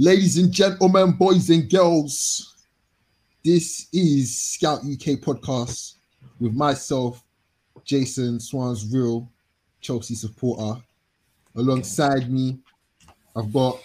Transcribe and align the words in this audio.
Ladies 0.00 0.38
and 0.38 0.50
gentlemen, 0.50 1.12
boys 1.12 1.50
and 1.50 1.68
girls, 1.68 2.54
this 3.44 3.86
is 3.92 4.34
Scout 4.40 4.78
UK 4.78 5.20
podcast 5.20 5.96
with 6.40 6.54
myself, 6.54 7.22
Jason 7.84 8.40
Swans 8.40 8.90
Real, 8.90 9.30
Chelsea 9.82 10.14
supporter. 10.14 10.80
Alongside 11.54 12.30
me, 12.32 12.60
I've 13.36 13.52
got 13.52 13.78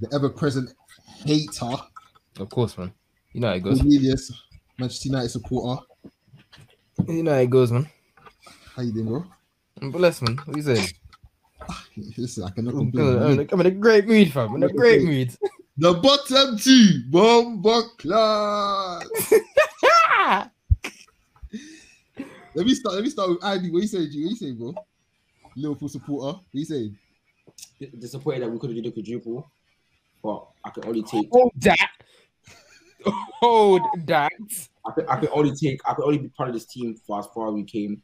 the 0.00 0.14
ever 0.14 0.28
present 0.28 0.68
hater, 1.24 1.72
Of 2.38 2.50
course, 2.50 2.76
man. 2.76 2.92
You 3.32 3.40
know 3.40 3.48
how 3.48 3.54
it 3.54 3.60
goes. 3.62 3.80
Cornelius, 3.80 4.32
Manchester 4.78 5.08
United 5.08 5.30
supporter. 5.30 5.82
You 7.08 7.22
know 7.22 7.32
how 7.32 7.38
it 7.38 7.48
goes, 7.48 7.72
man. 7.72 7.88
How 8.76 8.82
you 8.82 8.92
doing, 8.92 9.06
bro? 9.06 9.24
I'm 9.80 9.90
blessed, 9.90 10.24
man. 10.24 10.36
What 10.44 10.58
you 10.58 10.62
saying? 10.62 10.88
Ah, 11.66 11.86
listen, 12.18 12.44
I 12.44 12.50
cannot 12.50 12.74
I'm 12.74 12.92
complain. 12.92 13.06
a- 13.40 13.46
I'm 13.50 13.60
in 13.60 13.66
a 13.66 13.70
great 13.70 14.06
mood, 14.06 14.30
fam. 14.30 14.50
I'm 14.50 14.56
in 14.62 14.64
a 14.64 14.72
great 14.74 15.02
mood. 15.02 15.34
The 15.76 15.92
bottom 15.94 16.56
two, 16.56 17.02
Bomber 17.10 17.82
class. 17.98 19.04
Let 22.54 22.66
me 22.66 22.74
start. 22.74 22.94
Let 22.94 23.02
me 23.02 23.10
start 23.10 23.30
with 23.30 23.44
Andy. 23.44 23.72
What 23.72 23.82
you 23.82 23.88
saying, 23.88 24.10
G? 24.12 24.22
What 24.22 24.30
you 24.30 24.36
saying, 24.36 24.56
bro? 24.56 24.74
Liverpool 25.56 25.88
supporter. 25.88 26.38
What 26.38 26.44
you 26.52 26.64
saying? 26.64 26.96
D- 27.80 27.90
disappointed 27.98 28.42
that 28.42 28.50
we 28.50 28.58
couldn't 28.60 28.76
do 28.76 28.82
the 28.82 28.92
quadruple, 28.92 29.50
but 30.22 30.46
I 30.64 30.70
can 30.70 30.84
only 30.84 31.02
take 31.02 31.28
Hold 31.32 31.52
that. 31.56 31.90
Hold 33.40 33.82
that. 34.06 34.30
I 34.86 34.92
can, 34.92 35.08
I 35.08 35.16
can 35.16 35.28
only 35.32 35.56
take 35.56 35.80
I 35.88 35.94
can 35.94 36.04
only 36.04 36.18
be 36.18 36.28
part 36.28 36.50
of 36.50 36.54
this 36.54 36.66
team 36.66 36.94
for 37.04 37.18
as 37.18 37.26
far 37.34 37.48
as 37.48 37.54
we 37.54 37.64
came. 37.64 38.00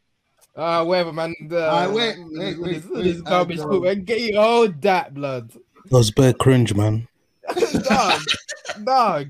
Uh, 0.53 0.83
whatever, 0.83 1.13
man. 1.13 1.33
The, 1.47 1.69
Ah, 1.69 1.89
wait, 1.89 2.17
wait, 2.19 2.59
wait, 2.59 2.73
this, 2.73 2.85
wait, 2.89 3.03
this 3.03 3.21
garbage 3.21 3.59
uh, 3.59 3.69
food. 3.69 4.05
Get 4.05 4.19
you 4.19 4.37
hold 4.37 4.81
that, 4.81 5.13
blood. 5.13 5.51
That 5.51 5.97
was 5.97 6.11
bare 6.11 6.33
cringe, 6.33 6.73
man. 6.73 7.07
dog, 7.83 8.21
dog. 8.83 9.29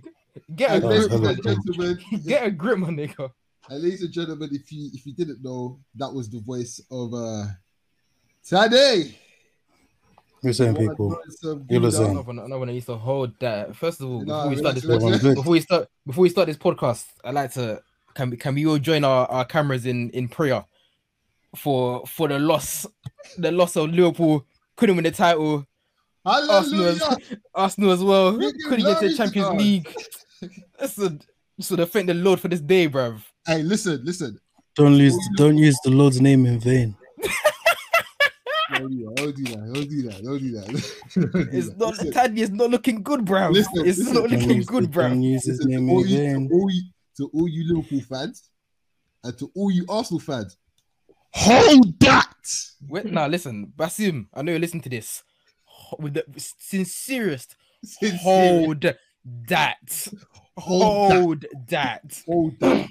Get 0.56 0.72
a 0.72 0.74
And 0.76 0.84
that 0.84 0.88
was 0.88 1.08
grip, 1.08 1.12
ladies 1.12 1.12
hella 1.12 1.30
and 1.30 1.42
cringe. 1.44 1.66
gentlemen, 1.66 2.24
get 2.26 2.46
a 2.46 2.52
grip, 2.52 2.78
my 2.78 2.88
nigga. 2.90 3.32
and 3.70 3.84
ladies 3.84 4.02
and 4.04 4.12
gentlemen, 4.12 4.50
if 4.52 4.72
you 4.72 4.90
if 4.94 5.06
you 5.06 5.14
didn't 5.14 5.44
know, 5.44 5.80
that 5.96 6.12
was 6.14 6.30
the 6.30 6.40
voice 6.40 6.80
of 6.92 7.14
uh 7.14 7.46
Tade. 8.48 9.16
You're 10.44 10.54
saying 10.54 10.76
people. 10.76 11.10
Voice 11.10 11.44
of 11.44 11.64
You're 11.70 11.80
Buddha. 11.80 11.86
listening. 11.88 12.12
Another 12.12 12.22
one, 12.28 12.40
another 12.40 12.60
one 12.60 12.68
that 12.70 12.74
used 12.74 12.88
to 12.88 12.96
hold 12.96 13.38
that. 13.40 13.76
First 13.76 14.02
of 14.02 14.10
all, 14.10 14.22
Nah, 14.26 14.48
before 14.48 14.50
we 14.50 14.58
start 14.58 14.76
this, 14.76 14.86
podcast, 14.86 15.36
before 15.36 15.52
we 15.52 15.60
start, 15.62 15.88
before 16.08 16.22
we 16.24 16.30
start 16.30 16.48
this 16.48 16.58
podcast, 16.58 17.06
I'd 17.24 17.36
like 17.36 17.54
to 17.54 17.82
can 18.16 18.30
we 18.32 18.38
can 18.38 18.56
we 18.56 18.66
all 18.66 18.80
join 18.80 19.04
our, 19.04 19.28
our 19.30 19.46
cameras 19.46 19.86
in 19.86 20.10
in 20.12 20.28
prayer 20.28 20.66
for 21.56 22.06
for 22.08 22.28
the 22.28 22.40
loss, 22.40 22.88
the 23.38 23.52
loss 23.52 23.76
of 23.76 23.92
Liverpool 23.92 24.46
couldn't 24.76 24.96
win 24.96 25.04
the 25.04 25.12
title. 25.12 25.66
Arsenal, 26.26 26.86
as, 26.86 27.04
Arsenal 27.56 27.92
as 27.92 28.04
well 28.04 28.38
We 28.38 28.52
couldn't 28.64 28.86
get 28.86 29.00
to 29.00 29.10
the 29.10 29.16
Champions 29.16 29.48
God. 29.50 29.58
League. 29.58 29.96
That's 30.80 30.98
a 31.00 31.18
so 31.60 31.76
to 31.76 31.86
thank 31.86 32.08
the 32.08 32.14
Lord 32.14 32.40
for 32.40 32.48
this 32.48 32.60
day, 32.62 32.90
bruv. 32.90 33.22
Hey, 33.46 33.62
listen, 33.62 34.02
listen. 34.04 34.40
Don't 34.76 34.96
use 34.96 35.18
don't 35.36 35.58
use 35.58 35.78
the 35.84 35.92
Lord's 35.92 36.22
name 36.22 36.46
in 36.46 36.60
vain. 36.60 36.96
Don't 38.74 38.90
do 38.90 39.04
that. 39.04 39.16
Don't 39.16 39.36
do 39.36 39.44
that. 39.44 39.74
Don't 39.74 39.90
do 39.90 40.02
that. 40.04 40.24
Don't 40.24 40.40
do 40.40 40.52
that. 40.52 40.68
Don't 41.16 41.32
do 41.52 41.58
It's 41.58 41.70
that. 41.70 41.78
not 41.78 41.90
Listen, 41.90 42.12
Taddy 42.12 42.42
is 42.42 42.50
not 42.52 42.70
looking 42.70 43.04
good, 43.04 43.22
bruv. 43.22 43.52
Listen, 43.52 43.86
it's 43.86 43.98
listen. 44.00 44.14
not 44.14 44.30
looking 44.30 44.52
use, 44.52 44.66
good, 44.66 44.92
don't 44.92 45.12
bruv. 45.20 45.24
use 45.24 45.46
his 45.46 45.58
listen, 45.58 45.72
name 45.72 45.88
to, 45.88 45.94
all 45.94 46.04
in 46.04 46.08
you, 46.08 46.18
vain. 46.18 46.50
to, 46.50 46.56
all 46.56 46.72
you, 46.72 46.82
to 47.18 47.32
all 47.34 47.48
you 47.50 47.74
Liverpool 47.76 48.02
fans 48.02 48.50
and 49.24 49.38
to 49.38 49.52
all 49.56 49.72
you 49.72 49.86
Arsenal 49.90 50.20
fans, 50.20 50.58
hold 51.34 52.00
that. 52.00 52.34
Wait, 52.88 53.06
now 53.06 53.28
listen, 53.28 53.72
Basim, 53.76 54.28
I 54.34 54.42
know 54.42 54.54
you 54.54 54.60
listen 54.60 54.80
to 54.82 54.90
this. 54.90 55.24
With 56.00 56.14
the 56.14 56.26
sincerest 56.38 57.56
Sincerely, 57.84 58.66
hold 58.66 58.82
that. 58.82 58.98
hold 59.32 59.50
that. 59.50 60.08
Hold 60.58 61.46
that. 61.68 62.24
Hold 62.28 62.60
that. 62.60 62.90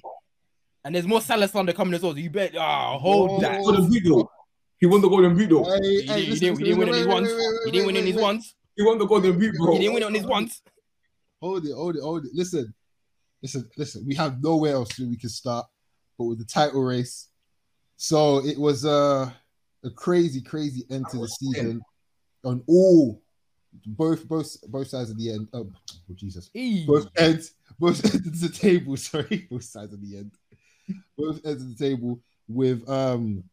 And 0.84 0.94
there's 0.94 1.06
more 1.06 1.20
Salah 1.20 1.46
slander 1.48 1.72
coming 1.72 1.94
as 1.94 2.02
well. 2.02 2.12
So 2.12 2.18
you 2.18 2.30
bet. 2.30 2.56
Ah, 2.56 2.98
hold 2.98 3.30
Oh. 3.30 3.40
that. 3.40 3.62
Golden 3.62 3.88
boot 3.88 4.02
though. 4.04 4.30
He 4.78 4.86
won 4.86 5.00
the 5.00 5.08
golden 5.08 5.36
boot 5.36 5.50
though. 5.50 5.64
Hey, 5.64 5.78
hey, 5.80 6.00
didn't, 6.00 6.30
listen, 6.30 6.38
didn't, 6.40 6.58
didn't 6.58 6.78
win 6.78 6.88
on 6.88 6.94
his 6.94 7.06
wait, 7.06 7.12
ones. 7.12 7.28
wait, 7.28 7.36
wait, 7.36 7.66
You 7.66 7.72
didn't 7.72 7.86
win 7.86 7.96
on 7.98 8.06
his 8.06 8.16
ones. 8.16 8.54
He 8.76 8.82
won 8.84 8.98
the 8.98 9.06
golden 9.06 9.38
boot, 9.38 9.54
bro. 9.56 9.72
You 9.74 9.78
didn't 9.80 9.94
win 9.94 10.02
on 10.04 10.14
his 10.14 10.26
ones. 10.26 10.62
Hold 11.40 11.66
it, 11.66 11.74
hold 11.74 11.96
it, 11.96 12.02
hold 12.02 12.24
it. 12.24 12.30
Listen, 12.34 12.74
listen, 13.42 13.68
listen. 13.76 14.04
We 14.06 14.14
have 14.14 14.42
nowhere 14.42 14.72
else 14.74 14.98
we 14.98 15.16
can 15.16 15.28
start, 15.28 15.66
but 16.18 16.24
with 16.24 16.38
the 16.38 16.44
title 16.44 16.82
race. 16.82 17.28
So 17.96 18.38
it 18.46 18.58
was 18.58 18.86
uh, 18.86 19.30
a 19.84 19.90
crazy, 19.90 20.40
crazy 20.40 20.84
end 20.90 21.06
to 21.10 21.18
the 21.18 21.28
season 21.28 21.82
on 22.44 22.62
all, 22.66 23.22
both, 23.86 24.26
both, 24.26 24.56
both 24.68 24.88
sides 24.88 25.10
of 25.10 25.18
the 25.18 25.32
end. 25.32 25.48
Oh, 25.52 25.70
oh 26.10 26.14
Jesus, 26.14 26.50
Eee. 26.54 26.86
both 26.86 27.08
ends, 27.16 27.54
both 27.78 28.04
ends 28.14 28.42
of 28.42 28.52
the 28.52 28.58
table. 28.58 28.96
Sorry, 28.96 29.46
both 29.50 29.64
sides 29.64 29.92
of 29.92 30.00
the 30.00 30.18
end, 30.18 30.32
both 31.16 31.40
ends 31.44 31.62
of 31.62 31.76
the 31.76 31.84
table 31.84 32.20
with 32.48 32.88
um. 32.88 33.44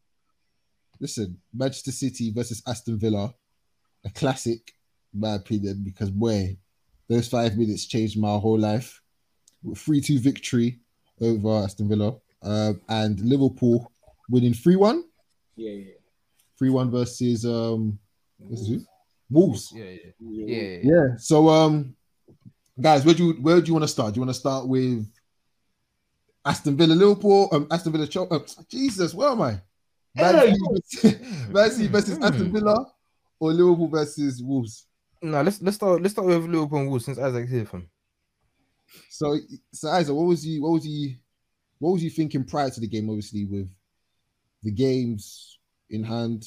Listen, 1.00 1.38
Manchester 1.54 1.92
City 1.92 2.32
versus 2.32 2.60
Aston 2.66 2.98
Villa, 2.98 3.32
a 4.04 4.10
classic, 4.10 4.72
in 5.14 5.20
my 5.20 5.34
opinion, 5.34 5.82
because 5.84 6.10
boy, 6.10 6.56
those 7.08 7.28
five 7.28 7.56
minutes 7.56 7.86
changed 7.86 8.18
my 8.18 8.36
whole 8.36 8.58
life. 8.58 9.00
Three 9.76 10.00
two 10.00 10.18
victory 10.18 10.80
over 11.20 11.64
Aston 11.64 11.88
Villa, 11.88 12.16
um, 12.42 12.80
and 12.88 13.20
Liverpool 13.20 13.92
winning 14.28 14.54
three 14.54 14.76
one. 14.76 15.04
Yeah, 15.56 15.70
yeah. 15.70 15.92
Three 16.58 16.70
one 16.70 16.90
versus 16.90 17.44
um, 17.46 17.98
what's 18.38 18.68
it? 18.68 18.82
Wolves. 19.30 19.72
Yeah, 19.74 19.84
yeah, 19.84 19.96
yeah. 20.20 20.56
yeah. 20.56 20.78
Yeah. 20.82 21.16
So 21.18 21.48
um, 21.48 21.94
guys, 22.80 23.04
where 23.04 23.14
do 23.14 23.26
you 23.26 23.32
where 23.34 23.60
do 23.60 23.66
you 23.66 23.74
want 23.74 23.84
to 23.84 23.88
start? 23.88 24.14
Do 24.14 24.18
you 24.18 24.26
want 24.26 24.34
to 24.34 24.40
start 24.40 24.66
with 24.66 25.06
Aston 26.44 26.76
Villa, 26.76 26.94
Liverpool, 26.94 27.48
um, 27.52 27.66
Aston 27.70 27.92
Villa, 27.92 28.06
Chel- 28.06 28.28
uh, 28.30 28.38
Jesus, 28.70 29.12
where 29.12 29.30
am 29.30 29.42
I? 29.42 29.60
Man 30.14 30.54
City 30.86 31.88
versus 31.88 32.18
Aston 32.22 32.52
Villa, 32.52 32.86
or 33.38 33.52
Liverpool 33.52 33.88
versus 33.88 34.42
Wolves. 34.42 34.86
No, 35.20 35.42
let's 35.42 35.60
let's 35.60 35.76
start 35.76 36.00
let's 36.00 36.14
start 36.14 36.26
with 36.26 36.46
Liverpool 36.46 36.78
and 36.78 36.88
Wolves 36.88 37.04
since 37.04 37.18
Isaac's 37.18 37.50
here 37.50 37.66
from. 37.66 37.88
So, 39.10 39.36
so 39.72 39.88
Isaac, 39.88 40.14
what 40.14 40.26
was 40.26 40.46
you, 40.46 40.62
what 40.62 40.70
was 40.70 40.86
you, 40.86 41.16
what 41.78 41.92
was 41.92 42.02
you 42.02 42.10
thinking 42.10 42.44
prior 42.44 42.70
to 42.70 42.80
the 42.80 42.88
game? 42.88 43.10
Obviously, 43.10 43.44
with 43.44 43.68
the 44.62 44.70
games 44.70 45.58
in 45.90 46.02
hand, 46.02 46.46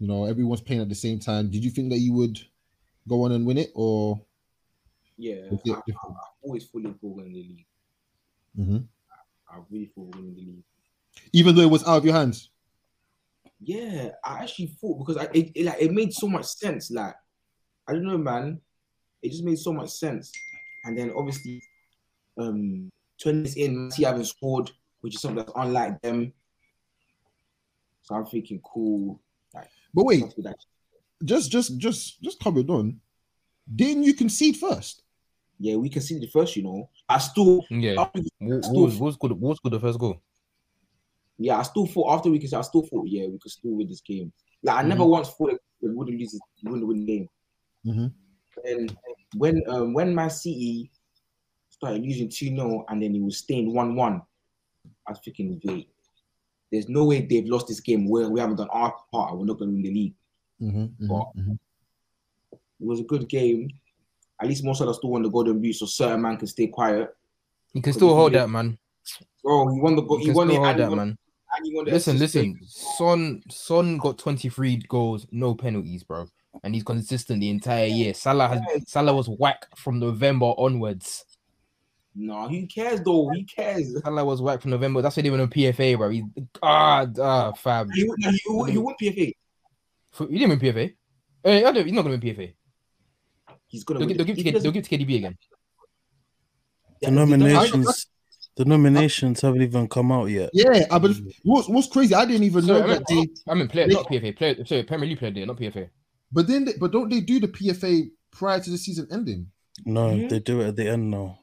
you 0.00 0.06
know, 0.06 0.24
everyone's 0.24 0.62
playing 0.62 0.80
at 0.80 0.88
the 0.88 0.94
same 0.94 1.20
time. 1.20 1.50
Did 1.50 1.62
you 1.62 1.70
think 1.70 1.90
that 1.90 1.98
you 1.98 2.14
would 2.14 2.40
go 3.06 3.22
on 3.24 3.32
and 3.32 3.46
win 3.46 3.58
it, 3.58 3.70
or 3.74 4.20
Yeah, 5.18 5.42
I, 5.52 5.70
I. 5.70 5.74
I 5.74 6.12
always 6.42 6.64
fully 6.64 6.90
thought 7.00 7.16
winning 7.16 7.34
the 7.34 7.42
league. 7.42 7.66
Mhm. 8.58 8.86
I 9.48 9.58
really 9.70 9.92
thought 9.94 10.14
winning 10.16 10.34
the 10.34 10.40
league. 10.40 10.64
even 11.32 11.54
though 11.54 11.62
it 11.62 11.70
was 11.70 11.86
out 11.86 11.98
of 11.98 12.04
your 12.04 12.14
hands? 12.14 12.50
Yeah, 13.60 14.12
I 14.24 14.42
actually 14.42 14.68
thought 14.68 14.98
because 14.98 15.18
I 15.18 15.24
it, 15.34 15.52
it 15.54 15.64
like 15.66 15.80
it 15.80 15.92
made 15.92 16.14
so 16.14 16.28
much 16.28 16.46
sense. 16.46 16.90
Like 16.90 17.14
I 17.86 17.92
don't 17.92 18.04
know, 18.04 18.16
man. 18.16 18.60
It 19.22 19.30
just 19.32 19.44
made 19.44 19.58
so 19.58 19.72
much 19.72 19.90
sense. 19.90 20.32
And 20.84 20.96
then 20.96 21.12
obviously, 21.14 21.60
um, 22.38 22.90
twenty 23.20 23.60
in, 23.62 23.90
City 23.90 24.04
haven't 24.04 24.24
scored, 24.24 24.70
which 25.02 25.14
is 25.14 25.20
something 25.20 25.44
that's 25.44 25.52
unlike 25.54 26.00
them. 26.00 26.32
So 28.02 28.14
I'm 28.14 28.24
thinking, 28.24 28.62
cool. 28.64 29.20
Like, 29.92 29.94
But 29.94 30.04
wait, 30.06 30.20
that's 30.22 30.34
good 30.34 30.46
actually. 30.46 30.66
just, 31.24 31.50
just, 31.50 31.78
just, 31.78 32.22
just 32.22 32.40
comment 32.40 32.70
on. 32.70 33.00
Didn't 33.74 34.04
you 34.04 34.14
concede 34.14 34.56
first? 34.56 35.02
yeah, 35.62 35.76
we 35.76 35.90
conceded 35.90 36.22
the 36.22 36.26
first. 36.30 36.56
You 36.56 36.62
know, 36.62 36.88
I 37.08 37.18
still, 37.18 37.64
Yeah, 37.68 38.00
after, 38.00 38.22
Wolves 38.40 38.96
Wolves 38.98 39.16
good. 39.18 39.32
Wolves 39.38 39.60
good 39.62 39.72
the 39.72 39.80
first 39.80 39.98
goal. 39.98 40.20
yeah, 41.38 41.58
I 41.58 41.62
still 41.64 41.86
thought 41.86 42.14
after 42.14 42.30
we 42.30 42.38
conceded, 42.38 42.60
I 42.60 42.62
still 42.62 42.82
thought, 42.86 43.06
yeah, 43.06 43.26
we 43.26 43.38
could 43.38 43.50
still 43.52 43.72
win 43.72 43.86
this 43.88 44.00
game. 44.00 44.32
Like 44.62 44.76
I 44.84 44.88
never 44.88 45.04
once 45.04 45.28
thought 45.28 45.58
we 45.82 45.90
wouldn't 45.92 46.18
lose, 46.18 46.32
this, 46.32 46.40
we 46.64 46.70
wouldn't 46.70 46.88
win 46.88 46.98
the 47.04 47.06
game. 47.12 47.28
Mhm. 47.86 48.12
And 48.64 48.96
when 49.36 49.62
um 49.68 49.92
when 49.92 50.14
Man 50.14 50.30
City 50.30 50.90
started 51.68 52.02
losing 52.02 52.28
2 52.30 52.46
0 52.56 52.84
and 52.88 53.02
then 53.02 53.14
it 53.14 53.20
was 53.22 53.38
staying 53.38 53.74
1 53.74 53.94
1, 53.94 54.22
I 55.06 55.10
was 55.10 55.20
thinking, 55.24 55.60
wait, 55.64 55.89
there's 56.70 56.88
no 56.88 57.04
way 57.04 57.20
they've 57.20 57.46
lost 57.48 57.68
this 57.68 57.80
game 57.80 58.08
where 58.08 58.28
we 58.28 58.40
haven't 58.40 58.56
done 58.56 58.68
our 58.70 58.94
part 59.12 59.36
we're 59.36 59.44
not 59.44 59.58
going 59.58 59.70
to 59.70 59.74
win 59.74 59.82
the 59.82 59.90
league. 59.92 60.14
Mm-hmm, 60.62 61.06
But- 61.08 61.28
It 62.52 62.86
was 62.86 63.00
a 63.00 63.04
good 63.04 63.28
game. 63.28 63.68
At 64.40 64.48
least 64.48 64.64
most 64.64 64.80
of 64.80 64.88
us 64.88 64.96
still 64.96 65.10
won 65.10 65.22
the 65.22 65.28
Golden 65.28 65.60
Boot, 65.60 65.74
so 65.74 65.84
certain 65.86 66.22
man 66.22 66.36
can 66.38 66.46
stay 66.46 66.66
quiet. 66.68 67.14
You 67.74 67.82
can 67.82 67.92
still 67.92 68.14
hold 68.14 68.32
that, 68.32 68.48
man. 68.48 68.78
Oh, 69.44 69.70
he 69.72 69.80
won 69.80 69.96
the 69.96 70.02
go- 70.02 70.16
he 70.18 70.30
won 70.30 70.50
it 70.50 70.56
hold 70.56 70.76
that, 70.78 70.88
won, 70.88 70.96
man. 70.96 71.18
and 71.56 71.66
he 71.66 71.74
won 71.74 71.84
the 71.84 71.90
Listen, 71.90 72.18
listen. 72.18 72.58
Son, 72.66 73.42
Son 73.50 73.98
got 73.98 74.16
23 74.18 74.76
goals, 74.88 75.26
no 75.30 75.54
penalties, 75.54 76.02
bro, 76.04 76.26
and 76.62 76.74
he's 76.74 76.84
consistent 76.84 77.40
the 77.40 77.50
entire 77.50 77.86
year. 77.86 78.14
Salah 78.14 78.48
has 78.48 78.60
Salah 78.86 79.14
was 79.14 79.28
whack 79.28 79.66
from 79.76 79.98
November 79.98 80.46
onwards. 80.56 81.24
No, 82.14 82.48
who 82.48 82.66
cares 82.66 83.00
though? 83.02 83.28
He 83.30 83.44
cares? 83.44 83.94
Salah 84.02 84.24
was 84.24 84.42
whack 84.42 84.60
from 84.60 84.72
November. 84.72 85.00
That's 85.00 85.16
why 85.16 85.22
they 85.22 85.30
went 85.30 85.42
on 85.42 85.48
PFA, 85.50 85.96
bro. 85.96 86.08
He 86.10 86.24
ah 86.62 87.06
ah 87.20 87.52
fam. 87.52 87.88
He, 87.94 88.04
won- 88.04 88.16
no, 88.18 88.30
he, 88.30 88.40
won- 88.46 88.70
he 88.70 88.78
won 88.78 88.94
PFA. 89.00 89.32
For- 90.12 90.24
You 90.30 90.38
didn't 90.40 90.60
win 90.60 90.74
PFA. 90.74 90.94
Eh, 91.44 91.58
I 91.66 91.72
don't, 91.72 91.84
he's 91.84 91.92
not 91.92 92.02
gonna 92.02 92.18
win 92.18 92.20
PFA. 92.20 92.52
he's 93.68 93.84
gonna. 93.84 94.00
They'll, 94.00 94.08
win 94.08 94.16
give- 94.16 94.26
they'll 94.26 94.26
it. 94.26 94.26
give 94.26 94.36
to 94.36 94.42
he 94.42 94.52
K- 94.52 94.58
they'll 94.58 94.72
give 94.72 94.84
it 94.84 94.88
to 94.88 94.98
KDB 94.98 95.16
again. 95.18 95.38
The 97.00 97.06
Yeah, 97.06 97.10
they 97.10 97.16
don't- 97.16 97.30
nominations, 97.30 98.06
the 98.56 98.64
nominations 98.64 99.40
haven't 99.40 99.62
even 99.62 99.88
come 99.88 100.10
out 100.12 100.26
yet. 100.26 100.50
Yeah, 100.52 100.86
I 100.90 100.98
but 100.98 101.12
what's 101.44 101.68
what's 101.68 101.86
crazy? 101.86 102.14
I 102.14 102.24
didn't 102.26 102.42
even 102.42 102.64
Sorry, 102.64 102.80
know 102.80 102.84
I 102.86 102.88
that 102.98 103.08
mean, 103.10 103.28
they. 103.46 103.52
I 103.52 103.54
mean, 103.54 103.68
player, 103.68 103.86
they- 103.86 103.94
not 103.94 104.08
PFA. 104.08 104.36
Player, 104.36 104.64
sorry, 104.66 104.82
Premier 104.82 105.08
League 105.08 105.18
player, 105.18 105.30
there, 105.30 105.46
not 105.46 105.56
PFA. 105.56 105.88
But 106.32 106.46
then, 106.48 106.64
they, 106.64 106.72
but 106.78 106.90
don't 106.92 107.08
they 107.08 107.20
do 107.20 107.40
the 107.40 107.48
PFA 107.48 108.10
prior 108.32 108.60
to 108.60 108.70
the 108.70 108.78
season 108.78 109.06
ending? 109.12 109.46
No, 109.86 110.28
they 110.28 110.40
do 110.40 110.60
it 110.60 110.68
at 110.68 110.76
the 110.76 110.88
end 110.90 111.10
now. 111.10 111.38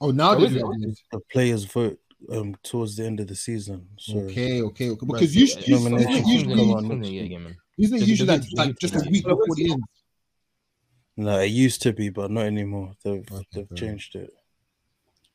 Oh, 0.00 0.10
now 0.10 0.34
they 0.34 0.44
is 0.46 0.52
do 0.52 0.58
it? 0.72 0.82
it. 0.88 0.90
at 0.90 0.96
the 1.12 1.20
players 1.32 1.64
vote 1.64 1.98
um 2.30 2.56
towards 2.62 2.96
the 2.96 3.04
end 3.04 3.20
of 3.20 3.26
the 3.28 3.34
season. 3.36 3.88
So 3.98 4.18
Okay, 4.20 4.60
okay, 4.62 4.90
okay. 4.90 5.06
Because 5.06 5.32
so, 5.32 5.38
usually, 5.38 5.64
usually, 5.66 5.90
nominations 5.90 6.28
usually, 6.28 6.54
come 6.56 6.70
on 6.70 6.80
Something, 6.82 7.00
next 7.00 7.10
yeah, 7.12 7.22
week. 7.22 7.30
yeah, 7.32 7.38
man. 7.38 7.56
isn't 7.78 7.96
it 7.96 7.98
They'll- 8.00 8.08
usually 8.08 8.26
they'll 8.26 8.36
like, 8.36 8.42
give- 8.48 8.58
like 8.58 8.66
they'll 8.66 8.74
just 8.80 8.94
give 8.94 9.02
a 9.02 9.06
it 9.06 9.12
week 9.12 9.22
to- 9.24 9.28
before 9.36 9.54
the 9.56 9.70
end? 9.72 9.82
no, 11.18 11.38
it 11.40 11.46
used 11.46 11.82
to 11.82 11.92
be, 11.92 12.08
but 12.10 12.30
not 12.30 12.46
anymore. 12.46 12.92
They've 13.02 13.24
Okay, 13.32 13.44
they've 13.52 13.68
fair 13.68 13.76
changed 13.76 14.14
it. 14.16 14.34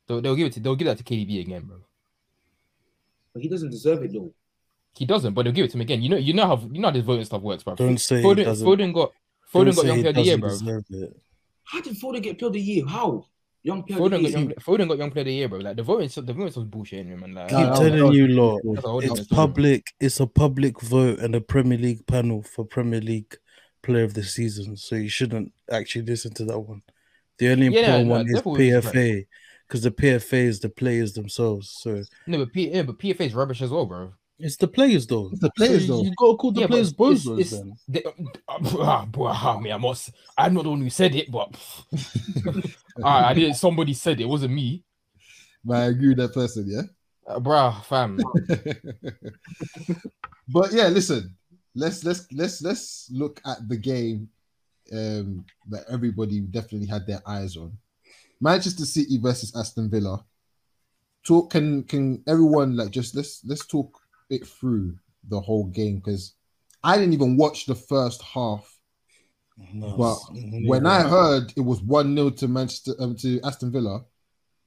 They'll, 0.08 0.22
they'll 0.22 0.36
give 0.36 0.48
it 0.48 0.54
to 0.54 0.60
they'll 0.60 0.76
give 0.76 0.88
that 0.88 0.98
to 0.98 1.04
KDB 1.04 1.42
again, 1.42 1.64
bro. 1.64 1.78
But 3.34 3.42
he 3.44 3.50
doesn't 3.50 3.70
deserve 3.72 4.04
it 4.04 4.12
though. 4.14 4.34
He 4.94 5.06
doesn't, 5.06 5.34
but 5.34 5.44
they'll 5.44 5.54
give 5.54 5.66
it 5.66 5.72
to 5.72 5.78
him 5.78 5.82
again. 5.82 6.02
You 6.02 6.10
know, 6.10 6.18
you 6.18 6.34
know 6.34 6.46
how 6.48 6.58
you 6.72 6.82
know 6.82 6.90
how 6.90 6.94
this 6.94 7.04
voting 7.06 7.26
stuff 7.26 7.42
works, 7.42 7.64
bro. 7.64 7.76
Don't 7.76 7.98
say 7.98 8.18
he 8.18 8.24
Foden, 8.24 8.44
doesn't- 8.44 8.68
Foden 8.68 8.94
got 8.94 9.12
Don't 9.54 9.68
Foden 9.68 9.76
got 9.76 9.82
say 9.82 9.88
young 9.88 9.98
he 9.98 10.02
player 10.04 10.10
of 10.10 10.16
the 10.16 10.24
year, 10.24 10.38
bro. 10.38 11.08
it. 11.08 11.22
How 11.64 11.82
did 11.82 11.94
Foden 11.98 12.22
get 12.22 12.38
player 12.38 12.48
of 12.48 12.54
the 12.54 12.60
year? 12.62 12.86
How? 12.86 13.26
Young 13.64 13.84
player 13.84 14.00
of 14.00 14.06
Foden 14.06 14.10
the 14.10 14.22
got 14.22 14.22
year. 14.32 14.40
young, 14.40 14.48
Foden 14.56 14.88
got 14.88 14.98
young 14.98 15.12
player 15.12 15.22
of 15.22 15.26
the 15.28 15.34
year, 15.34 15.48
bro. 15.50 15.60
Like 15.60 15.76
the 15.76 15.84
voting, 15.84 16.10
stuff- 16.10 16.26
the 16.26 16.34
voting 16.34 16.52
stuff 16.52 16.66
bullshit, 16.66 17.00
anyway, 17.06 17.20
man. 17.22 17.34
Like, 17.36 17.50
Keep 17.50 17.58
Nah, 17.60 17.74
telling 17.76 17.96
that 17.98 18.06
was- 18.06 18.16
you 18.18 18.28
lot, 18.28 18.62
that's 18.64 18.86
a 18.86 18.90
whole 18.90 19.00
it's 19.00 19.08
different 19.10 19.26
story. 19.28 19.38
public. 19.38 19.88
It's 20.00 20.20
a 20.20 20.28
public 20.28 20.82
vote 20.82 21.20
and 21.20 21.36
a 21.36 21.42
Premier 21.42 21.78
League 21.78 22.06
panel 22.08 22.42
for 22.42 22.66
Premier 22.66 23.02
League 23.02 23.36
Player 23.84 24.04
of 24.04 24.14
the 24.16 24.24
Season. 24.24 24.76
So 24.78 24.96
you 24.96 25.10
shouldn't 25.10 25.54
actually 25.72 26.06
listen 26.06 26.34
to 26.36 26.46
that 26.46 26.60
one. 26.60 26.82
The 27.38 27.50
only 27.50 27.68
Yeah, 27.68 27.80
important 27.80 28.08
no, 28.08 28.12
one 28.14 28.26
is 28.28 28.34
therefore 28.34 28.54
we 28.54 28.74
was 28.74 28.86
right. 28.86 28.94
PFA 28.96 29.26
because 29.68 29.82
the 29.84 29.92
PFA 29.92 30.38
is 30.46 30.60
the 30.60 30.70
players 30.70 31.14
themselves. 31.14 31.70
So 31.70 32.04
No, 32.28 32.40
but 32.40 32.52
P, 32.54 32.70
yeah, 32.72 32.82
but 32.84 32.98
PFA 33.00 33.26
is 33.26 33.34
rubbish 33.34 33.62
as 33.62 33.70
well, 33.70 33.86
bro. 33.86 34.14
It's 34.44 34.58
the 34.58 34.68
players 34.68 35.06
though. 35.08 35.30
It's 35.32 35.40
the 35.42 35.52
players, 35.58 35.88
so 35.88 35.98
though. 35.98 36.04
You 36.04 36.12
gotta 36.18 36.38
call 36.38 36.52
the 36.52 36.62
Yeah, 36.62 36.68
players 36.68 36.90
it's- 36.92 37.12
it's- 37.12 37.26
bozos 37.26 37.40
it's- 37.40 37.52
then. 37.52 37.74
They, 37.88 38.04
uh, 38.48 39.06
boy, 39.06 39.28
ah, 39.34 39.60
me, 39.60 39.72
I 39.72 39.78
must. 39.78 40.12
I'm 40.38 40.54
not 40.54 40.64
the 40.64 40.70
one 40.70 40.82
who 40.82 40.90
said 40.90 41.16
it, 41.16 41.32
but 41.32 41.56
Ah, 43.04 43.28
I 43.28 43.34
didn't. 43.34 43.56
Somebody 43.56 43.94
said 43.94 44.20
it. 44.20 44.24
it 44.24 44.28
wasn't 44.30 44.54
me, 44.54 44.84
But 45.64 45.78
I 45.78 45.86
agree 45.86 46.10
with 46.10 46.18
that 46.18 46.34
person, 46.34 46.66
yeah. 46.68 46.84
uh, 47.28 47.40
bruh, 47.40 47.84
fam. 47.86 48.18
but 50.48 50.72
yeah, 50.74 50.88
listen, 50.88 51.36
let's 51.76 52.04
let's 52.04 52.28
let's 52.32 52.62
let's 52.62 53.10
look 53.12 53.42
at 53.46 53.68
the 53.70 53.78
game 53.78 54.30
um, 54.94 55.46
that 55.70 55.86
everybody 55.90 56.40
definitely 56.42 56.88
had 56.88 57.06
their 57.08 57.22
eyes 57.26 57.56
on. 57.58 57.72
Manchester 58.42 58.86
City 58.86 59.18
versus 59.20 59.56
Aston 59.56 59.90
Villa. 59.90 60.24
Talk 61.24 61.52
can 61.52 61.84
can 61.84 62.24
everyone 62.28 62.76
like 62.76 62.90
just 62.92 63.16
let's 63.16 63.42
let's 63.46 63.66
talk 63.68 64.01
it 64.32 64.48
through 64.48 64.96
the 65.30 65.40
whole 65.40 65.66
game 65.66 65.98
because 65.98 66.34
I 66.84 66.98
didn't 66.98 67.14
even 67.14 67.38
watch 67.38 67.66
the 67.66 67.76
first 67.76 68.22
half. 68.24 68.78
No, 69.74 69.96
But 69.98 70.18
it's- 70.38 70.64
When 70.68 70.88
I 70.88 71.02
heard 71.02 71.54
it 71.56 71.62
was 71.62 71.82
one 71.82 72.16
0 72.16 72.32
to 72.32 72.48
Manchester 72.48 72.94
um, 73.00 73.16
to 73.18 73.40
Aston 73.44 73.72
Villa, 73.72 74.04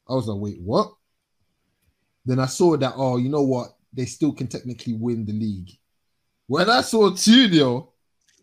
I 0.09 0.15
was 0.15 0.29
like, 0.29 0.41
wait, 0.41 0.61
what? 0.61 0.93
Then 2.25 2.39
I 2.39 2.47
saw 2.47 2.77
that 2.77 2.93
oh, 2.97 3.17
you 3.17 3.29
know 3.29 3.43
what? 3.43 3.69
They 3.93 4.05
still 4.07 4.33
can 4.33 4.47
technically 4.47 4.95
win 4.95 5.25
the 5.25 5.33
league. 5.33 5.71
When 6.47 6.69
I 6.71 6.81
saw 6.83 7.11
two 7.11 7.49
0 7.49 7.91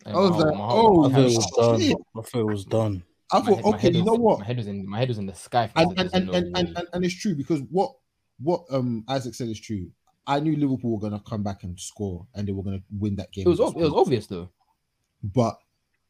I 0.06 0.14
was 0.14 0.32
my 0.32 0.38
like, 0.38 0.58
my 0.58 0.68
oh, 0.68 1.06
I 1.06 1.08
my 1.10 1.14
thought 1.16 1.20
it 1.20 1.32
head- 1.32 1.38
was 1.38 1.52
done. 1.56 1.80
shit. 1.80 1.98
I 2.18 2.22
thought 2.22 2.46
was 2.46 2.66
done. 2.66 3.04
I 3.32 3.40
my 3.40 3.46
thought, 3.46 3.56
head- 3.56 3.66
okay, 3.66 3.78
head 3.82 3.96
you 3.96 4.04
was- 4.04 4.08
know 4.14 4.20
what? 4.24 4.40
My 4.40 4.46
head 4.46 4.58
was 4.58 4.68
in 4.68 4.90
my 4.90 5.00
head 5.00 5.08
was 5.08 5.18
in 5.20 5.26
the 5.28 5.36
sky. 5.36 5.70
And 5.76 5.92
and 5.98 6.10
and, 6.14 6.28
there's 6.30 6.44
and, 6.44 6.58
and, 6.58 6.78
and, 6.78 6.88
and 6.94 7.06
it's 7.06 7.16
true 7.16 7.36
because 7.36 7.62
what 7.70 7.92
what 8.40 8.64
um 8.72 9.04
Isaac 9.08 9.36
said 9.36 9.48
is 9.50 9.60
true. 9.60 9.90
I 10.28 10.40
knew 10.40 10.56
Liverpool 10.56 10.92
were 10.92 11.10
gonna 11.10 11.22
come 11.28 11.44
back 11.44 11.64
and 11.64 11.80
score 11.80 12.28
and 12.36 12.48
they 12.48 12.52
were 12.52 12.64
gonna 12.64 12.82
win 12.98 13.16
that 13.16 13.32
game. 13.32 13.46
it 13.48 13.50
was 13.50 13.60
ob- 13.60 13.78
it 13.78 13.82
was 13.82 13.94
obvious 13.94 14.28
though. 14.28 14.50
but 15.24 15.60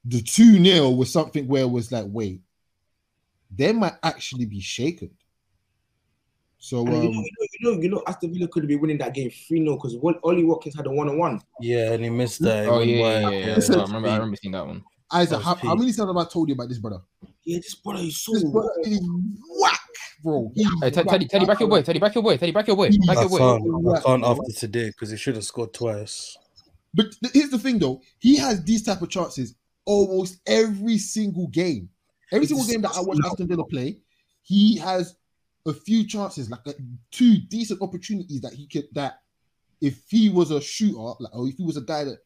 the 0.04 0.22
2 0.22 0.64
0 0.64 0.90
was 0.92 1.12
something 1.12 1.48
where 1.48 1.64
it 1.64 1.70
was 1.70 1.92
like, 1.92 2.06
wait, 2.08 2.42
they 3.56 3.72
might 3.72 3.94
actually 4.04 4.46
be 4.46 4.60
shaken. 4.60 5.12
So 6.58 6.86
And 6.86 6.90
you, 6.90 7.02
know, 7.02 7.08
um, 7.08 7.14
you, 7.14 7.22
know, 7.22 7.48
you 7.52 7.60
know, 7.62 7.82
you 7.82 7.90
know, 7.90 8.04
Aston 8.06 8.34
Villa 8.34 8.48
could 8.48 8.64
have 8.64 8.68
been 8.68 8.80
winning 8.80 9.00
that 9.00 9.14
game 9.14 9.30
3 9.30 9.64
0 9.64 9.76
because 9.76 9.98
Ollie 10.24 10.44
Watkins 10.44 10.76
had 10.76 10.86
a 10.86 10.92
one 10.92 11.10
on 11.10 11.18
one. 11.18 11.42
Yeah, 11.60 11.94
and 11.94 12.04
he 12.04 12.10
missed 12.10 12.42
that. 12.42 12.68
Oh 12.68 12.82
yeah, 12.82 12.96
yeah, 12.96 13.20
yeah. 13.20 13.30
yeah. 13.48 13.56
Listen, 13.56 13.80
I 13.80 13.84
remember. 13.84 14.10
I 14.10 14.14
remember 14.14 14.38
seeing 14.42 14.52
that 14.52 14.66
one. 14.66 14.84
Isaac, 15.12 15.32
That 15.32 15.38
was 15.38 15.46
how, 15.46 15.56
how 15.56 15.76
many 15.76 15.92
times 15.92 16.10
have 16.10 16.18
I 16.18 16.26
told 16.26 16.50
you 16.50 16.54
about 16.54 16.70
this 16.70 16.78
brother? 16.78 17.02
Yeah, 17.44 17.58
this 17.58 17.76
brother 17.76 18.04
is 18.04 18.22
so. 18.22 18.34
This 18.34 18.44
brother 18.44 18.70
is 18.84 19.02
whack, 19.60 19.71
bro. 20.24 20.52
He's 20.56 20.68
Hey, 20.82 20.92
Teddy. 20.92 21.10
Teddy, 21.10 21.28
Teddy, 21.28 21.46
back 21.46 21.60
your 21.60 21.70
boy. 21.70 21.82
Teddy, 21.82 22.00
back 22.00 22.16
your 22.16 22.24
boy. 22.24 22.38
Teddy, 22.38 22.52
back 22.52 22.68
your 22.68 22.76
boy. 22.76 22.90
Back 23.06 23.18
I 23.18 23.22
your 23.22 23.30
boy. 23.30 23.38
can't. 23.38 23.98
I 23.98 24.02
can't 24.02 24.24
after 24.24 24.52
today 24.58 24.88
because 24.88 25.12
he 25.12 25.18
should 25.18 25.36
have 25.36 25.44
scored 25.44 25.74
twice. 25.74 26.38
But 26.94 27.08
th- 27.22 27.34
here's 27.34 27.50
the 27.50 27.60
thing, 27.60 27.80
though. 27.80 28.02
He 28.20 28.38
has 28.38 28.64
these 28.64 28.84
type 28.84 29.02
of 29.02 29.10
chances 29.10 29.56
almost 29.86 30.40
every 30.46 30.98
single 30.98 31.48
game. 31.48 31.90
Every 32.32 32.48
single 32.48 32.66
game 32.66 32.82
that 32.82 32.92
I 32.96 33.02
watch 33.02 33.18
Aston 33.26 33.48
Villa 33.48 33.66
play, 33.66 33.98
he 34.42 34.78
has 34.78 35.16
a 35.66 35.74
few 35.74 36.08
chances, 36.08 36.50
like 36.50 36.62
uh, 36.66 36.74
two 37.12 37.38
decent 37.38 37.82
opportunities 37.82 38.42
that 38.42 38.54
he 38.54 38.68
could. 38.68 38.86
That 38.94 39.20
if 39.82 40.04
he 40.08 40.30
was 40.30 40.52
a 40.52 40.62
shooter, 40.62 40.98
like, 41.20 41.36
or 41.36 41.48
if 41.48 41.56
he 41.58 41.64
was 41.64 41.78
a 41.78 41.82
guy 41.82 42.04
that 42.06 42.18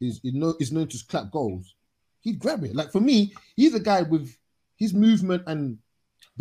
is 0.00 0.20
is 0.24 0.34
known, 0.34 0.54
is 0.60 0.72
known 0.72 0.88
to 0.88 0.98
clap 1.08 1.30
goals, 1.30 1.74
he'd 2.20 2.38
grab 2.38 2.64
it. 2.64 2.74
Like 2.74 2.90
for 2.90 3.00
me, 3.00 3.34
he's 3.56 3.74
a 3.74 3.80
guy 3.80 4.02
with 4.02 4.36
his 4.76 4.92
movement 4.92 5.44
and 5.46 5.78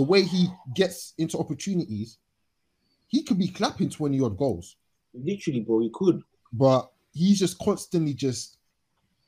the 0.02 0.08
way 0.08 0.24
he 0.24 0.48
gets 0.74 1.14
into 1.18 1.38
opportunities. 1.38 2.18
He 3.08 3.24
could 3.24 3.38
be 3.38 3.50
clapping 3.50 3.90
twenty 3.90 4.20
odd 4.22 4.38
goals 4.38 4.78
Literally, 5.14 5.60
bro, 5.60 5.80
he 5.82 5.90
could. 5.94 6.22
but 6.54 6.90
he's 7.14 7.40
just 7.40 7.60
constantly 7.60 8.14
just 8.14 8.58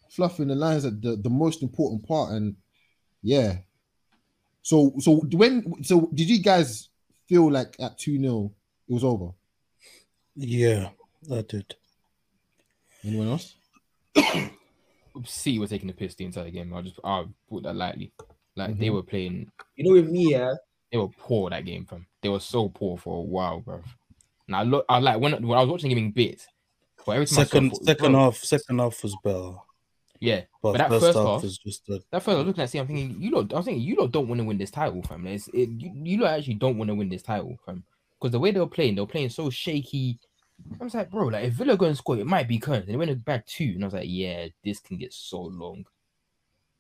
fluffing 0.10 0.48
the 0.48 0.56
lines 0.56 0.86
at 0.86 1.02
the, 1.02 1.16
the 1.18 1.30
most 1.30 1.62
important 1.64 2.08
part 2.08 2.32
and 2.34 2.56
yeah 3.22 3.58
so 4.62 4.94
so 5.00 5.16
when 5.34 5.84
so 5.84 6.10
did 6.14 6.30
you 6.30 6.42
guys 6.42 6.90
feel 7.28 7.52
like 7.52 7.76
at 7.80 7.98
2-0 8.00 8.52
it 8.88 8.94
was 8.94 9.04
over 9.04 9.32
Yeah, 10.36 10.90
I 11.32 11.42
did. 11.42 11.76
anyone 13.04 13.28
else 13.30 13.56
City 15.26 15.60
were 15.60 15.68
taking 15.68 15.88
the 15.88 15.94
piss 15.94 16.16
the 16.16 16.26
entire 16.26 16.50
game. 16.52 16.74
I'll 16.74 16.84
just 16.84 17.00
I'll 17.04 17.32
put 17.50 17.64
that 17.64 17.76
lightly. 17.76 18.12
Like 18.56 18.78
they 18.78 18.88
Mhm. 18.88 18.94
were 18.94 19.04
playing, 19.04 19.52
You 19.76 19.86
know, 19.86 19.94
with 19.94 20.10
me, 20.10 20.32
yeah, 20.32 20.54
they 20.92 20.98
were 20.98 21.08
poor 21.10 21.50
that 21.50 21.66
game, 21.66 21.86
fam. 21.86 22.06
They 22.22 22.30
were 22.30 22.40
so 22.40 22.70
poor 22.70 22.98
for 22.98 23.18
a 23.18 23.22
while, 23.22 23.62
bro. 23.62 23.82
Now 24.48 24.64
look, 24.64 24.86
I 24.90 25.00
like 25.00 25.20
when 25.20 25.32
when 25.48 25.58
I 25.58 25.62
was 25.62 25.70
watching 25.70 25.92
in 25.92 26.12
bits. 26.12 26.48
But 27.06 27.14
every 27.14 27.26
time 27.26 27.40
I 27.40 27.44
saw 27.44 27.50
Second, 27.50 27.76
second 27.86 28.12
bro, 28.14 28.22
half, 28.22 28.38
second 28.38 28.80
half 28.80 29.04
was 29.04 29.16
better, 29.24 29.54
yeah. 30.20 30.42
but, 30.62 30.72
But 30.74 30.78
that 30.78 30.90
first, 30.90 31.06
first 31.06 31.18
half, 31.18 31.26
half- 31.26 31.44
was 31.44 31.58
just 31.58 31.90
a, 31.90 32.02
That 32.12 32.24
first, 32.24 32.36
I 32.36 32.38
was 32.38 32.48
looking 32.48 32.64
at 32.64 32.70
see, 32.70 32.78
I'm 32.78 32.88
thinking, 32.88 33.22
you 33.22 33.32
lot, 33.32 33.52
I 33.54 33.58
was 33.58 33.66
thinking, 33.66 33.84
you 33.84 33.96
lot 33.96 34.12
don't 34.12 34.28
want 34.30 34.40
to 34.40 34.46
win 34.46 34.58
this 34.58 34.72
title, 34.72 35.02
fam. 35.04 35.28
It's, 35.28 35.48
it, 35.50 35.70
you, 35.70 35.92
you 35.96 36.18
lot 36.22 36.38
actually 36.38 36.54
don't 36.54 36.78
want 36.78 36.90
to 36.90 36.96
win 36.96 37.10
this 37.10 37.24
title, 37.24 37.58
fam. 37.66 37.84
Because 38.20 38.32
the 38.32 38.40
way 38.40 38.52
they 38.52 38.60
were 38.62 38.68
playing, 38.68 38.96
they 38.96 39.02
were 39.02 39.08
playing 39.08 39.30
so 39.30 39.50
shaky. 39.50 40.18
I 40.80 40.84
was 40.84 40.94
like, 40.94 41.10
bro, 41.12 41.28
like 41.28 41.46
if 41.46 41.54
Villa 41.56 41.76
go 41.76 41.88
and 41.88 41.98
score, 41.98 42.18
it 42.18 42.26
might 42.28 42.48
be 42.48 42.58
current. 42.60 42.88
They 42.88 42.96
went 42.96 43.26
back 43.26 43.46
two, 43.46 43.74
and 43.76 43.84
I 43.84 43.88
was 43.88 43.94
like, 43.96 44.08
yeah, 44.08 44.48
this 44.64 44.80
can 44.80 44.98
get 44.98 45.12
so 45.12 45.42
long. 45.42 45.86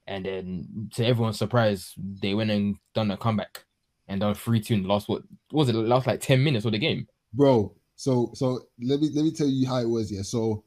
And 0.07 0.25
then 0.25 0.89
to 0.95 1.05
everyone's 1.05 1.37
surprise, 1.37 1.93
they 1.97 2.33
went 2.33 2.51
and 2.51 2.75
done 2.93 3.11
a 3.11 3.17
comeback 3.17 3.65
and 4.07 4.19
done 4.21 4.33
three 4.35 4.59
two 4.59 4.73
in 4.73 4.83
the 4.83 4.89
last 4.89 5.07
what, 5.07 5.23
what 5.51 5.65
was 5.65 5.69
it? 5.69 5.75
Last 5.75 6.07
like 6.07 6.19
ten 6.19 6.43
minutes 6.43 6.65
of 6.65 6.73
the 6.73 6.77
game. 6.79 7.07
bro 7.33 7.73
so 7.95 8.31
so 8.33 8.59
let 8.81 8.99
me 8.99 9.09
let 9.13 9.23
me 9.23 9.31
tell 9.31 9.47
you 9.47 9.67
how 9.67 9.77
it 9.77 9.87
was 9.87 10.11
yeah 10.11 10.21
so 10.21 10.63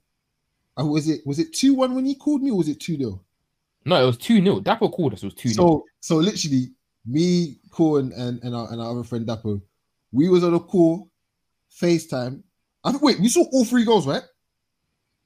uh, 0.79 0.85
was 0.85 1.09
it 1.09 1.21
was 1.27 1.39
it 1.39 1.53
2-1 1.53 1.95
when 1.95 2.05
he 2.05 2.15
called 2.15 2.43
me 2.43 2.51
or 2.51 2.59
was 2.59 2.69
it 2.69 2.79
2-0 2.79 3.19
No, 3.85 4.03
it 4.03 4.07
was 4.07 4.17
two 4.17 4.43
0 4.43 4.61
Dapo 4.61 4.93
called 4.93 5.13
us. 5.15 5.23
It 5.23 5.27
was 5.27 5.35
two 5.35 5.49
0 5.51 5.67
So 5.67 5.85
so 6.01 6.17
literally, 6.17 6.71
me, 7.07 7.57
Cole, 7.71 7.99
and 7.99 8.13
and, 8.13 8.43
and, 8.43 8.55
our, 8.55 8.71
and 8.73 8.81
our 8.81 8.91
other 8.91 9.05
friend 9.05 9.27
Dapo, 9.27 9.61
we 10.13 10.29
was 10.29 10.45
on 10.45 10.55
a 10.55 10.61
call, 10.61 11.11
FaceTime. 11.81 12.43
I 12.85 12.91
think 12.91 13.03
wait, 13.03 13.21
we 13.21 13.29
saw 13.29 13.45
all 13.53 13.65
three 13.65 13.85
goals, 13.85 14.07
right? 14.07 14.23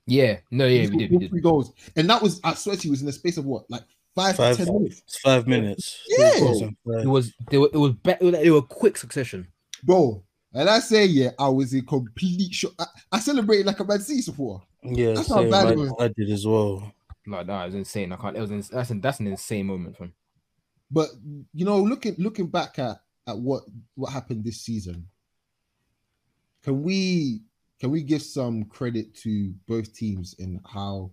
Yeah, 0.07 0.39
no, 0.51 0.67
yeah, 0.67 0.87
saw 0.87 0.91
we 0.93 0.99
did, 0.99 1.11
we 1.11 1.19
did. 1.19 1.31
three 1.31 1.41
goals, 1.41 1.73
and 1.97 2.09
that 2.11 2.23
was 2.23 2.41
I 2.45 2.55
swear 2.55 2.77
to 2.77 2.85
you, 2.85 2.91
was 2.91 3.01
in 3.01 3.07
the 3.07 3.13
space 3.13 3.37
of 3.37 3.45
what, 3.45 3.71
like 3.71 3.83
five, 4.15 4.37
Five. 4.37 4.57
to 4.57 4.65
ten 4.65 4.75
minutes, 4.75 5.03
it's 5.07 5.19
five 5.21 5.47
minutes. 5.47 6.01
Yeah. 6.09 6.31
Three 6.31 6.41
goals 6.41 6.63
in 6.63 6.77
It 6.87 7.07
was 7.07 7.33
they 7.51 7.59
were 7.59 7.71
it 7.73 7.77
was 7.79 7.93
be- 7.95 8.11
it 8.13 8.21
was, 8.23 8.33
like, 8.33 8.43
they 8.43 8.51
were 8.51 8.63
quick 8.63 8.97
succession. 8.97 9.49
bro. 9.85 10.23
And 10.53 10.69
I 10.69 10.81
say, 10.81 11.05
yeah, 11.07 11.31
I 11.39 11.49
was 11.49 11.73
in 11.75 11.87
complete 11.87 12.53
shock. 12.53 12.73
I, 12.77 12.87
I 13.13 13.21
celebrated 13.21 13.67
like 13.67 13.79
a 13.79 13.85
Man 13.85 14.01
City 14.01 14.21
supporter. 14.21 14.65
Yeah, 14.83 15.13
That's 15.13 15.29
how 15.29 15.43
same. 15.43 15.51
bad 15.51 15.67
I, 15.69 15.71
it 15.73 15.79
was. 15.79 15.95
I 16.01 16.09
did 16.09 16.29
as 16.31 16.45
well. 16.45 16.93
Like 17.27 17.47
that 17.47 17.67
was 17.67 17.75
insane. 17.77 18.11
I 18.13 18.17
can't. 18.17 18.37
It 18.37 18.41
was 18.41 18.51
ins- 18.51 18.69
that's 18.69 18.91
an, 18.91 19.01
that's 19.01 19.21
an 19.21 19.29
insane 19.29 19.67
moment 19.67 19.97
from. 19.97 20.13
But 20.91 21.11
you 21.55 21.65
know, 21.65 21.79
looking 21.81 22.17
looking 22.19 22.49
back 22.49 22.81
at 22.81 22.97
at 23.29 23.39
what 23.39 23.63
what 23.95 24.13
happened 24.13 24.43
this 24.43 24.61
season, 24.63 25.07
can 26.65 26.83
we 26.83 27.43
can 27.79 27.91
we 27.93 28.03
give 28.03 28.23
some 28.23 28.65
credit 28.65 29.15
to 29.23 29.55
both 29.69 29.95
teams 29.95 30.35
in 30.41 30.61
how 30.67 31.13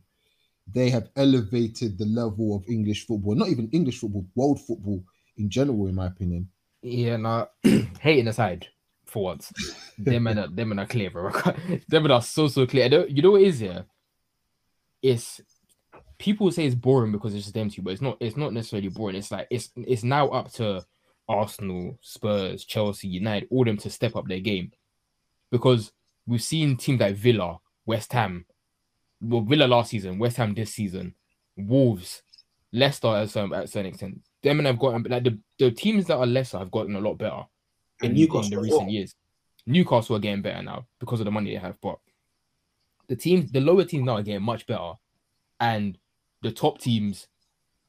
they 0.74 0.90
have 0.90 1.10
elevated 1.16 1.98
the 1.98 2.06
level 2.06 2.56
of 2.56 2.64
English 2.68 3.06
football, 3.06 3.36
not 3.36 3.50
even 3.50 3.70
English 3.72 4.00
football, 4.00 4.26
world 4.36 4.60
football 4.60 5.04
in 5.38 5.50
general, 5.50 5.88
in 5.88 5.96
my 5.96 6.08
opinion. 6.08 6.50
Yeah, 6.82 7.18
nah, 7.18 7.46
hating 8.00 8.28
aside 8.28 8.68
for 9.06 9.24
once, 9.24 9.52
them 9.98 10.28
and 10.28 10.40
are 10.40 10.48
them 10.48 10.70
men 10.70 10.80
are 10.80 10.86
clear, 10.86 11.10
bro. 11.10 11.32
them 11.88 12.04
men 12.04 12.12
are 12.12 12.22
so 12.22 12.48
so 12.48 12.66
clear. 12.68 13.08
You 13.08 13.22
know 13.22 13.32
what 13.32 13.42
is 13.42 13.60
here? 13.60 13.86
It's 15.02 15.42
people 16.18 16.52
say 16.52 16.66
it's 16.66 16.76
boring 16.76 17.12
because 17.12 17.34
it's 17.34 17.46
just 17.46 17.54
them 17.54 17.70
two, 17.70 17.82
but 17.82 17.94
it's 17.94 18.02
not. 18.02 18.18
It's 18.20 18.38
not 18.38 18.54
necessarily 18.54 18.90
boring. 18.90 19.16
It's 19.16 19.32
like 19.32 19.48
it's 19.50 19.72
it's 19.76 20.04
now 20.04 20.28
up 20.30 20.52
to 20.54 20.86
Arsenal, 21.28 21.98
Spurs, 22.02 22.66
Chelsea, 22.66 23.08
United, 23.08 23.48
all 23.52 23.66
them 23.66 23.78
to 23.78 23.90
step 23.90 24.16
up 24.16 24.28
their 24.28 24.40
game 24.40 24.72
because 25.52 25.92
we've 26.26 26.44
seen 26.44 26.78
teams 26.78 27.00
like 27.00 27.16
Villa, 27.16 27.58
West 27.86 28.14
Ham, 28.14 28.46
well 29.22 29.42
Villa 29.42 29.66
last 29.66 29.92
season, 29.92 30.20
West 30.20 30.38
Ham 30.38 30.54
this 30.54 30.74
season, 30.74 31.16
Wolves, 31.56 32.24
Leicester 32.72 33.08
at 33.08 33.30
some 33.30 33.54
at 33.54 33.70
certain 33.70 33.92
extent. 33.92 34.22
Them 34.44 34.60
and 34.60 34.68
I've 34.68 34.80
gotten 34.80 35.04
like 35.04 35.24
the, 35.24 35.38
the 35.60 35.72
teams 35.72 36.06
that 36.08 36.18
are 36.18 36.26
lesser 36.26 36.60
have 36.60 36.72
gotten 36.72 36.96
a 36.96 37.02
lot 37.02 37.18
better 37.18 37.44
in, 38.02 38.16
in 38.16 38.50
the 38.50 38.60
recent 38.60 38.92
years. 38.92 39.16
Newcastle 39.66 40.16
are 40.16 40.20
getting 40.20 40.42
better 40.42 40.62
now 40.62 40.86
because 41.00 41.20
of 41.20 41.26
the 41.26 41.32
money 41.32 41.52
they 41.52 41.60
have, 41.60 41.78
but 41.82 41.98
the 43.08 43.16
teams, 43.16 43.52
the 43.52 43.60
lower 43.60 43.84
teams 43.84 44.06
now 44.06 44.18
are 44.18 44.24
getting 44.24 44.44
much 44.44 44.66
better, 44.68 44.94
and 45.60 45.98
the 46.42 46.52
top 46.52 46.80
teams, 46.80 47.28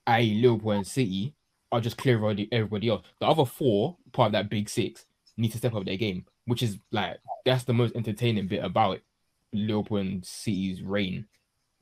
i.e. 0.06 0.40
Liverpool 0.40 0.72
and 0.72 0.86
City, 0.86 1.34
are 1.70 1.80
just 1.80 1.98
clear 1.98 2.16
of 2.24 2.38
everybody 2.50 2.88
else. 2.88 3.04
The 3.20 3.26
other 3.26 3.44
four, 3.44 3.96
part 4.12 4.28
of 4.28 4.32
that 4.32 4.48
big 4.48 4.68
six, 4.68 5.04
need 5.36 5.52
to 5.52 5.58
step 5.58 5.74
up 5.74 5.84
their 5.84 5.96
game, 5.96 6.24
which 6.46 6.62
is 6.62 6.78
like 6.92 7.18
that's 7.44 7.64
the 7.64 7.74
most 7.74 7.94
entertaining 7.94 8.48
bit 8.48 8.64
about 8.64 8.98
Liverpool 9.52 9.98
and 9.98 10.24
City's 10.24 10.82
reign. 10.82 11.26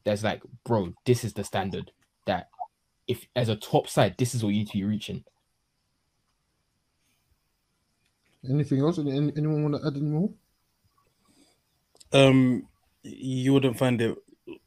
That's 0.04 0.22
like, 0.22 0.42
bro, 0.64 0.92
this 1.04 1.24
is 1.24 1.32
the 1.32 1.44
standard 1.44 1.90
that 2.26 2.48
if 3.08 3.26
as 3.34 3.48
a 3.48 3.56
top 3.56 3.88
side, 3.88 4.14
this 4.18 4.34
is 4.34 4.42
what 4.42 4.50
you 4.50 4.60
need 4.60 4.68
to 4.68 4.78
be 4.78 4.84
reaching. 4.84 5.24
Anything 8.48 8.80
else? 8.80 8.98
Any, 8.98 9.32
anyone 9.36 9.62
want 9.62 9.74
to 9.74 9.86
add 9.86 9.96
any 9.96 10.10
more? 10.10 10.30
Um, 12.12 12.68
you 13.02 13.52
wouldn't 13.52 13.78
find 13.78 14.00
it 14.00 14.16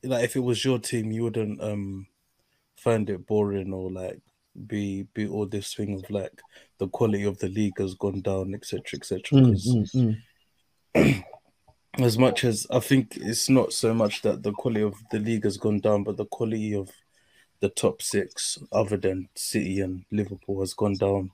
like 0.04 0.24
if 0.24 0.36
it 0.36 0.42
was 0.42 0.64
your 0.64 0.80
team, 0.80 1.12
you 1.12 1.24
wouldn't 1.24 1.62
um 1.62 2.08
find 2.76 3.10
it 3.10 3.26
boring 3.26 3.74
or 3.74 3.92
like 3.92 4.20
be 4.68 5.04
be 5.14 5.28
all 5.28 5.46
this 5.46 5.74
thing 5.74 5.96
of 5.96 6.10
like 6.10 6.42
the 6.80 6.88
quality 6.88 7.24
of 7.24 7.38
the 7.40 7.50
league 7.50 7.78
has 7.78 7.94
gone 7.96 8.22
down, 8.22 8.54
etc., 8.54 8.84
etc. 8.96 9.22
Mm, 9.32 9.86
mm, 9.96 10.18
mm. 10.96 11.24
as 12.04 12.18
much 12.18 12.44
as 12.44 12.68
I 12.70 12.80
think 12.80 13.18
it's 13.18 13.50
not 13.50 13.74
so 13.74 13.94
much 13.94 14.22
that 14.22 14.44
the 14.44 14.52
quality 14.52 14.82
of 14.82 14.96
the 15.12 15.20
league 15.20 15.44
has 15.44 15.58
gone 15.58 15.80
down, 15.80 16.04
but 16.04 16.18
the 16.18 16.26
quality 16.26 16.74
of 16.74 16.90
the 17.60 17.70
top 17.70 18.02
six, 18.02 18.58
other 18.72 18.98
than 18.98 19.30
City 19.36 19.82
and 19.82 20.06
Liverpool, 20.12 20.60
has 20.62 20.74
gone 20.74 20.96
down, 20.96 21.32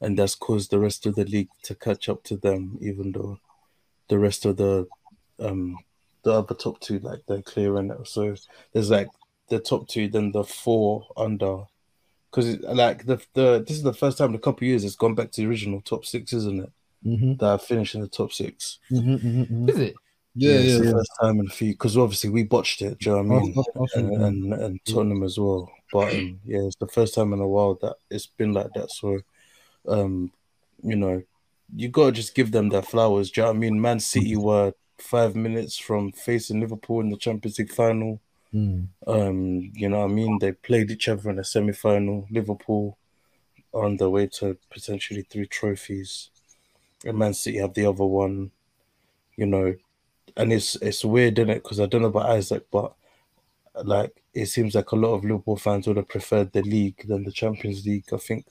and 0.00 0.18
that's 0.18 0.34
caused 0.34 0.70
the 0.70 0.78
rest 0.78 1.06
of 1.06 1.14
the 1.14 1.24
league 1.24 1.48
to 1.64 1.74
catch 1.74 2.08
up 2.08 2.22
to 2.24 2.36
them, 2.36 2.78
even 2.80 3.12
though 3.12 3.38
the 4.08 4.18
rest 4.18 4.44
of 4.44 4.56
the 4.56 4.86
um 5.40 5.78
the 6.22 6.32
other 6.32 6.54
top 6.54 6.80
two 6.80 6.98
like 7.00 7.20
they're 7.26 7.42
clearing 7.42 7.90
it. 7.90 8.06
So 8.06 8.34
there's 8.72 8.90
like 8.90 9.08
the 9.48 9.58
top 9.58 9.88
two, 9.88 10.08
then 10.08 10.32
the 10.32 10.44
four 10.44 11.06
under 11.16 11.64
because 12.30 12.58
like 12.60 13.06
the 13.06 13.20
the 13.34 13.64
this 13.66 13.76
is 13.78 13.82
the 13.82 13.94
first 13.94 14.18
time 14.18 14.30
in 14.30 14.36
a 14.36 14.38
couple 14.38 14.64
of 14.64 14.68
years 14.68 14.84
it's 14.84 14.96
gone 14.96 15.14
back 15.14 15.30
to 15.32 15.40
the 15.40 15.48
original 15.48 15.80
top 15.80 16.04
six, 16.04 16.32
isn't 16.32 16.62
it? 16.64 16.72
Mm-hmm. 17.06 17.34
That 17.36 17.54
I 17.54 17.58
finished 17.58 17.94
in 17.94 18.00
the 18.00 18.08
top 18.08 18.32
6 18.32 18.78
mm-hmm, 18.90 19.14
mm-hmm, 19.14 19.42
mm-hmm. 19.42 19.68
Is 19.68 19.78
it? 19.78 19.94
Yeah, 20.34 20.52
yeah, 20.52 20.58
yeah, 20.58 20.82
yeah. 20.82 20.92
first 20.92 21.10
time 21.20 21.40
in 21.40 21.46
a 21.46 21.50
few 21.50 21.72
because 21.72 21.96
obviously 21.96 22.30
we 22.30 22.44
botched 22.44 22.82
it. 22.82 22.98
Do 22.98 23.10
you 23.10 23.16
know 23.16 23.22
what 23.22 23.36
I 23.36 23.40
mean? 23.40 23.54
Oh, 23.56 23.86
and, 23.94 24.12
and, 24.22 24.52
and 24.54 24.84
Tottenham 24.84 25.22
as 25.22 25.38
well. 25.38 25.70
But 25.92 26.14
um, 26.14 26.40
yeah, 26.44 26.60
it's 26.60 26.76
the 26.76 26.86
first 26.86 27.14
time 27.14 27.32
in 27.32 27.40
a 27.40 27.48
while 27.48 27.74
that 27.82 27.96
it's 28.10 28.26
been 28.26 28.52
like 28.52 28.72
that. 28.74 28.90
So, 28.92 29.18
um, 29.88 30.30
you 30.82 30.96
know, 30.96 31.22
you 31.74 31.88
gotta 31.88 32.12
just 32.12 32.34
give 32.34 32.52
them 32.52 32.68
their 32.68 32.82
flowers. 32.82 33.30
Do 33.30 33.40
you 33.40 33.44
know 33.46 33.50
what 33.50 33.56
I 33.56 33.60
mean? 33.60 33.80
Man 33.80 34.00
City 34.00 34.32
mm-hmm. 34.32 34.42
were 34.42 34.72
five 34.98 35.34
minutes 35.34 35.78
from 35.78 36.12
facing 36.12 36.60
Liverpool 36.60 37.00
in 37.00 37.10
the 37.10 37.16
Champions 37.16 37.58
League 37.58 37.72
final. 37.72 38.20
Mm. 38.54 38.88
Um, 39.06 39.70
you 39.74 39.88
know 39.88 39.98
what 39.98 40.10
I 40.10 40.14
mean? 40.14 40.38
They 40.38 40.52
played 40.52 40.90
each 40.90 41.08
other 41.08 41.30
in 41.30 41.38
a 41.38 41.44
semi 41.44 41.72
final. 41.72 42.26
Liverpool 42.30 42.96
on 43.72 43.96
the 43.96 44.08
way 44.08 44.26
to 44.26 44.56
potentially 44.70 45.26
three 45.28 45.46
trophies. 45.46 46.30
And 47.04 47.18
Man 47.18 47.34
City 47.34 47.58
have 47.58 47.74
the 47.74 47.86
other 47.86 48.04
one, 48.04 48.50
you 49.36 49.46
know. 49.46 49.74
And 50.36 50.52
it's 50.52 50.76
it's 50.76 51.04
weird, 51.04 51.38
isn't 51.38 51.50
it? 51.50 51.62
Because 51.62 51.80
I 51.80 51.86
don't 51.86 52.02
know 52.02 52.08
about 52.08 52.30
Isaac, 52.30 52.66
but 52.70 52.94
like 53.84 54.22
it 54.34 54.46
seems 54.46 54.74
like 54.74 54.90
a 54.92 54.96
lot 54.96 55.14
of 55.14 55.24
Liverpool 55.24 55.56
fans 55.56 55.86
would 55.86 55.96
have 55.96 56.08
preferred 56.08 56.52
the 56.52 56.62
league 56.62 57.06
than 57.06 57.24
the 57.24 57.32
Champions 57.32 57.84
League. 57.84 58.04
I 58.12 58.16
think 58.16 58.46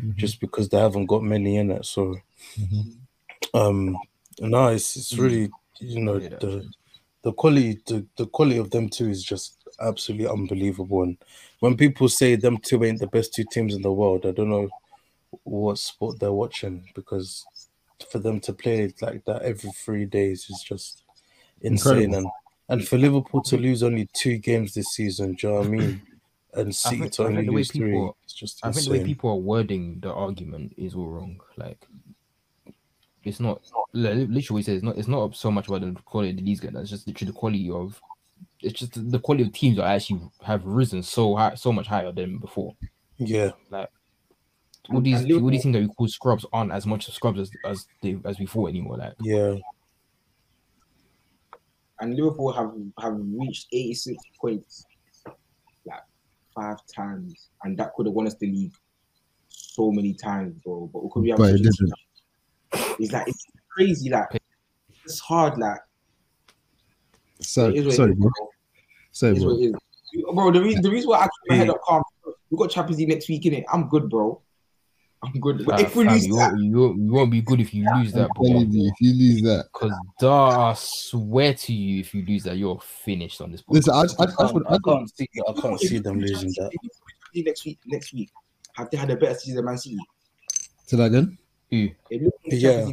mm-hmm. 0.00 0.16
just 0.16 0.40
because 0.40 0.68
they 0.68 0.78
haven't 0.78 1.06
got 1.06 1.22
many 1.22 1.56
in 1.56 1.70
it. 1.70 1.84
So, 1.84 2.16
mm-hmm. 2.58 3.56
um, 3.56 3.98
no, 4.40 4.68
it's 4.68 4.96
it's 4.96 5.16
really 5.18 5.50
you 5.78 6.00
know 6.00 6.18
the 6.18 6.68
the 7.22 7.32
quality 7.32 7.80
the, 7.86 8.06
the 8.16 8.26
quality 8.26 8.58
of 8.58 8.70
them 8.70 8.88
two 8.88 9.08
is 9.08 9.22
just 9.22 9.56
absolutely 9.80 10.26
unbelievable. 10.26 11.02
And 11.02 11.16
when 11.60 11.76
people 11.76 12.08
say 12.08 12.36
them 12.36 12.58
two 12.58 12.84
ain't 12.84 13.00
the 13.00 13.06
best 13.06 13.34
two 13.34 13.44
teams 13.50 13.74
in 13.74 13.82
the 13.82 13.92
world, 13.92 14.26
I 14.26 14.32
don't 14.32 14.50
know 14.50 14.68
what 15.44 15.78
sport 15.78 16.20
they're 16.20 16.32
watching 16.32 16.84
because 16.94 17.44
for 18.10 18.18
them 18.18 18.40
to 18.40 18.52
play 18.52 18.92
like 19.00 19.24
that 19.24 19.42
every 19.42 19.70
three 19.70 20.04
days 20.04 20.48
is 20.50 20.62
just 20.62 21.02
insane. 21.60 22.04
Incredible. 22.04 22.16
And 22.16 22.26
and 22.68 22.88
for 22.88 22.96
Liverpool 22.96 23.42
to 23.42 23.58
lose 23.58 23.82
only 23.82 24.08
two 24.14 24.38
games 24.38 24.74
this 24.74 24.94
season, 24.94 25.34
do 25.34 25.46
you 25.46 25.52
know 25.52 25.60
what 25.60 25.66
I 25.66 25.70
mean? 25.70 26.02
And 26.54 26.74
City 26.74 26.98
think, 26.98 27.12
to 27.12 27.24
only 27.24 27.46
lose 27.46 27.70
people, 27.70 27.88
three, 27.88 28.10
it's 28.24 28.34
just 28.34 28.60
I 28.62 28.72
think 28.72 28.84
the 28.84 28.92
way 28.92 29.04
people 29.04 29.30
are 29.30 29.36
wording 29.36 30.00
the 30.00 30.12
argument 30.12 30.74
is 30.76 30.94
all 30.94 31.08
wrong. 31.08 31.40
Like 31.56 31.88
it's 33.24 33.40
not 33.40 33.62
literally 33.94 34.62
says 34.62 34.76
it's 34.76 34.84
not 34.84 34.98
it's 34.98 35.08
not 35.08 35.34
so 35.34 35.50
much 35.50 35.68
about 35.68 35.80
the 35.80 35.94
quality 36.04 36.32
of 36.32 36.36
the 36.36 36.42
leagues 36.42 36.60
getting 36.60 36.76
it's 36.76 36.90
just 36.90 37.06
literally 37.06 37.32
the 37.32 37.38
quality 37.38 37.70
of 37.70 37.98
it's 38.60 38.78
just 38.78 39.10
the 39.10 39.18
quality 39.18 39.44
of 39.44 39.52
teams 39.54 39.78
that 39.78 39.86
actually 39.86 40.20
have 40.42 40.62
risen 40.66 41.02
so 41.02 41.34
high 41.36 41.54
so 41.54 41.72
much 41.72 41.86
higher 41.86 42.12
than 42.12 42.36
before. 42.36 42.76
Yeah. 43.16 43.52
Like 43.70 43.88
all 44.90 45.00
these 45.00 45.30
all 45.32 45.50
these 45.50 45.62
things 45.62 45.74
that 45.74 45.82
we 45.82 45.88
call 45.88 46.08
scrubs 46.08 46.44
aren't 46.52 46.72
as 46.72 46.86
much 46.86 47.10
scrubs 47.10 47.38
as 47.38 47.50
as 47.64 47.86
they 48.02 48.18
as 48.24 48.38
we 48.38 48.46
thought 48.46 48.68
anymore. 48.68 48.96
Like 48.98 49.14
yeah. 49.20 49.54
And 52.00 52.16
Liverpool 52.16 52.52
have 52.52 52.72
have 53.00 53.16
reached 53.16 53.68
86 53.72 54.20
points 54.40 54.84
like 55.86 56.00
five 56.54 56.78
times, 56.92 57.50
and 57.62 57.76
that 57.78 57.94
could 57.94 58.06
have 58.06 58.14
won 58.14 58.26
us 58.26 58.34
the 58.36 58.50
league 58.50 58.74
so 59.48 59.92
many 59.92 60.14
times, 60.14 60.58
bro. 60.64 60.90
But 60.92 61.10
could 61.12 61.22
we 61.22 61.30
have 61.30 61.38
but 61.38 61.54
it 61.54 61.58
didn't. 61.58 61.92
It's 62.98 63.12
like 63.12 63.28
it's 63.28 63.46
crazy. 63.70 64.10
Like 64.10 64.42
it's 65.04 65.20
hard. 65.20 65.58
Like 65.58 65.78
so 67.40 67.72
sorry, 67.90 68.14
bro. 68.14 68.30
Sorry, 69.10 69.38
bro. 69.38 69.72
Bro, 70.34 70.52
the 70.52 70.62
reason 70.62 70.82
the 70.82 70.90
reason 70.90 71.10
why 71.10 71.18
I 71.18 71.22
keep 71.22 71.50
my 71.50 71.56
head 71.56 71.70
up 71.70 71.80
calm. 71.82 72.02
We 72.50 72.58
got 72.58 72.70
Champions 72.70 72.98
League 72.98 73.08
next 73.08 73.28
week, 73.28 73.44
innit? 73.44 73.64
I'm 73.72 73.88
good, 73.88 74.10
bro. 74.10 74.42
I'm 75.24 75.38
good. 75.38 75.64
But 75.64 75.80
if 75.80 75.94
we 75.94 76.08
lose 76.08 76.26
you, 76.26 76.36
that, 76.36 76.52
won't, 76.52 76.62
you, 76.62 76.78
won't, 76.78 76.98
you 76.98 77.12
won't 77.12 77.30
be 77.30 77.42
good 77.42 77.60
if 77.60 77.72
you 77.72 77.86
lose 77.94 78.12
that, 78.12 78.28
bro. 78.34 78.46
You, 78.46 78.88
if 78.88 79.00
you 79.00 79.14
lose 79.14 79.42
that, 79.42 79.66
because 79.72 79.92
I 80.22 80.74
swear 80.76 81.54
to 81.54 81.72
you, 81.72 82.00
if 82.00 82.12
you 82.12 82.24
lose 82.24 82.42
that, 82.44 82.56
you're 82.56 82.80
finished 82.80 83.40
on 83.40 83.52
this. 83.52 83.62
Podcast. 83.62 83.86
Listen, 83.86 83.94
I, 83.94 84.00
I, 84.00 84.26
I, 84.26 84.46
I, 84.46 84.74
I 84.74 84.78
can't 84.84 85.16
see, 85.16 85.28
I 85.48 85.60
can't 85.60 85.80
see 85.80 85.98
them 85.98 86.18
losing 86.18 86.50
that. 86.50 86.70
Next 87.34 87.64
week, 87.64 87.78
next 87.86 88.12
week, 88.12 88.30
have 88.74 88.90
they 88.90 88.96
had 88.96 89.10
a 89.10 89.16
better 89.16 89.34
season 89.34 89.56
than 89.56 89.64
Man 89.64 89.78
City? 89.78 89.96
Say 90.86 90.96
that 90.96 91.04
again. 91.04 91.38
Who? 91.70 91.88
Yeah. 92.46 92.90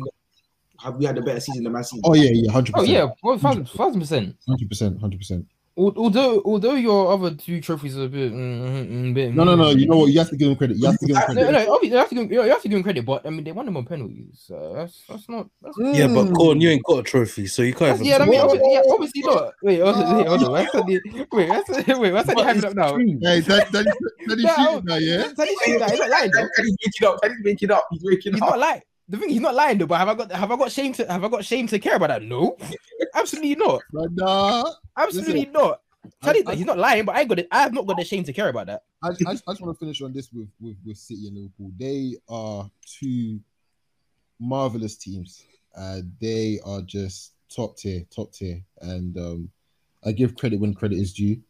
Have 0.81 0.95
we 0.95 1.05
had 1.05 1.17
a 1.17 1.21
better 1.21 1.41
season 1.41 1.63
than 1.63 1.73
Man 1.73 1.83
City? 1.83 2.01
Oh 2.05 2.13
yeah, 2.13 2.29
yeah, 2.31 2.51
hundred 2.51 2.75
oh, 2.75 2.81
percent. 2.81 3.11
Oh 3.23 3.33
yeah, 3.33 3.63
thousand 3.75 3.99
percent. 3.99 4.35
Hundred 4.47 4.69
percent, 4.69 5.01
hundred 5.01 5.17
percent. 5.17 5.45
Although, 5.77 6.41
although 6.43 6.75
your 6.75 7.13
other 7.13 7.33
two 7.33 7.61
trophies 7.61 7.97
are 7.97 8.03
a 8.03 8.09
bit, 8.09 8.33
mm, 8.33 8.89
mm, 8.89 9.13
bit 9.13 9.33
no, 9.33 9.45
no, 9.45 9.55
no. 9.55 9.69
You 9.69 9.87
know 9.87 9.99
what? 9.99 10.11
You 10.11 10.19
have 10.19 10.29
to 10.29 10.35
give 10.35 10.49
them 10.49 10.57
credit. 10.57 10.77
You 10.77 10.87
have 10.87 10.99
to 10.99 11.05
give 11.05 11.15
them 11.15 11.25
credit. 11.25 11.41
No, 11.41 11.51
no, 11.51 11.81
you 11.81 11.95
have 11.95 12.09
to 12.09 12.15
give, 12.15 12.31
you 12.31 12.41
have 12.41 12.61
to 12.61 12.67
give 12.67 12.75
them 12.75 12.83
credit. 12.83 13.05
But 13.05 13.25
I 13.25 13.29
mean, 13.29 13.45
they 13.45 13.53
won 13.53 13.65
them 13.65 13.77
on 13.77 13.85
penalties. 13.85 14.43
So 14.45 14.73
that's 14.75 15.03
that's 15.07 15.29
not. 15.29 15.49
That's... 15.61 15.77
Yeah, 15.79 16.07
but 16.07 16.33
Corn, 16.33 16.59
you 16.59 16.69
ain't 16.69 16.83
got 16.83 16.99
a 16.99 17.03
trophy, 17.03 17.47
so 17.47 17.61
you 17.61 17.73
can't. 17.73 18.03
Yeah, 18.03 18.17
I 18.17 18.25
mean, 18.25 18.41
obviously, 18.41 18.73
yeah, 18.73 18.81
obviously 18.89 19.21
not. 19.21 19.53
Wait, 19.63 19.79
hold 19.79 19.95
on, 19.95 20.25
hold 20.25 20.43
on. 20.43 20.51
What's 20.51 20.71
that? 20.73 21.27
Wait, 21.31 21.49
what's 21.49 21.69
that? 21.69 21.99
Wait, 21.99 22.11
what's 22.11 22.27
that? 22.27 22.37
Having 22.39 22.65
up 22.65 22.75
now? 22.75 22.97
Hey, 22.97 23.39
that 23.39 23.71
that 23.71 23.85
that 24.27 24.37
is 24.37 24.55
shooting 24.55 24.85
now, 24.85 24.95
yeah. 24.95 25.31
That 25.35 25.47
is 25.47 25.59
shooting 25.63 25.79
now. 25.79 25.89
He's 25.89 25.99
not 25.99 26.09
lying. 26.09 26.31
He's 26.57 26.77
waking 26.83 27.07
up. 27.07 27.19
He's 27.23 27.43
waking 27.45 27.71
up. 27.71 27.87
He's 27.91 28.03
waking 28.03 28.33
up. 28.33 28.39
He's 28.39 28.49
not 28.49 28.59
lying 28.59 28.81
the 29.09 29.17
thing 29.17 29.29
he's 29.29 29.41
not 29.41 29.55
lying 29.55 29.77
though, 29.77 29.87
but 29.87 29.97
have 29.97 30.09
I 30.09 30.13
got 30.13 30.31
have 30.31 30.51
I 30.51 30.55
got 30.55 30.71
shame 30.71 30.93
to 30.93 31.11
have 31.11 31.23
I 31.23 31.27
got 31.27 31.43
shame 31.43 31.67
to 31.67 31.79
care 31.79 31.95
about 31.95 32.09
that? 32.09 32.23
No, 32.23 32.55
absolutely 33.15 33.55
not. 33.55 33.81
Absolutely 34.97 35.39
Listen, 35.39 35.51
not. 35.51 35.81
Tell 36.21 36.35
I, 36.35 36.43
I, 36.47 36.55
he's 36.55 36.65
not 36.65 36.77
lying, 36.77 37.05
but 37.05 37.15
I 37.15 37.25
got 37.25 37.39
it. 37.39 37.47
I 37.51 37.61
have 37.61 37.73
not 37.73 37.85
got 37.85 37.97
the 37.97 38.05
shame 38.05 38.23
to 38.23 38.33
care 38.33 38.49
about 38.49 38.67
that. 38.67 38.83
I, 39.03 39.09
I, 39.09 39.31
I 39.31 39.33
just 39.33 39.61
want 39.61 39.75
to 39.75 39.79
finish 39.79 40.01
on 40.01 40.13
this 40.13 40.31
with, 40.31 40.47
with 40.61 40.77
with 40.85 40.97
City 40.97 41.27
and 41.27 41.35
Liverpool. 41.35 41.71
They 41.77 42.15
are 42.29 42.69
two 42.85 43.39
marvelous 44.39 44.95
teams. 44.95 45.43
Uh, 45.75 46.01
they 46.21 46.59
are 46.65 46.81
just 46.81 47.33
top 47.53 47.77
tier, 47.77 48.05
top 48.15 48.31
tier, 48.31 48.61
and 48.81 49.17
um, 49.17 49.49
I 50.05 50.11
give 50.11 50.35
credit 50.35 50.59
when 50.59 50.73
credit 50.73 50.99
is 50.99 51.13
due. 51.13 51.41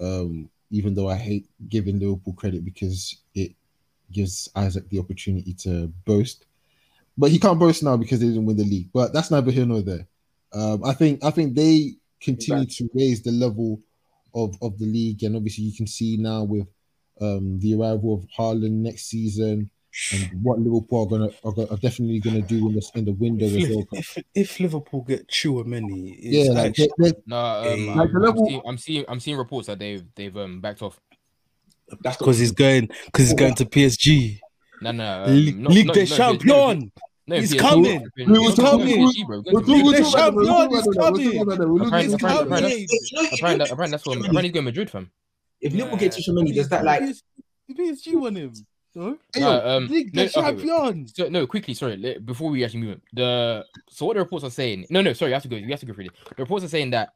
Um, 0.00 0.48
even 0.70 0.94
though 0.94 1.08
I 1.08 1.16
hate 1.16 1.48
giving 1.68 1.98
Liverpool 1.98 2.34
credit 2.34 2.64
because 2.64 3.16
it 3.34 3.52
gives 4.12 4.48
Isaac 4.54 4.88
the 4.88 4.98
opportunity 4.98 5.52
to 5.54 5.88
boast, 6.04 6.46
but 7.20 7.30
he 7.30 7.38
can't 7.38 7.58
boast 7.58 7.82
now 7.82 7.96
because 7.96 8.18
they 8.20 8.26
didn't 8.26 8.46
win 8.46 8.56
the 8.56 8.64
league. 8.64 8.88
But 8.92 9.12
that's 9.12 9.30
neither 9.30 9.50
here 9.50 9.66
nor 9.66 9.82
there. 9.82 10.06
Um, 10.52 10.82
I 10.84 10.92
think 10.94 11.22
I 11.24 11.30
think 11.30 11.54
they 11.54 11.92
continue 12.20 12.66
to 12.66 12.88
raise 12.94 13.22
the 13.22 13.30
level 13.32 13.80
of 14.34 14.56
of 14.62 14.78
the 14.78 14.86
league, 14.86 15.22
and 15.22 15.36
obviously 15.36 15.64
you 15.64 15.76
can 15.76 15.86
see 15.86 16.16
now 16.16 16.42
with 16.44 16.66
um, 17.20 17.58
the 17.60 17.74
arrival 17.76 18.14
of 18.14 18.26
Haaland 18.36 18.72
next 18.88 19.02
season 19.10 19.70
and 20.12 20.30
what 20.42 20.58
Liverpool 20.58 21.02
are 21.02 21.06
gonna 21.06 21.30
are, 21.44 21.52
gonna, 21.52 21.68
are 21.70 21.76
definitely 21.76 22.18
gonna 22.20 22.40
do 22.42 22.68
in 22.68 22.74
this 22.74 22.90
in 22.94 23.04
the 23.04 23.12
window 23.12 23.44
If, 23.46 23.62
as 23.62 23.68
well. 23.76 23.86
if, 23.92 24.18
if 24.34 24.60
Liverpool 24.60 25.02
get 25.02 25.28
Tchouameni, 25.28 26.16
it's 26.18 26.48
Yeah, 26.48 26.52
like 26.52 26.70
actually, 26.70 26.88
they, 26.98 27.10
they, 27.10 27.16
No, 27.26 27.36
um, 27.36 27.66
I'm, 27.90 27.96
Like 27.96 28.08
I'm 28.14 28.22
level- 28.22 28.46
seeing, 28.46 28.62
I'm 28.66 28.78
seeing 28.78 29.04
I'm 29.08 29.20
seeing 29.20 29.36
reports 29.36 29.66
that 29.66 29.78
they've 29.78 30.02
they've 30.14 30.36
um 30.36 30.60
backed 30.60 30.82
off. 30.82 30.98
That's 32.02 32.16
because 32.16 32.38
he's 32.38 32.52
going 32.52 32.88
because 33.06 33.26
he's 33.28 33.34
going 33.34 33.54
to 33.56 33.64
PSG. 33.66 34.38
No, 34.82 34.92
no, 34.92 35.24
um, 35.24 35.34
Ligue 35.34 35.58
not- 35.58 35.72
Ligue 35.72 35.86
not- 35.88 35.94
des 35.94 36.04
no, 36.04 36.10
no, 36.10 36.16
Champions. 36.16 36.92
No, 37.30 37.36
He's 37.40 37.52
PSG, 37.54 37.58
coming. 37.58 38.06
no, 38.18 38.32
We 38.32 38.38
was 38.46 38.58
no, 38.58 38.64
talking- 38.64 38.86
PSG, 39.08 39.26
bro, 39.26 39.42
we're 39.46 39.52
go 39.52 39.60
to 39.60 39.66
talking 39.66 39.84
Ligue 39.84 39.96
des 39.96 40.00
about 40.00 40.12
that, 40.12 40.34
we're 40.34 40.44
talking 40.44 40.76
Champions 40.76 40.92
about 40.94 40.94
that, 40.94 41.10
we're 41.12 41.20
is 41.20 41.24
talking 41.24 41.40
about 41.40 41.58
that, 41.58 41.68
we're 41.68 41.72
looking 41.74 41.86
Apparently- 41.86 42.14
at 42.14 42.20
apparently- 42.20 42.48
that. 42.50 42.56
apparently- 42.56 42.80
You 42.80 42.86
know, 43.16 43.22
if 43.22 43.32
Apparently, 43.32 43.58
Liverpool 43.58 43.72
apparently 43.72 43.90
that's 43.90 44.06
what 44.06 44.14
get 44.18 44.24
apparently 44.30 44.48
he's 44.48 44.52
going 44.54 44.64
Madrid, 44.64 44.90
fam. 44.90 45.10
If 45.60 45.72
Liverpool 45.72 45.98
Yeah. 46.00 46.08
get 46.08 46.12
Tchouameni, 46.12 46.54
does 46.54 46.68
that 46.70 46.84
like 46.84 47.02
PSG 47.76 48.16
won 48.16 48.34
him? 48.36 48.52
No? 48.94 49.18
Hey, 49.32 49.40
No, 49.40 49.52
yo, 49.52 49.76
um, 49.76 49.86
Ligue 49.86 50.12
no, 50.14 50.22
des 50.24 50.30
okay, 50.30 50.40
wait. 50.54 50.66
Champions. 50.66 51.12
So, 51.14 51.28
no, 51.28 51.46
quickly, 51.46 51.74
sorry. 51.74 51.96
let- 51.96 52.26
Before 52.26 52.50
we 52.50 52.64
actually 52.64 52.80
move 52.80 52.90
on, 52.94 53.02
the 53.12 53.64
so 53.88 54.06
what 54.06 54.14
the 54.14 54.20
reports 54.20 54.44
are 54.44 54.50
saying? 54.50 54.86
No, 54.90 55.00
no, 55.00 55.12
sorry. 55.12 55.30
You 55.30 55.34
have 55.34 55.42
to 55.44 55.48
go. 55.48 55.56
You 55.56 55.68
have 55.68 55.78
to 55.80 55.86
go 55.86 55.92
through 55.92 56.06
it. 56.06 56.12
The 56.36 56.42
reports 56.42 56.64
are 56.64 56.68
saying 56.68 56.90
that 56.90 57.12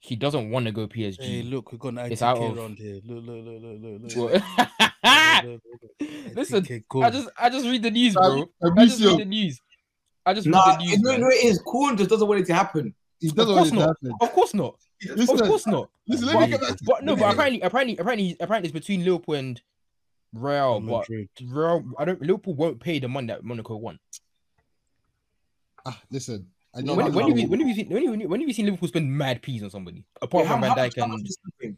he 0.00 0.16
doesn't 0.16 0.50
want 0.50 0.66
to 0.66 0.72
go 0.72 0.86
PSG. 0.88 1.20
Hey, 1.22 1.42
look, 1.42 1.70
we've 1.72 1.80
got 1.80 1.90
an 1.90 1.98
It's 2.10 2.22
ITK 2.22 2.26
out 2.26 2.38
of- 2.38 2.58
around 2.58 2.78
here. 2.78 3.00
Look, 3.04 3.24
look, 3.24 3.44
look, 3.44 3.62
look, 3.62 4.16
look, 4.16 4.16
look. 4.16 4.42
Listen, 6.34 6.64
ITK 6.64 7.04
I 7.04 7.10
just 7.10 7.28
I 7.38 7.50
just 7.50 7.66
read 7.66 7.82
the 7.82 7.90
news, 7.90 8.14
bro. 8.14 8.50
I 8.62 8.84
just 8.86 9.00
read 9.02 9.20
the 9.20 9.24
news. 9.24 9.60
I 10.26 10.34
just 10.34 10.46
Nah, 10.46 10.64
read 10.70 10.80
the 10.80 10.84
news. 10.86 11.00
no, 11.00 11.16
no, 11.16 11.28
it 11.28 11.44
is. 11.44 11.58
Corn 11.60 11.96
just 11.96 12.10
doesn't 12.10 12.26
want 12.26 12.40
it 12.40 12.46
to 12.46 12.54
happen. 12.54 12.94
he 13.20 13.28
Of 13.28 13.34
doesn't 13.36 13.54
course 13.54 13.70
want 13.70 13.72
it 13.72 13.74
to 13.74 13.78
not. 13.80 13.88
happen. 13.88 14.12
Of 14.20 14.32
course 14.32 14.54
not. 14.54 14.76
Listen, 15.16 15.40
Of 15.40 15.46
course 15.46 15.66
not. 15.66 15.90
listen, 16.06 16.26
let 16.26 16.34
But, 16.34 16.40
me 16.40 16.46
get 16.48 16.60
back 16.60 16.76
to 16.76 16.84
but 16.84 17.04
no, 17.04 17.16
but 17.16 17.32
apparently, 17.32 17.60
apparently, 17.62 17.96
apparently, 17.96 18.36
apparently, 18.38 18.68
it's 18.68 18.72
between 18.78 19.04
Liverpool 19.04 19.34
and 19.34 19.60
Real. 20.32 20.80
But 20.80 20.98
Madrid. 21.08 21.28
Real, 21.46 21.84
I 21.98 22.04
don't. 22.04 22.20
Liverpool 22.22 22.54
won't 22.54 22.80
pay 22.80 22.98
the 22.98 23.08
money 23.08 23.26
that 23.28 23.42
Monaco 23.44 23.76
won. 23.76 23.98
Ah, 25.86 26.00
listen. 26.10 26.46
I 26.74 26.82
know 26.82 26.94
when, 26.94 27.06
how- 27.06 27.12
when, 27.12 27.28
have 27.28 27.38
you, 27.38 27.48
when 27.48 27.60
have 27.60 27.68
you 27.68 27.74
seen 27.74 27.88
when 27.88 28.06
have 28.06 28.20
you, 28.20 28.28
when 28.28 28.40
have 28.40 28.48
you 28.48 28.54
seen 28.54 28.66
Liverpool 28.66 28.88
spend 28.88 29.10
mad 29.12 29.42
peas 29.42 29.62
on 29.62 29.70
somebody 29.70 30.04
apart 30.22 30.42
Wait, 30.44 30.48
how- 30.48 30.54
from 30.54 30.62
Van 30.62 30.70
Dijk 30.76 30.76
much- 30.76 30.96
how 30.98 31.06
much 31.06 31.18
and 31.20 31.28
is 31.28 31.76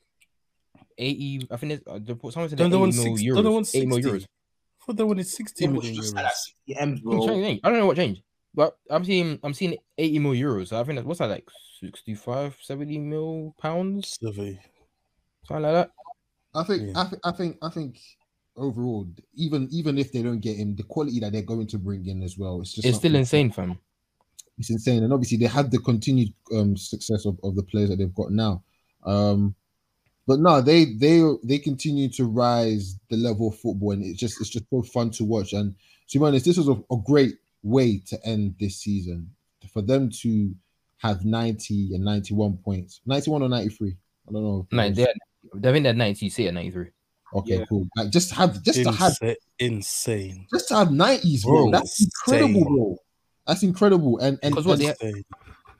eighty? 0.99 1.47
I 1.51 1.57
think 1.57 1.73
it's, 1.73 1.87
uh, 1.87 1.99
the, 1.99 2.17
someone 2.31 2.49
said 2.51 2.59
Don't 2.59 2.69
eighty 2.73 2.77
want 2.77 2.95
mil 2.95 3.05
60? 3.05 3.27
euros. 3.27 3.35
Don't 3.35 3.45
they 3.45 3.51
want 3.51 3.75
80 3.75 3.87
mil 3.87 3.99
euros. 3.99 4.23
I 4.25 4.85
thought 4.87 4.97
they 4.97 5.05
wanted 5.05 5.27
60 5.27 5.67
Liverpool 5.67 5.91
euros. 5.91 6.15
like 6.15 6.25
that 6.25 6.37
60 6.37 6.77
M's, 6.77 6.99
I'm 6.99 7.03
bro. 7.05 7.25
I 7.25 7.59
don't 7.71 7.79
know 7.79 7.87
what 7.87 7.97
changed, 7.97 8.23
but 8.55 8.77
I'm 8.91 9.05
seeing 9.05 9.39
I'm 9.43 9.55
seeing 9.55 9.77
eighty 9.97 10.19
mil 10.19 10.33
euros. 10.33 10.69
So 10.69 10.81
I 10.81 10.85
think 10.85 10.97
that's 10.97 11.07
what's 11.07 11.21
that 11.21 11.31
like 11.31 11.49
65, 11.81 12.57
70 12.61 12.99
mil 12.99 13.55
pounds, 13.59 14.19
something 14.21 14.59
like 15.49 15.63
that. 15.63 15.91
I 16.55 16.63
think, 16.65 16.83
Yeah. 16.83 17.01
I 17.01 17.05
think, 17.07 17.21
I 17.25 17.31
think, 17.33 17.57
I 17.63 17.69
think. 17.71 17.99
Overall, 18.55 19.09
even 19.35 19.67
even 19.73 19.97
if 19.97 20.13
they 20.13 20.23
don't 20.23 20.41
get 20.41 20.59
him, 20.59 20.77
the 20.77 20.83
quality 20.83 21.19
that 21.21 21.33
they're 21.33 21.41
going 21.41 21.67
to 21.69 21.79
bring 21.79 22.05
in 22.07 22.23
as 22.23 22.37
well, 22.37 22.61
it's 22.61 22.75
just 22.75 22.87
It's 22.87 22.99
still 22.99 23.09
something- 23.13 23.21
insane, 23.21 23.51
fam. 23.51 23.79
It's 24.59 24.71
insane, 24.71 25.03
and 25.03 25.13
obviously 25.13 25.39
they 25.39 25.47
had 25.47 25.71
the 25.71 25.79
continued 25.79 26.33
um, 26.55 26.77
success 26.77 27.25
of, 27.27 27.39
of 27.43 27.57
the 27.57 27.63
players 27.63 27.89
that 27.91 27.97
they've 27.97 28.15
got 28.15 28.31
now. 28.31 28.63
Um, 29.05 29.55
but 30.27 30.39
no, 30.41 30.61
they 30.61 30.85
they 30.85 31.23
they 31.43 31.59
continue 31.59 32.09
to 32.11 32.25
rise 32.27 32.97
the 33.11 33.17
level 33.17 33.49
of 33.49 33.59
football, 33.59 33.93
and 33.93 34.05
it's 34.05 34.21
just 34.21 34.41
it's 34.41 34.51
just 34.51 34.67
so 34.71 34.83
fun 34.83 35.11
to 35.13 35.25
watch. 35.25 35.53
And 35.53 35.75
to 36.09 36.19
be 36.19 36.25
honest, 36.25 36.45
this 36.45 36.59
was 36.59 36.69
a, 36.69 36.73
a 36.93 36.97
great 37.05 37.35
way 37.63 37.99
to 38.07 38.25
end 38.27 38.55
this 38.61 38.77
season 38.81 39.31
for 39.73 39.83
them 39.83 40.11
to 40.21 40.55
have 40.99 41.25
90 41.25 41.95
and 41.95 42.05
91 42.05 42.59
points, 42.59 43.01
91 43.07 43.43
or 43.43 43.49
93. 43.49 43.97
I 44.29 44.33
don't 44.33 44.43
know. 44.43 44.67
No, 44.71 44.91
they 44.91 45.07
they 45.55 45.73
think 45.73 45.83
they're 45.83 45.93
ninety. 45.95 46.27
You 46.27 46.31
see 46.31 46.47
at 46.47 46.55
ninety 46.55 46.71
three. 46.71 46.91
Okay, 47.35 47.59
Yeah. 47.59 47.65
cool. 47.69 47.89
Like 47.97 48.11
just 48.11 48.31
have 48.33 48.63
just 48.63 48.83
to 48.85 48.93
have 48.93 49.17
insane. 49.59 50.47
just 50.53 50.69
to 50.69 50.77
have 50.77 50.89
90s, 50.89 51.43
bro. 51.43 51.53
Bro, 51.63 51.71
That's 51.73 52.01
incredible, 52.05 52.49
insane. 52.61 52.65
bro. 52.65 52.97
That's 53.47 53.63
incredible. 53.63 54.19
And 54.19 54.39
and, 54.43 54.53
Because 54.53 54.67
what 54.67 54.81
and- 54.81 54.83
they 55.01 55.09
Insane. 55.09 55.25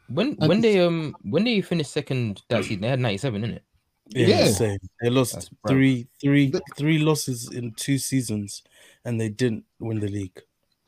when 0.09 0.37
And 0.41 0.49
when 0.49 0.61
they 0.61 0.81
um 0.81 1.15
when 1.23 1.45
they 1.45 1.61
finished 1.61 1.93
second 1.93 2.43
that 2.49 2.65
season, 2.65 2.81
they 2.83 2.89
had 2.89 3.01
ninety 3.01 3.19
seven 3.19 3.45
in 3.45 3.51
it. 3.53 3.63
Yeah, 4.09 4.27
Yeah. 4.27 4.47
insane. 4.47 4.79
They 5.01 5.11
lost 5.11 5.35
That's 5.35 5.49
bro. 5.49 5.73
three, 5.73 6.07
three, 6.21 6.51
The- 6.51 6.61
three 6.77 6.99
losses 6.99 7.51
in 7.53 7.73
two 7.75 7.99
seasons, 7.99 8.63
and 9.05 9.21
they 9.21 9.29
didn't 9.29 9.65
win 9.79 10.01
the 10.01 10.09
league. 10.09 10.39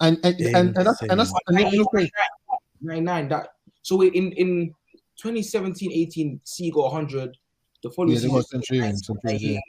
and 0.01 0.19
and 0.25 0.35
and, 0.41 0.57
and, 0.57 0.75
that's 0.75 1.01
and 1.03 1.19
that's 1.21 1.33
and 1.49 1.57
that's- 1.57 1.67
99, 1.73 2.09
99, 2.81 3.29
that 3.29 3.49
so 3.83 4.03
in 4.03 4.33
in 4.33 4.75
2017 5.17 5.93
18 5.93 6.41
C 6.45 6.71
got 6.71 6.93
100 6.93 7.39
the 7.83 7.91
following 7.91 8.11
yeah, 8.15 8.17
they 8.17 8.23
season 8.23 8.37
got 8.37 8.47
Centurion, 8.49 8.97
Centurion, 8.99 9.53
yeah. 9.55 9.61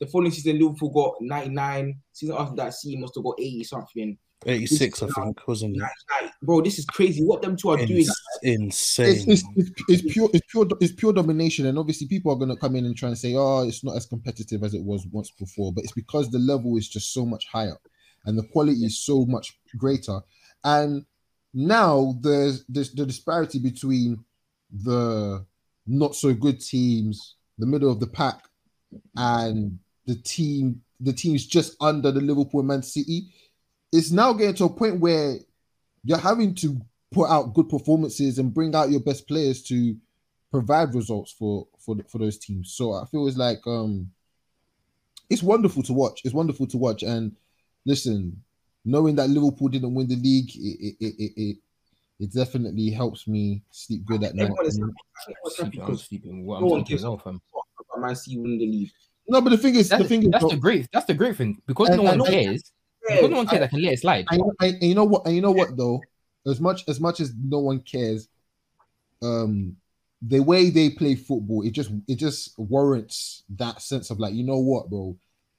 the 0.00 0.06
following 0.06 0.30
season 0.32 0.58
Liverpool 0.58 0.88
got 0.90 1.14
99 1.20 1.94
season 2.12 2.34
after 2.38 2.56
that 2.56 2.72
C 2.74 2.96
must 2.96 3.14
have 3.14 3.24
got 3.24 3.34
80 3.38 3.64
something 3.64 4.18
86, 4.44 5.02
I 5.02 5.06
think, 5.08 5.48
wasn't 5.48 5.76
it? 5.76 6.30
bro 6.42 6.60
this 6.60 6.78
is 6.78 6.84
crazy 6.84 7.24
what 7.24 7.40
them 7.40 7.56
two 7.56 7.70
are 7.70 7.76
doing 7.78 8.00
Ins- 8.00 8.22
insane. 8.42 9.08
It's, 9.08 9.26
it's, 9.26 9.44
it's, 9.56 9.70
it's 9.88 10.12
pure 10.12 10.28
it's 10.34 10.46
pure 10.50 10.66
it's 10.80 10.92
pure 10.92 11.12
domination 11.12 11.66
and 11.66 11.78
obviously 11.78 12.06
people 12.06 12.30
are 12.32 12.36
going 12.36 12.50
to 12.50 12.56
come 12.56 12.76
in 12.76 12.84
and 12.84 12.96
try 12.96 13.08
and 13.08 13.16
say 13.16 13.34
oh 13.34 13.66
it's 13.66 13.82
not 13.82 13.96
as 13.96 14.06
competitive 14.06 14.62
as 14.62 14.74
it 14.74 14.82
was 14.82 15.06
once 15.10 15.30
before 15.30 15.72
but 15.72 15.84
it's 15.84 15.94
because 15.94 16.30
the 16.30 16.38
level 16.38 16.76
is 16.76 16.88
just 16.88 17.14
so 17.14 17.24
much 17.24 17.46
higher 17.46 17.76
and 18.26 18.38
the 18.38 18.46
quality 18.48 18.84
is 18.84 18.98
so 18.98 19.24
much 19.24 19.58
greater 19.78 20.20
and 20.64 21.04
now 21.54 22.14
there's 22.20 22.64
there's 22.68 22.92
the 22.92 23.06
disparity 23.06 23.58
between 23.58 24.22
the 24.84 25.44
not 25.86 26.14
so 26.14 26.34
good 26.34 26.60
teams 26.60 27.36
the 27.58 27.66
middle 27.66 27.90
of 27.90 28.00
the 28.00 28.06
pack 28.06 28.42
and 29.16 29.78
the 30.06 30.14
team 30.16 30.80
the 31.00 31.12
teams 31.12 31.46
just 31.46 31.76
under 31.80 32.10
the 32.10 32.20
Liverpool 32.20 32.60
and 32.60 32.68
Man 32.68 32.82
City 32.82 33.28
it's 33.92 34.10
now 34.10 34.32
getting 34.32 34.54
to 34.56 34.64
a 34.64 34.68
point 34.70 35.00
where 35.00 35.36
you're 36.04 36.18
having 36.18 36.54
to 36.56 36.80
put 37.12 37.28
out 37.30 37.54
good 37.54 37.68
performances 37.68 38.38
and 38.38 38.52
bring 38.52 38.74
out 38.74 38.90
your 38.90 39.00
best 39.00 39.26
players 39.28 39.62
to 39.64 39.96
provide 40.50 40.94
results 40.94 41.32
for 41.32 41.66
for 41.78 41.96
for 42.08 42.18
those 42.18 42.38
teams. 42.38 42.72
So 42.74 42.92
I 42.92 43.04
feel 43.06 43.26
it's 43.28 43.36
like 43.36 43.60
um 43.66 44.10
it's 45.30 45.42
wonderful 45.42 45.82
to 45.84 45.92
watch. 45.92 46.20
It's 46.24 46.34
wonderful 46.34 46.66
to 46.68 46.76
watch. 46.76 47.02
And 47.02 47.34
listen, 47.84 48.40
knowing 48.84 49.16
that 49.16 49.28
Liverpool 49.30 49.68
didn't 49.68 49.94
win 49.94 50.06
the 50.08 50.16
league, 50.16 50.50
it 50.54 50.96
it 51.00 51.14
it, 51.18 51.32
it, 51.36 51.56
it 52.20 52.32
definitely 52.32 52.90
helps 52.90 53.26
me 53.26 53.62
sleep 53.70 54.04
good 54.04 54.22
at 54.24 54.34
night. 54.34 54.44
Everyone 54.44 54.66
is- 54.66 54.80
I 54.80 55.24
think 55.26 55.38
what's 55.42 55.56
happy 55.58 55.70
Sleeping, 55.70 55.80
I'm 55.80 55.86
because 55.86 56.04
sleeping. 56.04 56.46
What 56.46 56.60
no 56.60 56.66
I'm 56.66 56.70
one 56.70 56.80
sleeping 56.80 56.90
gives 56.94 57.02
well, 57.04 57.18
fam. 57.18 57.40
Man 57.98 58.14
City 58.14 58.38
win 58.38 58.58
the 58.58 58.66
league 58.66 58.90
No, 59.26 59.40
but 59.40 59.50
the 59.50 59.56
thing 59.58 59.74
is, 59.74 59.88
That's, 59.88 60.02
the 60.02 60.08
thing 60.08 60.22
is, 60.24 60.28
that's 60.30 60.42
bro, 60.42 60.50
the 60.50 60.56
great. 60.58 60.88
That's 60.92 61.06
the 61.06 61.14
great 61.14 61.36
thing 61.36 61.60
because 61.66 61.88
And- 61.88 61.96
no 61.98 62.02
one 62.04 62.20
and- 62.20 62.26
cares. 62.28 62.72
Because 63.08 63.30
no 63.30 63.36
one 63.36 63.46
cares, 63.46 63.62
I 63.62 63.66
can 63.68 63.82
let 63.82 63.92
it 63.92 64.00
slide. 64.00 64.26
and, 64.30 64.42
and, 64.60 64.74
and 64.74 64.82
you 64.82 64.94
know 64.94 65.04
what? 65.04 65.26
And 65.26 65.34
you 65.34 65.42
know 65.42 65.52
what 65.52 65.76
though? 65.76 66.00
As 66.46 66.60
much 66.60 66.84
as 66.88 67.00
much 67.00 67.20
as 67.20 67.32
no 67.34 67.58
one 67.58 67.80
cares, 67.80 68.28
um, 69.22 69.76
the 70.22 70.40
way 70.40 70.70
they 70.70 70.90
play 70.90 71.14
football, 71.14 71.62
it 71.62 71.72
just 71.72 71.90
it 72.08 72.16
just 72.16 72.58
warrants 72.58 73.44
that 73.50 73.82
sense 73.82 74.10
of 74.10 74.18
like, 74.18 74.34
you 74.34 74.44
know 74.44 74.58
what, 74.58 74.88
bro? 74.88 75.16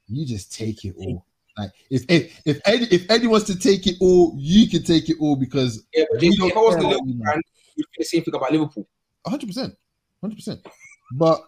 You 0.08 0.26
just 0.26 0.54
take 0.54 0.86
it 0.86 0.96
all. 0.98 1.26
Like 1.58 1.72
if 1.90 2.06
if 2.08 2.42
if 2.46 2.62
Eddie 2.66 2.88
if 2.92 3.10
Eddie 3.10 3.28
wants 3.28 3.48
to 3.48 3.58
take 3.58 3.88
it 3.88 3.96
all, 4.00 4.36
you 4.38 4.70
can 4.70 4.84
take 4.84 5.10
it 5.10 5.18
all 5.20 5.36
because 5.36 5.84
yeah 5.94 6.06
but 6.12 6.24
if, 6.24 6.34
if 6.40 6.56
I 6.56 6.60
was 6.60 6.76
care 6.76 6.84
the 6.84 6.88
Liverpool 6.90 7.26
fan 7.26 7.42
you'd 7.76 7.86
feel 7.86 7.98
the 7.98 8.04
same 8.06 8.24
thing 8.24 8.36
about 8.36 8.52
Liverpool 8.52 8.88
100 9.24 9.48
percent, 9.48 9.76
100 10.20 10.36
percent. 10.36 10.68
But 11.14 11.42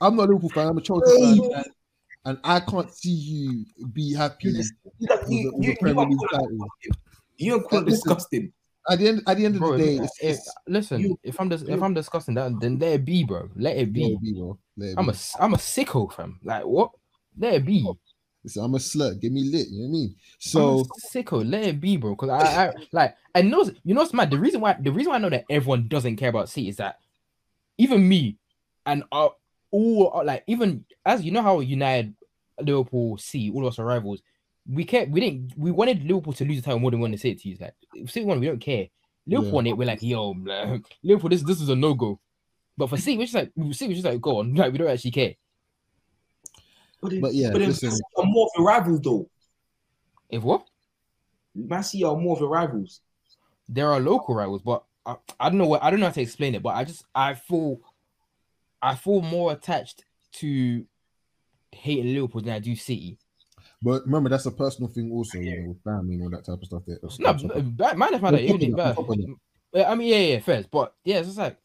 I'm 0.00 0.16
not 0.16 0.24
a 0.28 0.32
Liverpool 0.32 0.50
fan. 0.50 0.68
I'm 0.68 0.78
a 0.78 0.80
Chelsea 0.80 1.38
fan, 1.38 1.64
and, 2.26 2.36
and 2.36 2.38
I 2.44 2.60
can't 2.60 2.92
see 2.92 3.10
you 3.10 3.64
be 3.92 4.14
happy 4.14 4.48
You 4.50 4.56
with 4.58 4.70
you 4.98 5.06
the, 5.08 5.22
you, 5.28 5.52
with 5.54 5.64
you, 5.64 5.72
the 5.72 5.76
Premier 5.80 6.04
are 6.04 6.08
League 6.08 6.18
you 7.38 7.56
are 7.56 7.62
cool 7.62 7.84
disgusting 7.84 8.52
At 8.88 8.98
the 8.98 9.08
end, 9.08 9.22
at 9.26 9.36
the 9.36 9.44
end 9.46 9.54
of 9.56 9.60
Bro, 9.60 9.72
the 9.72 9.78
day, 9.78 9.96
if, 9.96 10.02
it's, 10.04 10.18
it's 10.20 10.54
listen, 10.66 11.00
you- 11.00 11.18
if 11.22 11.40
I'm 11.40 11.50
just 11.50 11.68
if 11.68 11.82
I'm 11.82 11.94
discussing 11.94 12.34
that, 12.34 12.58
then 12.60 12.78
let 12.78 12.92
it 12.94 13.04
be, 13.04 13.24
bro. 13.24 13.48
Let 13.56 13.76
it 13.76 13.86
let 13.88 13.92
be. 13.92 14.12
it 14.12 14.20
be, 14.22 14.32
bro. 14.32 14.58
Let 14.76 14.90
it 14.90 14.98
I'm 14.98 15.06
be. 15.06 15.12
a 15.12 15.42
I'm 15.42 15.54
a 15.54 15.56
sicko, 15.56 16.12
fam. 16.12 16.38
Like 16.44 16.64
what? 16.64 16.92
Let 17.38 17.54
it 17.54 17.64
be. 17.66 17.90
Listen, 18.44 18.64
I'm 18.64 18.74
a 18.74 18.78
slut. 18.78 19.20
Get 19.20 19.32
me 19.32 19.42
lit. 19.42 19.66
You 19.68 19.82
know 19.82 19.88
what 19.88 19.88
I 19.88 19.92
mean? 19.92 20.08
I'm 20.08 20.16
So 20.38 20.80
a 20.80 20.84
sicko. 21.00 21.50
Let 21.50 21.64
it 21.64 21.80
be, 21.80 21.96
bro. 21.96 22.14
Because 22.14 22.30
I, 22.30 22.66
I 22.66 22.72
like 22.92 23.16
I 23.34 23.42
know 23.42 23.68
you 23.82 23.94
know 23.94 24.02
what's 24.02 24.14
mad. 24.14 24.30
The 24.30 24.38
reason 24.38 24.60
why 24.60 24.76
the 24.80 24.92
reason 24.92 25.10
why 25.10 25.16
I 25.16 25.20
know 25.20 25.30
that 25.30 25.46
everyone 25.50 25.88
doesn't 25.88 26.16
care 26.16 26.30
about 26.30 26.48
City 26.48 26.68
is 26.68 26.76
that 26.76 26.98
even 27.78 28.08
me 28.08 28.36
and 28.86 29.02
uh, 29.10 29.28
all 29.76 30.12
uh, 30.20 30.24
like 30.24 30.44
even 30.46 30.84
as 31.04 31.22
you 31.22 31.30
know 31.30 31.42
how 31.42 31.60
United, 31.60 32.14
Liverpool, 32.60 33.18
City, 33.18 33.50
all 33.50 33.66
of 33.66 33.72
us 33.72 33.78
are 33.78 33.84
rivals. 33.84 34.22
We 34.68 34.84
care. 34.84 35.06
We 35.06 35.20
didn't. 35.20 35.52
We 35.56 35.70
wanted 35.70 36.02
Liverpool 36.04 36.32
to 36.32 36.44
lose 36.44 36.56
the 36.56 36.62
title 36.62 36.80
more 36.80 36.90
than 36.90 37.00
we 37.00 37.04
wanted 37.04 37.20
City 37.20 37.36
to 37.36 37.48
use. 37.50 37.60
Like 37.60 37.74
if 37.94 38.10
City 38.10 38.26
won, 38.26 38.40
we 38.40 38.46
don't 38.46 38.58
care. 38.58 38.88
Liverpool 39.26 39.50
Yeah. 39.50 39.54
won 39.54 39.66
it. 39.66 39.76
We're 39.76 39.86
like, 39.86 40.02
yo, 40.02 40.30
like, 40.30 40.82
Liverpool. 41.02 41.30
This 41.30 41.42
this 41.42 41.60
is 41.60 41.68
a 41.68 41.76
no 41.76 41.94
go. 41.94 42.18
But 42.76 42.88
for 42.88 42.96
City, 42.96 43.18
which 43.18 43.28
is 43.28 43.34
like 43.34 43.52
City, 43.72 43.88
which 43.88 43.98
just 43.98 44.06
like, 44.06 44.20
go 44.20 44.38
on. 44.38 44.54
Like 44.56 44.72
we 44.72 44.78
don't 44.78 44.88
actually 44.88 45.10
care. 45.12 45.34
But, 47.00 47.10
then, 47.10 47.20
But 47.20 47.34
yeah, 47.34 47.50
but 47.52 47.58
then 47.58 47.68
listen. 47.68 47.92
Are 48.16 48.24
more 48.24 48.46
of 48.46 48.50
the 48.56 48.62
rivals 48.62 49.00
though. 49.00 49.28
If 50.30 50.42
what? 50.42 50.66
Man 51.54 51.82
City 51.82 52.04
are 52.04 52.16
more 52.16 52.34
of 52.34 52.40
the 52.40 52.48
rivals. 52.48 53.00
There 53.68 53.90
are 53.90 54.00
local 54.00 54.34
rivals, 54.34 54.62
but 54.62 54.84
I, 55.04 55.16
I 55.38 55.48
don't 55.48 55.58
know 55.58 55.66
what 55.68 55.82
I 55.82 55.90
don't 55.90 56.00
know 56.00 56.06
how 56.06 56.12
to 56.12 56.20
explain 56.20 56.54
it. 56.54 56.62
But 56.62 56.74
I 56.74 56.84
just 56.84 57.04
I 57.14 57.34
feel 57.34 57.78
I 58.86 58.94
feel 58.94 59.20
more 59.20 59.50
attached 59.50 60.04
to 60.34 60.86
hating 61.72 62.14
Liverpool 62.14 62.40
than 62.40 62.54
I 62.54 62.60
do 62.60 62.76
City. 62.76 63.18
But 63.82 64.04
remember, 64.04 64.30
that's 64.30 64.46
a 64.46 64.52
personal 64.52 64.88
thing, 64.88 65.10
also. 65.10 65.38
You 65.38 65.60
know, 65.60 65.68
with 65.70 65.82
family 65.82 66.14
and 66.14 66.22
all 66.22 66.30
that 66.30 66.44
type 66.44 66.60
of 66.60 66.64
stuff. 66.64 66.82
There. 66.86 66.98
No, 67.18 67.62
bad 67.62 67.98
man, 67.98 68.14
if 68.14 68.22
I 68.22 68.30
We'll 68.30 68.40
even 68.40 68.70
talk 68.70 68.76
that, 68.76 68.96
bad. 68.96 69.06
we'll 69.08 69.16
talk 69.16 69.38
Uh, 69.74 69.82
I 69.82 69.94
mean, 69.96 70.08
yeah, 70.08 70.18
yeah, 70.34 70.38
first, 70.38 70.70
but 70.70 70.94
yeah, 71.04 71.18
it's 71.18 71.26
just 71.26 71.38
like 71.38 71.58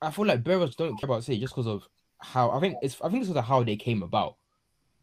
I 0.00 0.10
feel 0.10 0.24
like 0.24 0.42
Bears 0.42 0.74
don't 0.76 0.98
care 0.98 1.08
about 1.08 1.24
City 1.24 1.40
just 1.40 1.54
because 1.54 1.66
of 1.66 1.86
how 2.20 2.50
I 2.50 2.60
think 2.60 2.76
it's 2.80 2.96
I 3.02 3.10
think 3.10 3.20
it's 3.20 3.28
because 3.28 3.40
of 3.40 3.48
how 3.48 3.62
they 3.62 3.76
came 3.76 4.02
about. 4.02 4.36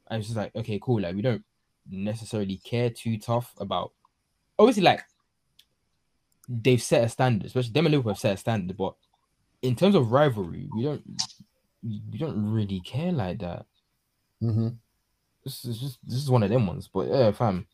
And 0.10 0.20
it's 0.20 0.30
just 0.30 0.38
like 0.38 0.56
okay, 0.56 0.80
cool, 0.82 1.02
like 1.02 1.16
we 1.16 1.22
don't 1.22 1.44
necessarily 1.88 2.58
care 2.58 2.90
too 2.90 3.20
tough 3.20 3.54
about. 3.60 3.92
Obviously, 4.58 4.84
like 4.84 5.04
they've 6.50 6.82
set 6.82 7.04
a 7.04 7.10
standard, 7.10 7.46
especially 7.46 7.74
them 7.74 7.86
and 7.86 7.94
Liverpool 7.94 8.14
have 8.14 8.20
set 8.20 8.34
a 8.34 8.38
standard, 8.38 8.76
but 8.76 8.96
in 9.64 9.76
terms 9.76 9.96
of 9.96 10.12
rivalry, 10.12 10.70
we 10.74 10.84
don't 10.84 11.04
we 11.84 12.20
don't 12.20 12.52
really 12.54 12.82
care 12.82 13.12
like 13.12 13.40
that. 13.40 13.66
hmm 14.42 14.70
This 15.46 15.66
is 15.66 15.80
just 15.80 16.00
this 16.06 16.20
is 16.20 16.30
one 16.30 16.44
of 16.44 16.52
them 16.52 16.68
ones, 16.68 16.90
but 16.94 17.08
yeah, 17.10 17.32
fam. 17.32 17.68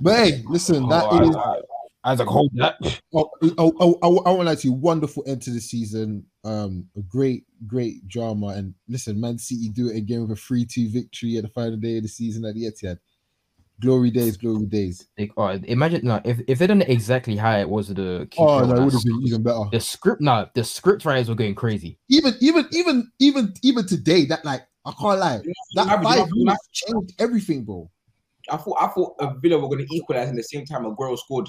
But 0.00 0.16
hey, 0.16 0.42
listen, 0.46 0.88
that 0.88 1.06
Oh, 1.10 1.22
is. 1.22 1.36
I, 1.36 1.40
I, 1.40 1.60
I 2.04 2.10
was 2.12 2.20
like, 2.20 2.28
hold 2.28 2.52
that. 2.56 2.76
Oh, 3.14 3.30
oh, 3.42 3.74
oh, 3.80 3.98
oh, 4.02 4.22
I 4.26 4.30
want 4.30 4.48
to 4.48 4.56
say 4.56 4.68
wonderful 4.68 5.24
end 5.26 5.42
to 5.42 5.50
the 5.50 5.60
season. 5.60 6.24
Um, 6.44 6.86
a 6.96 7.02
great, 7.02 7.44
great 7.66 8.06
drama. 8.08 8.48
And 8.48 8.74
listen, 8.88 9.20
Man 9.20 9.38
City 9.38 9.68
do 9.70 9.88
it 9.88 9.96
again 9.96 10.22
with 10.22 10.38
a 10.38 10.40
3 10.40 10.64
2 10.64 10.88
victory 10.90 11.36
at 11.36 11.44
the 11.44 11.48
final 11.50 11.76
day 11.78 11.96
of 11.98 12.04
the 12.04 12.08
season 12.08 12.44
at 12.44 12.54
the 12.54 12.64
Etihad. 12.64 12.98
Glory 13.80 14.10
days, 14.10 14.36
glory 14.36 14.66
days. 14.66 15.06
Like, 15.18 15.32
oh, 15.36 15.48
imagine 15.48 16.00
no, 16.04 16.20
if, 16.24 16.40
if 16.48 16.58
they 16.58 16.66
done 16.66 16.82
it 16.82 16.88
exactly 16.88 17.36
how 17.36 17.56
it 17.58 17.68
was 17.68 17.88
the 17.88 18.28
Oh, 18.38 18.44
Q4 18.44 18.68
no, 18.68 18.74
it 18.76 18.84
would 18.84 18.94
have 18.94 19.04
been 19.04 19.20
even 19.22 19.42
better. 19.42 19.64
the 19.70 19.80
script 19.80 20.20
no, 20.20 20.48
the 20.54 20.64
script 20.64 21.04
writers 21.04 21.28
were 21.28 21.34
going 21.36 21.54
crazy. 21.54 21.98
Even, 22.08 22.34
even, 22.40 22.66
even, 22.72 23.10
even, 23.20 23.54
even 23.62 23.86
today, 23.86 24.24
that 24.26 24.44
like, 24.44 24.62
I 24.84 24.92
can't 24.92 25.20
lie, 25.20 25.40
that 25.74 25.88
Average, 25.88 26.08
five 26.08 26.18
average, 26.18 26.32
minutes 26.34 26.68
changed 26.72 27.14
everything, 27.20 27.64
bro. 27.64 27.90
I 28.50 28.56
thought 28.56 28.76
I 28.80 28.88
thought 28.88 29.14
a 29.20 29.34
Villa 29.38 29.58
were 29.58 29.68
going 29.68 29.86
to 29.86 29.94
equalize 29.94 30.28
in 30.30 30.36
the 30.36 30.42
same 30.42 30.64
time 30.64 30.84
Aguero 30.84 31.16
scored. 31.18 31.48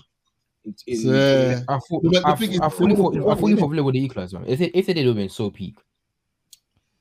In, 0.66 0.76
in, 0.88 0.98
So, 0.98 1.08
yeah. 1.10 1.60
I 1.70 1.80
thought 1.80 2.04
But 2.04 2.26
I, 2.26 2.34
is, 2.44 2.60
I 2.60 2.70
fully 2.70 2.96
thought 2.96 3.14
I 3.14 3.18
Liverpool 3.18 3.36
fully 3.36 3.54
won, 3.54 3.60
thought 3.62 3.70
Villa 3.70 3.84
would 3.84 3.96
equalize 3.96 4.34
man. 4.34 4.44
If 4.48 4.60
they 4.60 4.66
if 4.66 4.86
they 4.86 4.94
did 4.94 5.06
it 5.06 5.08
would 5.08 5.16
have 5.16 5.24
been 5.24 5.30
so 5.30 5.50
peak. 5.50 5.80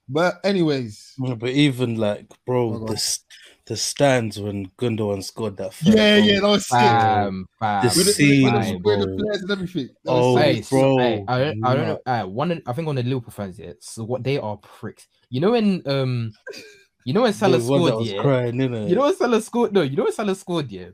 But 0.08 0.40
anyways, 0.44 1.14
but 1.18 1.50
even 1.50 1.96
like, 1.96 2.28
bro, 2.46 2.74
Oh, 2.74 2.86
the 2.86 2.94
s- 2.94 3.24
the 3.68 3.76
stands 3.76 4.40
when 4.40 4.66
Gundogan 4.78 5.22
scored 5.22 5.58
that. 5.58 5.74
third 5.74 5.94
yeah, 5.94 6.18
goal. 6.18 6.28
yeah, 6.28 6.40
that 6.40 6.48
was 6.48 6.66
sick. 6.66 6.78
Bam, 6.78 7.46
bam, 7.60 7.82
The 7.82 7.86
With 7.88 8.14
scene, 8.14 8.44
the, 8.46 8.50
bam. 8.50 8.82
with 8.82 9.00
the 9.00 9.16
players 9.22 9.42
and 9.42 9.50
everything. 9.50 9.88
That 10.04 10.10
Oh. 10.10 10.36
Hey, 10.38 10.62
bro, 10.70 10.96
hey, 10.98 11.24
I 11.28 11.38
don't, 11.38 11.64
I 11.64 11.74
don't 11.74 11.86
know. 11.86 12.00
Uh, 12.06 12.24
one, 12.24 12.62
I 12.66 12.72
think 12.72 12.86
one 12.86 12.96
of 12.96 13.04
the 13.04 13.10
Liverpool 13.10 13.30
fans, 13.30 13.58
yeah. 13.58 13.74
So 13.80 14.04
what 14.04 14.24
they 14.24 14.38
are 14.38 14.56
pricks. 14.56 15.06
You 15.28 15.42
know 15.42 15.50
when 15.50 15.82
um, 15.86 16.32
you 17.04 17.12
know 17.12 17.22
when 17.22 17.32
Salah 17.34 17.58
the 17.58 17.64
scored, 17.64 18.06
yeah. 18.06 18.22
crying. 18.22 18.58
You 18.58 18.68
know 18.96 19.02
when 19.02 19.14
Salah 19.16 19.42
scored? 19.42 19.72
No, 19.74 19.82
you 19.82 19.96
know 19.96 20.04
when 20.04 20.12
Salah 20.12 20.34
scored, 20.34 20.72
yeah. 20.72 20.88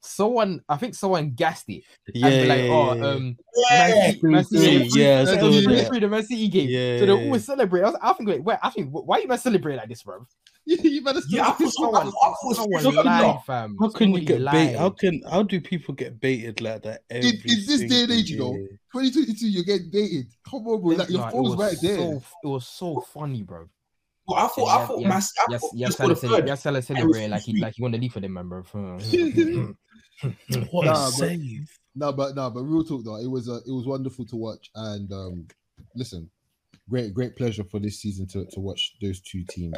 Someone, 0.00 0.60
I 0.68 0.76
think 0.76 0.94
someone 0.94 1.30
gassed 1.32 1.68
it. 1.68 1.82
yeah, 2.12 2.26
and 2.26 2.42
be 2.42 2.48
like, 2.48 2.64
yeah, 2.64 2.70
oh, 2.74 2.94
yeah. 2.94 3.06
um, 3.06 3.36
Yeah. 3.70 3.88
Man 3.88 4.12
City, 4.12 4.26
Man 4.26 4.44
Free, 4.44 4.58
City, 4.58 4.88
free, 4.90 5.02
yeah, 5.02 5.16
I 5.16 5.20
it 5.22 5.26
saw 5.40 5.46
was 5.46 5.64
free, 5.64 5.74
that. 5.76 5.88
free, 5.88 6.00
the 6.00 6.08
Man 6.08 6.22
City 6.22 6.48
game. 6.48 6.68
Yeah, 6.68 6.98
so 6.98 7.06
they 7.06 7.12
yeah, 7.12 7.24
always 7.24 7.44
celebrate. 7.44 7.82
I, 7.82 7.86
was, 7.90 7.98
I 8.02 8.12
think, 8.12 8.28
like, 8.28 8.44
wait, 8.44 8.58
I 8.62 8.70
think, 8.70 8.88
why 8.90 9.18
you 9.18 9.28
man 9.28 9.38
celebrate 9.38 9.76
like 9.76 9.88
this, 9.88 10.02
bro? 10.02 10.26
You 10.66 11.02
better 11.02 11.20
Yeah, 11.28 11.48
I 11.48 11.52
thought 11.52 11.72
so. 11.72 11.84
I 11.94 12.04
Someone, 12.04 12.12
thought, 12.12 12.14
I 12.22 12.34
thought 12.42 12.56
someone 12.56 12.82
so. 12.82 12.90
lied, 12.90 13.42
fam. 13.44 13.76
How 13.80 13.88
can 13.90 14.14
you 14.14 14.20
get 14.20 14.44
bait? 14.50 14.74
How 14.74 14.90
can 14.90 15.22
how 15.30 15.42
do 15.42 15.60
people 15.60 15.94
get 15.94 16.20
baited 16.20 16.60
like 16.60 16.82
that? 16.82 17.02
Every 17.10 17.30
in 17.30 17.62
this 17.66 17.80
day 17.80 18.02
and 18.02 18.12
age, 18.12 18.30
you 18.30 18.38
know, 18.38 18.52
2022, 18.92 19.48
you 19.48 19.64
get 19.64 19.90
baited. 19.90 20.26
Come 20.48 20.66
on, 20.68 20.80
bro. 20.80 20.96
Like, 20.96 21.10
your 21.10 21.20
Nah, 21.20 21.28
it 21.28 21.32
phone's 21.32 21.48
was 21.50 21.58
right 21.58 21.76
there. 21.80 21.96
So, 21.96 22.22
it 22.42 22.46
was 22.46 22.66
so 22.66 23.00
funny, 23.00 23.42
bro. 23.42 23.66
Well, 24.26 24.38
I 24.38 24.48
thought, 24.48 24.68
I 24.68 24.78
Yeah, 24.78 24.86
thought, 24.86 25.00
yeah, 25.00 25.08
Man, 25.08 25.18
I 25.18 25.50
Yes, 25.50 25.60
thought 25.60 25.70
yes, 25.74 25.88
just 25.88 25.98
for 25.98 26.08
the 26.08 26.14
Salah, 26.14 26.16
cele- 26.16 26.36
third. 26.38 26.46
yes, 26.48 26.62
Salah 26.62 26.82
celebrating 26.82 27.30
like 27.30 27.42
he 27.42 27.56
like 27.60 27.74
he 27.76 27.82
want 27.82 27.94
to 27.94 28.00
leave 28.00 28.12
for 28.12 28.20
them, 28.20 28.32
man, 28.32 28.48
bro. 28.48 28.62
What 30.70 30.86
Nah, 30.86 31.08
a 31.08 31.12
save! 31.12 31.68
No, 31.94 32.12
but 32.12 32.34
no, 32.34 32.50
but 32.50 32.62
real 32.62 32.84
talk 32.84 33.04
though, 33.04 33.16
it 33.16 33.26
was 33.26 33.48
uh, 33.48 33.60
it 33.66 33.70
was 33.70 33.86
wonderful 33.86 34.24
to 34.26 34.36
watch, 34.36 34.70
and 34.74 35.12
um, 35.12 35.46
listen, 35.94 36.30
great 36.88 37.12
great 37.12 37.36
pleasure 37.36 37.64
for 37.64 37.78
this 37.78 38.00
season 38.00 38.26
to, 38.28 38.46
to 38.46 38.60
watch 38.60 38.94
those 39.02 39.20
two 39.20 39.44
teams. 39.50 39.76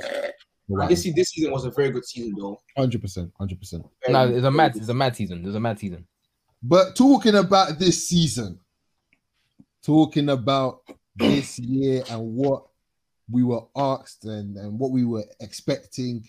This, 0.88 1.02
se- 1.05 1.12
this 1.14 1.31
season 1.31 1.52
was 1.52 1.64
a 1.64 1.70
very 1.70 1.90
good 1.90 2.05
season, 2.05 2.35
though. 2.38 2.61
Hundred 2.76 3.00
percent, 3.00 3.33
hundred 3.38 3.61
percent. 3.61 3.85
No, 4.09 4.29
it's 4.29 4.44
a 4.44 4.50
mad, 4.50 4.72
good. 4.72 4.83
it's 4.83 4.88
a 4.90 4.94
mad 4.94 5.14
season. 5.16 5.42
There's 5.42 5.55
a 5.55 5.61
mad 5.61 5.79
season. 5.79 6.07
But 6.62 6.96
talking 6.96 7.37
about 7.37 7.79
this 7.79 8.09
season, 8.09 8.59
talking 9.85 10.29
about 10.31 10.81
this 11.14 11.59
year 11.59 12.02
and 12.11 12.35
what 12.35 12.64
we 13.31 13.44
were 13.44 13.62
asked 13.76 14.24
and, 14.24 14.57
and 14.57 14.79
what 14.79 14.90
we 14.90 15.05
were 15.05 15.24
expecting. 15.40 16.26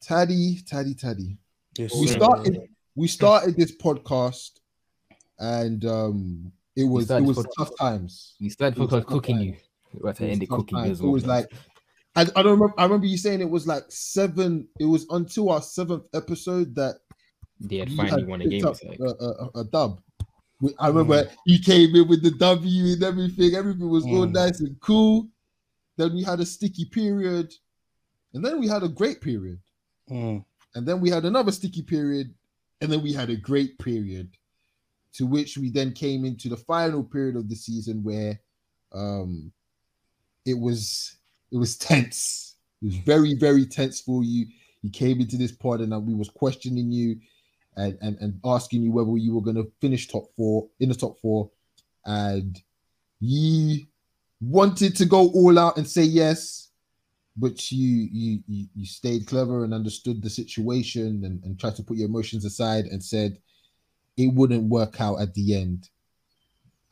Taddy, 0.00 0.58
Taddy, 0.66 0.94
Taddy. 0.94 1.38
Yes, 1.78 1.94
We 1.98 2.06
sir. 2.08 2.14
started 2.18 2.58
we 2.94 3.08
started 3.08 3.56
this 3.56 3.74
podcast 3.76 4.60
and 5.38 5.84
um 5.86 6.52
it 6.76 6.84
was 6.84 7.10
it 7.10 7.22
was 7.22 7.36
pod- 7.36 7.46
tough 7.56 7.70
times. 7.78 8.34
We 8.40 8.48
started 8.50 8.76
It 8.76 8.80
was 8.82 8.90
focus 8.90 9.04
tough 9.04 9.12
cooking 9.12 9.36
times. 9.36 9.46
you. 9.46 10.00
We 10.02 10.08
have 10.08 10.16
to 10.18 10.26
end 10.26 10.42
it 10.42 10.48
cooking 10.50 10.76
you 10.78 10.84
times. 10.84 10.90
as 10.92 11.00
It 11.00 11.04
well. 11.04 11.12
was 11.12 11.26
like 11.26 11.50
I, 12.16 12.22
I 12.22 12.42
don't 12.42 12.52
remember 12.58 12.74
I 12.78 12.84
remember 12.84 13.06
you 13.06 13.18
saying 13.18 13.40
it 13.40 13.50
was 13.50 13.66
like 13.66 13.84
seven 13.88 14.68
it 14.78 14.84
was 14.84 15.06
until 15.10 15.50
our 15.50 15.62
seventh 15.62 16.04
episode 16.14 16.74
that 16.76 16.96
they 17.60 17.78
had 17.78 17.90
finally 17.92 18.20
had 18.22 18.28
won 18.28 18.40
a 18.40 18.48
game. 18.48 18.66
up 18.66 18.76
like, 18.84 19.00
a, 19.00 19.04
a, 19.04 19.60
a 19.60 19.64
dub. 19.64 20.00
I 20.78 20.88
remember 20.88 21.28
you 21.46 21.58
came 21.58 21.94
in 21.94 22.08
with 22.08 22.22
the 22.22 22.30
W 22.32 22.92
and 22.92 23.02
everything. 23.02 23.54
Everything 23.54 23.88
was 23.88 24.04
all 24.04 24.26
Mm. 24.26 24.32
nice 24.32 24.60
and 24.60 24.78
cool. 24.80 25.28
Then 25.96 26.14
we 26.14 26.22
had 26.22 26.40
a 26.40 26.46
sticky 26.46 26.86
period, 26.86 27.52
and 28.32 28.44
then 28.44 28.58
we 28.60 28.66
had 28.66 28.82
a 28.82 28.88
great 28.88 29.20
period, 29.20 29.60
Mm. 30.10 30.44
and 30.74 30.86
then 30.86 31.00
we 31.00 31.10
had 31.10 31.24
another 31.24 31.52
sticky 31.52 31.82
period, 31.82 32.34
and 32.80 32.90
then 32.90 33.02
we 33.02 33.12
had 33.12 33.30
a 33.30 33.36
great 33.36 33.78
period, 33.78 34.30
to 35.14 35.26
which 35.26 35.56
we 35.58 35.70
then 35.70 35.92
came 35.92 36.24
into 36.24 36.48
the 36.48 36.56
final 36.56 37.04
period 37.04 37.36
of 37.36 37.48
the 37.48 37.54
season 37.56 38.02
where, 38.02 38.40
um, 38.92 39.52
it 40.44 40.58
was 40.58 41.16
it 41.54 41.56
was 41.56 41.78
tense. 41.78 42.56
It 42.82 42.86
was 42.86 42.96
very 42.96 43.34
very 43.34 43.64
tense 43.64 44.00
for 44.00 44.22
you. 44.22 44.46
You 44.82 44.90
came 44.90 45.20
into 45.20 45.38
this 45.38 45.52
pod 45.52 45.80
and 45.80 46.06
we 46.06 46.14
was 46.14 46.28
questioning 46.28 46.92
you 46.92 47.16
and, 47.76 47.96
and, 48.02 48.18
and 48.20 48.40
asking 48.44 48.82
you 48.82 48.92
whether 48.92 49.16
you 49.16 49.34
were 49.34 49.40
going 49.40 49.56
to 49.56 49.72
finish 49.80 50.08
top 50.08 50.26
four 50.36 50.68
in 50.80 50.88
the 50.90 50.94
top 50.94 51.18
four, 51.20 51.50
and 52.04 52.60
you 53.20 53.86
wanted 54.40 54.94
to 54.96 55.06
go 55.06 55.30
all 55.30 55.58
out 55.58 55.78
and 55.78 55.88
say 55.88 56.02
yes, 56.02 56.70
but 57.36 57.72
you 57.72 58.08
you 58.12 58.42
you, 58.46 58.66
you 58.74 58.86
stayed 58.86 59.26
clever 59.26 59.64
and 59.64 59.72
understood 59.72 60.22
the 60.22 60.30
situation 60.30 61.22
and, 61.24 61.42
and 61.44 61.58
tried 61.58 61.76
to 61.76 61.82
put 61.82 61.96
your 61.96 62.08
emotions 62.08 62.44
aside 62.44 62.84
and 62.86 63.02
said 63.02 63.38
it 64.16 64.32
wouldn't 64.34 64.68
work 64.68 65.00
out 65.00 65.20
at 65.20 65.34
the 65.34 65.54
end. 65.54 65.88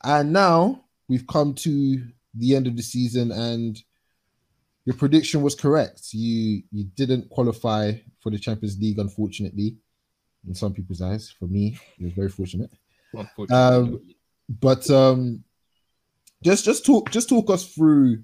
And 0.03 0.33
now 0.33 0.83
we've 1.07 1.27
come 1.27 1.53
to 1.55 2.01
the 2.33 2.55
end 2.55 2.67
of 2.67 2.75
the 2.75 2.83
season 2.83 3.31
and 3.31 3.81
your 4.85 4.95
prediction 4.95 5.41
was 5.41 5.55
correct. 5.55 6.13
You 6.13 6.63
you 6.71 6.83
didn't 6.95 7.29
qualify 7.29 7.93
for 8.21 8.29
the 8.29 8.39
Champions 8.39 8.77
League, 8.79 8.99
unfortunately, 8.99 9.77
in 10.47 10.53
some 10.55 10.73
people's 10.73 11.01
eyes. 11.01 11.33
For 11.39 11.47
me, 11.47 11.77
it 11.99 12.03
was 12.03 12.13
very 12.13 12.29
fortunate. 12.29 12.71
Um, 13.51 14.01
but 14.49 14.89
um, 14.89 15.43
just 16.43 16.65
just 16.65 16.85
talk 16.85 17.11
just 17.11 17.29
talk 17.29 17.49
us 17.49 17.67
through 17.73 18.23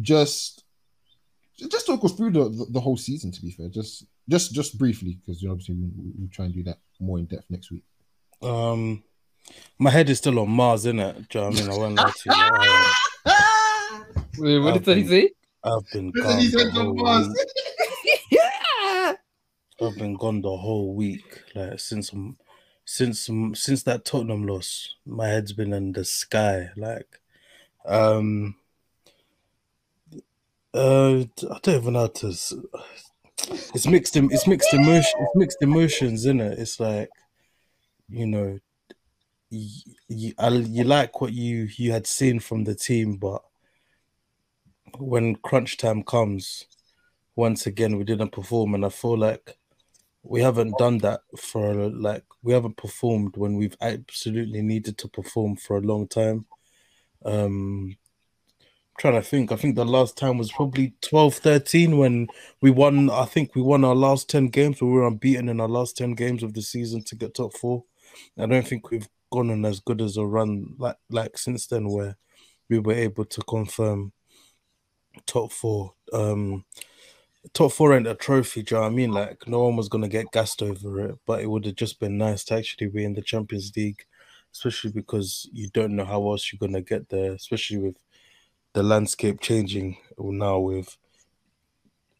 just 0.00 0.64
just 1.58 1.86
talk 1.86 2.04
us 2.04 2.12
through 2.12 2.30
the, 2.32 2.48
the, 2.50 2.66
the 2.72 2.80
whole 2.80 2.96
season. 2.96 3.30
To 3.32 3.42
be 3.42 3.50
fair, 3.50 3.68
just 3.68 4.04
just 4.28 4.54
just 4.54 4.78
briefly 4.78 5.18
because 5.24 5.42
you 5.42 5.50
obviously 5.50 5.74
we, 5.74 5.84
we- 5.96 6.12
we'll 6.18 6.28
try 6.30 6.44
and 6.46 6.54
do 6.54 6.62
that 6.64 6.78
more 7.00 7.18
in 7.18 7.26
depth 7.26 7.46
next 7.50 7.70
week. 7.70 7.84
Um, 8.42 9.02
my 9.78 9.90
head 9.90 10.08
is 10.10 10.18
still 10.18 10.38
on 10.40 10.50
Mars, 10.50 10.84
innit? 10.86 11.28
Do 11.28 11.38
you 11.38 11.44
know 11.44 11.48
what 11.50 11.58
I 11.58 11.60
mean? 11.60 11.70
I 11.70 11.76
won't 11.76 11.94
lie 11.94 12.12
to 12.22 12.30
you. 14.36 14.44
Wait, 14.44 14.58
what 14.58 14.74
I've 14.74 14.84
did 14.84 14.98
he 14.98 15.06
say? 15.06 15.30
I've 15.64 15.88
been 15.92 16.12
Listen, 16.14 16.30
gone 16.30 16.38
he 16.40 16.48
the 16.48 16.58
said 16.58 16.72
whole 16.72 16.88
on 16.88 16.96
Mars. 16.96 17.28
week. 18.30 18.38
I've 19.82 19.96
been 19.98 20.14
gone 20.14 20.40
the 20.40 20.56
whole 20.56 20.94
week, 20.94 21.42
like 21.54 21.78
since 21.80 22.12
um, 22.12 22.36
since 22.84 23.28
um, 23.28 23.54
since 23.54 23.82
that 23.82 24.04
Tottenham 24.04 24.46
loss. 24.46 24.94
My 25.04 25.28
head's 25.28 25.52
been 25.52 25.72
in 25.72 25.92
the 25.92 26.04
sky, 26.04 26.70
like, 26.76 27.20
um, 27.84 28.56
uh, 30.72 31.20
I 31.20 31.58
don't 31.62 31.68
even 31.68 31.92
know 31.94 32.00
how 32.00 32.06
to. 32.08 32.28
It's 33.48 33.86
mixed. 33.86 34.16
em- 34.16 34.30
It's 34.30 34.46
mixed 34.46 34.72
emotion. 34.72 35.20
It's 35.20 35.36
mixed 35.36 35.58
emotions, 35.62 36.20
isn't 36.20 36.40
it? 36.40 36.58
It's 36.58 36.80
like, 36.80 37.10
you 38.08 38.26
know, 38.26 38.58
you, 39.50 39.68
you, 40.08 40.32
I, 40.38 40.48
you 40.48 40.84
like 40.84 41.20
what 41.20 41.32
you 41.32 41.68
you 41.76 41.92
had 41.92 42.06
seen 42.06 42.40
from 42.40 42.64
the 42.64 42.74
team, 42.74 43.16
but 43.16 43.42
when 44.98 45.36
crunch 45.36 45.76
time 45.76 46.02
comes, 46.02 46.66
once 47.34 47.66
again 47.66 47.96
we 47.96 48.04
didn't 48.04 48.32
perform, 48.32 48.74
and 48.74 48.84
I 48.84 48.88
feel 48.88 49.16
like 49.16 49.56
we 50.22 50.42
haven't 50.42 50.76
done 50.78 50.98
that 50.98 51.20
for 51.38 51.74
like 51.74 52.24
we 52.42 52.52
haven't 52.52 52.76
performed 52.76 53.36
when 53.36 53.56
we've 53.56 53.76
absolutely 53.80 54.62
needed 54.62 54.98
to 54.98 55.08
perform 55.08 55.56
for 55.56 55.76
a 55.76 55.82
long 55.82 56.08
time. 56.08 56.46
Um, 57.24 57.96
trying 58.98 59.14
to 59.14 59.22
think. 59.22 59.52
I 59.52 59.56
think 59.56 59.76
the 59.76 59.84
last 59.84 60.16
time 60.16 60.38
was 60.38 60.50
probably 60.50 60.94
12 61.02 61.34
13 61.34 61.98
when 61.98 62.28
we 62.60 62.70
won. 62.70 63.10
I 63.10 63.24
think 63.26 63.54
we 63.54 63.62
won 63.62 63.84
our 63.84 63.94
last 63.94 64.28
10 64.30 64.48
games. 64.48 64.80
We 64.80 64.88
were 64.88 65.06
unbeaten 65.06 65.48
in 65.48 65.60
our 65.60 65.68
last 65.68 65.96
10 65.96 66.14
games 66.14 66.42
of 66.42 66.54
the 66.54 66.62
season 66.62 67.02
to 67.04 67.16
get 67.16 67.34
top 67.34 67.56
four. 67.56 67.84
I 68.38 68.46
don't 68.46 68.66
think 68.66 68.90
we've 68.90 69.08
gone 69.32 69.50
on 69.50 69.64
as 69.64 69.80
good 69.80 70.00
as 70.00 70.16
a 70.16 70.24
run 70.24 70.74
like 70.78 70.96
like 71.10 71.36
since 71.36 71.66
then 71.66 71.88
where 71.88 72.16
we 72.68 72.78
were 72.78 72.94
able 72.94 73.24
to 73.24 73.42
confirm 73.42 74.12
top 75.26 75.52
four. 75.52 75.94
Um 76.12 76.64
top 77.52 77.72
four 77.72 77.94
ain't 77.94 78.06
a 78.06 78.14
trophy, 78.14 78.62
do 78.62 78.74
you 78.74 78.80
know 78.80 78.82
what 78.82 78.92
I 78.92 78.94
mean? 78.94 79.12
Like 79.12 79.48
no 79.48 79.64
one 79.64 79.76
was 79.76 79.88
gonna 79.88 80.08
get 80.08 80.32
gassed 80.32 80.62
over 80.62 81.00
it, 81.08 81.18
but 81.26 81.40
it 81.40 81.46
would 81.50 81.64
have 81.66 81.76
just 81.76 82.00
been 82.00 82.18
nice 82.18 82.44
to 82.44 82.54
actually 82.54 82.88
be 82.88 83.04
in 83.04 83.14
the 83.14 83.22
Champions 83.22 83.72
League, 83.76 84.04
especially 84.52 84.92
because 84.92 85.48
you 85.52 85.68
don't 85.72 85.96
know 85.96 86.04
how 86.04 86.30
else 86.30 86.52
you're 86.52 86.58
gonna 86.58 86.82
get 86.82 87.08
there, 87.08 87.32
especially 87.32 87.78
with 87.78 87.96
the 88.72 88.82
landscape 88.82 89.40
changing 89.40 89.96
now 90.18 90.58
with 90.58 90.96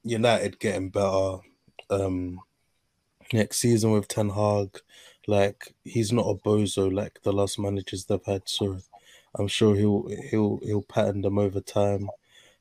United 0.04 0.58
getting 0.58 0.90
better. 0.90 1.38
Um 1.90 2.40
next 3.32 3.58
season 3.58 3.92
with 3.92 4.08
Ten 4.08 4.30
Hag, 4.30 4.80
like 5.26 5.74
he's 5.84 6.12
not 6.12 6.26
a 6.28 6.34
bozo 6.34 6.92
like 6.92 7.20
the 7.22 7.32
last 7.32 7.58
managers 7.58 8.04
they've 8.04 8.24
had. 8.24 8.48
So 8.48 8.78
I'm 9.38 9.48
sure 9.48 9.74
he'll 9.76 10.08
he'll 10.30 10.60
he'll 10.62 10.82
pattern 10.82 11.22
them 11.22 11.38
over 11.38 11.60
time, 11.60 12.08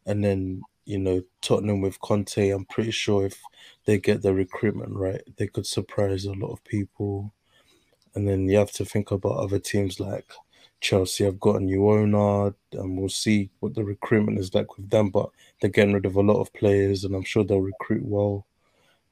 and 0.05 0.23
then 0.23 0.61
you 0.85 0.99
know 0.99 1.23
Tottenham 1.41 1.81
with 1.81 1.99
Conte. 2.01 2.49
I'm 2.49 2.65
pretty 2.65 2.91
sure 2.91 3.25
if 3.25 3.41
they 3.85 3.97
get 3.99 4.21
the 4.21 4.33
recruitment 4.33 4.93
right, 4.95 5.21
they 5.37 5.47
could 5.47 5.65
surprise 5.67 6.25
a 6.25 6.33
lot 6.33 6.51
of 6.51 6.63
people. 6.63 7.33
And 8.15 8.27
then 8.27 8.47
you 8.49 8.57
have 8.57 8.71
to 8.73 8.85
think 8.85 9.11
about 9.11 9.37
other 9.37 9.59
teams 9.59 9.99
like 9.99 10.31
Chelsea. 10.81 11.25
I've 11.27 11.39
got 11.39 11.57
a 11.57 11.59
new 11.59 11.89
owner, 11.89 12.55
and 12.73 12.97
we'll 12.97 13.09
see 13.09 13.49
what 13.59 13.75
the 13.75 13.83
recruitment 13.83 14.39
is 14.39 14.53
like 14.53 14.77
with 14.77 14.89
them. 14.89 15.09
But 15.09 15.29
they're 15.61 15.69
getting 15.69 15.93
rid 15.93 16.05
of 16.05 16.15
a 16.15 16.21
lot 16.21 16.41
of 16.41 16.53
players, 16.53 17.03
and 17.03 17.15
I'm 17.15 17.23
sure 17.23 17.43
they'll 17.43 17.59
recruit 17.61 18.03
well. 18.05 18.45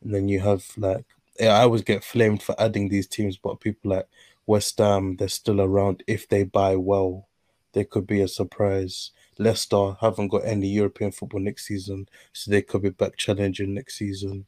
And 0.04 0.14
then 0.14 0.28
you 0.28 0.40
have 0.42 0.66
like 0.78 1.06
I 1.42 1.64
always 1.64 1.82
get 1.82 2.04
flamed 2.04 2.44
for 2.44 2.60
adding 2.60 2.90
these 2.90 3.08
teams, 3.08 3.38
but 3.38 3.60
people 3.60 3.92
like 3.92 4.08
West 4.46 4.78
Ham, 4.78 5.16
they're 5.18 5.28
still 5.28 5.62
around. 5.62 6.04
If 6.08 6.28
they 6.28 6.44
buy 6.44 6.76
well, 6.76 7.28
they 7.74 7.84
could 7.86 8.06
be 8.08 8.22
a 8.22 8.28
surprise. 8.28 9.12
Leicester 9.40 9.96
haven't 10.00 10.30
got 10.30 10.46
any 10.46 10.68
European 10.68 11.12
football 11.12 11.40
next 11.40 11.66
season, 11.68 12.08
so 12.32 12.52
they 12.52 12.62
could 12.62 12.82
be 12.82 12.90
back 12.90 13.18
challenging 13.18 13.74
next 13.74 13.98
season. 13.98 14.46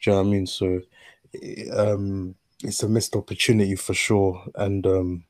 Do 0.00 0.10
you 0.10 0.12
know 0.12 0.22
what 0.22 0.28
I 0.28 0.30
mean? 0.30 0.46
So 0.46 0.80
um, 1.74 2.34
it's 2.62 2.82
a 2.82 2.88
missed 2.88 3.16
opportunity 3.16 3.76
for 3.76 3.94
sure, 3.94 4.44
and 4.54 4.86
um, 4.86 5.24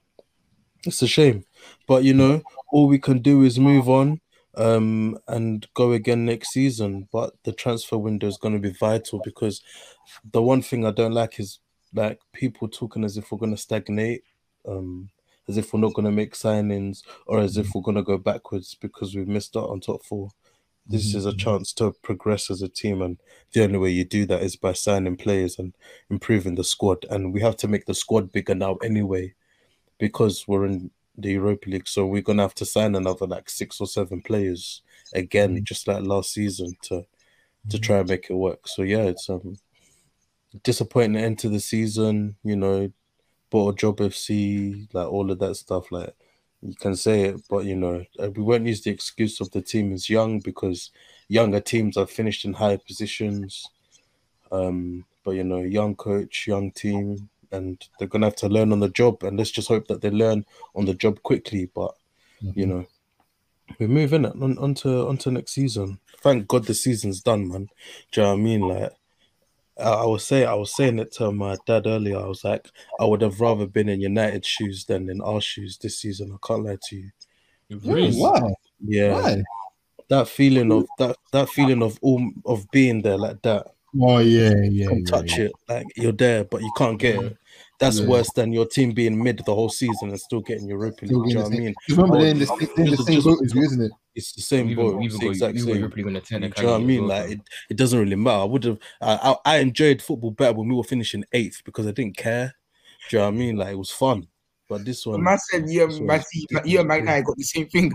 it's 0.85 1.03
a 1.03 1.07
shame. 1.07 1.45
But 1.87 2.05
you 2.05 2.15
know, 2.15 2.43
all 2.71 2.87
we 2.87 2.99
can 2.99 3.19
do 3.19 3.43
is 3.43 3.59
move 3.59 3.89
on 3.89 4.21
um, 4.57 5.19
and 5.29 5.67
go 5.75 5.93
again 5.93 6.25
next 6.25 6.51
season. 6.51 7.09
But 7.13 7.35
the 7.45 7.53
transfer 7.53 7.99
window 7.99 8.27
is 8.27 8.39
going 8.39 8.55
to 8.55 8.61
be 8.61 8.73
vital 8.73 9.21
because 9.25 9.63
the 10.33 10.43
one 10.43 10.63
thing 10.63 10.87
I 10.87 10.91
don't 10.91 11.13
like 11.13 11.39
is 11.41 11.59
like 11.95 12.21
people 12.33 12.69
talking 12.69 13.05
as 13.05 13.17
if 13.17 13.31
we're 13.31 13.39
going 13.39 13.55
to 13.55 13.57
stagnate, 13.57 14.23
um, 14.67 15.09
as 15.49 15.57
if 15.57 15.73
we're 15.73 15.81
not 15.81 15.95
going 15.95 16.05
to 16.05 16.11
make 16.11 16.35
signings 16.35 17.03
or 17.27 17.39
as 17.41 17.57
if 17.57 17.75
we're 17.75 17.83
going 17.83 17.97
to 17.97 18.03
go 18.03 18.19
backwards 18.19 18.75
because 18.75 19.15
we've 19.15 19.29
missed 19.29 19.57
out 19.57 19.71
on 19.71 19.81
top 19.81 20.05
four. 20.05 20.31
This 20.89 21.09
mm-hmm. 21.09 21.19
is 21.19 21.27
a 21.27 21.37
chance 21.37 21.73
to 21.75 21.93
progress 22.03 22.51
as 22.51 22.63
a 22.63 22.69
team, 22.69 23.03
and 23.03 23.19
the 23.53 23.65
only 23.65 23.79
way 23.79 23.91
you 23.91 24.05
do 24.05 24.25
that 24.27 24.43
is 24.43 24.55
by 24.55 24.73
signing 24.73 25.17
players 25.17 25.59
and 25.59 25.75
improving 26.11 26.55
the 26.55 26.65
squad. 26.65 27.05
And 27.11 27.33
we 27.33 27.41
have 27.41 27.57
to 27.59 27.69
make 27.69 27.87
the 27.87 27.95
squad 27.95 28.31
bigger 28.31 28.55
now 28.55 28.77
anyway, 28.77 29.35
because 29.99 30.47
we're 30.47 30.67
in 30.67 30.91
the 31.19 31.33
Europa 31.33 31.71
League. 31.71 31.89
So 31.89 32.07
we're 32.07 32.23
gonna 32.23 32.43
have 32.43 32.55
to 32.57 32.65
sign 32.65 32.95
another 32.95 33.27
like 33.27 33.51
six 33.51 33.81
or 33.81 33.87
seven 33.87 34.23
players 34.23 34.83
again, 35.13 35.57
mm-hmm. 35.57 35.65
just 35.65 35.89
like 35.89 36.05
last 36.05 36.33
season, 36.33 36.77
to 36.83 37.05
to 37.69 37.79
try 37.81 37.99
and 37.99 38.09
make 38.09 38.31
it 38.31 38.35
work. 38.35 38.69
So 38.69 38.83
yeah, 38.83 39.03
it's 39.03 39.29
um 39.29 39.57
disappointing 40.63 41.17
end 41.17 41.41
to 41.41 41.49
the 41.49 41.61
season. 41.61 42.37
You 42.45 42.57
know, 42.57 42.93
bought 43.51 43.75
a 43.75 43.77
job 43.77 43.99
FC, 43.99 44.89
like 44.93 45.09
all 45.09 45.31
of 45.31 45.39
that 45.39 45.57
stuff. 45.57 45.91
Like 45.93 46.15
you 46.63 46.75
can 46.75 46.97
say 46.97 47.23
it, 47.23 47.43
but 47.49 47.65
you 47.65 47.77
know, 47.77 48.05
uh, 48.19 48.31
we 48.31 48.43
won't 48.43 48.67
use 48.67 48.83
the 48.83 48.91
excuse 48.91 49.41
of 49.41 49.51
the 49.51 49.63
team 49.63 49.93
is 49.93 50.11
young 50.11 50.41
because 50.41 50.91
younger 51.29 51.61
teams 51.61 51.97
are 51.97 52.07
finished 52.07 52.45
in 52.45 52.53
higher 52.53 52.79
positions. 52.79 53.69
Um, 54.51 55.05
but 55.25 55.33
you 55.33 55.45
know, 55.45 55.61
young 55.61 55.95
coach, 55.97 56.47
young 56.47 56.71
team, 56.71 57.29
and 57.53 57.83
they're 57.99 58.09
gonna 58.09 58.27
have 58.27 58.37
to 58.37 58.49
learn 58.49 58.73
on 58.73 58.81
the 58.81 58.89
job. 58.89 59.23
And 59.23 59.37
let's 59.37 59.51
just 59.51 59.69
hope 59.69 59.89
that 59.89 60.01
they 60.01 60.11
learn 60.11 60.45
on 60.75 60.87
the 60.87 60.95
job 60.95 61.23
quickly. 61.23 61.71
But 61.75 61.95
mm-hmm. 62.43 62.59
you 62.59 62.67
know, 62.67 62.87
we're 63.79 63.89
moving 63.89 64.27
on 64.27 64.59
onto 64.59 65.09
onto 65.09 65.31
next 65.31 65.53
season. 65.53 65.99
Thank 66.21 66.49
God 66.49 66.65
the 66.65 66.75
season's 66.75 67.21
done, 67.21 67.49
man. 67.49 67.69
Do 68.13 68.21
you 68.21 68.27
know 68.27 68.33
what 68.35 68.41
I 68.41 68.43
mean? 68.43 68.61
Like 68.63 68.93
I, 69.79 69.91
I 69.91 70.05
was 70.07 70.25
saying, 70.25 70.49
I 70.49 70.55
was 70.55 70.75
saying 70.75 70.99
it 70.99 71.13
to 71.13 71.33
my 71.33 71.57
dad 71.67 71.87
earlier. 71.87 72.19
I 72.19 72.27
was 72.27 72.45
like, 72.45 72.71
I 73.01 73.05
would 73.05 73.23
have 73.23 73.41
rather 73.41 73.67
been 73.67 73.89
in 73.89 74.01
United 74.01 74.45
shoes 74.45 74.85
than 74.85 75.09
in 75.11 75.21
our 75.21 75.41
shoes 75.41 75.79
this 75.79 75.99
season. 75.99 76.33
I 76.33 76.47
can't 76.47 76.65
lie 76.65 76.79
to 76.89 76.97
you. 76.97 77.11
Really? 77.85 78.21
Wow. 78.21 78.55
Yeah. 78.85 79.15
Why? 79.15 79.43
That 80.09 80.29
feeling 80.29 80.71
of 80.71 80.87
that 80.99 81.17
that 81.33 81.49
feeling 81.49 81.83
of 81.83 81.99
all 82.01 82.31
of 82.45 82.71
being 82.71 83.03
there 83.03 83.19
like 83.19 83.43
that 83.43 83.67
Oh 84.01 84.19
yeah, 84.19 84.55
yeah. 84.63 84.89
Come 84.89 84.99
yeah, 84.99 85.05
touch 85.05 85.39
yeah. 85.39 85.45
it, 85.47 85.53
like 85.69 85.87
you're 85.97 86.13
there, 86.13 86.45
but 86.45 86.61
you 86.61 86.73
can't 86.77 86.99
get 86.99 87.23
it. 87.23 87.37
That's 87.79 88.01
yeah. 88.01 88.07
worse 88.07 88.31
than 88.35 88.53
your 88.53 88.67
team 88.67 88.93
being 88.93 89.23
mid 89.23 89.43
the 89.45 89.55
whole 89.55 89.69
season 89.69 90.09
and 90.09 90.19
still 90.19 90.41
getting 90.41 90.67
Europa 90.67 91.05
League. 91.05 91.11
Do 91.11 91.29
you 91.29 91.35
know 91.35 91.43
what 91.43 91.53
I 91.53 91.59
mean? 91.59 91.75
Remember, 91.91 92.17
oh, 92.17 92.21
they're 92.21 92.31
in 92.31 92.39
the, 92.39 92.49
oh, 92.51 92.59
they're 92.59 92.85
in 92.87 92.91
the 92.91 92.97
same 92.97 93.23
boat 93.23 93.39
as 93.45 93.55
you, 93.55 93.63
isn't 93.63 93.83
it? 93.83 93.93
It's 94.15 94.33
the 94.33 94.41
same 94.41 94.71
even, 94.71 94.85
boat. 94.85 95.03
Even 95.03 95.21
the 95.21 95.29
exact 95.29 95.59
same. 95.59 95.77
Europa 95.77 95.97
League 95.97 96.07
on 96.07 96.13
the 96.15 96.21
10 96.21 96.43
you 96.43 96.49
know 96.49 96.73
what 96.73 96.81
I 96.81 96.85
mean? 96.85 97.07
Like 97.07 97.31
it, 97.33 97.41
it 97.69 97.77
doesn't 97.77 97.99
really 97.99 98.17
matter. 98.17 98.39
I 98.39 98.45
would 98.45 98.65
have. 98.65 98.79
I, 99.03 99.37
I 99.45 99.59
enjoyed 99.59 100.01
football 100.01 100.31
better 100.31 100.55
when 100.55 100.69
we 100.69 100.75
were 100.75 100.85
finishing 100.85 101.25
eighth 101.33 101.63
because 101.65 101.87
I 101.87 101.91
didn't 101.91 102.17
care. 102.17 102.55
Do 103.11 103.17
you 103.17 103.21
know 103.21 103.27
what 103.27 103.35
I 103.35 103.37
mean? 103.37 103.57
Like 103.57 103.73
it 103.73 103.79
was 103.79 103.91
fun. 103.91 104.27
But 104.69 104.85
this 104.85 105.05
one, 105.05 105.23
man 105.23 105.39
said, 105.39 105.65
"Yeah, 105.69 105.87
man, 105.87 106.23
you 106.65 106.81
and 106.81 106.89
Magna 106.89 107.23
got 107.23 107.37
the 107.37 107.45
same 107.45 107.69
thing." 107.69 107.93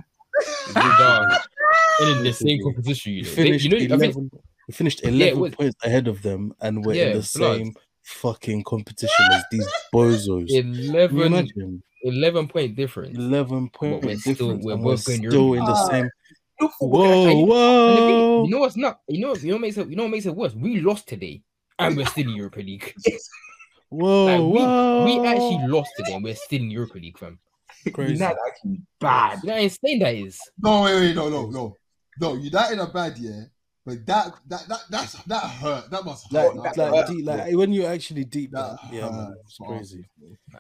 in 2.02 2.24
the 2.24 2.34
same 2.34 2.64
competition, 2.64 3.14
you 3.14 3.24
know. 3.24 3.30
Finished 3.30 3.66
you 3.66 3.88
know, 3.88 3.96
11, 3.96 4.32
we 4.68 4.74
finished 4.74 5.04
11 5.04 5.44
yeah, 5.44 5.50
points 5.56 5.76
ahead 5.84 6.08
of 6.08 6.22
them, 6.22 6.54
and 6.62 6.86
we're 6.86 6.94
yeah, 6.94 7.08
in 7.08 7.18
the 7.18 7.24
same 7.24 7.74
fucking 8.12 8.64
competition 8.64 9.26
as 9.32 9.44
these 9.52 9.68
bozos. 9.94 10.48
11, 10.50 11.82
11 12.04 12.48
point 12.48 12.76
difference. 12.76 13.18
11 13.18 13.70
point 13.70 14.04
we're 14.04 14.16
difference. 14.16 14.38
Still, 14.38 14.58
we're 14.58 14.78
both 14.78 15.00
still 15.00 15.54
in 15.54 15.66
the 15.66 15.88
same. 15.90 16.10
Whoa, 16.80 17.46
whoa! 17.46 18.44
You 18.46 18.52
know 18.52 18.60
what's 18.60 18.78
not? 18.78 19.00
You 19.08 19.22
know, 19.22 19.36
you 19.36 19.48
know 19.48 19.54
what 19.56 19.62
makes 19.62 19.78
it. 19.78 19.90
You 19.90 19.96
know 19.96 20.04
what 20.04 20.12
makes 20.12 20.26
it 20.28 20.36
worse? 20.36 20.54
We 20.54 20.80
lost 20.80 21.08
today, 21.08 21.42
and 21.80 21.98
we're 21.98 22.06
still 22.06 22.30
in 22.30 22.36
Europa 22.36 22.60
League. 22.60 22.94
yes. 23.06 23.28
Whoa, 23.90 24.26
like, 24.26 24.40
we, 24.40 24.60
whoa! 24.60 25.06
We 25.06 25.28
actually 25.28 25.68
lost 25.68 25.90
today, 25.98 26.14
and 26.14 26.24
we're 26.24 26.36
still 26.36 26.62
in 26.62 26.70
Europa 26.70 27.00
League, 27.00 27.18
fam. 27.18 27.40
Crazy. 27.92 28.14
United 28.14 28.38
actually 28.48 28.82
bad. 29.00 29.40
You 29.42 29.48
know 29.48 29.56
how 29.56 29.62
insane 29.62 30.00
that 30.00 30.14
is. 30.14 30.40
No, 30.60 30.84
wait, 30.84 30.96
wait, 30.96 31.16
no, 31.16 31.30
no, 31.30 31.50
no, 31.50 31.76
no. 32.20 32.34
United 32.36 32.56
are 32.56 32.60
that 32.62 32.74
in 32.74 32.80
a 32.80 32.88
bad, 32.88 33.18
yeah. 33.18 33.42
But 33.92 34.06
that 34.06 34.34
that 34.48 34.68
that 34.70 34.80
that's 34.90 35.14
that 35.24 35.44
hurt. 35.44 35.92
That 35.92 36.06
must 36.06 36.32
hurt. 36.32 36.56
Like, 36.56 36.78
like. 36.78 37.08
Deep, 37.08 37.26
like 37.26 37.54
when 37.54 37.74
you 37.74 37.86
actually 37.86 38.24
deep 38.24 38.52
that, 38.52 38.80
yeah, 38.90 39.10
man, 39.10 39.36
it's 39.44 39.58
crazy. 39.58 40.06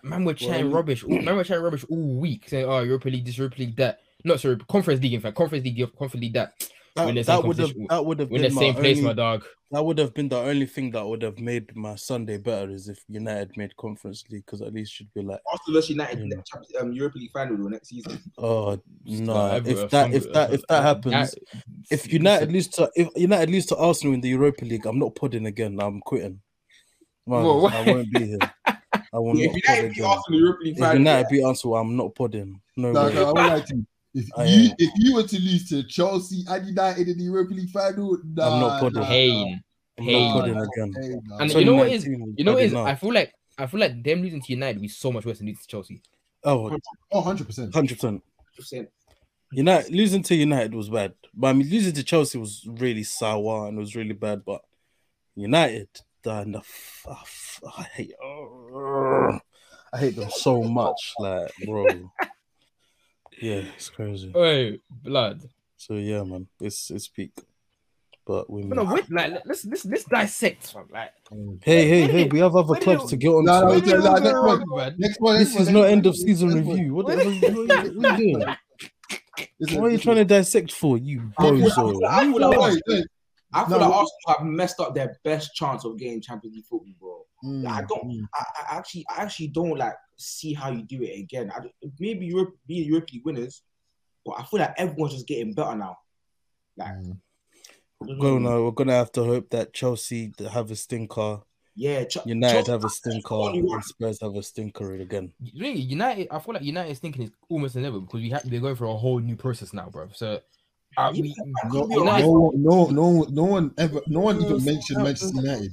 Man, 0.03 0.25
we're 0.25 0.33
chatting 0.33 0.65
well, 0.65 0.75
rubbish. 0.75 1.05
All, 1.05 1.21
man, 1.21 1.37
we're 1.37 1.45
chatting 1.45 1.63
rubbish 1.63 1.85
all 1.89 2.19
week, 2.19 2.49
saying, 2.49 2.65
"Oh, 2.65 2.79
Europa 2.79 3.07
League, 3.07 3.25
this 3.25 3.37
Europa 3.37 3.57
League, 3.59 3.77
that." 3.77 3.99
Not 4.25 4.41
sorry, 4.41 4.57
Conference 4.67 5.01
League. 5.01 5.13
In 5.13 5.21
fact, 5.21 5.37
Conference 5.37 5.63
League, 5.63 5.77
Conference 5.97 6.21
League, 6.21 6.33
that. 6.33 6.53
That, 6.95 7.25
that 7.25 7.43
would 7.43 7.57
have 7.57 7.73
that 7.89 8.05
would 8.05 8.19
have 8.19 8.29
been 8.29 8.41
the 8.41 8.49
same 8.51 8.73
place, 8.73 8.97
only, 8.97 9.07
my 9.07 9.13
dog. 9.13 9.45
That 9.71 9.85
would 9.85 9.97
have 9.97 10.13
been 10.13 10.27
the 10.27 10.37
only 10.37 10.65
thing 10.65 10.91
that 10.91 11.05
would 11.05 11.21
have 11.21 11.39
made 11.39 11.73
my 11.73 11.95
Sunday 11.95 12.37
better 12.37 12.69
is 12.69 12.89
if 12.89 13.01
United 13.07 13.55
made 13.55 13.75
Conference 13.77 14.25
League 14.29 14.45
because 14.45 14.61
at 14.61 14.73
least 14.73 14.91
should 14.91 15.13
be 15.13 15.21
like 15.21 15.39
Arsenal 15.49 15.77
versus 15.77 15.91
United 15.91 16.19
you 16.19 16.27
know. 16.27 16.43
um, 16.81 16.91
Europa 16.91 17.17
League 17.17 17.31
final 17.31 17.57
next 17.69 17.89
season. 17.89 18.19
Oh 18.37 18.77
no! 19.05 19.61
if 19.63 19.89
that 19.89 20.13
if 20.13 20.33
that 20.33 20.53
if 20.53 20.67
that 20.67 20.83
happens, 20.83 21.35
if 21.89 22.11
United 22.11 22.51
lose 22.51 22.67
to 22.69 22.91
if 22.95 23.07
United 23.15 23.49
lose 23.49 23.65
to 23.67 23.77
Arsenal 23.77 24.13
in 24.13 24.21
the 24.21 24.29
Europa 24.29 24.65
League, 24.65 24.85
I'm 24.85 24.99
not 24.99 25.15
pudding 25.15 25.45
again. 25.45 25.79
I'm 25.79 26.01
quitting. 26.01 26.41
Man, 27.25 27.43
Whoa, 27.43 27.67
I 27.67 27.85
won't 27.85 28.11
be 28.11 28.25
here. 28.25 28.37
I 29.13 29.19
will 29.19 29.37
yeah, 29.37 29.47
not 29.47 29.55
if 29.55 29.63
United 29.67 29.93
beat 29.93 30.03
Arsenal 30.03 30.39
Europa 30.39 30.63
League 30.63 30.77
final, 30.77 30.97
United 30.97 31.27
beat 31.29 31.43
Arsenal, 31.43 31.75
I'm 31.77 31.95
not 31.95 32.15
pudding. 32.15 32.61
No, 32.75 32.91
no, 32.91 33.09
no 33.09 33.23
I 33.23 33.31
would 33.31 33.53
like 33.53 33.65
to. 33.67 33.85
If 34.13 34.27
oh, 34.35 34.43
you 34.43 34.61
yeah. 34.63 34.73
if 34.77 34.91
you 34.95 35.15
were 35.15 35.23
to 35.23 35.39
lose 35.39 35.69
to 35.69 35.83
Chelsea 35.83 36.43
and 36.47 36.67
United 36.67 37.07
in 37.07 37.17
the 37.17 37.23
Europa 37.23 37.53
League 37.53 37.69
final, 37.69 38.17
nah, 38.25 38.45
I'm 38.45 38.59
not 38.59 38.79
putting 38.81 39.01
nah, 39.01 39.07
pain. 39.07 39.63
Nah, 39.97 40.05
pain. 40.05 40.53
Not 40.53 40.67
again. 40.67 40.93
Pain, 40.93 41.21
nah. 41.25 41.37
And 41.37 41.53
you 41.53 41.65
know 41.65 41.75
what 41.75 41.89
is 41.89 42.05
you 42.05 42.43
know 42.43 42.53
what 42.53 42.63
is 42.63 42.73
I 42.73 42.95
feel 42.95 43.13
like 43.13 43.33
I 43.57 43.67
feel 43.67 43.79
like 43.79 44.03
them 44.03 44.21
losing 44.21 44.41
to 44.41 44.51
United 44.51 44.77
would 44.77 44.81
be 44.81 44.87
so 44.89 45.11
much 45.11 45.25
worse 45.25 45.37
than 45.37 45.47
losing 45.47 45.61
to 45.61 45.67
Chelsea. 45.67 46.01
Oh, 46.43 46.77
oh 47.11 47.21
100 47.21 47.47
percent, 47.47 47.73
hundred 47.73 47.99
percent. 47.99 48.89
United 49.53 49.93
losing 49.93 50.23
to 50.23 50.35
United 50.35 50.73
was 50.73 50.89
bad, 50.89 51.13
but 51.33 51.47
I 51.47 51.53
mean 51.53 51.69
losing 51.69 51.93
to 51.93 52.03
Chelsea 52.03 52.37
was 52.37 52.67
really 52.67 53.03
sour 53.03 53.67
and 53.67 53.77
it 53.77 53.79
was 53.79 53.95
really 53.95 54.13
bad. 54.13 54.43
But 54.43 54.61
United, 55.35 55.87
done 56.21 56.53
the 56.53 56.59
f- 56.59 57.05
f- 57.09 57.61
I 57.77 57.83
hate, 57.83 58.13
oh, 58.21 59.39
I 59.93 59.97
hate 59.97 60.15
them 60.17 60.29
so 60.31 60.63
much, 60.63 61.13
like 61.17 61.51
bro. 61.65 61.85
Yeah, 63.41 63.63
it's 63.75 63.89
crazy. 63.89 64.31
Wait, 64.33 64.81
blood. 65.03 65.41
So 65.77 65.95
yeah, 65.95 66.23
man, 66.23 66.47
it's 66.59 66.91
it's 66.91 67.07
peak. 67.07 67.31
But 68.25 68.49
we 68.49 68.61
No, 68.61 68.83
no, 68.83 68.93
wait, 68.93 69.09
like 69.11 69.41
let's 69.45 69.65
let's 69.65 69.83
let's 69.85 70.03
dissect, 70.05 70.71
fam. 70.71 70.87
Like, 70.93 71.11
hey 71.63 71.87
hey 71.89 72.01
hey, 72.07 72.23
we 72.27 72.39
have 72.39 72.55
other 72.55 72.75
clubs 72.75 73.09
to 73.09 73.17
get 73.17 73.29
on. 73.29 73.45
No, 73.45 73.61
no, 73.67 73.79
to. 73.79 73.85
no, 73.97 73.99
no, 73.99 74.15
next 74.19 74.39
one. 74.69 74.77
man. 74.77 74.95
Next 74.99 75.19
one. 75.21 75.37
This 75.39 75.53
next 75.55 75.61
is 75.61 75.67
one, 75.67 75.73
not 75.73 75.81
next 75.81 75.91
end 75.91 76.05
one, 76.05 76.09
of 76.09 76.15
season 76.17 76.49
next 76.49 76.67
one. 76.67 76.75
review. 76.77 76.93
What 76.93 77.07
the 77.07 77.15
hell 77.15 77.27
are 77.27 77.31
you, 77.31 77.41
what 77.41 77.77
are 77.79 77.85
you- 77.87 77.99
what 77.99 78.11
are 78.11 78.21
you 78.21 78.33
doing? 78.35 78.55
Listen, 79.59 79.81
What 79.81 79.87
are 79.87 79.91
you 79.93 79.97
trying 79.97 80.15
to 80.17 80.25
dissect 80.25 80.71
for, 80.71 80.97
you 80.99 81.31
I 81.37 81.41
feel- 81.49 81.55
I 81.55 81.67
bozo? 81.67 81.91
feel- 81.91 82.05
I 82.07 82.19
feel 82.21 82.39
No, 82.39 82.49
like 82.49 82.59
wait, 82.59 82.81
wait. 82.87 83.05
I 83.53 83.59
feel 83.65 83.69
No, 83.69 83.77
like 83.77 83.89
what- 83.89 83.97
Arsenal 83.97 84.37
have 84.37 84.45
messed 84.45 84.79
up 84.79 84.93
their 84.95 85.19
best 85.23 85.55
chance 85.55 85.83
of 85.83 85.97
getting 85.97 86.21
Champions 86.21 86.55
League 86.55 86.65
football, 86.65 86.93
bro. 86.99 87.25
Mm, 87.43 87.67
I 87.67 87.81
don't. 87.81 88.03
mm. 88.11 88.23
I, 88.33 88.43
I 88.73 88.77
actually, 88.77 89.05
I 89.09 89.21
actually 89.23 89.47
don't 89.47 89.77
like 89.77 89.95
see 90.17 90.53
how 90.53 90.69
you 90.71 90.83
do 90.83 91.01
it 91.01 91.19
again. 91.19 91.51
I, 91.55 91.59
don't- 91.59 91.93
maybe 91.99 92.27
Europe, 92.27 92.55
being 92.67 92.87
Europe 92.87 93.09
League 93.11 93.25
winners, 93.25 93.61
but 94.25 94.35
I 94.39 94.43
feel 94.43 94.59
like 94.59 94.73
everyone's 94.77 95.13
just 95.13 95.27
getting 95.27 95.53
better 95.53 95.75
now. 95.75 95.97
Like, 96.77 96.93
Mm. 96.93 97.17
I 98.03 98.05
don't 98.07 98.17
Well, 98.19 98.39
no, 98.39 98.63
we're 98.65 98.71
gonna 98.71 98.93
have 98.93 99.11
to 99.13 99.23
hope 99.23 99.49
that 99.51 99.73
Chelsea 99.73 100.33
have 100.51 100.71
a 100.71 100.75
stinker, 100.75 101.41
yeah, 101.75 102.03
Ch- 102.05 102.25
United 102.25 102.53
Chelsea- 102.53 102.71
have 102.71 102.83
a 102.83 102.89
stinker, 102.89 103.33
only 103.35 103.61
one. 103.61 103.75
and 103.75 103.85
Spurs 103.85 104.19
have 104.21 104.35
a 104.35 104.41
stinker 104.43 104.95
again. 104.95 105.31
Really, 105.55 105.79
United. 105.81 106.27
I 106.31 106.39
feel 106.39 106.55
like 106.55 106.63
United's 106.63 106.99
thinking 106.99 107.23
is 107.23 107.31
almost 107.49 107.75
inevitable 107.75 108.07
because 108.07 108.21
we 108.21 108.29
have 108.31 108.49
they're 108.49 108.59
going 108.59 108.75
through 108.75 108.89
a 108.91 108.97
whole 108.97 109.19
new 109.19 109.35
process 109.35 109.71
now, 109.73 109.87
bro. 109.89 110.09
So, 110.13 110.39
uh, 110.97 111.11
we, 111.13 111.33
No, 111.71 111.87
United- 111.89 112.25
no, 112.25 112.51
no, 112.55 112.85
no, 112.89 113.23
no 113.29 113.43
one 113.43 113.71
ever, 113.77 114.01
no 114.07 114.19
one 114.21 114.41
even 114.43 114.65
mentioned 114.65 115.03
Manchester 115.03 115.37
United. 115.41 115.71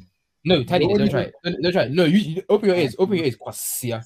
No, 0.49 0.65
Teddy, 0.65 0.87
No, 0.87 0.97
don't 0.97 1.11
try 1.11 1.21
it. 1.23 1.35
Don't, 1.45 1.63
don't 1.63 1.73
try 1.73 1.83
it. 1.83 1.93
No, 1.93 2.05
you, 2.05 2.19
you 2.19 2.43
open 2.49 2.69
your 2.69 2.79
ears. 2.79 2.97
Open 2.99 3.17
your 3.17 3.27
ears, 3.27 3.37
Kwasia. 3.37 4.05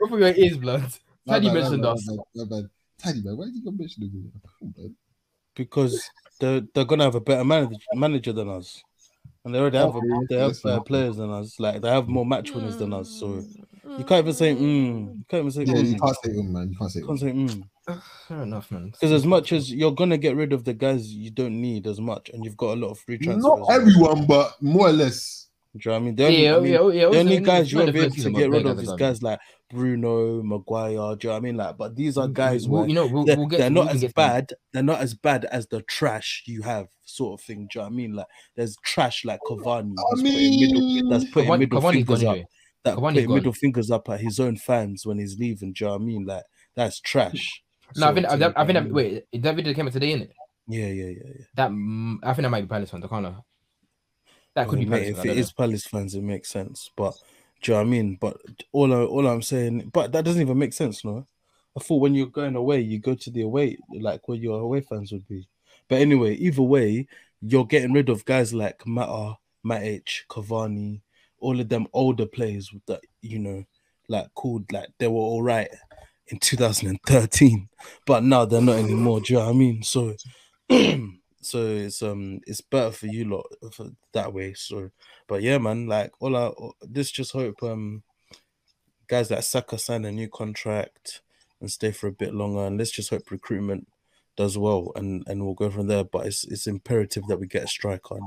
Open 0.00 0.18
your 0.18 0.34
ears, 0.34 0.56
blood. 0.56 0.82
Teddy 1.28 1.48
My 1.48 1.54
bad, 1.54 1.60
mentioned 1.62 1.84
us. 1.84 2.08
bad, 2.34 2.48
bad. 2.48 2.64
Teddy, 2.98 3.22
man, 3.22 3.36
why 3.36 3.44
did 3.46 3.54
you 3.56 3.64
go 3.64 3.70
mention 3.72 4.02
him? 4.04 4.32
Come 4.58 4.72
on, 4.76 4.82
man. 4.82 4.96
because 5.54 6.08
they're 6.40 6.62
they're 6.72 6.84
gonna 6.84 7.04
have 7.04 7.14
a 7.14 7.20
better 7.20 7.44
manager 7.44 7.76
manager 7.94 8.32
than 8.32 8.48
us, 8.48 8.82
and 9.46 9.54
they 9.54 9.60
already 9.60 9.78
have 9.78 9.94
a, 9.94 10.00
they 10.28 10.38
have 10.38 10.60
better 10.60 10.80
players 10.80 11.16
than 11.18 11.30
us. 11.30 11.60
Like 11.60 11.80
they 11.80 11.88
have 11.88 12.08
more 12.08 12.26
match 12.26 12.50
winners 12.50 12.76
than 12.76 12.92
us. 12.92 13.08
So 13.08 13.44
you 13.96 14.04
can't 14.04 14.24
even 14.24 14.32
say 14.32 14.54
mm. 14.56 15.16
You 15.16 15.24
can't 15.28 15.46
even 15.46 15.50
say 15.52 15.62
Yeah, 15.62 15.82
you 15.82 15.94
mm. 15.94 16.00
can't 16.00 16.16
say 16.24 16.32
him, 16.32 16.52
man. 16.52 16.70
You 16.70 16.76
can't 16.76 16.90
say 16.90 17.00
You 17.00 17.06
can't 17.06 17.20
say 17.20 17.32
mm. 17.32 17.62
Fair 18.26 18.42
enough, 18.42 18.72
man. 18.72 18.90
Because 18.90 19.12
as 19.12 19.24
much 19.24 19.52
as 19.52 19.72
you're 19.72 19.92
gonna 19.92 20.18
get 20.18 20.34
rid 20.34 20.52
of 20.52 20.64
the 20.64 20.74
guys 20.74 21.14
you 21.14 21.30
don't 21.30 21.60
need 21.60 21.86
as 21.86 22.00
much, 22.00 22.28
and 22.30 22.44
you've 22.44 22.56
got 22.56 22.76
a 22.76 22.80
lot 22.80 22.90
of 22.90 22.98
free 22.98 23.18
transfers. 23.18 23.44
Not 23.44 23.70
everyone, 23.70 24.26
but 24.26 24.60
more 24.60 24.88
or 24.88 24.92
less. 24.92 25.46
Do 25.76 25.90
you 25.90 25.90
know 25.90 25.92
what 25.92 26.02
I 26.02 26.04
mean? 26.06 26.14
The 26.16 26.24
only, 26.24 26.42
yeah, 26.42 26.56
I 26.56 26.60
mean, 26.60 26.72
yeah, 26.72 27.02
yeah. 27.04 27.10
the 27.10 27.18
only 27.20 27.40
guys 27.40 27.70
you 27.70 27.78
not 27.78 27.84
won't 27.84 27.94
be 27.94 28.00
able 28.00 28.16
to 28.16 28.30
get 28.32 28.50
rid 28.50 28.66
of 28.66 28.80
is 28.80 28.90
a 28.90 28.96
guys 28.96 29.22
like 29.22 29.38
Bruno, 29.70 30.42
Maguire. 30.42 30.90
Do 30.90 30.98
you 30.98 31.04
know 31.04 31.16
what 31.16 31.36
I 31.36 31.40
mean? 31.40 31.56
Like, 31.56 31.76
but 31.76 31.94
these 31.94 32.16
are 32.16 32.26
guys 32.26 32.66
Well, 32.66 32.80
where 32.80 32.88
you 32.88 32.94
know, 32.94 33.06
we'll, 33.06 33.24
they're, 33.24 33.36
we'll 33.36 33.46
get 33.46 33.58
they're 33.58 33.70
not 33.70 33.82
we 33.82 33.86
can 33.88 33.96
as 33.96 34.00
get 34.00 34.08
to- 34.08 34.14
bad. 34.14 34.52
They're 34.72 34.82
not 34.82 35.00
as 35.00 35.14
bad 35.14 35.44
as 35.44 35.66
the 35.68 35.82
trash 35.82 36.42
you 36.46 36.62
have, 36.62 36.88
sort 37.16 37.40
of 37.40 37.44
thing. 37.46 37.68
Do 37.72 37.78
you 37.78 37.80
know 37.80 37.82
what 37.88 37.92
I 37.92 37.96
mean? 37.96 38.12
Like, 38.14 38.26
there's 38.54 38.76
trash 38.84 39.24
like 39.24 39.40
Cavani. 39.48 39.94
I 39.98 40.02
That's 40.10 40.22
putting 40.22 40.60
middle, 40.60 41.10
that's 41.10 41.24
putting 41.30 41.50
Cavani- 41.50 41.58
middle 41.60 41.80
Cavani's 41.80 41.92
fingers 41.94 42.24
up. 42.24 42.30
anyway. 42.30 42.46
That 42.84 42.96
putting 42.98 43.26
gone. 43.26 43.34
middle 43.34 43.52
fingers 43.52 43.90
up 43.90 44.08
at 44.10 44.20
his 44.20 44.38
own 44.40 44.56
fans 44.56 45.04
when 45.06 45.18
he's 45.18 45.38
leaving. 45.38 45.72
Do 45.72 45.84
you 45.84 45.86
know 45.88 45.94
what 45.96 46.02
I 46.02 46.04
mean? 46.04 46.24
Like, 46.26 46.44
that's 46.74 47.00
trash. 47.00 47.62
No, 47.96 48.08
I 48.08 48.14
think 48.14 48.26
I, 48.26 48.30
think 48.30 48.30
do 48.30 48.34
you 48.34 48.38
know 48.38 48.38
that, 48.38 48.56
what 48.66 48.76
I 48.76 48.80
mean? 48.80 48.92
wait, 48.92 49.42
that 49.42 49.56
video 49.56 49.74
came 49.74 49.86
out 49.86 49.92
today, 49.92 50.12
innit? 50.12 50.30
Yeah, 50.68 50.86
yeah, 50.86 51.04
yeah, 51.04 51.22
yeah. 51.24 51.44
That 51.54 51.70
mm, 51.70 52.18
I 52.22 52.34
think 52.34 52.42
that 52.42 52.50
might 52.50 52.62
be 52.62 52.66
Palace 52.66 52.90
fans. 52.90 53.04
I 53.04 53.08
can't 53.08 53.22
know. 53.22 53.44
That 54.54 54.68
could 54.68 54.78
Well, 54.78 54.84
be 54.84 54.90
mate, 54.90 55.14
Palace. 55.14 55.36
if 55.36 55.50
it 55.50 55.56
Palace 55.56 55.86
fans, 55.86 56.14
it 56.14 56.22
makes 56.22 56.48
sense. 56.48 56.90
But 56.96 57.14
do 57.62 57.72
you 57.72 57.74
know 57.76 57.82
what 57.82 57.86
I 57.86 57.90
mean? 57.90 58.18
But 58.20 58.38
all 58.72 58.92
I, 58.92 59.04
all 59.04 59.26
I'm 59.26 59.42
saying, 59.42 59.90
but 59.92 60.12
that 60.12 60.24
doesn't 60.24 60.40
even 60.42 60.58
make 60.58 60.72
sense, 60.72 61.04
no. 61.04 61.26
I 61.76 61.80
thought 61.80 62.00
when 62.00 62.14
you're 62.14 62.26
going 62.26 62.56
away, 62.56 62.80
you 62.80 62.98
go 62.98 63.14
to 63.14 63.30
the 63.30 63.42
away, 63.42 63.76
like 64.00 64.26
where 64.28 64.38
your 64.38 64.60
away 64.60 64.80
fans 64.80 65.12
would 65.12 65.28
be. 65.28 65.46
But 65.88 66.00
anyway, 66.00 66.34
either 66.34 66.62
way, 66.62 67.06
you're 67.40 67.66
getting 67.66 67.92
rid 67.92 68.08
of 68.08 68.24
guys 68.24 68.52
like 68.52 68.86
Mata, 68.86 69.36
Matic, 69.64 70.26
Cavani, 70.28 71.00
all 71.38 71.60
of 71.60 71.68
them 71.68 71.86
older 71.92 72.26
players 72.26 72.70
that 72.86 73.00
you 73.22 73.38
know, 73.38 73.64
like 74.08 74.32
called 74.34 74.70
like 74.72 74.88
they 74.98 75.06
were 75.06 75.20
all 75.20 75.42
right 75.42 75.68
in 76.28 76.38
2013, 76.38 77.68
but 78.04 78.22
now 78.22 78.44
they're 78.44 78.60
not 78.60 78.78
anymore. 78.78 79.20
Do 79.20 79.34
you 79.34 79.38
know 79.38 79.46
what 79.46 79.54
I 79.54 79.58
mean? 79.58 79.82
So, 79.82 80.14
so 81.40 81.66
it's 81.66 82.02
um 82.02 82.40
it's 82.46 82.60
better 82.60 82.90
for 82.90 83.06
you 83.06 83.24
lot 83.26 83.46
for 83.72 83.90
that 84.12 84.32
way. 84.32 84.54
So, 84.54 84.90
but 85.28 85.42
yeah, 85.42 85.58
man, 85.58 85.86
like 85.86 86.12
all 86.20 86.36
I 86.36 86.50
this 86.82 87.10
just 87.10 87.32
hope 87.32 87.62
um 87.62 88.02
guys 89.08 89.30
like 89.30 89.42
Saka 89.42 89.78
sign 89.78 90.04
a 90.04 90.12
new 90.12 90.28
contract 90.28 91.22
and 91.60 91.70
stay 91.70 91.92
for 91.92 92.08
a 92.08 92.12
bit 92.12 92.34
longer, 92.34 92.66
and 92.66 92.78
let's 92.78 92.90
just 92.90 93.10
hope 93.10 93.30
recruitment 93.30 93.86
does 94.36 94.56
well, 94.58 94.92
and 94.96 95.24
and 95.26 95.44
we'll 95.44 95.54
go 95.54 95.70
from 95.70 95.86
there. 95.86 96.04
But 96.04 96.26
it's 96.26 96.44
it's 96.44 96.66
imperative 96.66 97.24
that 97.28 97.38
we 97.40 97.46
get 97.46 97.64
a 97.64 97.68
strike 97.68 98.10
on, 98.12 98.20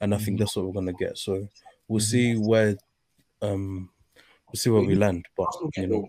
and 0.00 0.14
I 0.14 0.18
think 0.18 0.36
Mhm. 0.36 0.40
that's 0.40 0.56
what 0.56 0.66
we're 0.66 0.72
gonna 0.72 0.92
get. 0.92 1.18
So 1.18 1.48
we'll 1.88 2.00
Mhm. 2.00 2.04
see 2.10 2.34
where 2.36 2.76
um 3.42 3.90
we'll 4.48 4.54
see 4.58 4.70
where 4.70 4.82
we 4.82 4.94
land. 4.94 5.26
But 5.36 5.48
you 5.76 5.86
know. 5.86 6.08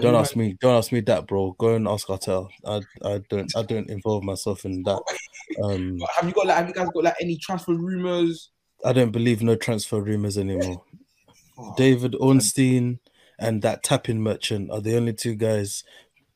Don't 0.00 0.14
ask 0.14 0.34
me. 0.36 0.56
Don't 0.58 0.78
ask 0.78 0.90
me 0.90 1.00
that, 1.00 1.26
bro. 1.26 1.52
Go 1.58 1.74
and 1.74 1.86
ask 1.86 2.08
Artel. 2.08 2.48
I, 2.64 2.80
I 3.04 3.18
don't. 3.28 3.54
I 3.54 3.62
don't 3.62 3.90
involve 3.90 4.24
myself 4.24 4.64
in 4.64 4.82
that. 4.84 5.02
Um, 5.62 5.98
Have 6.16 6.26
you 6.26 6.32
got 6.32 6.46
like? 6.46 6.56
Have 6.56 6.68
you 6.68 6.72
guys 6.72 6.88
got 6.94 7.04
like 7.04 7.16
any 7.20 7.36
transfer 7.36 7.74
rumors? 7.74 8.50
I 8.86 8.94
don't 8.94 9.10
believe 9.12 9.42
no 9.42 9.54
transfer 9.54 10.00
rumors 10.00 10.38
anymore. 10.38 10.82
Oh, 11.58 11.74
David 11.76 12.14
Ornstein 12.18 12.98
and 13.38 13.60
that 13.60 13.82
tapping 13.82 14.22
merchant 14.22 14.70
are 14.70 14.80
the 14.80 14.96
only 14.96 15.12
two 15.12 15.34
guys. 15.34 15.84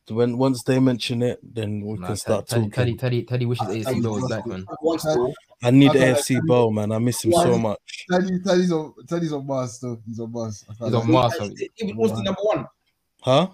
When 0.08 0.38
once 0.38 0.62
they 0.62 0.78
mention 0.78 1.22
it, 1.22 1.40
then 1.42 1.80
we 1.84 1.98
Nah, 1.98 2.06
can 2.08 2.16
start 2.16 2.46
Teddy, 2.46 2.62
talking. 2.62 2.70
Teddy, 2.70 2.94
Teddy, 2.96 3.22
Teddy 3.24 3.46
wishes 3.46 3.66
AFC 3.68 3.84
Teddy- 3.84 4.00
Bill 4.00 4.12
was 4.12 4.28
back, 4.28 4.46
man. 4.46 4.64
I 5.62 5.70
need 5.70 5.90
Okay, 5.90 6.12
AFC 6.12 6.34
Teddy- 6.36 6.70
man. 6.72 6.92
I 6.92 6.98
miss 6.98 7.24
him 7.24 7.32
so 7.32 7.58
much. 7.58 8.06
Teddy, 8.10 8.38
Teddy's 8.44 8.70
on, 8.72 8.94
Teddy's 9.08 9.32
on 9.32 9.46
Mars 9.46 9.72
still. 9.74 10.00
He's 10.06 10.20
on 10.20 10.30
Mars. 10.30 10.64
He's 10.68 10.80
on 10.80 10.92
lie. 10.92 11.06
Mars. 11.06 11.34
David 11.78 11.96
Ornstein 11.98 12.24
number 12.24 12.40
one. 12.42 12.66
Huh? 13.22 13.48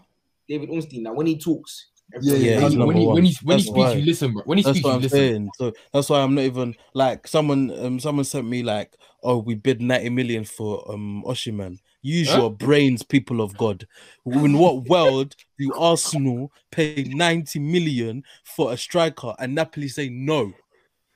David 0.48 0.68
Ornstein. 0.68 1.02
Now 1.04 1.14
when 1.14 1.26
he 1.26 1.38
talks, 1.38 1.88
Yeah, 2.20 2.34
Yeah, 2.34 2.54
When 2.56 2.62
he's 2.64 2.72
he, 2.72 2.78
number 2.78 2.86
when 2.88 2.96
he, 2.98 3.06
one. 3.06 3.14
when 3.14 3.24
he, 3.24 3.36
when 3.42 3.58
he 3.58 3.62
That's 3.64 3.70
speaks, 3.70 3.78
why. 3.78 3.92
you 3.94 4.04
listen, 4.04 4.32
bro. 4.34 4.42
When 4.44 4.58
he 4.58 4.64
That's 4.64 4.76
speaks, 4.78 4.84
what 4.84 4.90
you 4.90 4.96
I'm 4.96 5.02
listen. 5.02 5.18
saying. 5.18 5.50
So 5.56 5.72
that's 5.94 6.10
why 6.10 6.20
I'm 6.20 6.34
not 6.34 6.42
even 6.42 6.74
like 6.92 7.26
someone. 7.26 7.70
Um, 7.82 7.98
someone 8.00 8.24
sent 8.26 8.46
me 8.46 8.62
like, 8.62 8.94
"Oh, 9.22 9.38
we 9.38 9.54
bid 9.54 9.80
90 9.80 10.10
million 10.10 10.44
for 10.44 10.84
um 10.92 11.24
Osimhen." 11.26 11.78
Use 12.02 12.28
Huh? 12.30 12.38
your 12.38 12.50
brains, 12.50 13.02
people 13.02 13.40
of 13.40 13.56
God. 13.56 13.86
In 14.26 14.58
what 14.58 14.84
world 14.88 15.36
do 15.58 15.72
Arsenal 15.74 16.50
pay 16.72 17.04
90 17.04 17.58
million 17.60 18.24
for 18.44 18.72
a 18.72 18.76
striker 18.76 19.34
and 19.38 19.54
Napoli 19.54 19.88
say 19.88 20.08
no? 20.08 20.52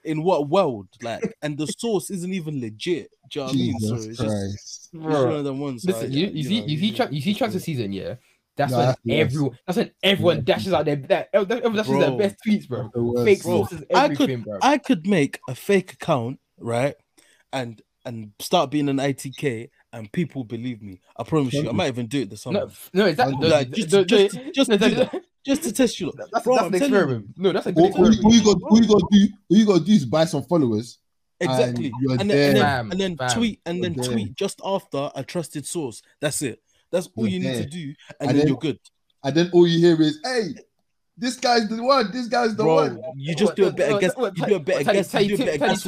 In 0.05 0.23
what 0.23 0.49
world? 0.49 0.89
Like, 1.03 1.25
and 1.43 1.59
the 1.59 1.67
source 1.67 2.11
isn't 2.11 2.33
even 2.33 2.61
legit. 2.61 3.11
Do 3.31 3.41
you 3.41 3.45
know 3.45 3.47
what 3.49 3.55
I 3.57 3.59
mean? 3.59 3.81
So 3.81 3.95
Jesus 3.97 4.07
it's 4.07 4.19
just 4.21 4.37
Christ. 4.37 4.89
it's 4.95 5.25
one 5.25 5.33
of 5.33 5.45
them 5.45 5.59
ones. 5.59 5.85
Listen, 5.85 6.11
like, 6.11 6.17
you, 6.19 6.27
you 6.29 6.45
see, 6.45 6.61
know, 6.61 6.67
you 6.67 6.79
see, 6.79 6.93
tra- 6.93 7.13
you 7.13 7.21
see, 7.21 7.35
transfer 7.35 7.59
season, 7.59 7.93
yeah. 7.93 8.15
That's 8.57 8.71
Nah, 8.73 8.79
when 8.79 8.87
that's 8.87 9.01
the 9.05 9.11
worst. 9.13 9.21
everyone, 9.35 9.59
that's 9.67 9.77
when 9.77 9.91
everyone 10.03 10.37
Yeah. 10.37 10.43
dashes 10.43 10.73
out 10.73 10.85
their 10.85 10.97
that 10.97 11.29
everyone 11.33 11.77
dashes 11.77 11.99
their 11.99 12.11
best 12.13 12.37
tweets, 12.47 12.69
bro. 12.69 12.83
That's 12.83 12.93
the 12.95 13.03
worst. 13.03 13.25
Fake 13.27 13.43
Bro, 13.43 13.53
sources, 13.53 13.85
I 13.95 14.05
everything, 14.05 14.41
bro. 14.43 14.59
I 14.63 14.79
could 14.79 15.07
make 15.07 15.41
a 15.49 15.55
fake 15.55 15.93
account, 15.93 16.39
right? 16.59 16.95
And 17.53 17.83
and 18.05 18.33
start 18.39 18.71
being 18.71 18.89
an 18.89 18.99
ITK 18.99 19.69
and 19.97 20.13
people 20.13 20.45
believe 20.45 20.83
me. 20.83 21.01
I 21.17 21.23
promise 21.25 21.55
you, 21.55 21.69
I 21.69 21.73
might 21.73 21.89
even 21.89 22.07
do 22.07 22.21
it 22.23 22.31
this 22.31 22.43
summer. 22.43 22.61
no, 22.61 22.71
no, 22.93 23.07
is 23.07 23.17
that 23.17 23.31
Like, 23.31 23.41
no, 23.41 23.49
no, 23.49 23.65
just- 23.65 23.93
no, 23.93 24.05
just- 24.05 24.35
no, 24.35 24.53
just 24.53 24.71
no, 24.71 24.77
do 24.79 24.89
no, 24.91 24.95
that. 24.97 25.23
Just 25.45 25.63
to 25.63 25.73
test 25.73 26.01
you. 26.01 26.07
lot. 26.07 26.17
That's, 26.33 26.45
Bro, 26.45 26.55
that's 26.57 26.67
an 26.67 26.73
telling 26.73 26.73
you. 26.81 26.87
experiment. 26.99 27.27
No, 27.39 27.53
that's 27.53 27.67
a 27.67 27.73
good 27.73 27.81
All, 27.85 27.93
all, 27.99 28.05
you- 28.05 28.07
experiment. 28.09 28.25
all 28.25 28.35
you 28.35 28.45
got, 28.45 28.63
all 28.71 28.83
you 28.83 28.89
got 28.89 28.99
to 28.99 29.07
do, 29.13 29.29
all 29.51 29.57
you 29.57 29.67
got 29.67 29.79
to 29.79 29.85
do 29.85 29.93
is 29.93 30.05
buy 30.05 30.25
some 30.25 30.43
followers. 30.43 30.99
Exactly. 31.39 31.93
you're 32.01 32.13
And 32.13 32.21
then, 32.21 32.21
and 32.21 32.31
there. 32.31 32.53
then, 32.55 32.63
Bam, 32.63 32.91
and 32.93 33.01
then 33.01 33.15
bam. 33.15 33.31
tweet 33.31 33.61
and 33.67 33.85
then 33.85 33.95
You're 33.95 34.05
there. 34.05 34.13
tweet 34.15 34.35
just 34.37 34.61
after 34.65 35.11
a 35.15 35.23
trusted 35.23 35.67
source. 35.67 36.03
That's 36.21 36.41
it. 36.43 36.61
That's 36.91 37.09
all 37.15 37.27
You're 37.29 37.35
you 37.35 37.39
need 37.41 37.55
there. 37.57 37.63
to 37.65 37.69
do, 37.71 37.79
and, 37.89 37.97
And 38.21 38.29
then, 38.31 38.37
then- 38.39 38.49
you're 38.49 38.57
good, 38.57 38.79
And 39.23 39.35
then 39.35 39.51
all 39.53 39.67
you 39.67 39.79
hear 39.79 40.01
is, 40.01 40.19
"Hey, 40.25 40.55
this 41.17 41.37
guy's 41.37 41.69
the 41.69 41.83
one. 41.83 42.11
This 42.13 42.27
guy's 42.29 42.57
the 42.57 42.63
bro. 42.63 42.75
one." 42.77 43.01
You 43.17 43.35
just 43.35 43.51
What, 43.51 43.57
do 43.57 43.67
a 43.67 43.73
better 43.73 43.99
guess. 43.99 44.13
You 44.17 44.31
do 44.47 44.55
a 44.57 44.61
better 44.61 44.85
guess. 44.93 45.11
Teddy- 45.11 45.27
You 45.27 45.37
do 45.37 45.43
a 45.43 45.47
better 45.59 45.59
guess. 45.59 45.83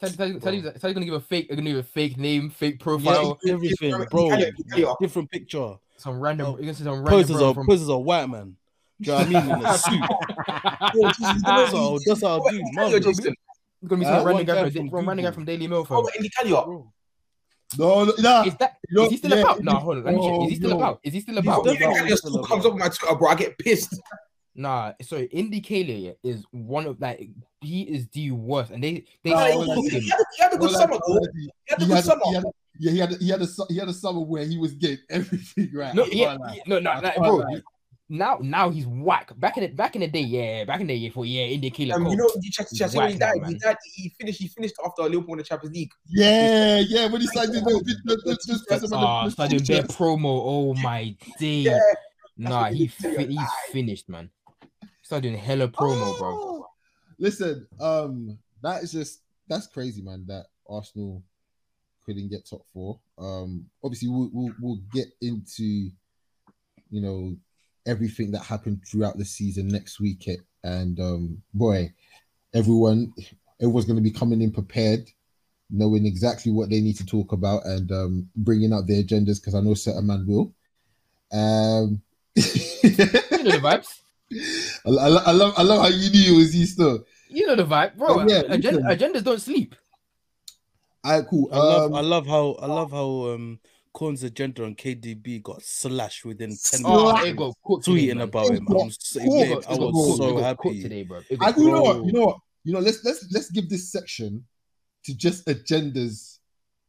Teddy- 0.00 0.10
with- 0.12 0.16
Tell 0.16 0.26
you, 0.28 0.32
Teddy, 0.32 0.40
Teddy, 0.40 0.62
Teddy's, 0.62 0.80
Teddy's 0.80 0.94
gonna 0.94 1.06
give 1.06 1.14
a 1.14 1.20
fake, 1.20 1.48
gonna 1.50 1.62
give 1.62 1.76
a 1.76 1.82
fake 1.82 2.16
name, 2.18 2.50
fake 2.50 2.76
Yeah, 2.78 2.82
profile, 2.84 3.38
everything, 3.48 3.90
bro. 4.10 4.34
you, 4.36 4.52
tell 4.70 4.78
you. 4.78 4.96
Different 5.00 5.30
picture. 5.30 5.74
some 5.96 6.18
random. 6.18 6.46
Oh, 6.46 6.50
You're 6.52 6.60
gonna 6.60 6.74
see 6.74 6.84
some 6.84 6.94
random 6.94 7.10
Poses 7.12 7.36
bro 7.36 7.48
are 7.50 7.54
from. 7.54 7.66
poses 7.66 7.90
are 7.90 7.98
white 7.98 8.26
man. 8.30 8.56
Do 9.02 9.12
you 9.12 9.12
know 9.12 9.18
what 9.18 9.26
I 9.26 9.30
mean? 9.30 9.50
In 9.60 9.66
a 9.66 9.78
suit. 9.78 10.00
Yo, 10.94 11.08
Jesus, 11.10 11.34
you 11.36 11.42
That's 11.42 11.72
how 11.72 11.98
that's 12.06 12.22
how 12.22 12.42
I 12.42 12.50
do. 12.50 12.50
Tell 12.50 12.54
you, 12.54 12.64
Marvel. 12.72 13.00
Jason. 13.00 13.34
It's 13.82 13.88
gonna 13.88 14.00
be 14.00 14.06
Uh, 14.06 14.16
some 14.18 14.26
random 14.26 14.46
guy 14.46 14.54
guy 14.54 14.62
from, 14.70 14.72
from 14.72 14.90
from 14.90 15.08
random 15.08 15.24
guy 15.26 15.30
from 15.32 15.44
Daily 15.44 15.66
Mail, 15.68 15.78
Oh, 15.90 16.02
fam. 16.04 16.04
in 16.18 16.22
the 16.48 16.56
up. 16.58 16.66
No, 17.78 18.04
no, 18.04 18.12
nah. 18.18 18.42
Is 18.44 18.54
that 18.56 18.76
You 18.88 18.96
know- 18.96 19.04
is 19.04 19.10
he 19.12 19.16
still 19.18 19.30
yeah, 19.30 19.36
about? 19.42 19.62
No, 19.62 19.72
hold 19.72 19.98
on. 19.98 20.04
Let 20.04 20.14
me 20.14 20.20
check. 20.28 20.42
Is 20.42 20.48
he 20.50 20.56
still 20.56 20.70
no. 20.70 20.76
about? 20.76 21.00
Is 21.04 21.12
he 21.14 21.20
still 21.20 21.38
about? 21.38 21.64
got- 21.64 21.74
Still 21.76 21.90
about, 21.90 22.06
still 22.06 22.16
still 22.16 22.44
comes 22.44 22.66
up 22.66 22.72
on 22.72 22.78
my 22.78 22.88
Twitter, 22.88 23.14
bro. 23.16 23.28
I 23.28 23.34
get 23.36 23.58
pissed. 23.58 24.00
Nah, 24.54 24.92
sorry. 25.02 25.26
Indy 25.26 25.60
Kaila 25.60 26.16
is 26.22 26.44
one 26.50 26.86
of 26.86 27.00
like 27.00 27.28
he 27.60 27.82
is 27.82 28.08
the 28.08 28.32
worst, 28.32 28.70
and 28.72 28.82
they 28.82 29.04
they 29.22 29.30
Nah, 29.30 29.46
He 29.46 29.50
still 29.52 29.58
well, 29.66 29.76
cook 29.76 29.84
he 29.92 29.98
had 30.10 30.20
a- 30.20 30.24
he 30.36 30.42
had 30.42 30.52
a 30.52 30.56
good 30.56 30.70
Well, 30.70 30.78
summer, 30.78 30.92
like, 30.94 31.02
though. 31.06 31.12
like, 31.14 31.30
He 31.34 31.50
had 31.68 31.78
a 31.78 31.84
he 31.84 31.86
good 31.88 31.94
had, 31.96 32.04
summer. 32.04 32.22
he 32.24 32.34
had, 32.34 32.44
yeah, 32.78 32.90
he 32.92 32.98
had, 32.98 33.12
he 33.20 33.28
had 33.28 33.42
a 33.42 33.46
he 33.68 33.76
had 33.78 33.88
a 33.88 33.92
summer 33.92 34.20
where 34.20 34.44
he 34.44 34.58
was 34.58 34.72
getting 34.74 34.98
everything 35.10 35.70
right. 35.72 35.94
No, 35.94 36.04
yeah, 36.06 36.36
can't 36.36 36.56
yeah, 36.56 36.62
no, 36.66 36.78
no, 36.80 36.90
I 36.90 37.14
bro. 37.16 37.36
lie. 37.36 37.62
Now, 38.12 38.38
now 38.42 38.70
he's 38.70 38.88
whack. 38.88 39.30
Back 39.38 39.56
in 39.56 39.62
the 39.62 39.68
back 39.68 39.94
in 39.94 40.00
the 40.00 40.08
day, 40.08 40.22
yeah, 40.22 40.64
back 40.64 40.80
in 40.80 40.88
the 40.88 40.98
day, 40.98 41.10
for 41.10 41.24
yeah, 41.24 41.42
Indy 41.44 41.70
Kaila. 41.70 41.94
Um, 41.94 42.06
you 42.08 42.16
know, 42.16 42.28
you 42.42 42.50
check, 42.50 42.66
check 42.74 42.92
when 42.92 43.10
he 43.12 43.16
Whack 43.16 43.20
now, 43.20 43.40
died. 43.40 43.48
He 43.52 43.54
died. 43.54 43.76
He 43.94 44.08
finished. 44.18 44.40
He 44.40 44.48
finished 44.48 44.74
after 44.84 45.02
Liverpool 45.02 45.28
won 45.28 45.38
the 45.38 45.44
Champions 45.44 45.76
League. 45.76 45.92
Yeah, 46.08 46.82
yeah. 46.88 47.06
When 47.06 47.20
he 47.20 47.28
started 47.28 47.52
doing 47.52 47.64
the, 47.64 47.94
the, 48.04 48.16
the, 48.16 48.38
the, 48.66 48.78
the, 48.80 48.86
the, 48.88 48.96
Ah, 48.96 49.24
the, 49.26 49.30
started 49.30 49.64
doing 49.64 49.80
their 49.80 49.86
promo. 49.88 50.24
Oh 50.24 50.74
my 50.74 51.14
day. 51.38 51.46
Yeah, 51.60 51.78
Nah, 52.36 52.62
what 52.62 52.72
he 52.74 52.86
they 52.88 52.92
tell 53.00 53.10
you 53.12 53.26
fi- 53.28 53.32
he's 53.32 53.52
finished, 53.70 54.08
man. 54.08 54.30
Started 55.10 55.30
doing 55.30 55.42
hella 55.42 55.66
promo, 55.66 56.16
bro. 56.18 56.38
Oh! 56.40 56.66
Listen, 57.18 57.66
um, 57.80 58.38
that 58.62 58.84
is 58.84 58.92
just 58.92 59.22
that's 59.48 59.66
crazy, 59.66 60.02
man. 60.02 60.24
That 60.28 60.46
Arsenal 60.68 61.24
couldn't 62.06 62.28
get 62.28 62.48
top 62.48 62.62
four. 62.72 63.00
Um, 63.18 63.66
obviously 63.82 64.08
we'll 64.08 64.30
we'll, 64.32 64.54
we'll 64.60 64.80
get 64.92 65.08
into 65.20 65.90
you 66.90 67.00
know 67.02 67.34
everything 67.88 68.30
that 68.30 68.44
happened 68.44 68.82
throughout 68.86 69.18
the 69.18 69.24
season 69.24 69.66
next 69.66 69.98
week, 69.98 70.28
eh, 70.28 70.36
and 70.62 71.00
um, 71.00 71.42
boy, 71.54 71.92
everyone 72.54 73.12
everyone's 73.60 73.86
going 73.86 73.96
to 73.96 74.08
be 74.08 74.12
coming 74.12 74.40
in 74.40 74.52
prepared, 74.52 75.10
knowing 75.70 76.06
exactly 76.06 76.52
what 76.52 76.70
they 76.70 76.80
need 76.80 76.98
to 76.98 77.04
talk 77.04 77.32
about 77.32 77.66
and 77.66 77.90
um, 77.90 78.30
bringing 78.36 78.72
out 78.72 78.86
their 78.86 79.02
agendas 79.02 79.40
because 79.40 79.56
I 79.56 79.60
know 79.60 79.74
certain 79.74 80.06
man 80.06 80.24
will. 80.24 80.54
Um, 81.32 82.00
You 82.36 83.46
know 83.46 83.52
the 83.52 83.60
vibes. 83.60 84.00
I, 84.32 84.90
I, 84.90 85.08
I 85.08 85.30
love 85.32 85.54
I 85.56 85.62
love 85.62 85.82
how 85.82 85.88
you 85.88 86.10
knew 86.10 86.34
it 86.34 86.36
was 86.38 86.54
you 86.56 86.66
still. 86.66 87.04
You 87.28 87.46
know 87.46 87.56
the 87.56 87.64
vibe, 87.64 87.96
bro. 87.96 88.20
Oh, 88.20 88.26
yeah, 88.28 88.42
agenda, 88.48 88.82
agendas 88.82 89.24
don't 89.24 89.40
sleep. 89.40 89.74
All 91.02 91.12
right, 91.18 91.26
cool. 91.28 91.48
I 91.52 91.56
love, 91.58 91.82
Um, 91.92 91.94
I 91.96 92.00
love 92.00 92.26
how, 92.26 92.52
I 92.60 92.66
love 92.66 92.90
how 92.92 93.32
um 93.32 93.58
Corn's 93.92 94.22
agenda 94.22 94.64
on 94.64 94.74
KDB 94.74 95.42
got 95.42 95.62
slashed 95.62 96.24
within 96.24 96.50
ten 96.50 96.80
Oh, 96.84 97.10
Slash. 97.10 97.20
it 97.22 97.22
minutes. 97.24 97.38
got 97.38 97.54
cooked 97.64 97.86
Tweeting 97.86 98.16
man. 98.16 98.20
about 98.28 98.50
him, 98.50 98.66
I'm 98.68 98.90
so, 98.90 99.20
cooked. 99.20 99.32
mate, 99.34 99.50
It 99.50 99.52
I 99.52 99.60
got 99.60 99.78
cooked, 99.78 99.80
was 99.94 100.14
it 100.14 100.16
so 100.16 100.32
got 100.34 100.42
happy. 100.44 100.82
today, 100.82 101.02
bro. 101.02 101.20
It 101.30 101.38
I, 101.40 101.50
got 101.52 101.58
you 101.58 101.70
know 101.72 101.82
what? 101.82 102.04
You 102.04 102.12
know 102.12 102.26
what? 102.26 102.36
You 102.64 102.72
know. 102.74 102.80
Let's 102.80 103.04
let's 103.04 103.26
let's 103.32 103.50
give 103.50 103.68
this 103.68 103.90
section 103.90 104.44
to 105.06 105.16
just 105.16 105.46
agendas 105.46 106.38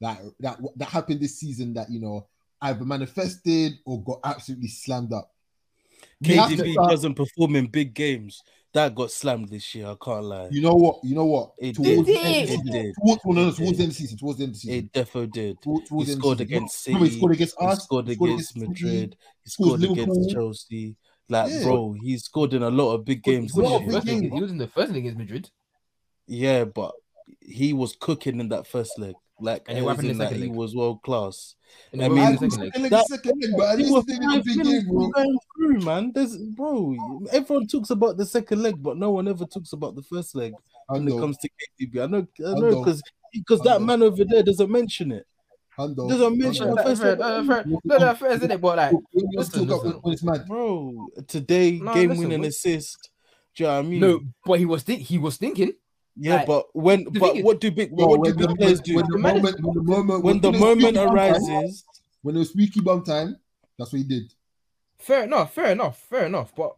that 0.01 0.19
that 0.41 0.59
that 0.75 0.89
happened 0.89 1.21
this 1.21 1.39
season 1.39 1.73
that 1.75 1.89
you 1.89 1.99
know 2.01 2.27
either 2.61 2.85
manifested 2.85 3.73
or 3.85 4.03
got 4.03 4.19
absolutely 4.23 4.67
slammed 4.67 5.13
up. 5.13 5.31
We 6.21 6.29
KDB 6.35 6.73
start- 6.73 6.91
doesn't 6.91 7.15
perform 7.15 7.55
in 7.55 7.67
big 7.67 7.93
games. 7.93 8.41
That 8.73 8.95
got 8.95 9.11
slammed 9.11 9.49
this 9.49 9.75
year. 9.75 9.87
I 9.87 9.95
can't 10.01 10.23
lie. 10.23 10.47
You 10.49 10.61
know 10.61 10.75
what? 10.75 10.99
You 11.03 11.13
know 11.15 11.25
what? 11.25 11.51
It 11.59 11.75
towards 11.75 12.05
did. 12.07 12.17
end 12.17 12.49
It 12.49 12.71
did. 12.71 12.95
Towards, 12.95 13.21
no, 13.25 13.31
no, 13.33 13.41
no, 13.43 13.47
It 13.49 13.55
towards 13.57 13.57
did. 13.57 13.77
the 13.77 13.83
end 13.83 13.83
of 13.83 13.87
the 13.89 13.93
season. 13.95 14.17
Towards 14.17 14.37
the 14.37 14.43
end 14.45 14.49
of 14.51 14.53
the 14.53 14.59
season. 14.59 14.75
It 14.77 14.93
defo 14.93 15.31
did. 15.31 15.61
Towards, 15.61 15.89
towards 15.89 16.07
He 16.07 16.13
the 16.15 16.15
end 16.15 16.19
of 16.19 16.21
scored 16.23 16.37
the 16.37 16.43
season. 16.45 16.55
against 16.55 16.87
No, 16.89 16.99
he 17.03 17.09
scored 17.17 17.31
against 17.33 17.55
He 17.59 17.75
scored 17.75 18.07
he 18.07 18.13
scored 18.15 18.29
against 18.29 18.53
City. 18.53 18.65
Madrid. 18.67 19.15
He 19.43 19.49
scored 19.49 19.81
scored 19.81 19.91
against 19.97 20.09
Liverpool. 20.19 20.29
Chelsea. 20.33 20.95
Like, 21.27 21.51
Yeah. 21.51 21.63
bro, 21.63 21.95
he 22.01 22.17
scored 22.17 22.53
in 22.53 22.63
a 22.63 22.69
lot 22.69 22.93
of 22.93 23.03
big 23.05 23.23
games 23.23 23.53
was, 23.53 23.63
What 23.63 23.71
in 23.71 23.75
a 23.75 23.79
the 23.79 23.85
this 23.85 23.85
big 23.85 23.93
first 23.95 24.05
year. 24.07 24.15
leg, 24.15 24.23
game. 24.23 24.31
he 24.37 24.41
was 24.41 24.51
in 24.51 24.57
the 24.57 24.67
first 24.67 24.91
league 24.93 25.03
against 25.05 25.17
Madrid. 25.17 25.49
Yeah, 26.27 26.63
but 26.65 26.93
he 27.41 27.73
was 27.73 27.95
cooking 27.99 28.39
in 28.39 28.49
that 28.49 28.67
first 28.67 28.97
leg. 28.97 29.15
Like, 29.41 29.65
And 29.67 29.77
then 29.77 29.87
happened 29.87 30.05
in 30.05 30.11
in 30.11 30.17
the 30.17 30.23
that 30.23 30.29
second 30.29 30.43
he 30.43 30.47
leg? 30.49 30.57
was 30.57 30.75
world 30.75 31.01
class. 31.01 31.55
And 31.91 32.01
I 32.03 32.07
mean, 32.07 32.17
what 32.17 32.21
I 32.27 32.31
happened 32.31 32.43
in 32.53 32.59
second 32.59 32.81
leg? 32.83 32.91
That- 32.91 33.07
second 33.07 33.41
leg, 33.41 33.51
but 33.57 33.69
at 33.69 33.77
He 33.79 33.83
least 33.83 33.93
was 33.95 34.05
they 34.05 34.13
did 34.13 34.23
a 34.23 34.31
five 34.31 34.43
big 34.45 34.57
minutes 34.57 34.83
game, 34.85 34.93
bro. 34.93 35.09
going 35.09 35.39
through, 35.57 35.79
man. 35.81 36.11
There's 36.13 36.37
bro. 36.37 36.95
Everyone 37.31 37.67
talks 37.67 37.89
about 37.89 38.17
the 38.17 38.25
second 38.25 38.61
leg, 38.61 38.75
but 38.81 38.97
no 38.97 39.11
one 39.11 39.27
ever 39.27 39.45
talks 39.45 39.73
about 39.73 39.95
the 39.95 40.03
first 40.03 40.35
leg 40.35 40.53
when 40.87 41.07
it 41.07 41.11
comes 41.19 41.37
to 41.37 41.49
KDB. 41.79 42.03
I 42.03 42.07
know, 42.07 42.27
I 42.45 42.59
know, 42.59 42.79
because 42.79 43.01
because 43.33 43.61
that 43.61 43.81
man 43.81 44.03
over 44.03 44.23
there 44.25 44.43
doesn't 44.43 44.69
mention 44.69 45.11
it. 45.11 45.25
Hundo, 45.77 46.09
Doesn't 46.09 46.37
mention 46.37 46.67
Hundo. 46.67 46.75
the 46.75 46.83
first 46.83 47.01
fair, 47.01 47.11
leg. 47.15 47.21
uh, 47.21 47.43
fair. 47.45 47.65
No, 47.85 47.97
no, 47.97 48.13
fair, 48.15 48.31
isn't 48.33 48.51
it? 48.51 48.59
But 48.59 48.75
like, 48.77 48.91
When 48.91 49.03
you 49.13 49.39
listen, 49.39 49.67
talk 49.67 49.85
about 49.85 50.05
listen. 50.05 50.11
it's 50.13 50.23
mad. 50.23 50.45
Bro, 50.47 51.07
today 51.27 51.79
No, 51.81 51.93
game 51.93 52.09
listen, 52.09 52.27
winning 52.27 52.45
assist. 52.45 53.09
Do 53.55 53.63
you 53.63 53.69
know 53.69 53.75
what 53.75 53.79
I 53.85 53.87
mean? 53.87 53.99
no, 54.01 54.19
but 54.45 54.59
he 54.59 54.65
was 54.65 54.83
think 54.83 55.01
he 55.03 55.17
was 55.17 55.37
thinking. 55.37 55.71
Yeah, 56.17 56.35
like, 56.37 56.47
but 56.47 56.65
when 56.75 57.03
but 57.05 57.13
thing 57.19 57.37
is- 57.37 57.43
what 57.43 57.59
do 57.61 57.71
big 57.71 57.95
Bro, 57.95 58.07
what 58.07 58.15
do 58.15 58.21
when 58.21 58.35
big 58.37 58.47
the, 58.49 58.55
players 58.55 58.79
when, 58.79 58.83
do? 58.83 58.95
when 58.95 59.05
the 59.05 59.11
The 59.11 59.17
man 59.19 59.35
is- 59.37 59.41
moment, 59.43 59.63
when 59.63 59.73
the 59.73 59.83
moment, 59.83 60.23
when 60.23 60.41
the 60.41 60.51
moment 60.51 60.81
squeaky 60.81 60.95
bum 60.95 61.05
time, 61.07 61.15
arises, 61.15 61.83
when 62.21 62.35
it 62.35 62.39
was 62.39 62.49
squeaky 62.49 62.79
bum 62.81 63.03
time, 63.03 63.35
that's 63.77 63.91
what 63.93 63.97
he 63.97 64.03
did. 64.03 64.33
Fair 64.99 65.23
enough, 65.23 65.53
fair 65.53 65.71
enough, 65.71 65.99
fair 66.09 66.25
enough. 66.25 66.53
But 66.55 66.75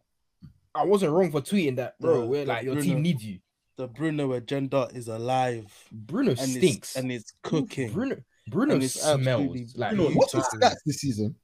I 0.74 0.84
wasn't 0.84 1.12
wrong 1.12 1.30
for 1.30 1.40
tweeting 1.40 1.76
that, 1.76 1.98
bro. 2.00 2.20
Bro, 2.20 2.26
where 2.26 2.46
like 2.46 2.64
your 2.64 2.74
Bruno- 2.74 2.86
team 2.88 3.02
needs 3.02 3.24
you. 3.24 3.38
the 3.76 3.86
Bruno 3.88 4.32
agenda 4.32 4.88
is 4.94 5.08
alive 5.08 5.66
Bruno 5.92 6.30
and 6.30 6.38
stinks. 6.38 6.90
it's 6.90 6.96
and 6.96 7.10
it's 7.12 7.32
cooking. 7.42 7.92
Bruno 7.92 8.16
Bruno 8.48 8.74
And 8.74 8.82
it's 8.84 8.96
absolutely 9.04 9.66
smells 9.66 9.76
like 9.76 9.90
You 9.92 9.96
know, 9.98 10.04
Huge 10.08 10.16
what's 10.16 10.34
stats 10.34 10.76
this 10.86 10.96
season? 11.00 11.34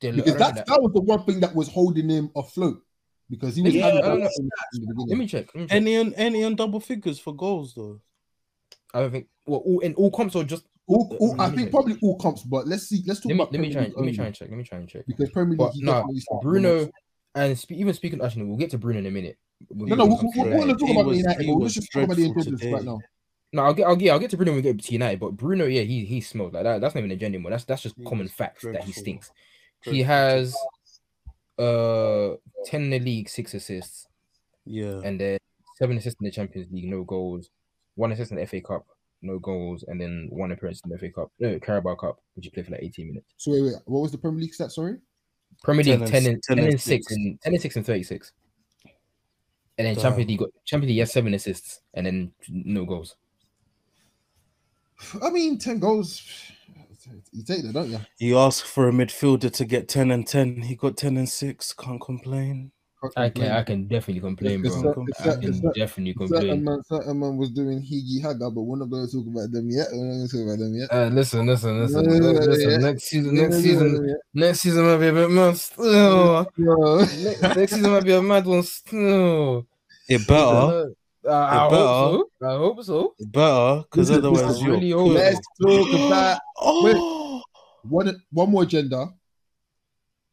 Delo- 0.00 0.16
Because 0.16 0.34
don't 0.36 0.54
that, 0.54 0.66
that 0.66 0.80
was 0.82 0.92
the 0.92 1.00
one 1.00 1.24
thing 1.24 1.40
that 1.40 1.54
was 1.54 1.68
holding 1.68 2.08
him 2.08 2.30
afloat. 2.36 2.80
Because 3.32 3.56
he 3.56 3.62
was 3.62 3.74
Yeah, 3.74 3.86
having 3.86 4.04
I 4.04 4.08
don't 4.08 4.20
in 4.20 4.24
the 4.84 5.06
Let 5.08 5.16
me 5.16 5.26
check. 5.26 5.46
Let 5.54 5.62
me 5.62 5.66
check. 5.66 5.74
Any 5.76 5.96
on 5.96 6.12
any 6.14 6.44
on 6.44 6.54
double 6.54 6.80
figures 6.80 7.18
for 7.18 7.34
goals 7.34 7.72
though. 7.74 7.98
I 8.92 9.00
don't 9.00 9.10
think. 9.10 9.26
Well, 9.46 9.60
all, 9.60 9.80
in 9.80 9.94
all 9.94 10.10
comps 10.10 10.34
or 10.36 10.44
just. 10.44 10.66
All, 10.86 11.16
all, 11.18 11.40
I 11.40 11.46
think 11.48 11.62
check. 11.62 11.70
probably 11.70 11.96
all 12.02 12.18
comps, 12.18 12.42
but 12.42 12.66
let's 12.68 12.88
see. 12.88 13.02
Let's 13.06 13.20
talk 13.20 13.30
Let 13.30 13.36
me 13.36 13.40
about 13.42 13.52
let 13.52 13.60
me 13.62 13.68
Premier 13.72 13.72
try. 13.72 13.82
League 13.88 13.96
Let 13.96 14.04
me 14.04 14.14
try 14.14 14.26
and 14.26 14.34
check. 14.34 14.48
Let 14.50 14.58
me 14.58 14.64
try 14.64 14.78
and 14.78 14.88
check. 14.88 15.04
because 15.06 15.30
Premier 15.30 15.50
League. 15.52 15.58
But 15.58 15.72
he 15.72 15.80
no, 15.82 16.04
Bruno 16.42 16.90
and 17.34 17.58
spe- 17.58 17.72
even 17.72 17.94
speaking 17.94 18.20
actually, 18.22 18.44
we'll 18.44 18.58
get 18.58 18.70
to 18.72 18.78
Bruno 18.78 18.98
in 18.98 19.06
a 19.06 19.10
minute. 19.10 19.38
We'll 19.70 19.88
No, 19.88 19.96
get 19.96 19.98
no, 19.98 20.04
to 20.04 20.10
we, 20.10 20.16
some 20.16 20.26
we, 20.26 20.32
stuff. 20.32 20.46
we 20.46 20.54
want 20.54 20.70
to 20.70 20.76
talk 20.76 20.90
about 20.90 21.06
was- 21.06 21.16
United. 21.18 21.44
he 21.46 21.52
but 21.54 21.58
Let's 21.62 21.74
just 21.74 21.90
talk 21.90 22.02
about 22.04 22.16
the 22.18 22.28
dreadful 22.34 22.70
right 22.72 22.84
now. 22.84 22.98
No, 23.54 23.62
I'll 23.64 23.74
get, 23.74 23.86
I'll 23.86 23.96
get, 23.96 24.10
I'll 24.10 24.18
get 24.18 24.30
to 24.30 24.36
Bruno 24.36 24.52
when 24.52 24.56
we 24.56 24.62
get 24.62 24.82
to 24.82 24.92
United. 24.92 25.20
But 25.20 25.36
Bruno, 25.38 25.64
yeah, 25.64 25.82
he 25.82 26.04
he 26.04 26.20
smells 26.20 26.52
like 26.52 26.64
that. 26.64 26.82
That's 26.82 26.94
not 26.94 27.00
even 27.00 27.10
a 27.12 27.16
genuine 27.16 27.44
one. 27.44 27.52
That's 27.52 27.64
that's 27.64 27.82
just 27.82 27.96
He 27.96 28.04
common 28.04 28.24
was 28.24 28.32
facts 28.32 28.62
that 28.64 28.84
he 28.84 28.92
stinks. 28.92 29.30
Dreadful 29.82 29.94
He 29.94 30.02
has 30.02 30.54
uh 31.58 32.36
ten 32.64 32.84
in 32.84 32.90
the 32.90 32.98
league, 32.98 33.28
six 33.28 33.54
assists, 33.54 34.06
Yeah. 34.64 35.00
and 35.04 35.20
then 35.20 35.38
seven 35.76 35.96
assists 35.98 36.20
in 36.20 36.24
the 36.24 36.30
Champions 36.30 36.70
League, 36.72 36.86
no 36.88 37.04
goals. 37.04 37.50
One 37.94 38.12
assist 38.12 38.30
in 38.30 38.38
the 38.38 38.46
FA 38.46 38.60
Cup, 38.60 38.86
no 39.20 39.38
goals, 39.38 39.84
and 39.86 40.00
then 40.00 40.28
one 40.30 40.50
appearance 40.52 40.80
in 40.84 40.90
the 40.90 40.98
FA 40.98 41.10
Cup, 41.10 41.30
no 41.38 41.58
Carabao 41.60 41.94
Cup, 41.96 42.20
which 42.34 42.46
you 42.46 42.50
played 42.52 42.66
for 42.66 42.72
like 42.72 42.82
18 42.82 43.08
minutes. 43.08 43.34
So 43.36 43.50
wait, 43.52 43.62
wait, 43.62 43.74
what 43.84 44.00
was 44.00 44.12
the 44.12 44.18
Premier 44.18 44.40
League 44.40 44.54
stat? 44.54 44.72
Sorry, 44.72 44.96
Premier 45.62 45.84
League 45.84 46.00
and 46.00 46.06
10 46.06 46.22
s- 46.22 46.26
and, 46.28 46.42
10 46.42 46.56
10 46.56 46.64
and 46.64 46.72
and 46.74 46.80
6 46.80 47.06
six. 47.06 47.12
and 47.12 47.40
10 47.42 47.52
and 47.52 47.62
6 47.62 47.76
and 47.76 47.86
36. 47.86 48.32
And 49.78 49.86
then 49.86 49.94
Damn. 49.94 50.02
Champions 50.02 50.28
League 50.28 50.38
got 50.38 50.48
Champions 50.64 50.90
League 50.90 50.98
has 51.00 51.12
seven 51.12 51.34
assists 51.34 51.80
and 51.94 52.06
then 52.06 52.32
no 52.48 52.84
goals. 52.84 53.16
I 55.22 55.30
mean, 55.30 55.58
ten 55.58 55.78
goals. 55.80 56.22
You 57.32 57.42
take 57.44 57.62
that, 57.62 57.72
don't 57.72 57.90
you? 57.90 58.00
He 58.18 58.34
asked 58.34 58.64
for 58.64 58.88
a 58.88 58.92
midfielder 58.92 59.52
to 59.52 59.64
get 59.64 59.88
10 59.88 60.10
and 60.10 60.26
10. 60.26 60.62
He 60.62 60.76
got 60.76 60.96
10 60.96 61.16
and 61.16 61.28
6. 61.28 61.72
Can't 61.74 62.00
complain. 62.00 62.72
Can't 63.02 63.12
I 63.16 63.22
can 63.30 63.32
complain. 63.32 63.50
I 63.52 63.62
can 63.64 63.88
definitely 63.88 64.20
complain, 64.20 64.64
It's 64.64 64.74
bro. 64.76 64.92
cer- 64.94 65.04
it's 65.08 65.20
I 65.20 65.24
cer- 65.24 65.40
can 65.40 65.48
it's 65.50 65.60
cer- 65.60 65.72
definitely 65.74 66.12
Certain 66.28 66.38
complain. 66.38 66.64
man, 66.64 66.82
certain 66.84 67.18
man 67.18 67.36
was 67.36 67.50
doing 67.50 67.80
Higgy 67.82 68.22
Haga, 68.22 68.48
but 68.50 68.62
we're 68.62 68.78
not 68.78 68.90
going 68.90 69.06
to 69.08 69.12
talk 69.12 69.26
about 69.26 69.50
them 69.50 69.68
yet. 69.70 69.88
We're 69.92 70.04
not 70.04 70.12
going 70.14 70.28
to 70.28 70.36
talk 70.36 70.46
about 70.46 70.58
them 70.60 70.74
yet. 70.76 70.92
Uh, 70.92 71.08
listen, 71.08 71.46
listen, 71.46 71.80
listen, 71.80 72.04
Yeah, 72.04 72.12
yeah, 72.12 72.38
listen. 72.46 72.70
yeah. 72.70 72.76
Next 72.76 73.02
season, 73.04 73.34
next 73.34 73.56
season, 73.56 73.94
doing 73.96 74.16
next 74.34 74.60
season 74.60 74.84
might 74.86 74.96
be 74.98 75.08
a 75.08 75.12
bit 75.12 75.30
mad. 75.30 75.56
Still. 75.56 76.46
next, 76.56 77.42
next 77.42 77.72
season 77.72 77.90
might 77.90 78.04
be 78.04 78.12
a 78.12 78.22
mad 78.22 78.46
one. 78.46 78.62
Still. 78.62 79.66
It 80.08 80.26
better. 80.28 80.92
Uh, 81.24 81.30
I, 81.32 81.68
better. 81.70 81.86
hope 81.86 82.30
so. 82.40 82.46
I 82.48 82.56
hope 82.56 82.82
so. 82.84 83.14
It 83.18 83.32
better. 83.32 83.82
Because 83.90 84.10
otherwise 84.10 84.60
you're. 84.60 84.72
really 84.72 84.90
hope 84.90 85.08
so. 85.08 85.14
Let's 85.14 85.40
talk 85.60 86.06
about 86.06 86.40
Oh! 86.58 87.42
one 87.82 88.22
one 88.32 88.50
more 88.50 88.62
agenda. 88.64 89.08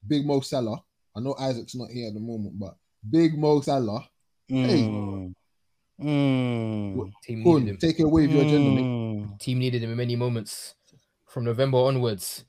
Big 0.07 0.25
Mo 0.25 0.39
Salah. 0.41 0.81
I 1.15 1.19
know 1.19 1.35
Isaac's 1.39 1.75
not 1.75 1.89
here 1.89 2.07
at 2.07 2.13
the 2.13 2.19
moment, 2.19 2.57
but 2.59 2.75
Big 3.07 3.37
Mo 3.37 3.61
Salah. 3.61 4.07
Mm. 4.49 5.33
Mm. 6.01 7.11
Team 7.23 7.39
needed 7.39 7.43
Kun, 7.43 7.67
him. 7.67 7.77
take 7.77 7.99
it 7.99 8.03
away 8.03 8.21
with 8.27 8.31
your 8.31 8.43
agenda, 8.45 8.69
mate. 8.71 8.83
Mm. 8.83 9.39
Team 9.39 9.59
needed 9.59 9.83
him 9.83 9.91
in 9.91 9.97
many 9.97 10.15
moments. 10.15 10.75
From 11.27 11.43
November 11.43 11.77
onwards, 11.77 12.45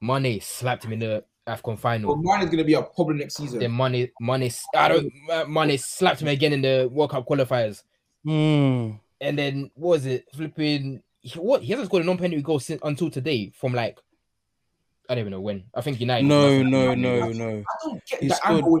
Mane 0.00 0.40
slapped 0.40 0.84
him 0.84 0.92
in 0.92 0.98
the 1.00 1.24
AFCON 1.48 1.66
Well, 1.66 1.76
final. 1.76 2.16
mine 2.16 2.42
is 2.44 2.50
gonna 2.50 2.64
be 2.64 2.74
a 2.74 2.82
problem 2.82 3.18
next 3.18 3.36
season. 3.36 3.58
Then 3.58 3.72
money, 3.72 4.10
Mane, 4.20 4.50
I 4.74 4.88
don't, 4.88 5.12
Money 5.48 5.76
slapped 5.76 6.22
me 6.22 6.32
again 6.32 6.52
in 6.52 6.62
the 6.62 6.88
World 6.92 7.10
Cup 7.10 7.26
qualifiers. 7.26 7.82
Mm. 8.26 9.00
And 9.20 9.38
then 9.38 9.70
what 9.74 9.88
was 9.90 10.06
it? 10.06 10.26
Flipping, 10.34 11.02
he, 11.20 11.38
what? 11.38 11.62
He 11.62 11.70
hasn't 11.72 11.88
scored 11.88 12.02
a 12.02 12.06
non-penalty 12.06 12.42
goal 12.42 12.60
since 12.60 12.80
until 12.84 13.10
today. 13.10 13.50
From 13.58 13.74
like, 13.74 13.98
I 15.08 15.14
don't 15.14 15.20
even 15.22 15.32
know 15.32 15.40
when. 15.40 15.64
I 15.74 15.80
think 15.80 16.00
United. 16.00 16.26
No, 16.26 16.42
must 16.42 16.54
have- 16.56 16.66
no, 16.66 16.94
no, 16.94 17.28
no. 17.32 17.58
I 17.58 17.74
don't 17.84 18.04
get 18.06 18.20
He 18.22 18.28
the 18.28 18.34
scored- 18.34 18.54
angle. 18.56 18.80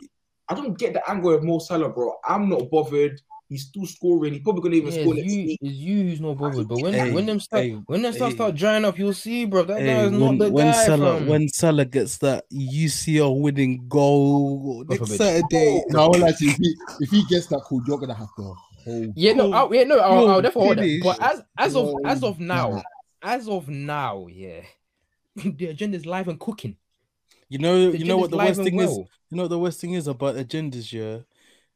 I 0.50 0.54
don't 0.54 0.78
get 0.78 0.92
the 0.94 1.10
angle 1.10 1.34
of 1.34 1.42
Mo 1.44 1.58
Salah, 1.58 1.88
bro. 1.90 2.14
I'm 2.26 2.48
not 2.48 2.70
bothered. 2.70 3.20
He's 3.48 3.62
still 3.62 3.86
scoring. 3.86 4.34
He's 4.34 4.42
probably 4.42 4.62
gonna 4.62 4.76
even 4.76 4.92
Yeah, 4.92 5.00
score 5.02 5.14
it's 5.14 5.22
next 5.22 5.32
you, 5.34 5.44
week. 5.46 5.58
it's 5.62 5.72
you 5.74 6.02
who's 6.02 6.20
not 6.20 6.36
bothered. 6.36 6.68
But 6.68 6.78
when 6.80 6.92
Hey, 6.92 7.12
when 7.12 7.24
them 7.24 7.40
start 7.40 7.64
hey, 7.64 7.72
when 7.86 8.02
them 8.02 8.12
start 8.12 8.30
hey. 8.32 8.36
start 8.36 8.54
drying 8.54 8.84
up, 8.84 8.98
you'll 8.98 9.14
see, 9.14 9.46
bro. 9.46 9.62
That 9.62 9.78
guy 9.78 9.84
Hey, 9.84 10.04
is 10.04 10.12
not 10.12 10.20
when, 10.20 10.38
the 10.38 10.50
when 10.50 10.66
guy. 10.66 10.84
Salah 10.86 11.18
fam. 11.18 11.26
when 11.28 11.48
Salah 11.48 11.84
gets 11.86 12.18
that 12.18 12.44
UCL 12.52 13.40
winning 13.40 13.88
goal 13.88 14.84
next 14.86 14.98
forbid. 14.98 15.16
Saturday, 15.16 15.82
No, 15.88 16.00
I 16.00 16.06
won't 16.08 16.18
lie 16.20 16.32
to 16.32 16.44
you. 16.44 16.50
If 16.50 16.56
he, 16.58 16.76
if 17.00 17.10
he 17.10 17.24
gets 17.24 17.46
that 17.46 17.60
call, 17.60 17.80
you're 17.86 17.98
gonna 17.98 18.12
have 18.14 18.28
to 18.36 18.42
hold. 18.84 19.12
Yeah, 19.16 19.32
no, 19.32 19.48
Bro, 19.48 19.58
I'll, 19.58 19.74
yeah, 19.74 19.84
no, 19.84 19.98
I'll, 19.98 20.28
I'll 20.28 20.42
definitely 20.42 21.00
hold 21.00 21.14
that. 21.14 21.18
But 21.18 21.22
as 21.22 21.42
as 21.56 21.76
of 21.76 21.94
as 22.04 22.22
of 22.22 22.40
now, 22.40 22.70
nah. 22.70 22.82
as 23.22 23.48
of 23.48 23.68
now, 23.68 24.26
yeah, 24.26 24.60
the 25.36 25.68
agenda's 25.68 26.04
live 26.04 26.28
and 26.28 26.38
cooking. 26.38 26.76
you 27.48 27.58
know, 27.58 27.92
The 27.92 27.98
you 27.98 28.04
know 28.04 28.18
what 28.18 28.30
the 28.30 28.36
worst 28.36 28.58
and 28.58 28.64
thing 28.66 28.80
is. 28.80 28.94
You 29.30 29.36
know 29.36 29.42
what 29.44 29.48
the 29.50 29.58
worst 29.58 29.80
thing 29.80 29.92
is 29.94 30.06
about 30.06 30.36
agendas, 30.36 30.92
yeah. 30.92 31.18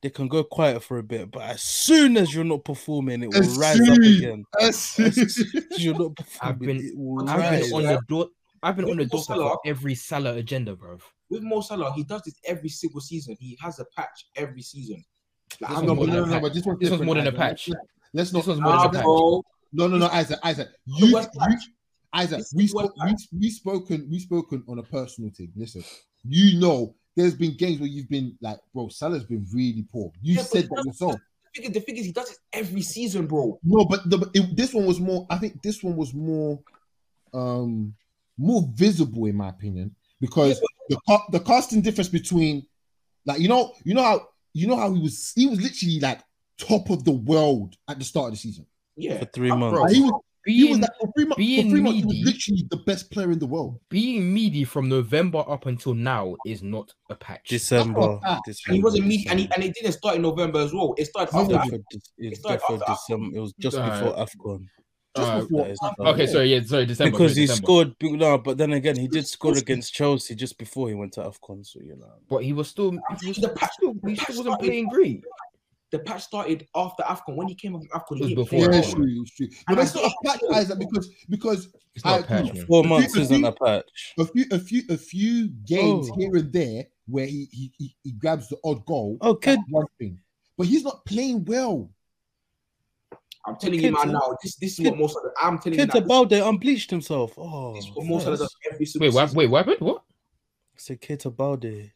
They 0.02 0.10
can 0.10 0.26
go 0.26 0.42
quiet 0.42 0.82
for 0.82 0.98
a 0.98 1.02
bit, 1.02 1.30
but 1.30 1.42
as 1.42 1.62
soon 1.62 2.16
as 2.16 2.34
you're 2.34 2.42
not 2.44 2.64
performing, 2.64 3.22
it 3.22 3.28
will 3.28 3.36
As 3.36 3.56
rise 3.56 3.80
up 3.88 3.96
again. 3.98 4.44
As- 4.60 4.68
As 4.98 5.34
soon 5.34 5.62
as 5.72 5.84
you're 5.84 5.96
not 5.96 6.10
I've 6.40 6.58
performing, 6.58 6.58
been- 6.78 6.86
it 6.86 6.92
will 6.96 7.28
I've 7.30 7.36
I've 7.38 7.50
been 7.50 7.60
rise. 7.60 7.70
been 7.70 7.86
on 7.86 7.94
the 7.94 8.00
door. 8.08 8.26
I've 8.64 8.76
been 8.76 8.84
on 8.90 8.96
the 8.96 9.02
With 9.04 9.10
doorstep 9.10 9.36
for 9.36 9.58
every 9.64 9.94
Salah 9.94 10.34
agenda, 10.36 10.74
bro. 10.76 10.98
With 11.30 11.42
Mo 11.42 11.60
Salah, 11.60 11.92
he 11.94 12.04
does 12.04 12.22
this 12.22 12.34
every 12.44 12.68
single 12.68 13.00
season. 13.00 13.36
He 13.40 13.56
has 13.60 13.78
a 13.80 13.84
patch 13.96 14.26
every 14.36 14.62
season. 14.62 15.04
Like, 15.60 15.70
This 15.70 15.80
no, 15.82 15.94
one's 15.94 15.96
more 15.98 16.06
no, 16.06 16.12
than 16.12 16.30
no, 16.30 16.36
a 16.36 16.36
no, 16.36 16.40
but 16.40 16.54
this 16.54 16.64
one's 16.64 16.78
This 16.80 16.90
one's 16.90 17.02
more 17.02 17.14
than 17.14 17.24
a 17.26 17.28
Isaac. 17.28 17.38
patch. 17.38 17.70
Let's 18.12 18.32
not. 18.32 18.38
This 18.40 18.46
one's 18.48 18.60
more 18.60 18.72
than 18.72 18.86
a 18.86 18.90
patch. 18.90 19.04
No, 19.04 19.42
no, 19.86 19.98
no, 19.98 20.06
Isaac, 20.08 20.38
Isaac. 20.42 20.68
You, 20.84 21.06
you. 21.06 21.26
Isaac, 22.14 22.44
we 22.54 22.64
the 22.64 22.68
spoke, 22.68 22.92
we, 23.02 23.16
we 23.40 23.50
spoken, 23.50 24.08
we 24.10 24.18
spoken 24.18 24.62
on 24.68 24.78
a 24.78 24.82
personal 24.82 25.30
thing. 25.30 25.50
Listen, 25.56 25.82
you 26.24 26.60
know, 26.60 26.94
there's 27.16 27.34
been 27.34 27.56
games 27.56 27.78
where 27.80 27.88
you've 27.88 28.08
been 28.08 28.36
like, 28.40 28.58
bro, 28.72 28.88
Salah's 28.88 29.24
been 29.24 29.46
really 29.52 29.84
poor. 29.90 30.12
You 30.22 30.36
Yeah, 30.36 30.42
said 30.42 30.68
that 30.70 30.84
yourself. 30.84 31.20
The 31.54 31.60
thing, 31.60 31.70
is, 31.70 31.74
the 31.74 31.80
thing 31.80 31.96
is, 31.98 32.06
he 32.06 32.12
does 32.12 32.30
it 32.30 32.38
every 32.52 32.82
season, 32.82 33.26
bro. 33.26 33.58
No, 33.62 33.84
but 33.84 34.08
the, 34.08 34.30
it, 34.34 34.56
this 34.56 34.72
one 34.72 34.86
was 34.86 34.98
more. 34.98 35.26
I 35.28 35.36
think 35.36 35.62
this 35.62 35.82
one 35.82 35.96
was 35.96 36.14
more, 36.14 36.58
um, 37.34 37.94
more 38.38 38.66
visible 38.72 39.26
in 39.26 39.36
my 39.36 39.50
opinion 39.50 39.94
because 40.20 40.60
the 40.88 40.98
ca- 41.06 41.26
the 41.30 41.40
casting 41.40 41.82
difference 41.82 42.08
between, 42.08 42.66
like 43.26 43.40
you 43.40 43.48
know, 43.48 43.74
you 43.84 43.92
know 43.92 44.02
how 44.02 44.28
you 44.54 44.66
know 44.66 44.76
how 44.76 44.92
he 44.92 45.02
was 45.02 45.32
he 45.36 45.46
was 45.46 45.60
literally 45.60 46.00
like 46.00 46.20
top 46.58 46.88
of 46.88 47.04
the 47.04 47.12
world 47.12 47.76
at 47.88 47.98
the 47.98 48.04
start 48.04 48.28
of 48.28 48.32
the 48.32 48.38
season. 48.38 48.66
Yeah. 48.96 49.18
For 49.18 49.26
three 49.26 49.50
months. 49.50 49.78
bro, 49.78 49.86
he 49.86 50.00
was 50.00 50.22
he 50.46 50.64
was 50.64 50.70
Being 50.70 50.80
like 50.80 50.90
for 51.00 51.12
three 51.16 51.24
months. 51.24 51.34
For 51.34 51.38
being 51.38 51.70
three 51.70 51.80
months, 51.80 51.98
he 52.00 52.04
was 52.04 52.16
literally 52.24 52.66
the 52.70 52.76
best 52.78 53.10
player 53.10 53.30
in 53.30 53.38
the 53.38 53.46
world. 53.46 53.78
being 53.88 54.32
meaty 54.34 54.64
from 54.64 54.88
November 54.88 55.44
up 55.48 55.66
until 55.66 55.94
now 55.94 56.34
is 56.46 56.62
not 56.62 56.92
a 57.10 57.14
patch. 57.14 57.48
December. 57.48 58.18
December 58.44 58.74
he 58.76 58.82
wasn't 58.82 59.06
mean, 59.06 59.24
and, 59.28 59.38
he, 59.40 59.48
and 59.54 59.62
it 59.64 59.74
didn't 59.74 59.92
start 59.92 60.16
in 60.16 60.22
November 60.22 60.60
as 60.60 60.72
well. 60.72 60.94
It 60.98 61.06
started 61.06 61.34
No, 61.34 61.40
after. 61.40 61.52
no, 61.52 61.58
Af- 61.58 61.70
Definitely- 61.70 62.02
It's 62.18 62.40
started 62.40 62.62
after 62.64 62.92
December. 62.92 63.36
It 63.36 63.40
was 63.40 63.52
just 63.60 63.76
Alright. 63.76 64.02
before 64.02 64.16
Afcon. 64.26 64.66
Just 65.14 65.30
Uh, 65.30 65.40
before. 65.42 65.64
that 65.64 65.70
is 65.70 65.78
after- 65.82 66.02
fine. 66.04 66.14
Okay, 66.14 66.26
sorry, 66.26 66.54
yeah, 66.54 66.62
sorry, 66.62 66.86
December. 66.86 67.10
because 67.10 67.36
he 67.36 67.42
December. 67.46 67.62
scored 67.66 67.94
no, 68.02 68.38
but 68.38 68.56
then 68.56 68.72
again 68.72 68.96
he 68.98 69.08
did 69.08 69.26
score 69.26 69.56
against 69.58 69.92
Chelsea 69.92 70.34
just 70.34 70.56
before 70.56 70.88
he 70.88 70.94
went 70.94 71.12
to 71.12 71.20
Afcon. 71.20 71.66
So 71.66 71.80
you 71.80 71.96
know, 71.96 72.08
but 72.30 72.38
he 72.44 72.54
was 72.54 72.68
still, 72.68 72.92
he 73.20 73.28
was 73.28 73.36
The 73.36 73.50
patch- 73.50 73.74
still, 73.74 73.92
the 74.02 74.08
he 74.10 74.16
still 74.16 74.36
wasn't 74.38 74.58
playing 74.60 74.88
great. 74.88 75.22
The 75.92 75.98
patch 76.00 76.22
started 76.22 76.66
after 76.74 77.02
Afcon. 77.04 77.36
When 77.36 77.46
he 77.48 77.54
came 77.54 77.76
up 77.76 77.82
from 77.82 78.00
Afcon, 78.00 78.16
It 78.16 78.20
was 78.20 78.28
he 78.30 78.34
before 78.34 78.58
play 78.58 78.68
Yeah, 78.72 78.78
it's 78.80 78.92
true, 78.92 79.22
it's 79.22 79.30
true. 79.36 79.48
But 79.68 79.78
And 79.78 79.80
it's 79.86 79.96
I 79.96 80.00
not 80.00 80.06
a 80.06 80.08
think- 80.08 80.24
patch, 80.50 80.56
Isaac, 80.56 80.78
because 80.80 81.10
because 81.28 81.68
It's 81.94 82.04
not 82.04 82.20
a 82.20 82.24
I- 82.24 82.26
patch, 82.26 82.54
man. 82.54 82.66
four 82.66 82.80
A 82.80 82.82
few- 82.82 82.88
months 82.88 83.16
a 83.16 83.20
isn't 83.20 83.44
a 83.44 83.52
patch. 83.52 83.90
a 84.18 84.24
few 84.24 84.44
a 84.50 84.58
few 84.58 84.82
a 84.88 84.96
few 84.96 85.48
games 85.66 86.08
Oh. 86.10 86.16
here 86.18 86.34
and 86.36 86.52
there 86.52 86.86
where 87.06 87.26
he, 87.26 87.48
he 87.52 87.72
he 87.78 87.96
he 88.02 88.12
grabs 88.12 88.48
the 88.48 88.56
odd 88.64 88.84
goal. 88.86 89.18
Oh, 89.20 89.30
okay, 89.32 89.56
one 89.70 89.86
thing, 89.98 90.18
but 90.56 90.66
he's 90.66 90.82
not 90.82 91.04
playing 91.04 91.44
well. 91.44 91.90
I'm 93.44 93.56
telling 93.56 93.80
Kid- 93.80 93.86
you, 93.86 93.92
man. 93.92 94.12
Now 94.12 94.36
this 94.42 94.54
this 94.56 94.78
is 94.78 94.86
what 94.88 94.96
most 94.98 95.16
of 95.16 95.24
the, 95.24 95.32
I'm 95.42 95.58
telling 95.58 95.78
you. 95.78 95.84
Kid 95.84 95.94
Now, 95.94 96.00
this, 96.00 96.08
Balde 96.08 96.32
unbleached 96.32 96.90
himself. 96.90 97.34
Oh, 97.36 97.74
this 97.74 97.84
is 97.86 97.90
what 97.92 98.06
most 98.06 98.26
of 98.26 98.38
the 98.38 98.48
every 98.72 98.86
single 98.86 99.08
Wait, 99.08 99.14
what? 99.14 99.34
Wait, 99.34 99.46
what 99.50 99.66
happened? 99.66 99.86
What? 99.86 100.02
Say 100.76 100.96
Keita 100.96 101.34
Balde. 101.36 101.90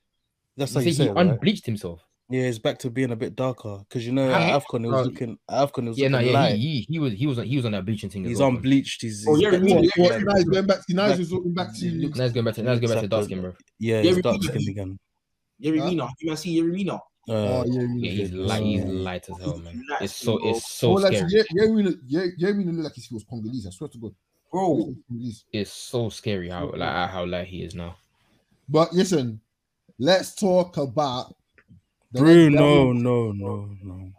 That's 0.57 0.73
You 0.75 0.81
how 0.81 0.85
you 0.85 0.93
say 0.93 0.97
say 0.99 1.05
he 1.05 1.11
right? 1.11 1.27
unbleached 1.27 1.65
himself. 1.67 2.01
Yeah, 2.29 2.47
he's 2.47 2.59
back 2.59 2.79
to 2.79 2.91
being 2.91 3.13
a 3.13 3.17
bit 3.17 3.37
darker 3.37 3.79
because 3.89 4.05
you 4.05 4.13
know 4.13 4.29
at 4.33 4.61
Afcon 4.61 4.81
he 4.81 4.91
was 4.91 5.07
looking. 5.07 5.39
At 5.49 5.73
Afcon 5.73 5.83
he 5.85 5.89
was 5.91 5.99
Yeah, 5.99 6.09
no, 6.09 6.19
yeah, 6.19 6.33
light. 6.33 6.57
he, 6.57 6.81
he 6.81 6.87
he 6.91 6.99
was 6.99 7.13
he 7.13 7.27
was 7.27 7.39
he 7.39 7.57
was 7.57 7.65
on 7.67 7.73
that 7.73 7.85
bleaching 7.85 8.11
thing. 8.11 8.25
He's 8.25 8.39
well, 8.39 8.49
fam. 8.49 8.57
unbleached. 8.57 9.03
He's, 9.03 9.25
Oh, 9.29 9.37
yeah, 9.37 9.51
back 9.53 9.61
really, 9.61 9.87
to- 9.89 9.93
yeah, 9.97 10.05
yeah. 10.11 10.19
now 10.19 10.35
he's 10.35 10.45
going 10.45 10.67
back. 10.67 10.79
Now 10.89 11.09
Back- 11.09 11.19
he's 11.19 11.31
going 11.31 11.55
back 11.55 11.69
to. 11.75 11.81
he 11.81 11.91
looks- 11.91 12.19
Now 12.19 12.25
he's 12.25 12.33
going 12.33 12.45
back 12.45 12.55
to 12.57 12.63
now 12.65 12.71
he's 12.73 12.81
going 12.81 12.93
back 12.95 13.03
to 13.03 13.09
dark 13.09 13.25
skin, 13.27 13.41
bro. 13.43 13.55
Yeah, 13.79 14.01
Yeah, 14.01 14.03
he's 14.15 14.23
dark 14.23 14.37
really. 14.43 14.49
skinned 14.49 14.69
again. 14.69 14.99
Yerry 15.63 15.79
Huh? 15.79 15.87
Mina, 15.87 16.09
you 16.21 16.27
man 16.29 16.37
see 16.37 16.61
Yerry 16.61 16.73
Mina. 16.73 16.95
Uh, 16.95 16.99
Oh 17.29 17.65
yeah, 17.67 17.83
Yeah, 17.97 18.11
he's 18.11 18.31
yeah, 18.33 18.45
light. 18.45 18.63
He's 18.65 18.85
light 18.85 19.29
as 19.31 19.39
hell, 19.39 19.59
man. 19.59 19.85
It's 20.01 20.15
so 20.17 20.39
it's 20.49 20.69
so 20.69 20.91
Oh, 20.91 20.93
like, 20.95 21.17
scary. 21.17 21.31
yeah, 21.33 21.43
yeah, 21.53 21.91
yeah, 22.09 22.27
yeah, 22.39 22.49
look 22.57 22.85
like 22.85 22.93
he 22.95 23.15
was 23.15 23.25
Congolese. 23.31 23.67
I 23.69 23.71
swear 23.71 23.89
to 23.89 23.99
God. 23.99 24.15
Bro, 24.51 24.95
It's 25.53 25.73
so 25.73 26.09
scary 26.09 26.49
how 26.49 26.73
like 26.75 27.11
how 27.11 27.25
light 27.25 27.47
he 27.47 27.63
is 27.63 27.75
now. 27.77 27.97
But 28.69 28.93
listen, 28.93 29.41
let's 30.01 30.35
talk 30.35 30.77
about 30.77 31.36
the 32.17 32.23
Bro, 32.23 32.35
Red 32.35 32.53
no, 32.53 32.93
no, 32.93 33.33
no, 33.33 33.69
no. 33.83 34.13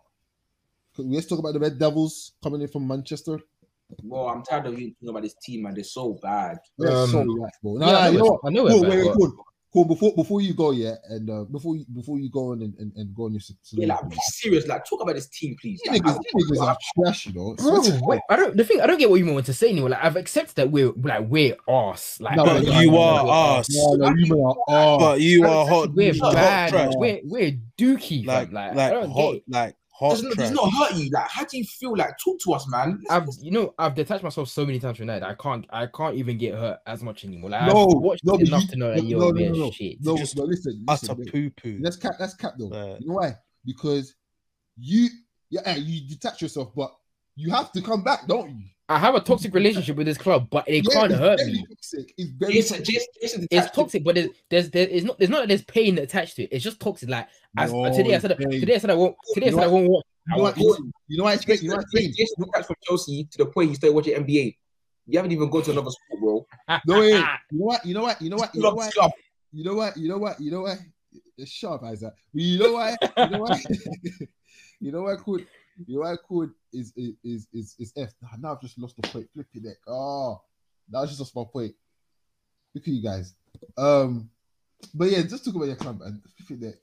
Let's 0.97 1.27
talk 1.27 1.39
about 1.39 1.53
the 1.53 1.59
Red 1.59 1.77
Devils 1.77 2.33
coming 2.43 2.61
in 2.61 2.67
from 2.67 2.87
Manchester. 2.87 3.39
bro, 4.03 4.27
I'm 4.29 4.43
tired 4.43 4.65
of 4.65 4.79
you 4.79 4.91
talking 4.93 5.09
about 5.09 5.23
this 5.23 5.35
team, 5.41 5.61
man. 5.63 5.73
They're 5.75 5.83
so 5.83 6.17
bad. 6.21 6.57
They're 6.77 6.91
Um, 6.91 7.09
so 7.09 7.23
rough, 7.23 7.51
bro. 7.61 7.73
No, 7.75 7.85
yeah, 7.85 7.91
no, 7.91 7.97
I 7.99 8.09
you 8.09 8.17
know 8.17 8.19
know 8.19 8.25
it. 8.25 8.31
what? 8.31 8.41
I 8.43 8.49
know 8.49 8.67
it, 8.67 8.71
Cool, 8.71 8.81
man, 8.81 8.89
wait, 8.89 9.05
wait, 9.05 9.13
but- 9.35 9.43
cool. 9.77 9.85
Cool. 9.85 9.95
Before 9.95 10.15
before 10.15 10.41
you 10.41 10.53
go, 10.53 10.71
yeah, 10.71 10.95
and 11.09 11.29
uh, 11.29 11.43
before 11.45 11.75
you 11.75 11.85
before 11.93 12.19
you 12.19 12.29
go 12.29 12.51
on 12.51 12.61
and, 12.61 12.73
and, 12.79 12.91
and 12.95 13.15
go 13.15 13.25
on 13.25 13.31
your 13.33 13.41
Yeah, 13.73 13.95
like, 13.95 14.09
be 14.09 14.17
serious. 14.33 14.67
Like, 14.67 14.85
talk 14.85 15.01
about 15.01 15.15
this 15.15 15.27
team, 15.27 15.55
please. 15.61 15.79
These 15.83 15.93
Like, 15.93 16.01
niggas, 16.03 16.17
I- 16.17 16.53
niggas 16.55 16.61
are 16.67 16.77
trash, 16.95 17.25
you 17.27 17.33
know. 17.33 17.55
Bro, 17.55 17.83
wait, 18.07 18.21
I 18.29 18.35
don't. 18.35 18.57
The 18.57 18.63
thing 18.63 18.81
I 18.81 18.87
don't 18.87 18.97
get 18.97 19.09
what 19.09 19.17
you 19.19 19.25
want 19.31 19.45
to 19.47 19.53
say 19.53 19.69
anymore. 19.69 19.89
Like 19.89 20.03
I've 20.03 20.15
accepted 20.15 20.55
that 20.55 20.71
we're 20.71 20.91
like 20.91 21.25
we're 21.27 21.55
arse. 21.67 22.19
Like 22.19 22.35
No, 22.35 22.45
But 22.45 22.63
no, 22.63 22.79
you 22.79 22.91
no, 22.91 23.01
are 23.01 23.23
no, 23.23 23.29
arse. 23.29 23.67
No, 23.69 23.93
no, 23.95 24.15
you 24.15 24.45
are 24.45 24.55
oh, 24.67 24.99
But 24.99 25.21
you 25.21 25.45
are 25.45 25.67
hot. 25.67 25.93
we're 25.93 26.13
hot 26.19 26.33
bad. 26.33 26.69
trash. 26.71 26.93
We're 26.95 27.19
we're 27.23 27.57
dookie. 27.77 28.25
Like. 28.25 28.51
Like, 28.51 28.75
like, 28.75 28.91
I 28.91 28.93
don't 28.93 29.11
hot, 29.11 29.31
get. 29.33 29.37
it. 29.37 29.43
like 29.49 29.75
hot 29.97 30.11
does 30.11 30.23
not, 30.23 30.33
trash. 30.33 30.47
does 30.49 30.55
not 30.55 30.71
hurt 30.73 30.95
you. 30.97 31.09
Like, 31.11 31.27
how 31.29 31.45
do 31.45 31.57
you 31.57 31.63
feel? 31.63 31.95
Like, 31.97 32.17
talk 32.23 32.39
to 32.41 32.53
us, 32.53 32.67
man. 32.69 33.01
I've 33.09 33.27
you 33.41 33.51
know 33.51 33.73
I've 33.79 33.95
detached 33.95 34.23
myself 34.23 34.49
so 34.49 34.65
many 34.65 34.79
times 34.79 34.97
from 34.97 35.07
that. 35.07 35.23
I 35.23 35.33
can't 35.35 35.65
I 35.69 35.87
can't 35.87 36.15
even 36.15 36.37
get 36.37 36.53
hurt 36.55 36.79
as 36.85 37.01
much 37.03 37.25
anymore. 37.25 37.49
Like 37.49 37.65
No, 37.73 37.83
I've 37.87 37.97
watched 37.97 38.25
no, 38.25 38.33
but 38.37 38.47
enough 38.47 38.61
you- 38.63 38.67
to 38.69 38.75
know 38.77 38.89
no, 38.89 38.95
that 38.95 39.03
yo 39.03 39.19
no, 39.19 39.25
no, 39.29 39.31
we're 39.33 39.49
no, 39.51 39.57
no. 39.65 39.71
shit. 39.71 39.97
no, 40.01 40.17
Just 40.17 40.37
no, 40.37 40.43
listen, 40.43 40.83
Utter 40.87 41.07
listen, 41.13 41.17
wait. 41.17 41.31
poo 41.31 41.49
poo. 41.61 41.79
That's 41.81 41.95
cap. 41.97 42.13
That's 42.19 42.35
cap 42.35 42.53
though. 42.59 42.69
Right. 42.69 42.99
You 43.01 43.07
know 43.07 43.13
why? 43.15 43.35
Because 43.65 44.15
you, 44.77 45.09
yeah, 45.49 45.75
you 45.75 46.07
detach 46.07 46.41
yourself, 46.41 46.73
but 46.75 46.91
you 47.35 47.49
have 47.51 47.71
to 47.71 47.81
come 47.81 48.03
back, 48.03 48.27
don't 48.27 48.49
you? 48.51 48.65
I 48.89 48.97
have 48.99 49.15
a 49.15 49.19
toxic 49.19 49.53
relationship 49.53 49.97
with 49.97 50.07
this 50.07 50.17
club, 50.17 50.47
but 50.49 50.67
it 50.67 50.85
Yeah, 50.87 50.93
can't 50.93 51.11
it's 51.11 51.19
hurt 51.19 51.39
very 51.39 51.51
me. 51.51 51.65
Toxic. 51.67 52.13
It's 52.17 52.31
very 52.31 52.53
Jason, 52.53 52.77
toxic. 52.77 52.93
Jason, 52.95 53.07
Jason 53.21 53.41
It's 53.41 53.49
detached 53.51 53.75
toxic, 53.75 54.03
but 54.03 54.15
there's 54.15 54.29
there's 54.49 54.69
there 54.71 54.87
is 54.87 55.03
not 55.03 55.17
there's 55.19 55.29
not 55.29 55.41
that 55.41 55.47
there's 55.49 55.63
pain 55.63 55.97
attached 55.97 56.37
to 56.37 56.43
it. 56.43 56.49
It's 56.53 56.63
just 56.63 56.79
toxic. 56.79 57.09
Like 57.09 57.27
as, 57.57 57.71
No, 57.73 57.91
today 57.93 58.15
I 58.15 58.19
said 58.19 58.37
pain. 58.37 58.59
today 58.59 58.75
I 58.75 58.77
said 58.77 58.89
I 58.91 58.95
won't 58.95 59.15
today 59.33 59.47
I 59.47 59.51
said 59.51 59.63
I 59.63 59.67
won't 59.67 59.89
watch. 59.89 60.05
You 60.27 60.33
I 60.33 60.37
know 60.37 60.43
won't 60.43 60.57
what? 60.57 60.65
watch. 60.67 60.79
You 60.79 60.91
you 61.09 61.17
know 61.17 61.23
why 61.25 61.33
it's? 61.33 61.47
You 61.61 61.69
know 61.69 61.75
why 61.75 61.81
it's 61.81 61.93
pain? 61.93 62.13
Jason 62.15 62.43
detached 62.45 62.67
from 62.67 62.75
Chelsea 62.83 63.27
to 63.31 63.37
the 63.39 63.45
point 63.47 63.69
he 63.69 63.75
started 63.75 63.93
watching 63.95 64.13
NBA. 64.23 64.55
You 65.07 65.17
haven't 65.17 65.31
even 65.33 65.49
gone 65.49 65.63
to 65.63 65.71
another 65.71 65.91
school, 65.91 66.45
bro. 66.67 66.79
No, 66.85 66.99
wait, 66.99 67.25
you 67.51 67.59
know 67.59 67.65
what? 67.65 67.85
You 67.85 67.93
know 67.93 68.01
what? 68.03 68.23
You 68.23 68.29
know 68.29 68.37
what? 68.37 68.55
You 68.55 68.61
know 68.63 68.73
what? 68.73 68.93
You 69.51 69.63
know 69.63 69.73
what? 69.75 69.97
You 69.97 70.07
know 70.09 70.17
what? 70.17 70.39
You 70.39 70.51
know 70.51 70.61
what? 70.61 70.77
Shut 71.45 71.73
up, 71.73 71.83
Isaac. 71.83 72.13
You 72.33 72.59
know 72.59 72.73
why? 72.73 72.95
You 73.17 73.29
know 73.29 73.39
why? 73.39 73.61
you 74.79 74.91
know 74.91 75.01
what? 75.03 75.23
Could 75.23 75.45
what? 75.85 76.19
Could 76.27 76.51
is 76.73 76.93
is 76.95 77.47
is 77.53 77.75
is 77.79 77.93
F. 77.95 78.13
Now 78.39 78.53
I've 78.53 78.61
just 78.61 78.77
lost 78.77 78.95
the 78.95 79.07
point. 79.07 79.27
Flip 79.33 79.47
it 79.53 79.63
deck. 79.63 79.77
Oh, 79.87 80.41
now 80.89 81.01
I 81.01 81.05
just 81.05 81.19
lost 81.19 81.35
my 81.35 81.43
point. 81.51 81.73
Look 82.73 82.83
at 82.87 82.93
you 82.93 83.03
guys. 83.03 83.33
Um, 83.77 84.29
but 84.93 85.09
yeah, 85.09 85.21
just 85.23 85.45
talk 85.45 85.55
about 85.55 85.65
your 85.65 85.75
club 85.75 86.01
and 86.03 86.21
flip 86.37 86.61
it 86.61 86.65
deck. 86.65 86.79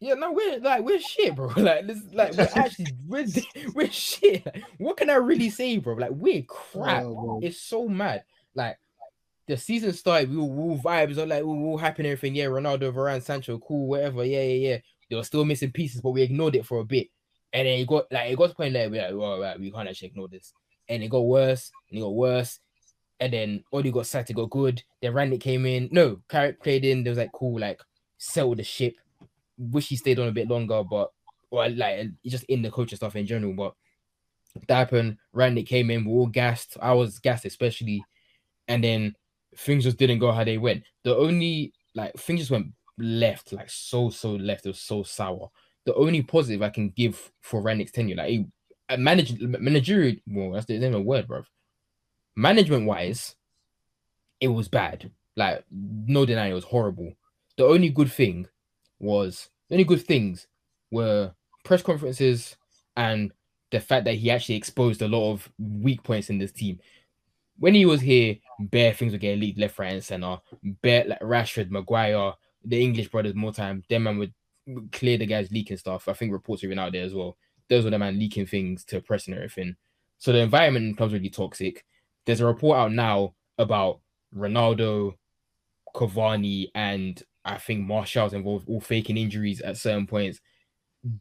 Yeah, 0.00 0.14
no, 0.14 0.32
we're 0.32 0.60
like 0.60 0.84
we're 0.84 1.00
shit, 1.00 1.34
bro. 1.34 1.48
Like 1.56 1.86
this, 1.86 2.00
like 2.12 2.36
we're 2.36 2.48
actually 2.54 2.86
we're 3.06 3.26
we're 3.74 3.90
shit. 3.90 4.46
Like, 4.46 4.64
what 4.78 4.96
can 4.96 5.10
I 5.10 5.14
really 5.14 5.50
say, 5.50 5.78
bro? 5.78 5.94
Like 5.94 6.12
we're 6.12 6.42
crap. 6.42 7.04
Oh. 7.04 7.40
It's 7.42 7.60
so 7.60 7.88
mad. 7.88 8.24
Like 8.54 8.78
the 9.48 9.56
season 9.56 9.92
started, 9.92 10.30
we 10.30 10.36
were 10.36 10.42
all 10.42 10.78
vibes, 10.78 11.18
all 11.18 11.26
like 11.26 11.42
we 11.42 11.48
were 11.48 11.70
all 11.70 11.78
happy 11.78 12.02
and 12.02 12.12
everything. 12.12 12.36
Yeah, 12.36 12.46
Ronaldo, 12.46 12.92
Varane, 12.92 13.22
Sancho, 13.22 13.58
cool, 13.58 13.88
whatever. 13.88 14.24
Yeah, 14.24 14.42
yeah, 14.42 14.68
yeah. 14.68 14.78
They 15.10 15.16
were 15.16 15.24
still 15.24 15.44
missing 15.44 15.72
pieces, 15.72 16.00
but 16.00 16.10
we 16.10 16.22
ignored 16.22 16.54
it 16.54 16.66
for 16.66 16.80
a 16.80 16.84
bit. 16.84 17.08
And 17.52 17.66
then 17.66 17.78
it 17.78 17.86
got 17.86 18.10
like 18.10 18.30
it 18.30 18.36
got 18.36 18.50
to 18.50 18.54
point 18.54 18.74
there 18.74 18.90
we're 18.90 19.02
like, 19.02 19.14
all 19.14 19.40
right, 19.40 19.58
we 19.58 19.70
can't 19.70 19.88
actually 19.88 20.08
ignore 20.08 20.28
this. 20.28 20.52
And 20.88 21.02
it 21.02 21.08
got 21.08 21.20
worse, 21.20 21.70
and 21.88 21.98
it 21.98 22.02
got 22.02 22.14
worse. 22.14 22.60
And 23.20 23.32
then 23.32 23.64
Odi 23.72 23.90
got 23.90 24.06
sacked, 24.06 24.30
it 24.30 24.34
got 24.34 24.50
good. 24.50 24.82
Then 25.02 25.12
Randy 25.12 25.38
came 25.38 25.66
in. 25.66 25.88
No, 25.90 26.20
Carrick 26.28 26.62
played 26.62 26.84
in. 26.84 27.02
There 27.02 27.10
was 27.10 27.18
like 27.18 27.32
cool, 27.32 27.58
like 27.60 27.80
settled 28.16 28.58
the 28.58 28.64
ship. 28.64 28.94
Wish 29.58 29.88
he 29.88 29.96
stayed 29.96 30.18
on 30.18 30.28
a 30.28 30.32
bit 30.32 30.48
longer, 30.48 30.84
but 30.84 31.10
or 31.50 31.68
like 31.68 32.08
just 32.26 32.44
in 32.44 32.62
the 32.62 32.70
coaching 32.70 32.96
stuff 32.96 33.16
in 33.16 33.26
general. 33.26 33.54
But 33.54 33.74
that 34.68 34.76
happened. 34.76 35.16
Randy 35.32 35.62
came 35.62 35.90
in, 35.90 36.04
we 36.04 36.12
all 36.12 36.26
gassed. 36.26 36.76
I 36.80 36.92
was 36.92 37.18
gassed 37.18 37.44
especially, 37.44 38.04
and 38.68 38.82
then 38.84 39.14
things 39.56 39.84
just 39.84 39.96
didn't 39.96 40.18
go 40.18 40.32
how 40.32 40.44
they 40.44 40.58
went. 40.58 40.84
The 41.04 41.16
only 41.16 41.72
like 41.94 42.14
things 42.14 42.40
just 42.40 42.50
went 42.50 42.68
left, 42.98 43.52
like 43.52 43.70
so 43.70 44.10
so 44.10 44.32
left. 44.32 44.66
It 44.66 44.70
was 44.70 44.80
so 44.80 45.02
sour. 45.02 45.50
The 45.86 45.94
only 45.94 46.22
positive 46.22 46.62
I 46.62 46.70
can 46.70 46.90
give 46.90 47.30
for 47.40 47.62
Rangnick's 47.62 47.92
tenure, 47.92 48.16
like 48.16 48.28
he 48.28 48.46
uh, 48.88 48.96
manage 48.96 49.40
managerial. 49.40 50.16
Well, 50.26 50.52
that's 50.52 50.66
the 50.66 50.78
name 50.78 50.94
of 50.94 51.04
word, 51.04 51.26
bro. 51.26 51.42
Management 52.36 52.86
wise, 52.86 53.34
it 54.40 54.48
was 54.48 54.68
bad. 54.68 55.10
Like 55.36 55.64
no 55.70 56.26
denying, 56.26 56.52
it 56.52 56.54
was 56.54 56.64
horrible. 56.64 57.12
The 57.56 57.64
only 57.64 57.90
good 57.90 58.12
thing 58.12 58.46
was 58.98 59.50
the 59.68 59.74
only 59.74 59.84
good 59.84 60.02
things 60.02 60.46
were 60.90 61.32
press 61.64 61.82
conferences 61.82 62.56
and 62.96 63.32
the 63.70 63.80
fact 63.80 64.04
that 64.06 64.14
he 64.14 64.30
actually 64.30 64.56
exposed 64.56 65.02
a 65.02 65.08
lot 65.08 65.32
of 65.32 65.48
weak 65.58 66.02
points 66.02 66.30
in 66.30 66.38
this 66.38 66.52
team. 66.52 66.78
When 67.58 67.74
he 67.74 67.86
was 67.86 68.00
here, 68.00 68.36
bare 68.58 68.94
things 68.94 69.12
were 69.12 69.18
getting 69.18 69.40
leaked 69.40 69.58
left, 69.58 69.78
right, 69.78 69.92
and 69.92 70.04
center. 70.04 70.38
Bare 70.82 71.04
like 71.04 71.20
Rashford, 71.20 71.70
Maguire, 71.70 72.32
the 72.64 72.80
English 72.80 73.08
brothers 73.08 73.34
more 73.34 73.52
time. 73.52 73.82
Them 73.90 74.04
man 74.04 74.18
would 74.18 74.32
clear 74.92 75.18
the 75.18 75.26
guys 75.26 75.50
leaking 75.50 75.76
stuff. 75.76 76.08
I 76.08 76.12
think 76.12 76.32
reports 76.32 76.64
even 76.64 76.78
out 76.78 76.92
there 76.92 77.04
as 77.04 77.14
well. 77.14 77.36
Those 77.68 77.84
were 77.84 77.90
the 77.90 77.98
man 77.98 78.18
leaking 78.18 78.46
things 78.46 78.84
to 78.86 79.00
press 79.00 79.26
and 79.26 79.36
everything. 79.36 79.76
So 80.18 80.32
the 80.32 80.38
environment 80.38 80.96
becomes 80.96 81.12
really 81.12 81.30
toxic. 81.30 81.84
There's 82.24 82.40
a 82.40 82.46
report 82.46 82.78
out 82.78 82.92
now 82.92 83.34
about 83.58 84.00
Ronaldo, 84.34 85.14
Cavani, 85.94 86.68
and 86.74 87.22
I 87.44 87.58
think 87.58 87.86
Martial's 87.86 88.34
involved 88.34 88.68
all 88.68 88.80
faking 88.80 89.16
injuries 89.16 89.60
at 89.60 89.76
certain 89.76 90.06
points. 90.06 90.40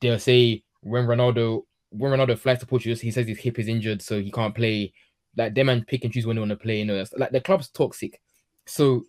They'll 0.02 0.20
say 0.20 0.64
when 0.82 1.06
Ronaldo 1.06 1.64
when 1.89 2.12
Ronaldo 2.12 2.38
flies 2.38 2.60
to 2.60 2.66
Portugal, 2.66 2.98
he 2.98 3.12
says 3.12 3.28
his 3.28 3.39
hip 3.39 3.60
is 3.60 3.68
injured, 3.68 4.02
so 4.02 4.20
he 4.22 4.32
can't 4.32 4.56
play. 4.56 4.93
Like 5.36 5.54
them 5.54 5.70
and 5.70 5.86
pick 5.86 6.04
and 6.04 6.12
choose 6.12 6.26
when 6.26 6.36
they 6.36 6.39
want 6.39 6.50
to 6.50 6.58
play. 6.58 6.80
You 6.80 6.86
know, 6.86 7.04
like 7.16 7.32
the 7.32 7.39
club's 7.39 7.70
toxic. 7.70 8.20
So 8.66 9.04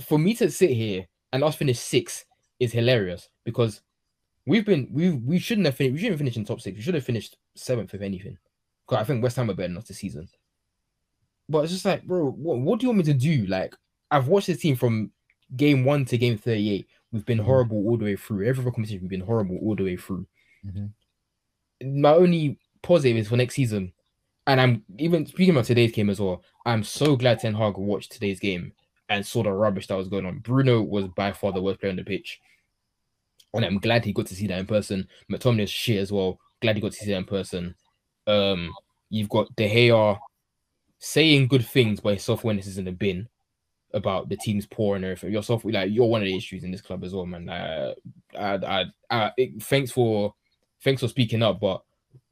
for 0.00 0.18
me 0.18 0.34
to 0.36 0.50
sit 0.50 0.70
here 0.70 1.06
and 1.32 1.44
us 1.44 1.54
finish 1.54 1.78
six 1.78 2.24
is 2.60 2.72
hilarious 2.72 3.28
because 3.44 3.82
we've 4.46 4.64
been 4.64 4.88
we 4.90 5.10
we 5.10 5.38
shouldn't 5.38 5.66
have 5.66 5.76
finished. 5.76 5.94
We 5.94 6.00
shouldn't 6.00 6.18
finish 6.18 6.36
in 6.36 6.44
top 6.44 6.60
six. 6.60 6.76
We 6.76 6.82
should 6.82 6.94
have 6.94 7.04
finished 7.04 7.36
seventh 7.54 7.94
if 7.94 8.02
anything. 8.02 8.38
Because 8.86 9.02
I 9.02 9.04
think 9.04 9.22
West 9.22 9.36
Ham 9.36 9.50
are 9.50 9.54
better 9.54 9.68
than 9.68 9.78
us 9.78 9.88
this 9.88 9.98
season. 9.98 10.28
But 11.48 11.64
it's 11.64 11.72
just 11.72 11.84
like, 11.84 12.04
bro, 12.04 12.30
what, 12.30 12.58
what 12.58 12.80
do 12.80 12.84
you 12.84 12.90
want 12.90 12.98
me 13.06 13.12
to 13.12 13.18
do? 13.18 13.46
Like, 13.46 13.74
I've 14.10 14.28
watched 14.28 14.46
this 14.46 14.60
team 14.60 14.76
from 14.76 15.10
game 15.56 15.84
one 15.84 16.04
to 16.06 16.18
game 16.18 16.38
38. 16.38 16.86
We've 17.12 17.24
been 17.24 17.38
mm-hmm. 17.38 17.46
horrible 17.46 17.76
all 17.78 17.96
the 17.96 18.04
way 18.04 18.16
through. 18.16 18.46
Every 18.46 18.64
competition, 18.64 19.00
we've 19.00 19.10
been 19.10 19.20
horrible 19.20 19.58
all 19.62 19.76
the 19.76 19.84
way 19.84 19.96
through. 19.96 20.26
Mm-hmm. 20.66 22.00
My 22.02 22.14
only 22.14 22.58
positive 22.82 23.16
is 23.16 23.28
for 23.28 23.36
next 23.36 23.54
season. 23.54 23.92
And 24.46 24.60
I'm 24.60 24.84
even 24.98 25.24
speaking 25.26 25.54
about 25.54 25.64
today's 25.64 25.92
game 25.92 26.10
as 26.10 26.20
well. 26.20 26.42
I'm 26.66 26.82
so 26.82 27.16
glad 27.16 27.40
Ten 27.40 27.54
Hag 27.54 27.78
watched 27.78 28.12
today's 28.12 28.40
game 28.40 28.72
and 29.08 29.26
saw 29.26 29.42
the 29.42 29.52
rubbish 29.52 29.86
that 29.88 29.96
was 29.96 30.08
going 30.08 30.26
on. 30.26 30.38
Bruno 30.38 30.82
was 30.82 31.08
by 31.08 31.32
far 31.32 31.52
the 31.52 31.62
worst 31.62 31.80
player 31.80 31.90
on 31.90 31.96
the 31.96 32.04
pitch. 32.04 32.40
And 33.52 33.64
I'm 33.64 33.78
glad 33.78 34.04
he 34.04 34.12
got 34.12 34.26
to 34.26 34.34
see 34.34 34.46
that 34.48 34.58
in 34.58 34.66
person. 34.66 35.08
McTominay 35.30 35.64
is 35.64 35.70
shit 35.70 35.98
as 35.98 36.10
well. 36.10 36.40
Glad 36.60 36.76
he 36.76 36.82
got 36.82 36.92
to 36.92 36.98
see 36.98 37.10
that 37.10 37.18
in 37.18 37.24
person. 37.24 37.74
Um, 38.26 38.72
you've 39.10 39.28
got 39.28 39.54
De 39.54 39.68
Gea 39.68 40.18
saying 40.98 41.48
good 41.48 41.66
things, 41.66 42.00
but 42.00 42.14
his 42.14 42.24
self 42.24 42.42
awareness 42.42 42.66
is 42.66 42.78
in 42.78 42.86
the 42.86 42.92
bin 42.92 43.28
about 43.92 44.28
the 44.28 44.36
team's 44.36 44.66
poor 44.66 44.96
and 44.96 45.04
everything. 45.04 45.32
Yourself, 45.32 45.64
like 45.64 45.92
you're 45.92 46.06
one 46.06 46.22
of 46.22 46.26
the 46.26 46.36
issues 46.36 46.64
in 46.64 46.72
this 46.72 46.80
club 46.80 47.04
as 47.04 47.14
well, 47.14 47.26
man. 47.26 47.48
Uh, 47.48 47.94
I, 48.36 48.54
I, 48.54 48.84
I, 49.10 49.32
it, 49.36 49.62
thanks 49.62 49.92
for, 49.92 50.34
thanks 50.82 51.00
for 51.00 51.08
speaking 51.08 51.42
up, 51.42 51.60
but 51.60 51.82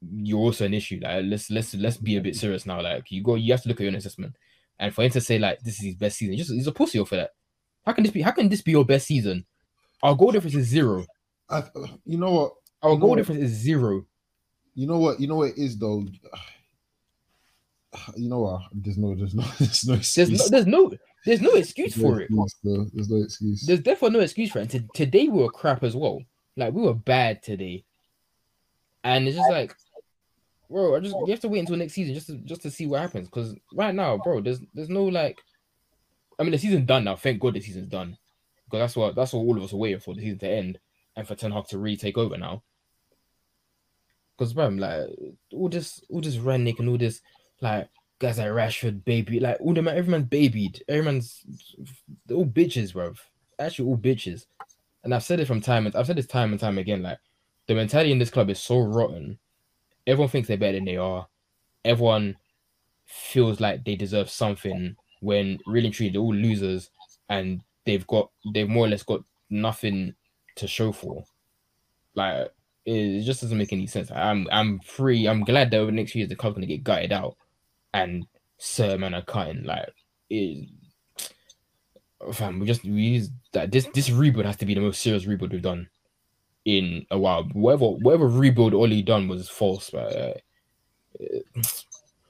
you're 0.01 0.39
also 0.39 0.65
an 0.65 0.73
issue. 0.73 0.99
Like 1.01 1.25
let's 1.25 1.49
let's 1.49 1.73
let's 1.75 1.97
be 1.97 2.17
a 2.17 2.21
bit 2.21 2.35
serious 2.35 2.65
now. 2.65 2.81
Like 2.81 3.11
you 3.11 3.23
go, 3.23 3.35
you 3.35 3.53
have 3.53 3.61
to 3.63 3.69
look 3.69 3.79
at 3.79 3.83
your 3.83 3.95
assessment. 3.95 4.35
And 4.79 4.93
for 4.93 5.03
him 5.03 5.11
to 5.11 5.21
say 5.21 5.39
like 5.39 5.59
this 5.59 5.79
is 5.79 5.85
his 5.85 5.95
best 5.95 6.17
season, 6.17 6.37
just 6.37 6.51
he's 6.51 6.67
a 6.67 6.71
pussy 6.71 7.03
for 7.05 7.15
that. 7.15 7.31
How 7.85 7.93
can 7.93 8.03
this 8.03 8.11
be? 8.11 8.21
How 8.21 8.31
can 8.31 8.49
this 8.49 8.61
be 8.61 8.71
your 8.71 8.85
best 8.85 9.07
season? 9.07 9.45
Our 10.01 10.15
goal 10.15 10.31
difference 10.31 10.55
is 10.55 10.67
zero. 10.67 11.05
I, 11.49 11.63
you 12.05 12.17
know 12.17 12.31
what? 12.31 12.53
Our 12.81 12.97
goal 12.97 13.15
difference 13.15 13.41
is 13.41 13.51
zero. 13.51 14.05
You 14.75 14.87
know 14.87 14.99
what? 14.99 15.19
You 15.19 15.27
know 15.27 15.37
what 15.37 15.51
it 15.51 15.57
is 15.57 15.77
though. 15.77 16.05
You 18.15 18.29
know 18.29 18.39
what? 18.39 18.61
There's 18.73 18.97
no, 18.97 19.13
there's 19.13 19.35
no, 19.35 19.43
there's 19.59 19.87
no, 19.87 19.93
excuse. 19.95 20.29
there's 20.29 20.41
no, 20.41 20.49
there's 20.49 20.65
no, 20.65 20.97
there's 21.25 21.41
no 21.41 21.51
excuse 21.53 21.95
there's 21.95 22.13
for 22.13 22.21
it. 22.21 22.31
No, 22.31 22.47
there's 22.93 23.09
no 23.09 23.17
excuse. 23.17 23.65
There's 23.65 23.81
definitely 23.81 24.17
no 24.17 24.23
excuse 24.23 24.51
for 24.51 24.59
it. 24.59 24.61
And 24.61 24.71
t- 24.71 24.89
today 24.93 25.27
we 25.27 25.41
were 25.41 25.51
crap 25.51 25.83
as 25.83 25.95
well. 25.95 26.21
Like 26.57 26.73
we 26.73 26.81
were 26.81 26.93
bad 26.93 27.43
today, 27.43 27.85
and 29.03 29.27
it's 29.27 29.37
just 29.37 29.49
like, 29.49 29.75
bro, 30.69 30.95
I 30.95 30.99
just 30.99 31.15
you 31.15 31.27
have 31.27 31.39
to 31.41 31.49
wait 31.49 31.59
until 31.59 31.75
next 31.75 31.93
season 31.93 32.13
just 32.13 32.27
to 32.27 32.37
just 32.37 32.61
to 32.63 32.71
see 32.71 32.87
what 32.87 33.01
happens. 33.01 33.27
Because 33.27 33.55
right 33.73 33.93
now, 33.93 34.17
bro, 34.17 34.41
there's 34.41 34.59
there's 34.73 34.89
no 34.89 35.03
like, 35.05 35.37
I 36.39 36.43
mean 36.43 36.51
the 36.51 36.57
season's 36.57 36.87
done 36.87 37.03
now. 37.03 37.15
Thank 37.15 37.39
God 37.39 37.53
the 37.53 37.61
season's 37.61 37.89
done, 37.89 38.17
because 38.65 38.79
that's 38.79 38.95
what 38.95 39.15
that's 39.15 39.33
what 39.33 39.41
all 39.41 39.57
of 39.57 39.63
us 39.63 39.73
are 39.73 39.77
waiting 39.77 39.99
for 39.99 40.15
the 40.15 40.21
season 40.21 40.39
to 40.39 40.49
end 40.49 40.79
and 41.15 41.27
for 41.27 41.35
Ten 41.35 41.51
Hag 41.51 41.67
to 41.67 41.77
really 41.77 41.97
take 41.97 42.17
over 42.17 42.37
now. 42.37 42.63
Because 44.37 44.53
bro, 44.53 44.65
I'm 44.65 44.79
like 44.79 45.07
all 45.53 45.69
this, 45.69 46.03
all 46.09 46.21
this 46.21 46.37
Rangnick 46.37 46.79
and 46.79 46.89
all 46.89 46.97
this, 46.97 47.21
like 47.61 47.87
guys 48.19 48.39
like 48.39 48.47
Rashford, 48.47 49.05
baby, 49.05 49.39
like 49.39 49.57
all 49.59 49.73
them, 49.73 49.87
everyone's 49.87 50.25
babied, 50.25 50.83
everyone's 50.87 51.43
all 52.31 52.45
bitches, 52.45 52.93
bro. 52.93 53.13
Actually, 53.59 53.89
all 53.89 53.97
bitches. 53.97 54.45
And 55.03 55.13
I've 55.13 55.23
said 55.23 55.39
it 55.39 55.45
from 55.45 55.61
time, 55.61 55.85
and 55.85 55.95
I've 55.95 56.07
said 56.07 56.15
this 56.15 56.25
time 56.25 56.51
and 56.51 56.59
time 56.59 56.77
again. 56.77 57.03
Like 57.03 57.19
the 57.67 57.75
mentality 57.75 58.11
in 58.11 58.19
this 58.19 58.31
club 58.31 58.49
is 58.49 58.59
so 58.59 58.79
rotten. 58.79 59.37
Everyone 60.05 60.29
thinks 60.29 60.47
they're 60.47 60.57
better 60.57 60.73
than 60.73 60.85
they 60.85 60.97
are. 60.97 61.27
Everyone 61.85 62.37
feels 63.05 63.59
like 63.59 63.83
they 63.83 63.95
deserve 63.95 64.29
something 64.29 64.95
when 65.21 65.59
really 65.65 65.89
truly 65.89 66.11
they're 66.11 66.21
all 66.21 66.33
losers 66.33 66.89
and 67.29 67.61
they've 67.85 68.05
got 68.07 68.29
they've 68.53 68.69
more 68.69 68.85
or 68.85 68.89
less 68.89 69.03
got 69.03 69.21
nothing 69.49 70.13
to 70.55 70.67
show 70.67 70.91
for. 70.91 71.23
Like 72.15 72.51
it 72.85 73.21
just 73.23 73.41
doesn't 73.41 73.57
make 73.57 73.73
any 73.73 73.87
sense. 73.87 74.11
I'm 74.11 74.47
I'm 74.51 74.79
free. 74.79 75.27
I'm 75.27 75.43
glad 75.43 75.71
that 75.71 75.77
over 75.77 75.91
the 75.91 75.95
next 75.95 76.11
few 76.11 76.19
years 76.19 76.29
the 76.29 76.35
club's 76.35 76.55
gonna 76.55 76.65
get 76.65 76.83
gutted 76.83 77.11
out 77.11 77.37
and 77.93 78.25
certain 78.57 79.01
man 79.01 79.13
are 79.13 79.21
cutting. 79.21 79.63
Like 79.63 79.89
it 80.29 80.69
fam, 82.33 82.59
we 82.59 82.65
just 82.65 82.83
we 82.83 82.91
use 82.91 83.29
that 83.53 83.71
this 83.71 83.87
this 83.93 84.09
rebuild 84.09 84.45
has 84.45 84.57
to 84.57 84.65
be 84.65 84.73
the 84.73 84.81
most 84.81 85.01
serious 85.01 85.25
rebuild 85.25 85.53
we've 85.53 85.61
done 85.61 85.89
in 86.65 87.05
a 87.11 87.17
while. 87.17 87.43
Whatever 87.53 87.89
whatever 87.89 88.27
rebuild 88.27 88.73
Ole 88.73 89.01
done 89.01 89.27
was 89.27 89.49
false, 89.49 89.89
but 89.89 90.15
uh, 90.15 90.33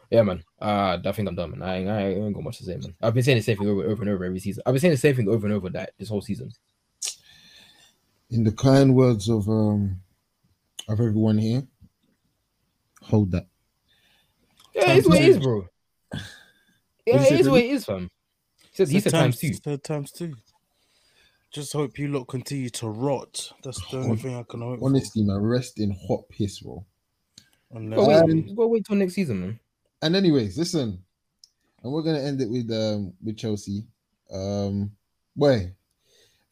yeah, 0.09 0.21
man. 0.23 0.43
Uh, 0.61 0.97
I 1.03 1.11
think 1.11 1.27
I'm 1.27 1.35
done, 1.35 1.57
man. 1.57 1.61
I, 1.61 1.85
I 1.85 2.01
ain't 2.09 2.33
got 2.33 2.43
much 2.43 2.59
to 2.59 2.63
say, 2.65 2.77
man. 2.77 2.93
I've 3.01 3.13
been 3.13 3.23
saying 3.23 3.37
the 3.37 3.43
same 3.43 3.57
thing 3.57 3.69
over, 3.69 3.83
over 3.83 4.03
and 4.03 4.11
over 4.11 4.25
every 4.25 4.39
season. 4.39 4.63
I've 4.65 4.73
been 4.73 4.81
saying 4.81 4.93
the 4.93 4.97
same 4.97 5.15
thing 5.15 5.29
over 5.29 5.45
and 5.45 5.55
over 5.55 5.69
that 5.69 5.93
this 5.97 6.09
whole 6.09 6.21
season 6.21 6.51
in 8.33 8.43
the 8.43 8.51
kind 8.51 8.95
words 8.95 9.29
of 9.29 9.47
um 9.47 9.99
of 10.89 10.99
everyone 10.99 11.37
here, 11.37 11.63
hold 13.01 13.31
that. 13.31 13.47
Yeah, 14.73 14.93
it's 14.93 15.07
what 15.07 15.21
it 15.21 15.29
is, 15.29 15.37
bro. 15.37 15.67
Yeah, 17.05 17.21
it 17.21 17.39
is 17.39 17.49
what 17.49 17.61
it 17.61 17.69
is, 17.69 17.85
fam. 17.85 18.09
He 18.71 18.75
said, 18.75 18.89
he 18.89 18.99
said 18.99 19.11
times, 19.11 19.39
times 19.39 19.59
two. 19.59 19.77
times 19.77 20.11
two. 20.11 20.33
Just 21.53 21.73
hope 21.73 21.97
you 21.99 22.07
lot 22.09 22.25
continue 22.25 22.69
to 22.71 22.87
rot. 22.87 23.51
That's 23.63 23.79
the 23.89 23.97
only 23.97 24.17
thing 24.17 24.35
I 24.35 24.43
can 24.43 24.61
hope. 24.61 24.79
Honestly, 24.81 25.21
for. 25.21 25.27
man, 25.27 25.41
rest 25.41 25.79
in 25.79 25.95
hot 26.07 26.27
piss, 26.29 26.59
bro. 26.59 26.83
Go 27.73 28.07
wait, 28.07 28.15
um, 28.15 28.55
go 28.55 28.67
wait 28.67 28.85
till 28.85 28.95
next 28.95 29.13
season, 29.13 29.39
man. 29.39 29.59
And 30.01 30.15
anyways, 30.15 30.57
listen, 30.57 31.01
and 31.81 31.93
we're 31.93 32.01
gonna 32.01 32.19
end 32.19 32.41
it 32.41 32.49
with 32.49 32.69
um 32.71 33.13
with 33.23 33.37
Chelsea. 33.37 33.83
Um, 34.31 34.91
boy, 35.35 35.73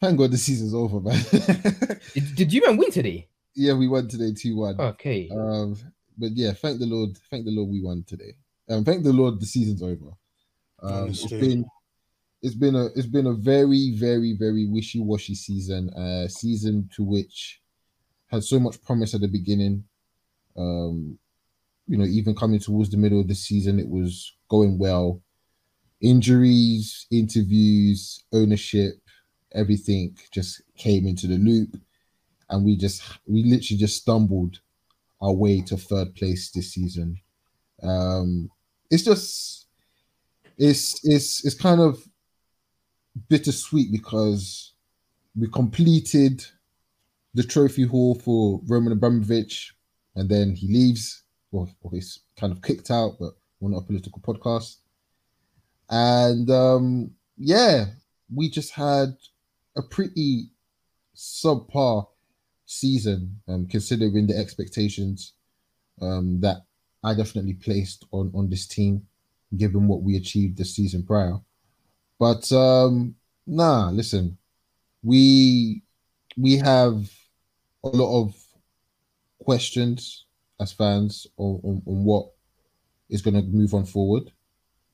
Thank 0.02 0.18
God 0.18 0.32
the 0.32 0.38
season's 0.38 0.74
over, 0.74 0.99
man. 0.99 1.24
did, 2.14 2.36
did 2.36 2.54
you 2.54 2.66
man 2.66 2.76
win 2.76 2.89
today? 2.89 3.28
Yeah, 3.54 3.74
we 3.74 3.88
won 3.88 4.08
today 4.08 4.34
2 4.36 4.56
1. 4.56 4.82
Okay. 4.82 5.30
Um, 5.32 5.78
but 6.18 6.32
yeah, 6.32 6.54
thank 6.54 6.80
the 6.80 6.88
Lord. 6.88 7.16
Thank 7.30 7.45
the 7.45 7.52
Lord 7.52 7.70
we 7.70 7.84
won 7.84 8.04
today. 8.08 8.34
Um, 8.68 8.84
thank 8.84 9.04
the 9.04 9.14
Lord 9.14 9.39
the 9.39 9.45
season's 9.45 9.84
over. 9.84 10.12
Um, 10.82 11.10
it's 11.10 11.28
been 11.28 11.66
it's 12.42 12.56
been 12.56 12.76
a 12.76 12.86
it's 12.96 13.08
been 13.08 13.28
a 13.28 13.34
very, 13.34 13.94
very, 13.96 14.36
very 14.38 14.66
wishy-washy 14.66 15.36
season. 15.36 15.89
Uh 15.92 16.28
season 16.28 16.89
to 16.96 17.04
which 17.04 17.62
had 18.28 18.44
so 18.44 18.60
much 18.60 18.82
promise 18.82 19.14
at 19.14 19.22
the 19.22 19.28
beginning. 19.28 19.84
Um, 20.58 21.18
you 21.88 21.98
know, 21.98 22.06
even 22.06 22.36
coming 22.36 22.60
towards 22.60 22.89
the 22.89 22.98
middle 22.98 23.20
of 23.20 23.28
the 23.28 23.36
season, 23.36 23.80
it 23.80 23.88
was 23.88 24.34
going 24.50 24.78
well. 24.78 25.22
Injuries, 26.02 27.06
interviews, 27.12 28.24
ownership, 28.34 28.96
everything 29.54 30.18
just 30.32 30.62
came 30.78 31.08
into 31.08 31.28
the 31.28 31.38
loop 31.38 31.78
and 32.50 32.66
we 32.66 32.76
just 32.76 33.02
we 33.28 33.44
literally 33.44 33.78
just 33.78 33.98
stumbled 33.98 34.60
our 35.22 35.34
way 35.34 35.62
to 35.62 35.78
third 35.78 36.14
place 36.16 36.52
this 36.52 36.74
season 36.74 37.20
um 37.84 38.50
it's 38.89 39.04
just 39.04 39.68
it's 40.58 41.00
it's 41.04 41.46
it's 41.46 41.56
kind 41.56 41.82
of 41.82 42.04
bittersweet 43.30 43.91
because 43.91 44.74
we 45.36 45.47
completed 45.47 46.45
the 47.34 47.43
trophy 47.43 47.84
haul 47.84 48.16
for 48.16 48.62
Roman 48.68 48.93
Abramovich 48.93 49.74
and 50.16 50.30
then 50.30 50.55
he 50.55 50.68
leaves 50.68 51.24
or, 51.51 51.68
or 51.82 51.91
he's 51.91 52.20
kind 52.39 52.51
of 52.51 52.62
kicked 52.62 52.91
out 52.91 53.18
but 53.20 53.34
we're 53.59 53.72
not 53.72 53.84
a 53.84 53.86
political 53.86 54.22
podcast 54.22 54.78
and 55.89 56.49
um 56.49 57.12
yeah 57.38 57.86
we 58.34 58.49
just 58.49 58.72
had 58.72 59.16
a 59.76 59.82
pretty 59.82 60.49
subpar 61.16 62.07
season, 62.66 63.41
um, 63.47 63.68
considering 63.68 64.28
the 64.28 64.38
expectations 64.38 65.34
um, 66.01 66.39
that 66.41 66.57
I 67.03 67.14
definitely 67.14 67.53
placed 67.53 68.05
on 68.12 68.32
on 68.34 68.49
this 68.49 68.68
team, 68.68 69.05
given 69.57 69.88
what 69.88 70.03
we 70.03 70.16
achieved 70.16 70.57
the 70.57 70.66
season 70.66 71.03
prior. 71.03 71.38
But 72.22 72.52
um, 72.52 73.16
nah, 73.48 73.90
listen, 73.90 74.38
we 75.02 75.82
we 76.38 76.58
have 76.58 77.10
a 77.84 77.90
lot 77.90 78.22
of 78.22 78.36
questions 79.40 80.26
as 80.60 80.72
fans 80.72 81.26
on, 81.38 81.60
on, 81.64 81.82
on 81.88 82.06
what 82.06 82.28
is 83.10 83.24
going 83.24 83.34
to 83.34 83.42
move 83.42 83.74
on 83.74 83.86
forward. 83.86 84.32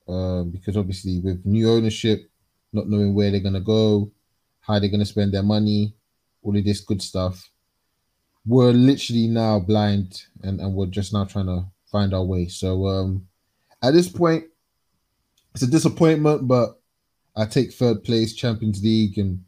Um, 0.08 0.52
because 0.52 0.78
obviously, 0.78 1.20
with 1.20 1.46
new 1.46 1.70
ownership, 1.70 2.32
not 2.72 2.88
knowing 2.88 3.14
where 3.14 3.30
they're 3.30 3.42
going 3.42 3.56
to 3.56 3.60
go, 3.60 4.10
how 4.62 4.80
they're 4.80 4.88
going 4.88 5.02
to 5.02 5.06
spend 5.06 5.34
their 5.34 5.44
money, 5.44 5.94
all 6.44 6.56
of 6.56 6.64
this 6.64 6.80
good 6.80 7.02
stuff, 7.02 7.52
we're 8.46 8.72
literally 8.72 9.28
now 9.28 9.60
blind 9.60 10.24
and, 10.44 10.62
and 10.62 10.74
we're 10.74 10.86
just 10.86 11.12
now 11.12 11.26
trying 11.26 11.48
to 11.48 11.66
find 11.92 12.14
our 12.14 12.24
way. 12.24 12.48
So, 12.48 12.88
um, 12.88 13.28
at 13.84 13.94
this 13.94 14.08
point, 14.08 14.46
it's 15.54 15.64
a 15.64 15.68
disappointment, 15.68 16.48
but 16.48 16.77
I 17.38 17.46
take 17.46 17.72
third 17.72 18.04
place, 18.04 18.34
Champions 18.34 18.84
League, 18.84 19.18
and 19.18 19.44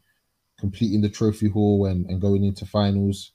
completing 0.58 1.00
the 1.00 1.08
trophy 1.08 1.48
haul 1.48 1.86
and, 1.86 2.06
and 2.06 2.20
going 2.20 2.44
into 2.44 2.64
finals. 2.64 3.32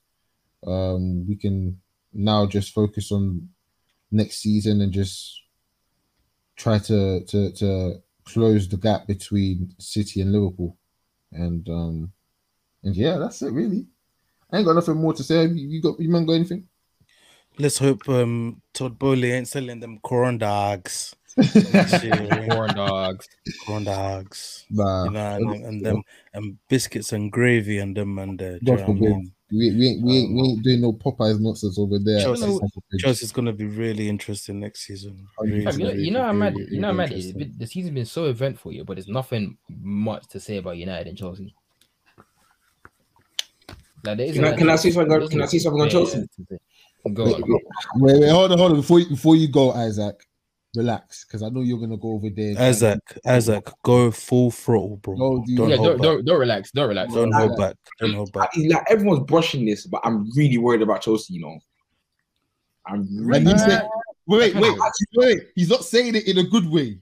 Um, 0.66 1.28
we 1.28 1.36
can 1.36 1.80
now 2.14 2.46
just 2.46 2.74
focus 2.74 3.12
on 3.12 3.50
next 4.12 4.38
season 4.38 4.82
and 4.82 4.94
just 4.94 5.42
try 6.56 6.80
to 6.80 7.24
to 7.26 7.52
to 7.52 7.96
close 8.24 8.68
the 8.68 8.78
gap 8.78 9.08
between 9.08 9.74
City 9.78 10.22
and 10.22 10.32
Liverpool. 10.32 10.78
And 11.32 11.68
um 11.70 12.12
and 12.84 12.96
yeah, 12.96 13.18
that's 13.18 13.42
it 13.42 13.52
really. 13.52 13.88
I 14.52 14.58
ain't 14.58 14.66
got 14.66 14.76
nothing 14.76 14.96
more 14.96 15.14
to 15.14 15.24
say. 15.24 15.48
You, 15.48 15.82
got 15.82 16.00
you 16.00 16.10
man 16.10 16.26
got 16.26 16.34
anything? 16.34 16.68
Let's 17.58 17.78
hope 17.78 18.08
um 18.08 18.62
Todd 18.74 18.98
Boehly 18.98 19.32
ain't 19.32 19.48
selling 19.48 19.80
them 19.80 20.00
corn 20.00 20.38
dogs. 20.38 21.16
Corn 22.50 22.74
dogs. 22.76 23.28
Corn 23.66 23.84
dogs. 23.84 24.66
Nah, 24.70 25.06
You 25.06 25.12
know, 25.12 25.36
and, 25.52 25.66
and 25.66 25.86
them 25.86 26.04
and 26.34 26.58
biscuits 26.70 27.12
and 27.14 27.32
gravy 27.32 27.80
and 27.80 27.96
them 27.96 28.18
and 28.20 28.42
uh, 28.42 28.46
you 28.46 28.60
know 28.64 28.78
God 28.78 28.90
I 28.90 28.94
mean? 28.94 29.32
We, 29.52 29.72
we, 29.76 29.88
ain't, 29.90 30.04
we, 30.04 30.18
ain't, 30.18 30.34
we 30.34 30.42
ain't 30.42 30.64
doing 30.64 30.82
no 30.82 30.92
Popeyes 30.94 31.40
nonsense 31.40 31.78
over 31.78 32.00
there. 32.00 32.20
Chelsea- 32.20 32.42
That's- 32.48 32.70
Chelsea's 33.00 33.32
gonna 33.32 33.54
be 33.54 33.66
really 33.66 34.10
interesting 34.10 34.60
next 34.60 34.86
season. 34.88 35.28
You- 35.44 35.54
Really, 35.54 35.60
you 35.60 35.64
know, 35.64 35.72
really, 35.90 36.04
you 36.04 36.12
know 36.12 36.24
how 36.24 36.34
mad, 36.34 36.56
really, 36.56 36.74
you 36.76 36.82
know 36.82 36.88
how 36.88 36.94
really 36.94 36.98
mad 36.98 37.12
it 37.12 37.18
is. 37.20 37.26
interesting. 37.28 37.56
The 37.60 37.68
season's 37.68 37.94
been 37.94 38.06
so 38.06 38.26
eventful, 38.26 38.72
yeah, 38.74 38.84
but 38.84 38.96
there's 38.96 39.08
nothing 39.08 39.58
much 39.70 40.28
to 40.30 40.40
say 40.40 40.58
about 40.58 40.78
United 40.78 41.08
and 41.08 41.18
Chelsea. 41.18 41.54
Like, 44.04 44.18
there 44.18 44.26
isn't 44.28 44.36
Can 44.36 44.46
I- 44.46 44.50
like- 44.50 44.58
can 44.58 44.70
I 44.70 44.76
say 44.78 44.92
something 44.92 45.14
on- 45.14 45.28
can 45.28 45.42
I 45.42 45.44
isn't- 45.44 45.50
say 45.60 45.64
something 45.64 45.82
on 45.82 45.90
Chelsea? 45.90 46.18
yeah, 46.18 46.58
yeah. 47.06 47.12
Go 47.14 47.24
on. 47.36 47.44
Wait, 47.98 48.20
wait, 48.20 48.30
hold 48.30 48.52
on, 48.52 48.58
hold 48.58 48.72
on. 48.72 48.78
Before 48.78 49.00
you, 49.00 49.10
before 49.10 49.36
you 49.36 49.48
go, 49.48 49.72
Isaac, 49.74 50.26
relax, 50.76 51.26
because 51.26 51.42
I 51.44 51.50
know 51.50 51.62
you're 51.62 51.80
gonna 51.80 51.98
go 51.98 52.14
over 52.14 52.30
there. 52.30 52.50
and 52.50 52.58
try 52.58 52.66
and- 52.66 52.76
Isaac, 52.76 53.00
Isaac, 53.26 53.70
go 53.84 54.12
full 54.12 54.52
throttle, 54.52 54.98
bro. 54.98 55.16
No, 55.16 55.44
dude. 55.46 55.58
don't 55.58 55.70
Yeah, 55.70 55.76
hold 55.78 55.88
don't, 55.88 55.98
back. 55.98 56.04
don't 56.04 56.26
don't 56.26 56.40
relax, 56.40 56.72
don't 56.72 56.90
relax. 56.90 57.14
Don't 57.14 57.30
Nah, 57.30 57.38
hold 57.40 57.52
nah. 57.52 57.58
back. 57.58 57.76
Don't 58.00 58.14
hold 58.14 58.32
back. 58.34 58.50
I- 58.56 58.68
like 58.74 58.84
everyone's 58.90 59.24
brushing 59.26 59.66
this, 59.66 59.86
but 59.86 60.02
I'm 60.04 60.30
really 60.36 60.58
worried 60.58 60.82
about 60.82 61.02
Chelsea. 61.02 61.34
You 61.36 61.42
know, 61.42 61.60
I'm 62.88 63.02
And 63.02 63.28
really. 63.28 63.52
he 63.52 63.58
said, 63.58 63.88
wait, 64.28 64.56
wait, 64.56 64.74
wait, 64.78 64.92
wait. 65.16 65.40
He's 65.56 65.70
not 65.70 65.84
saying 65.84 66.16
it 66.16 66.28
in 66.28 66.38
a 66.38 66.44
good 66.44 66.70
way. 66.70 67.00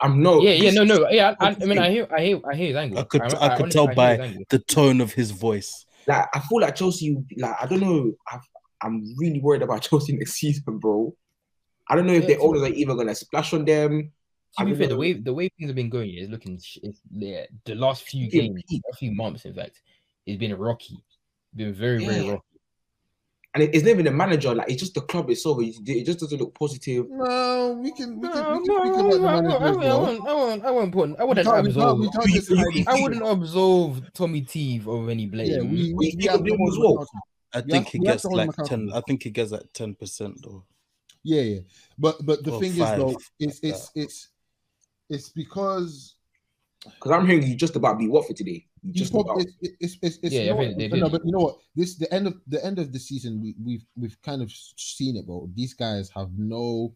I'm 0.00 0.22
no. 0.22 0.40
Yeah, 0.40 0.52
yeah, 0.52 0.70
no, 0.70 0.84
no, 0.84 1.08
yeah. 1.10 1.34
I, 1.40 1.48
I 1.48 1.54
this 1.54 1.66
mean. 1.68 1.78
I 1.78 1.90
hear, 1.90 2.06
I 2.16 2.20
hear, 2.22 2.40
I 2.48 2.54
hear 2.54 2.66
his 2.68 2.76
angle. 2.76 2.98
I 3.00 3.02
could- 3.02 3.22
I 3.22 3.28
could 3.28 3.38
honestly- 3.40 3.70
tell 3.70 3.86
by- 3.94 4.36
The 4.48 4.58
tone 4.60 5.00
of 5.00 5.12
his 5.12 5.30
voice. 5.32 5.86
Like 6.06 6.26
I 6.34 6.40
feel 6.40 6.60
like 6.60 6.74
Chelsea. 6.76 7.16
Like 7.36 7.54
I 7.60 7.66
don't 7.66 7.80
know. 7.80 8.12
i 8.28 8.38
I'm 8.80 9.04
really 9.18 9.40
worried 9.40 9.62
about 9.62 9.82
Chelsea 9.82 10.12
next 10.16 10.34
season, 10.34 10.78
bro. 10.78 11.12
I 11.88 11.94
don't 11.96 12.06
know 12.06 12.12
if 12.12 12.22
Yeah, 12.22 12.28
the 12.28 12.34
to- 12.36 12.40
owners 12.42 12.62
are 12.62 12.68
even 12.74 12.96
gonna 12.96 13.14
splash 13.14 13.52
on 13.54 13.64
them. 13.64 14.12
To 14.56 14.62
I 14.62 14.64
be 14.64 14.70
don't 14.70 14.78
fair, 14.78 14.88
the 14.88 14.96
way 14.96 15.12
the 15.14 15.32
way 15.34 15.48
things 15.58 15.68
have 15.68 15.76
been 15.76 15.90
going 15.90 16.10
is 16.14 16.28
looking. 16.28 16.54
It's, 16.82 17.00
yeah, 17.12 17.44
the 17.64 17.74
last 17.74 18.02
few 18.04 18.24
It's 18.26 18.34
games, 18.34 18.62
a 18.92 18.96
few 18.96 19.12
months, 19.12 19.44
in 19.44 19.54
fact, 19.54 19.80
it's 20.26 20.38
been 20.38 20.54
rocky. 20.56 20.96
Been 21.54 21.72
very, 21.74 22.04
very 22.04 22.30
rocky. 22.30 22.42
And 23.54 23.62
it- 23.64 23.74
it's 23.74 23.82
not 23.84 23.90
even 23.90 24.04
the 24.04 24.10
manager. 24.10 24.54
Like 24.54 24.70
it's 24.70 24.80
just 24.80 24.94
the 24.94 25.00
club 25.00 25.30
itself. 25.30 25.60
It, 25.62 25.76
it 25.86 26.04
just 26.04 26.20
doesn't 26.20 26.38
look 26.38 26.54
positive. 26.54 27.06
No, 27.10 27.78
we 27.82 27.92
can, 27.92 28.20
we 28.20 28.28
can, 28.28 28.42
No, 28.42 28.58
we 28.60 28.66
can 28.66 28.74
no, 28.76 28.80
speak 28.80 28.92
I 28.92 28.92
about 28.92 28.94
the 28.94 29.02
wouldn't- 29.02 29.24
I 29.24 29.40
manager 29.40 29.56
as 29.56 29.60
wouldn't- 29.60 29.84
I 29.84 29.88
well. 29.88 30.00
wouldn't, 30.00 30.24
I 30.26 30.34
wouldn't, 30.34 30.64
I 30.64 30.70
wouldn't 30.70 30.92
put, 30.92 31.20
I 31.20 31.24
wouldn't 31.24 31.46
can't, 31.46 31.66
we 31.66 31.72
can't, 31.72 31.76
absolve, 31.76 32.12
can't 32.12 32.26
just 32.34 32.50
you- 32.50 32.84
I 32.86 33.00
wouldn't 33.02 33.22
absolve 33.26 34.12
Tommy 34.12 34.42
T 34.42 34.82
of 34.86 35.08
any 35.08 35.26
blame. 35.26 35.46
Yeah, 35.50 35.60
we, 35.62 35.68
we, 35.68 35.94
We 35.94 35.94
we 35.94 36.10
take 36.12 36.30
have 36.30 36.40
a 36.40 36.42
blame 36.42 36.56
to 36.58 36.64
hold 36.64 36.72
as 36.72 36.78
well. 36.78 37.08
I 37.54 37.60
think 37.62 37.88
he 37.88 37.98
gets 37.98 38.22
to 38.22 38.28
hold 38.28 38.40
him 38.40 38.46
like 38.56 38.68
ten. 38.68 38.90
I 38.94 39.00
think 39.06 39.22
he 39.22 39.30
gets 39.30 39.50
like 39.52 39.72
ten 39.72 39.94
percent 39.94 40.38
though. 40.42 40.64
Yeah, 41.28 41.42
yeah. 41.42 41.60
But 41.98 42.24
but 42.24 42.42
the 42.42 42.52
Or 42.52 42.60
thing 42.60 42.72
five, 42.72 42.98
is 42.98 43.04
though, 43.04 43.18
it's 43.38 43.60
it's 43.62 43.90
it's 43.94 44.28
it's 45.10 45.28
because 45.28 46.16
Because 46.84 47.12
I'm 47.12 47.26
hearing 47.26 47.46
you 47.46 47.54
just 47.54 47.76
about 47.76 47.98
beat 47.98 48.10
Watford 48.10 48.36
today. 48.36 48.64
You 48.82 48.92
you 48.92 48.92
just 48.94 49.12
about. 49.12 49.40
it's, 49.40 49.52
it's, 49.60 49.96
it's, 50.00 50.18
it's 50.22 50.34
Yeah, 50.34 50.42
you 50.42 50.50
know 50.50 50.60
I 50.60 50.74
think 50.74 50.92
they 50.92 51.00
no, 51.00 51.10
but 51.10 51.20
you 51.22 51.32
know 51.32 51.40
what? 51.40 51.56
This 51.76 51.96
the 51.96 52.12
end 52.14 52.26
of 52.28 52.40
the 52.46 52.64
end 52.64 52.78
of 52.78 52.92
the 52.94 52.98
season. 52.98 53.42
We 53.42 53.54
we've 53.62 53.84
we've 53.94 54.16
kind 54.22 54.40
of 54.40 54.50
seen 54.50 55.16
it, 55.18 55.26
bro. 55.26 55.50
These 55.54 55.74
guys 55.74 56.10
have 56.16 56.30
no 56.38 56.94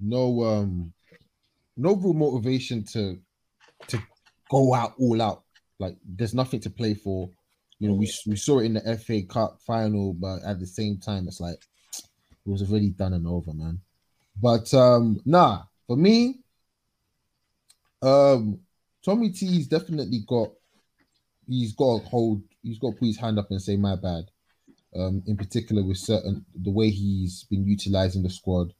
no 0.00 0.44
um 0.44 0.92
no 1.78 1.94
real 1.96 2.12
motivation 2.12 2.84
to 2.92 3.18
to 3.88 3.98
go 4.50 4.74
out 4.74 4.92
all 4.98 5.22
out. 5.22 5.44
Like 5.78 5.96
there's 6.04 6.34
nothing 6.34 6.60
to 6.60 6.70
play 6.70 6.92
for. 6.92 7.30
You 7.78 7.88
know, 7.88 7.94
we 7.94 8.10
we 8.26 8.36
saw 8.36 8.58
it 8.58 8.66
in 8.66 8.74
the 8.74 8.98
FA 8.98 9.22
Cup 9.22 9.60
final, 9.66 10.12
but 10.12 10.42
at 10.44 10.60
the 10.60 10.66
same 10.66 10.98
time, 10.98 11.26
it's 11.26 11.40
like 11.40 11.58
it 12.46 12.50
was 12.50 12.62
already 12.62 12.90
done 12.90 13.14
and 13.14 13.26
over, 13.26 13.52
man. 13.52 13.80
But 14.40 14.72
um 14.74 15.20
nah, 15.24 15.62
for 15.86 15.96
me, 15.96 16.40
um 18.02 18.60
Tommy 19.04 19.30
T's 19.30 19.66
definitely 19.66 20.20
got 20.26 20.50
he's 21.46 21.72
got 21.72 22.02
to 22.02 22.08
hold 22.08 22.42
he's 22.62 22.78
got 22.78 22.92
to 22.92 22.96
put 22.96 23.06
his 23.06 23.18
hand 23.18 23.38
up 23.38 23.50
and 23.50 23.60
say 23.60 23.76
my 23.76 23.96
bad. 23.96 24.24
Um, 24.96 25.24
in 25.26 25.36
particular 25.36 25.82
with 25.82 25.98
certain 25.98 26.44
the 26.54 26.70
way 26.70 26.88
he's 26.88 27.44
been 27.50 27.66
utilizing 27.66 28.22
the 28.22 28.30
squad, 28.30 28.72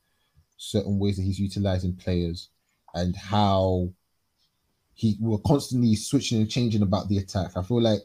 certain 0.56 1.00
ways 1.00 1.16
that 1.16 1.24
he's 1.24 1.40
utilizing 1.40 1.96
players, 1.96 2.50
and 2.94 3.16
how 3.16 3.88
he 4.94 5.16
we're 5.20 5.38
constantly 5.38 5.96
switching 5.96 6.40
and 6.40 6.48
changing 6.48 6.82
about 6.82 7.08
the 7.08 7.18
attack. 7.18 7.56
I 7.56 7.62
feel 7.62 7.82
like 7.82 8.02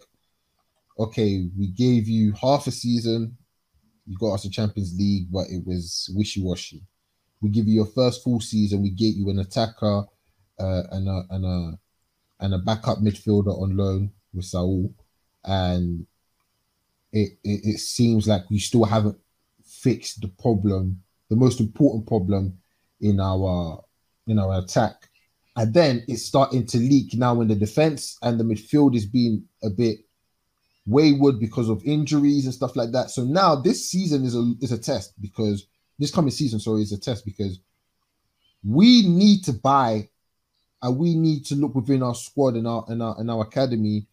okay, 0.98 1.48
we 1.58 1.68
gave 1.68 2.08
you 2.08 2.34
half 2.34 2.68
a 2.68 2.72
season, 2.72 3.38
you 4.10 4.18
got 4.18 4.34
us 4.34 4.46
a 4.46 4.50
Champions 4.50 4.98
League, 4.98 5.32
but 5.32 5.46
it 5.50 5.62
was 5.66 6.10
wishy-washy. 6.16 6.82
We 7.42 7.50
give 7.50 7.68
you 7.68 7.76
your 7.76 7.86
first 7.86 8.24
full 8.24 8.42
season, 8.42 8.82
we 8.82 8.90
get 8.90 9.16
you 9.16 9.30
an 9.30 9.40
attacker 9.40 10.06
uh, 10.60 10.84
and 10.92 11.08
a 11.08 11.24
and 11.30 11.46
a 11.46 11.80
and 12.42 12.54
a 12.56 12.58
backup 12.58 12.98
midfielder 12.98 13.62
on 13.62 13.78
loan 13.78 14.12
with 14.34 14.46
Saul, 14.46 14.92
and 15.46 16.06
it, 17.14 17.38
it 17.44 17.62
it 17.64 17.80
seems 17.80 18.28
like 18.28 18.50
we 18.50 18.58
still 18.60 18.84
haven't 18.84 19.18
fixed 19.64 20.22
the 20.22 20.28
problem, 20.28 21.02
the 21.30 21.36
most 21.36 21.60
important 21.60 22.08
problem 22.08 22.58
in 23.02 23.20
our 23.20 23.84
in 24.28 24.40
our 24.40 24.60
attack. 24.60 24.96
And 25.56 25.74
then 25.74 26.04
it's 26.08 26.26
starting 26.26 26.66
to 26.68 26.78
leak 26.78 27.14
now 27.14 27.42
in 27.42 27.48
the 27.48 27.56
defense, 27.56 28.18
and 28.24 28.40
the 28.40 28.44
midfield 28.44 28.96
is 28.96 29.06
being 29.06 29.44
a 29.64 29.70
bit 29.70 30.00
wayward 30.90 31.40
because 31.40 31.70
of 31.70 31.84
injuries 31.86 32.46
and 32.46 32.54
stuff 32.54 32.76
like 32.76 32.92
that. 32.92 33.12
So 33.12 33.24
now 33.24 33.56
this 33.56 33.90
season 33.90 34.26
is 34.26 34.36
a 34.36 34.54
is 34.62 34.72
a 34.72 34.78
test 34.78 35.14
because 35.22 35.68
this 36.00 36.12
coming 36.12 36.32
season, 36.32 36.60
sorry, 36.60 36.82
is 36.82 36.92
a 36.92 37.00
test 37.00 37.26
because 37.26 37.60
we 38.64 39.08
need 39.08 39.44
to 39.46 39.54
buy 39.54 40.10
and 40.82 40.98
we 40.98 41.16
need 41.16 41.46
to 41.46 41.56
look 41.56 41.76
within 41.76 42.02
our 42.04 42.16
squad 42.16 42.56
and 42.56 42.68
our 42.68 42.86
and 42.88 43.04
our 43.04 43.16
and 43.20 43.30
our 43.30 43.44
academy 43.44 44.08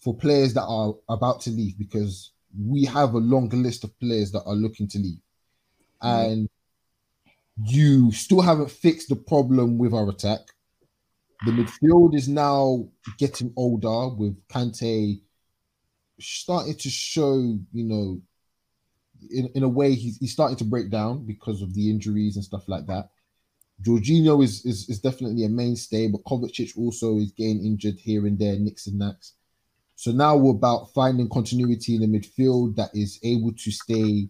for 0.00 0.14
players 0.14 0.54
that 0.54 0.64
are 0.64 0.94
about 1.08 1.40
to 1.42 1.50
leave 1.50 1.76
because 1.78 2.32
we 2.58 2.84
have 2.84 3.14
a 3.14 3.18
long 3.18 3.48
list 3.50 3.84
of 3.84 3.98
players 4.00 4.30
that 4.32 4.42
are 4.44 4.54
looking 4.54 4.88
to 4.88 4.98
leave. 4.98 5.20
Mm-hmm. 6.02 6.30
And 6.30 6.48
you 7.64 8.10
still 8.12 8.40
haven't 8.40 8.70
fixed 8.70 9.08
the 9.08 9.16
problem 9.16 9.78
with 9.78 9.92
our 9.92 10.08
attack. 10.08 10.40
The 11.44 11.52
midfield 11.52 12.14
is 12.14 12.28
now 12.28 12.88
getting 13.18 13.52
older 13.56 14.14
with 14.14 14.36
Kante 14.48 15.20
starting 16.20 16.74
to 16.76 16.90
show, 16.90 17.58
you 17.72 17.84
know, 17.84 18.20
in, 19.30 19.50
in 19.54 19.62
a 19.62 19.68
way 19.68 19.94
he's, 19.94 20.18
he's 20.18 20.32
starting 20.32 20.56
to 20.56 20.64
break 20.64 20.90
down 20.90 21.26
because 21.26 21.62
of 21.62 21.74
the 21.74 21.90
injuries 21.90 22.36
and 22.36 22.44
stuff 22.44 22.68
like 22.68 22.86
that. 22.86 23.10
Jorginho 23.82 24.44
is, 24.44 24.64
is 24.66 24.88
is 24.90 25.00
definitely 25.00 25.44
a 25.44 25.48
mainstay, 25.48 26.06
but 26.06 26.22
Kovacic 26.24 26.76
also 26.76 27.16
is 27.16 27.32
getting 27.32 27.64
injured 27.64 27.96
here 27.98 28.26
and 28.26 28.38
there, 28.38 28.56
nicks 28.58 28.86
and 28.86 28.98
knacks. 28.98 29.34
So 29.96 30.12
now 30.12 30.36
we're 30.36 30.52
about 30.52 30.92
finding 30.92 31.28
continuity 31.28 31.94
in 31.94 32.00
the 32.02 32.18
midfield 32.18 32.76
that 32.76 32.90
is 32.94 33.18
able 33.22 33.52
to 33.52 33.70
stay 33.70 34.28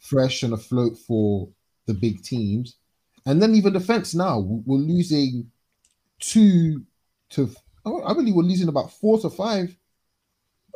fresh 0.00 0.42
and 0.42 0.52
afloat 0.52 0.98
for 0.98 1.48
the 1.86 1.94
big 1.94 2.22
teams. 2.22 2.76
And 3.24 3.40
then 3.40 3.54
even 3.54 3.72
defense 3.72 4.14
now, 4.14 4.40
we're 4.40 4.76
losing 4.78 5.50
two 6.18 6.82
to, 7.30 7.50
oh, 7.84 8.02
I 8.04 8.14
believe 8.14 8.34
we're 8.34 8.42
losing 8.42 8.68
about 8.68 8.92
four 8.92 9.20
to 9.20 9.30
five 9.30 9.76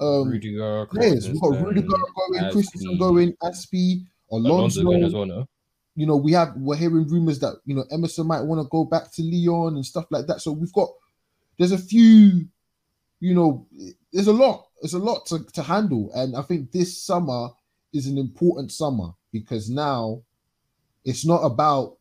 um, 0.01 0.28
Rudiger, 0.28 0.86
players. 0.86 1.28
We've 1.28 1.40
got 1.40 1.61
Rudiger 1.61 1.88
going, 1.88 2.53
Christensen 2.53 2.99
going, 2.99 3.32
Azpi, 3.42 4.03
Alonso 4.30 4.82
going 4.82 5.05
as 5.05 5.14
well, 5.14 5.26
no? 5.26 5.49
You 5.94 6.07
know, 6.07 6.16
we 6.16 6.32
have 6.32 6.55
we're 6.57 6.76
hearing 6.76 7.09
rumors 7.09 7.38
that 7.40 7.57
you 7.64 7.74
know 7.74 7.84
Emerson 7.90 8.26
might 8.26 8.42
want 8.42 8.61
to 8.61 8.68
go 8.70 8.84
back 8.84 9.11
to 9.12 9.22
Lyon 9.22 9.76
and 9.76 9.86
stuff 9.86 10.05
like 10.11 10.26
that. 10.26 10.40
So 10.40 10.53
we've 10.53 10.72
got 10.72 10.90
there's 11.59 11.72
a 11.72 11.78
few, 11.78 12.47
you 13.20 13.34
know, 13.34 13.66
there's 14.12 14.26
a 14.26 14.32
lot. 14.32 14.66
There's 14.82 14.92
a 14.92 14.99
lot 14.99 15.24
to, 15.26 15.42
to 15.55 15.62
handle, 15.62 16.11
and 16.14 16.36
I 16.36 16.42
think 16.42 16.70
this 16.70 17.03
summer 17.03 17.49
is 17.94 18.07
an 18.07 18.18
important 18.18 18.72
summer 18.72 19.12
because 19.32 19.70
now 19.70 20.22
it's 21.05 21.24
not 21.24 21.38
about 21.38 21.97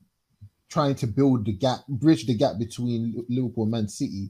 trying 0.67 0.95
to 0.95 1.07
build 1.07 1.45
the 1.45 1.53
gap, 1.53 1.87
bridge 1.87 2.25
the 2.25 2.35
gap 2.35 2.57
between 2.59 3.23
Liverpool 3.29 3.63
and 3.63 3.71
Man 3.71 3.87
City. 3.87 4.29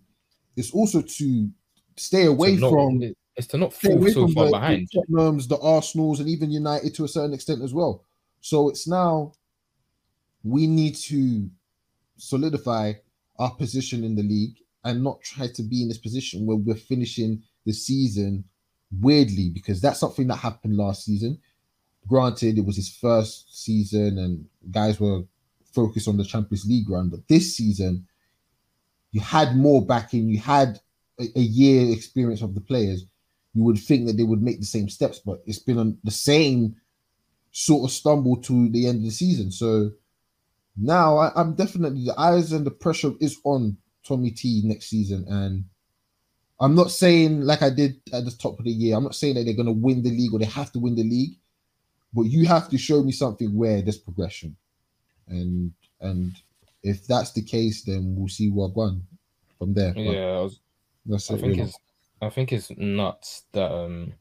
It's 0.55 0.71
also 0.71 1.01
to 1.01 1.49
stay 1.97 2.25
away 2.25 2.57
not- 2.57 2.69
from 2.69 3.01
it's 3.35 3.47
to 3.47 3.57
not 3.57 3.73
fall 3.73 4.07
so 4.09 4.27
far 4.29 4.45
the, 4.45 4.51
behind. 4.51 4.87
the 4.91 5.03
Tottenhams, 5.09 5.47
the 5.47 5.59
Arsenals, 5.59 6.19
and 6.19 6.29
even 6.29 6.51
United 6.51 6.93
to 6.95 7.03
a 7.03 7.07
certain 7.07 7.33
extent 7.33 7.61
as 7.61 7.73
well. 7.73 8.03
So 8.41 8.69
it's 8.69 8.87
now 8.87 9.33
we 10.43 10.67
need 10.67 10.95
to 10.95 11.49
solidify 12.17 12.93
our 13.39 13.51
position 13.55 14.03
in 14.03 14.15
the 14.15 14.23
league 14.23 14.55
and 14.83 15.03
not 15.03 15.21
try 15.21 15.47
to 15.47 15.63
be 15.63 15.81
in 15.81 15.89
this 15.89 15.97
position 15.97 16.45
where 16.45 16.55
we're 16.55 16.75
finishing 16.75 17.41
the 17.65 17.73
season 17.73 18.43
weirdly 19.01 19.49
because 19.49 19.81
that's 19.81 19.99
something 19.99 20.27
that 20.27 20.35
happened 20.35 20.77
last 20.77 21.03
season. 21.03 21.39
Granted, 22.07 22.59
it 22.59 22.65
was 22.65 22.75
his 22.75 22.95
first 22.95 23.63
season 23.65 24.19
and 24.19 24.45
guys 24.71 24.99
were 24.99 25.23
focused 25.73 26.07
on 26.07 26.17
the 26.17 26.23
Champions 26.23 26.65
League 26.65 26.89
run, 26.89 27.09
but 27.09 27.27
this 27.27 27.57
season 27.57 28.07
you 29.11 29.21
had 29.21 29.55
more 29.55 29.83
backing, 29.83 30.29
you 30.29 30.39
had 30.39 30.79
a, 31.19 31.25
a 31.35 31.41
year 31.41 31.91
experience 31.91 32.41
of 32.41 32.53
the 32.53 32.61
players. 32.61 33.05
You 33.55 33.63
would 33.63 33.79
think 33.79 34.05
that 34.05 34.17
they 34.17 34.23
would 34.23 34.43
make 34.43 34.59
the 34.59 34.65
same 34.65 34.89
steps, 34.89 35.19
but 35.19 35.41
it's 35.45 35.59
been 35.59 35.79
on 35.79 35.97
the 36.03 36.11
same 36.11 36.75
sort 37.51 37.89
of 37.89 37.91
stumble 37.91 38.35
to 38.35 38.69
the 38.69 38.85
end 38.87 38.97
of 38.97 39.03
the 39.03 39.11
season. 39.11 39.49
So 39.49 39.91
now 40.75 41.17
I, 41.17 41.31
I'm 41.35 41.55
definitely 41.55 42.05
the 42.05 42.19
eyes 42.19 42.51
and 42.51 42.65
the 42.65 42.71
pressure 42.71 43.13
is 43.21 43.39
on 43.45 43.77
Tommy 44.05 44.31
T 44.31 44.61
next 44.65 44.87
season, 44.87 45.25
and 45.29 45.63
I'm 46.59 46.75
not 46.75 46.91
saying 46.91 47.41
like 47.41 47.61
I 47.61 47.69
did 47.69 48.01
at 48.13 48.25
the 48.25 48.31
top 48.31 48.59
of 48.59 48.65
the 48.65 48.71
year. 48.71 48.95
I'm 48.95 49.03
not 49.03 49.15
saying 49.15 49.35
that 49.35 49.45
they're 49.45 49.53
going 49.53 49.65
to 49.67 49.71
win 49.71 50.03
the 50.03 50.11
league 50.11 50.33
or 50.33 50.39
they 50.39 50.45
have 50.45 50.71
to 50.73 50.79
win 50.79 50.95
the 50.95 51.03
league, 51.03 51.37
but 52.13 52.23
you 52.23 52.45
have 52.45 52.69
to 52.69 52.77
show 52.77 53.01
me 53.01 53.13
something 53.13 53.55
where 53.55 53.81
there's 53.81 53.97
progression, 53.97 54.55
and 55.29 55.71
and 56.01 56.33
if 56.83 57.07
that's 57.07 57.31
the 57.31 57.41
case, 57.41 57.83
then 57.83 58.15
we'll 58.17 58.27
see 58.27 58.51
what 58.51 58.75
one 58.75 59.01
from 59.57 59.73
there. 59.73 59.93
Yeah, 59.95 60.19
I, 60.19 60.41
was, 60.41 60.59
that's 61.05 61.31
I 61.31 61.37
think 61.37 61.57
it's 61.57 61.79
I 62.21 62.29
think 62.29 62.51
it's 62.51 62.71
nuts 62.77 63.43
that 63.51 63.71
um 63.71 64.13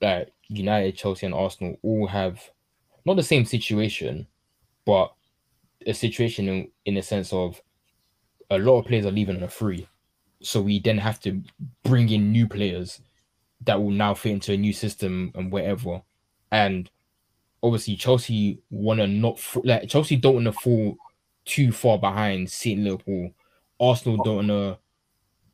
that 0.00 0.30
United, 0.48 0.96
Chelsea, 0.96 1.26
and 1.26 1.34
Arsenal 1.34 1.76
all 1.82 2.06
have 2.06 2.40
not 3.04 3.16
the 3.16 3.22
same 3.22 3.44
situation, 3.44 4.26
but 4.84 5.12
a 5.86 5.92
situation 5.92 6.48
in 6.48 6.68
in 6.84 6.94
the 6.94 7.02
sense 7.02 7.32
of 7.32 7.60
a 8.50 8.58
lot 8.58 8.78
of 8.78 8.86
players 8.86 9.06
are 9.06 9.10
leaving 9.12 9.36
on 9.36 9.42
a 9.42 9.48
free, 9.48 9.86
so 10.40 10.60
we 10.62 10.80
then 10.80 10.98
have 10.98 11.20
to 11.20 11.42
bring 11.84 12.08
in 12.08 12.32
new 12.32 12.48
players 12.48 13.00
that 13.64 13.80
will 13.80 13.90
now 13.90 14.14
fit 14.14 14.32
into 14.32 14.52
a 14.52 14.56
new 14.56 14.72
system 14.72 15.32
and 15.34 15.52
whatever, 15.52 16.00
and 16.52 16.90
obviously 17.62 17.96
Chelsea 17.96 18.60
want 18.70 19.00
to 19.00 19.06
not 19.06 19.40
like 19.64 19.88
Chelsea 19.88 20.16
don't 20.16 20.34
want 20.34 20.46
to 20.46 20.52
fall 20.52 20.96
too 21.44 21.72
far 21.72 21.98
behind 21.98 22.50
City, 22.50 22.76
Liverpool. 22.76 23.30
Arsenal 23.80 24.22
don't 24.24 24.36
want 24.36 24.48
to 24.48 24.78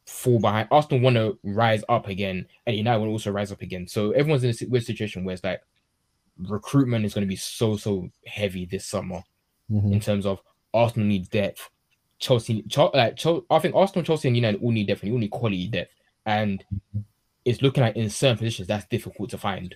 fall 0.07 0.38
behind. 0.38 0.68
Arsenal 0.70 1.00
want 1.00 1.16
to 1.16 1.38
rise 1.42 1.82
up 1.88 2.09
again, 2.09 2.46
and 2.66 2.76
United 2.76 3.05
also 3.07 3.30
rise 3.30 3.52
up 3.52 3.62
again. 3.62 3.86
So 3.88 4.11
everyone's 4.12 4.44
in 4.44 4.50
a 4.50 4.70
weird 4.70 4.84
situation 4.84 5.24
where 5.24 5.34
it's 5.34 5.44
like 5.44 5.62
recruitment 6.38 7.05
is 7.05 7.14
going 7.14 7.22
to 7.26 7.28
be 7.28 7.36
so 7.36 7.76
so 7.76 8.09
heavy 8.26 8.64
this 8.66 8.84
summer 8.86 9.22
Mhm. 9.70 9.92
in 9.92 10.00
terms 10.00 10.26
of 10.26 10.40
Arsenal 10.72 11.07
need 11.07 11.30
depth. 11.30 11.70
Chelsea, 12.18 12.62
Chel- 12.68 12.90
like 12.94 13.16
Chel- 13.16 13.44
I 13.50 13.59
think 13.59 13.74
Arsenal, 13.74 14.05
Chelsea, 14.05 14.28
and 14.28 14.36
United 14.36 14.61
all 14.62 14.70
need 14.72 14.86
depth, 14.86 15.02
and 15.02 15.12
all 15.12 15.18
need 15.18 15.30
quality 15.30 15.68
depth. 15.68 15.92
And 16.26 16.64
it's 17.44 17.61
looking 17.62 17.82
like 17.82 17.96
in 17.96 18.09
certain 18.11 18.38
positions 18.38 18.68
that's 18.68 18.86
difficult 18.86 19.30
to 19.30 19.38
find. 19.38 19.74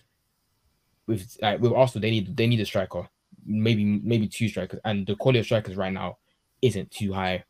With 1.07 1.37
like 1.41 1.61
with 1.61 1.73
Arsenal, 1.73 2.03
they 2.03 2.11
need 2.11 2.37
they 2.37 2.47
need 2.47 2.61
a 2.61 2.67
striker, 2.67 3.09
maybe 3.47 3.85
maybe 3.85 4.29
two 4.29 4.49
strikers, 4.49 4.81
and 4.85 5.07
the 5.07 5.17
quality 5.17 5.39
of 5.39 5.47
strikers 5.47 5.77
right 5.77 5.93
now 5.93 6.19
isn't 6.61 6.91
too 6.91 7.13
high. 7.13 7.45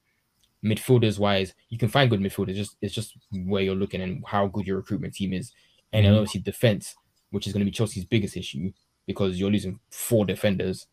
Midfielders 0.64 1.18
wise, 1.18 1.54
you 1.68 1.78
can 1.78 1.88
find 1.88 2.10
good 2.10 2.20
midfielders. 2.20 2.54
Just 2.54 2.76
it's 2.80 2.94
just 2.94 3.16
where 3.30 3.62
you're 3.62 3.74
looking 3.76 4.00
and 4.00 4.24
how 4.26 4.46
good 4.48 4.66
your 4.66 4.76
recruitment 4.78 5.14
team 5.14 5.32
is, 5.32 5.52
and 5.92 6.04
then 6.04 6.12
Mhm. 6.12 6.16
obviously 6.16 6.40
defense, 6.40 6.96
which 7.30 7.46
is 7.46 7.52
going 7.52 7.60
to 7.60 7.64
be 7.64 7.70
Chelsea's 7.70 8.04
biggest 8.04 8.36
issue 8.36 8.72
because 9.06 9.38
you're 9.38 9.50
losing 9.50 9.78
four 9.90 10.24
defenders, 10.26 10.86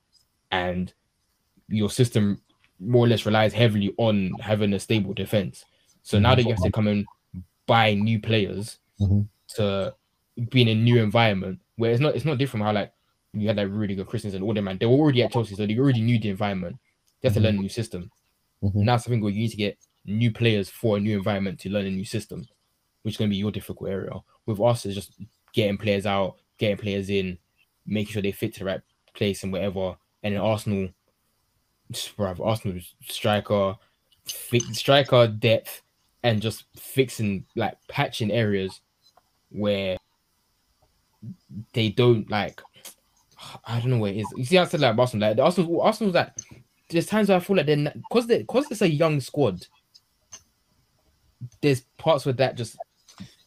and 0.51 0.93
your 1.67 1.89
system 1.89 2.41
more 2.79 3.05
or 3.05 3.07
less 3.07 3.25
relies 3.25 3.53
heavily 3.53 3.93
on 3.97 4.31
having 4.39 4.73
a 4.73 4.79
stable 4.79 5.13
defense. 5.13 5.65
So 6.03 6.19
now 6.19 6.35
that 6.35 6.43
you 6.43 6.49
have 6.49 6.61
to 6.63 6.71
come 6.71 6.87
and 6.87 7.05
buy 7.65 7.95
new 7.95 8.19
players 8.19 8.77
Mhm. 8.99 9.27
to 9.55 9.95
be 10.49 10.61
in 10.61 10.67
a 10.67 10.75
new 10.75 11.01
environment 11.01 11.59
where 11.77 11.91
it's 11.91 12.01
not 12.01 12.15
it's 12.15 12.25
not 12.25 12.37
different 12.37 12.65
how 12.65 12.73
like 12.73 12.93
you 13.33 13.47
had 13.47 13.57
like 13.57 13.67
really 13.71 13.95
good 13.95 14.07
Christians 14.07 14.33
and 14.35 14.43
all 14.43 14.53
them 14.53 14.65
man. 14.65 14.77
They 14.77 14.85
were 14.85 14.93
already 14.93 15.23
at 15.23 15.31
Chelsea, 15.31 15.55
so 15.55 15.65
they 15.65 15.77
already 15.79 16.01
knew 16.01 16.19
the 16.19 16.29
environment. 16.29 16.77
They 17.21 17.29
have 17.29 17.33
to 17.33 17.39
Mhm. 17.39 17.43
learn 17.43 17.55
a 17.57 17.61
new 17.61 17.69
system. 17.69 18.11
Mhm. 18.63 18.75
Now 18.75 18.97
something 18.97 19.21
where 19.21 19.31
you 19.31 19.39
need 19.39 19.51
to 19.51 19.57
get 19.57 19.77
new 20.05 20.31
players 20.31 20.69
for 20.69 20.97
a 20.97 20.99
new 20.99 21.17
environment 21.17 21.59
to 21.61 21.69
learn 21.69 21.85
a 21.85 21.91
new 21.91 22.05
system, 22.05 22.47
which 23.01 23.15
is 23.15 23.17
gonna 23.17 23.29
be 23.29 23.35
your 23.37 23.51
difficult 23.51 23.89
area. 23.89 24.13
With 24.45 24.59
us, 24.61 24.85
it's 24.85 24.95
just 24.95 25.19
getting 25.53 25.77
players 25.77 26.05
out, 26.05 26.35
getting 26.57 26.77
players 26.77 27.09
in, 27.09 27.37
making 27.85 28.13
sure 28.13 28.21
they 28.21 28.31
fit 28.31 28.53
to 28.55 28.59
the 28.59 28.65
right 28.65 28.81
place 29.13 29.43
and 29.43 29.51
whatever. 29.51 29.95
And 30.23 30.33
then 30.35 30.41
Arsenal, 30.41 30.89
bruv, 31.91 32.45
Arsenal 32.45 32.79
striker, 33.07 33.75
fi- 34.25 34.59
striker 34.73 35.27
depth, 35.27 35.81
and 36.23 36.41
just 36.41 36.65
fixing 36.75 37.45
like 37.55 37.77
patching 37.87 38.31
areas 38.31 38.81
where 39.49 39.97
they 41.73 41.89
don't 41.89 42.29
like. 42.29 42.61
I 43.65 43.79
don't 43.79 43.91
know 43.91 43.97
where 43.99 44.11
it 44.13 44.17
is. 44.17 44.27
You 44.35 44.45
see, 44.45 44.57
I 44.57 44.65
said 44.65 44.79
like 44.79 44.97
Arsenal, 44.97 45.29
like 45.29 45.39
Arsenal, 45.39 45.81
Arsenal's 45.81 46.15
like. 46.15 46.33
There's 46.89 47.07
times 47.07 47.29
where 47.29 47.37
I 47.37 47.41
feel 47.41 47.55
like 47.57 47.65
they're 47.65 47.91
because 47.95 48.27
they 48.27 48.39
because 48.39 48.69
it's 48.71 48.81
a 48.81 48.89
young 48.89 49.19
squad. 49.19 49.65
There's 51.61 51.81
parts 51.97 52.25
where 52.25 52.33
that 52.33 52.55
just 52.55 52.77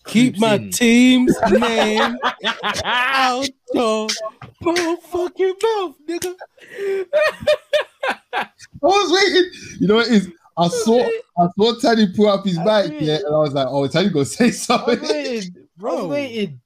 Keep 0.07 0.35
creeps 0.35 0.41
my 0.41 0.55
in. 0.55 0.71
team's 0.71 1.37
name 1.51 2.17
out 2.85 3.43
of 3.45 3.51
your 3.75 4.09
motherfucking 4.63 5.55
mouth, 5.63 5.97
nigga. 6.09 6.35
I 8.35 8.47
was 8.83 9.13
waiting. 9.13 9.51
You 9.81 9.87
know 9.89 9.95
what 9.97 10.07
it 10.09 10.13
is? 10.15 10.31
I 10.57 10.69
saw 10.69 11.09
I 11.39 11.47
saw 11.57 11.79
Teddy 11.79 12.13
pull 12.15 12.29
up 12.29 12.45
his 12.45 12.59
bike, 12.59 12.93
yeah, 12.99 13.17
and 13.19 13.27
I 13.27 13.39
was 13.39 13.53
like, 13.55 13.69
"Oh, 13.69 13.87
Teddy 13.87 14.09
gonna 14.11 14.25
say 14.25 14.45
I 14.45 14.49
was 14.49 14.61
something." 14.63 15.01
waiting, 15.03 15.55
I 15.55 15.61
was 15.61 15.69
Bro. 15.77 16.07
waiting, 16.09 16.61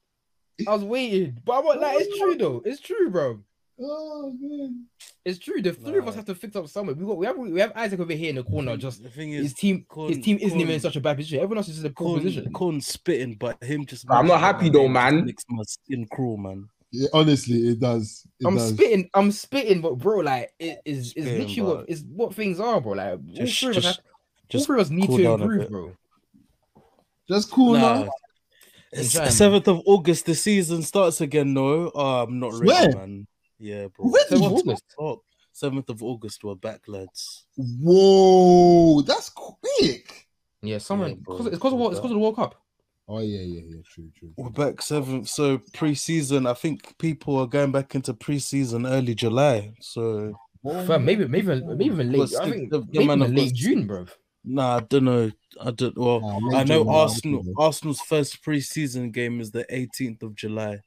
I 0.67 0.73
was 0.73 0.83
waiting. 0.83 1.37
But 1.45 1.59
I'm 1.59 1.79
like, 1.79 1.97
it's 1.99 2.17
true 2.17 2.35
though. 2.35 2.61
It's 2.65 2.81
true, 2.81 3.09
bro. 3.11 3.39
Oh 3.79 4.33
man, 4.39 4.85
It's 5.25 5.39
true. 5.39 5.61
The 5.61 5.73
three 5.73 5.97
of 5.99 6.07
us 6.07 6.15
have 6.15 6.25
to 6.25 6.35
fix 6.35 6.55
up 6.55 6.67
somewhere. 6.67 6.95
We 6.95 7.05
got 7.05 7.17
we 7.17 7.25
have 7.25 7.37
we 7.37 7.59
have 7.59 7.71
Isaac 7.75 7.99
over 7.99 8.13
here 8.13 8.29
in 8.29 8.35
the 8.35 8.43
corner. 8.43 8.77
Just 8.77 9.03
the 9.03 9.09
thing 9.09 9.31
his 9.31 9.47
is, 9.47 9.53
team, 9.53 9.85
his 10.07 10.19
team 10.19 10.37
isn't 10.41 10.59
even 10.59 10.73
in 10.75 10.79
such 10.79 10.95
a 10.95 11.01
bad 11.01 11.17
position. 11.17 11.37
Everyone 11.39 11.57
else 11.57 11.69
is 11.69 11.79
in 11.79 11.85
a 11.85 11.89
poor 11.89 12.15
Con, 12.15 12.23
position. 12.23 12.53
Con 12.53 12.81
spitting, 12.81 13.35
but 13.35 13.61
him 13.63 13.85
just. 13.85 14.05
I'm 14.09 14.27
not 14.27 14.39
happy 14.39 14.69
though, 14.69 14.87
man. 14.87 15.25
Makes 15.25 15.45
my 15.49 15.63
skin 15.63 16.07
crawl, 16.11 16.37
man. 16.37 16.67
yeah, 16.91 17.07
honestly, 17.13 17.69
it 17.69 17.79
does. 17.79 18.25
It 18.39 18.45
I'm 18.47 18.55
does. 18.55 18.69
spitting. 18.73 19.09
I'm 19.13 19.31
spitting, 19.31 19.81
but 19.81 19.97
bro, 19.97 20.19
like 20.19 20.51
it 20.59 20.79
is 20.85 21.13
is 21.13 21.25
literally 21.25 21.55
but- 21.61 21.65
what 21.77 21.89
is 21.89 22.03
what 22.03 22.35
things 22.35 22.59
are, 22.59 22.79
bro. 22.81 22.93
Like 22.93 23.13
all 23.13 23.19
Just- 23.33 23.59
three 23.59 23.71
of 23.71 23.77
us, 23.77 23.99
just- 24.49 24.61
all 24.61 24.65
three 24.65 24.81
of 24.81 24.85
us 24.85 24.89
need 24.91 25.07
cool 25.07 25.17
to 25.17 25.33
improve, 25.33 25.69
bro. 25.69 25.91
Just 27.27 27.49
cool 27.51 27.73
Nah. 27.73 28.03
now. 28.03 28.09
Enjoy, 28.91 29.19
man. 29.21 29.31
Seventh 29.31 29.67
of 29.67 29.81
August, 29.87 30.25
the 30.27 30.35
season 30.35 30.83
starts 30.83 31.19
again. 31.21 31.53
No, 31.53 31.87
oh, 31.87 31.91
ah, 31.95 32.23
I'm 32.23 32.39
not 32.39 32.53
ready, 32.53 32.93
man. 32.95 33.27
Yeah, 33.63 33.87
bro. 33.95 34.09
When? 34.09 34.21
Seventh 34.27 34.45
of 34.45 34.51
August. 34.51 34.83
of- 34.99 35.19
Seventh 35.55 35.89
of 35.89 36.03
August, 36.03 36.43
we're 36.43 36.55
back, 36.55 36.81
lads. 36.87 37.45
Whoa, 37.55 39.01
that's 39.03 39.29
quick. 39.29 40.27
Yeah, 40.61 40.79
someone 40.79 41.09
Yeah, 41.11 41.15
bro, 41.21 41.35
because 41.37 41.47
it's 41.47 41.55
because 41.57 41.73
of 41.73 41.79
what 41.79 41.91
it's 41.91 41.99
because 41.99 42.11
of 42.11 42.15
the 42.15 42.19
World 42.19 42.35
Cup. 42.35 42.55
Oh 43.07 43.19
yeah, 43.19 43.39
yeah, 43.41 43.61
yeah. 43.67 43.81
True, 43.85 44.09
true. 44.17 44.31
We're 44.35 44.49
back 44.49 44.81
seventh. 44.81 45.29
So 45.29 45.61
pre-season, 45.73 46.47
I 46.47 46.53
think 46.53 46.97
people 46.97 47.37
are 47.37 47.47
going 47.47 47.71
back 47.71 47.95
into 47.95 48.13
pre-season 48.13 48.85
early 48.85 49.13
July. 49.15 49.73
So 49.79 50.33
Fam, 50.65 51.05
maybe 51.05 51.27
maybe 51.27 51.61
maybe 51.61 51.85
even 51.85 52.11
late. 52.11 52.19
What's 52.19 52.35
I 52.35 52.49
think 52.49 52.69
the- 52.71 52.79
the 52.79 52.85
maybe 52.99 53.03
even 53.03 53.19
late 53.35 53.35
God's- 53.35 53.51
June, 53.51 53.87
bro. 53.87 54.05
nah, 54.43 54.77
I 54.77 54.79
don't 54.81 55.03
know. 55.05 55.31
I 55.61 55.71
don't. 55.71 55.97
Well, 55.97 56.19
Nah, 56.19 56.57
I 56.57 56.63
know 56.63 56.83
June, 56.83 56.89
Arsenal. 56.93 57.39
okay. 57.41 57.53
Arsenal's 57.57 58.01
first 58.01 58.41
pre-season 58.41 59.11
game 59.11 59.39
is 59.39 59.51
the 59.51 59.65
18th 59.69 60.23
of 60.23 60.33
July. 60.35 60.79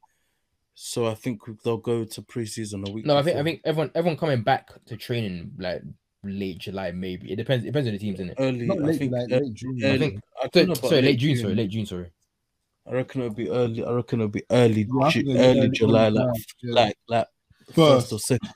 So 0.79 1.07
I 1.07 1.14
think 1.14 1.41
they'll 1.64 1.79
go 1.79 2.05
to 2.05 2.22
pre-season 2.22 2.85
a 2.87 2.93
week. 2.93 3.07
No, 3.07 3.16
I 3.16 3.22
think 3.22 3.39
I 3.39 3.43
think 3.43 3.62
everyone 3.64 3.91
everyone 3.95 4.18
coming 4.18 4.43
back 4.43 4.68
to 4.85 4.97
training 4.97 5.53
like 5.59 5.81
late 6.22 6.59
July 6.59 6.91
maybe. 6.91 7.33
It 7.33 7.37
depends. 7.37 7.64
It 7.64 7.68
depends 7.68 7.89
on 7.89 7.95
the 7.95 7.99
teams, 7.99 8.18
innit? 8.20 8.35
early. 8.39 8.66
Not 8.66 8.83
I 8.87 8.97
think 8.97 9.11
like 9.12 9.31
ear- 9.31 9.41
late 9.41 9.55
June. 9.55 9.81
I 9.83 9.87
early- 9.89 9.99
think- 9.99 10.20
I 10.39 10.45
So, 10.45 10.49
don't 10.53 10.68
know 10.68 10.74
sorry, 10.74 11.03
late 11.03 11.18
June. 11.18 11.37
Sorry, 11.39 11.55
late 11.55 11.70
June. 11.70 11.87
Sorry. 11.87 12.11
I 12.87 12.93
reckon 12.93 13.22
it'll 13.22 13.35
be 13.35 13.49
early. 13.49 13.85
I 13.85 13.91
reckon 13.93 14.20
it'll 14.20 14.29
be 14.31 14.43
early, 14.51 14.87
Yeah, 15.01 15.09
Ju- 15.09 15.20
think 15.22 15.29
it'll 15.31 15.35
be 15.35 15.39
early 15.41 15.59
early 15.61 15.68
July, 15.70 16.09
like 16.11 16.35
yeah. 16.62 16.74
like 16.74 16.99
like 17.09 17.27
First. 17.68 17.77
first 17.77 18.12
or 18.12 18.18
second. 18.18 18.51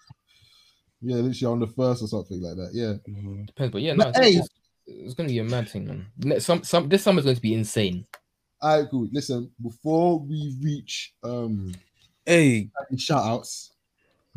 Yeah, 1.01 1.17
literally 1.17 1.53
on 1.53 1.61
the 1.61 1.67
first 1.69 2.03
or 2.03 2.07
something 2.09 2.43
like 2.43 2.57
that. 2.57 2.71
Yeah. 2.75 2.95
Mhm. 3.11 3.47
Depends, 3.47 3.73
but 3.73 3.81
yeah, 3.81 3.95
no, 3.95 4.05
But 4.05 4.09
it's, 4.09 4.19
hey- 4.19 4.37
it's, 4.37 4.49
it's 4.87 5.15
gonna 5.15 5.31
be 5.31 5.39
a 5.39 5.45
mad 5.45 5.71
thing, 5.71 5.87
man. 6.21 6.41
Some 6.41 6.65
some 6.65 6.87
this 6.91 7.03
summer's 7.03 7.25
going 7.25 7.37
to 7.37 7.43
be 7.43 7.55
insane. 7.55 8.05
All 8.61 8.79
right, 8.79 8.91
cool. 8.91 9.09
Listen, 9.11 9.51
before 9.63 10.19
we 10.21 10.55
reach 10.61 11.15
um 11.23 11.73
Hey, 12.31 12.71
shout 12.97 13.25
outs, 13.25 13.73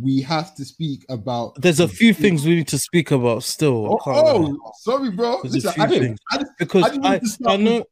we 0.01 0.19
have 0.23 0.55
to 0.55 0.65
speak 0.65 1.05
about 1.09 1.61
there's 1.61 1.79
a 1.79 1.87
few 1.87 2.11
things 2.11 2.43
we 2.43 2.55
need 2.55 2.67
to 2.69 2.79
speak 2.79 3.11
about 3.11 3.43
still. 3.43 3.85
Oh, 3.85 3.99
I 3.99 4.03
can't 4.15 4.27
oh, 4.27 4.37
lie. 4.39 4.57
oh, 4.65 4.71
sorry, 4.79 5.11
bro. 5.11 5.39
Listen, 5.43 5.79
I, 5.79 5.87
things. 5.87 6.19
I, 6.31 6.37
just- 6.37 6.51
because 6.57 6.83
I 6.85 7.07
I, 7.07 7.13
I, 7.13 7.19
start 7.19 7.59
with- 7.59 7.65
know 7.67 7.85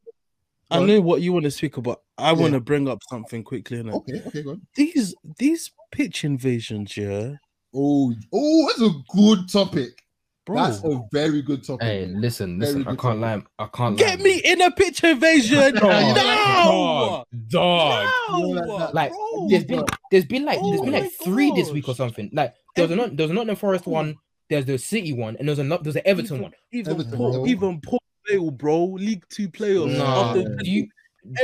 I 0.72 0.80
know 0.84 1.02
what 1.02 1.22
you 1.22 1.34
want 1.34 1.44
to 1.44 1.52
speak 1.52 1.78
about. 1.78 2.02
I 2.18 2.32
Yeah. 2.32 2.40
want 2.40 2.54
to 2.54 2.60
bring 2.62 2.88
up 2.88 2.98
something 3.12 3.44
quickly. 3.44 3.78
innit? 3.84 3.94
okay, 3.94 4.24
okay, 4.26 4.42
go 4.42 4.52
on. 4.52 4.62
These 4.74 5.14
these 5.38 5.70
pitch 5.92 6.24
invasions, 6.24 6.98
yeah, 6.98 7.34
Oh, 7.72 8.12
oh, 8.34 8.68
that's 8.70 8.82
a 8.82 8.90
good 9.16 9.50
topic. 9.50 10.01
Bro. 10.46 10.56
That's 10.56 10.84
a 10.84 11.02
very 11.12 11.42
good 11.44 11.64
topic. 11.64 11.86
Hey, 11.88 12.06
listen, 12.08 12.60
Very 12.60 12.74
listen. 12.74 12.88
I 12.88 12.96
can't 12.96 13.20
lie. 13.20 13.44
I 13.60 13.68
can't 13.68 13.96
Get 13.98 14.18
lie. 14.18 14.24
me 14.26 14.42
in 14.44 14.62
a 14.62 14.72
pitch 14.72 15.04
invasion. 15.04 15.76
No, 15.76 17.24
dog. 17.48 18.10
Yeah, 18.30 18.36
like 18.38 18.66
no, 18.66 18.80
that. 18.80 18.94
Like 18.96 19.12
bro. 19.12 19.48
there's 19.50 19.66
been 19.66 19.86
there's 20.10 20.26
been 20.26 20.46
like 20.46 20.60
there's 20.60 20.80
Oh 20.80 20.84
been 20.84 20.94
my 20.94 21.00
like 21.02 21.12
three 21.24 21.52
this 21.52 21.70
week 21.72 21.88
or 21.88 21.94
something. 21.96 22.30
Like 22.34 22.56
there 22.76 22.86
was 22.86 22.92
a 22.92 22.96
not 22.96 23.16
there 23.16 23.26
was 23.26 23.32
a 23.32 23.34
Nottingham 23.36 23.56
Forest 23.56 23.86
one. 23.86 24.18
There's 24.50 24.66
the 24.66 24.78
City 24.78 25.14
one, 25.14 25.36
and 25.38 25.48
there 25.48 25.52
was 25.52 25.60
a 25.60 25.64
not 25.64 25.84
there's 25.84 25.96
an 25.96 26.02
Everton 26.06 26.38
even, 26.38 26.42
one. 26.42 26.54
Even 26.72 26.94
Everton, 26.94 27.18
Port, 27.18 27.34
bro. 27.34 27.46
even 27.48 27.82
Port 27.82 28.04
Vale, 28.28 28.52
bro, 28.52 28.84
League 28.86 29.24
Two 29.30 29.48
playoffs. 29.48 29.98
Nah, 29.98 30.30
After- 30.30 30.42
yeah. 30.42 30.48
do 30.60 30.72
you 30.72 30.88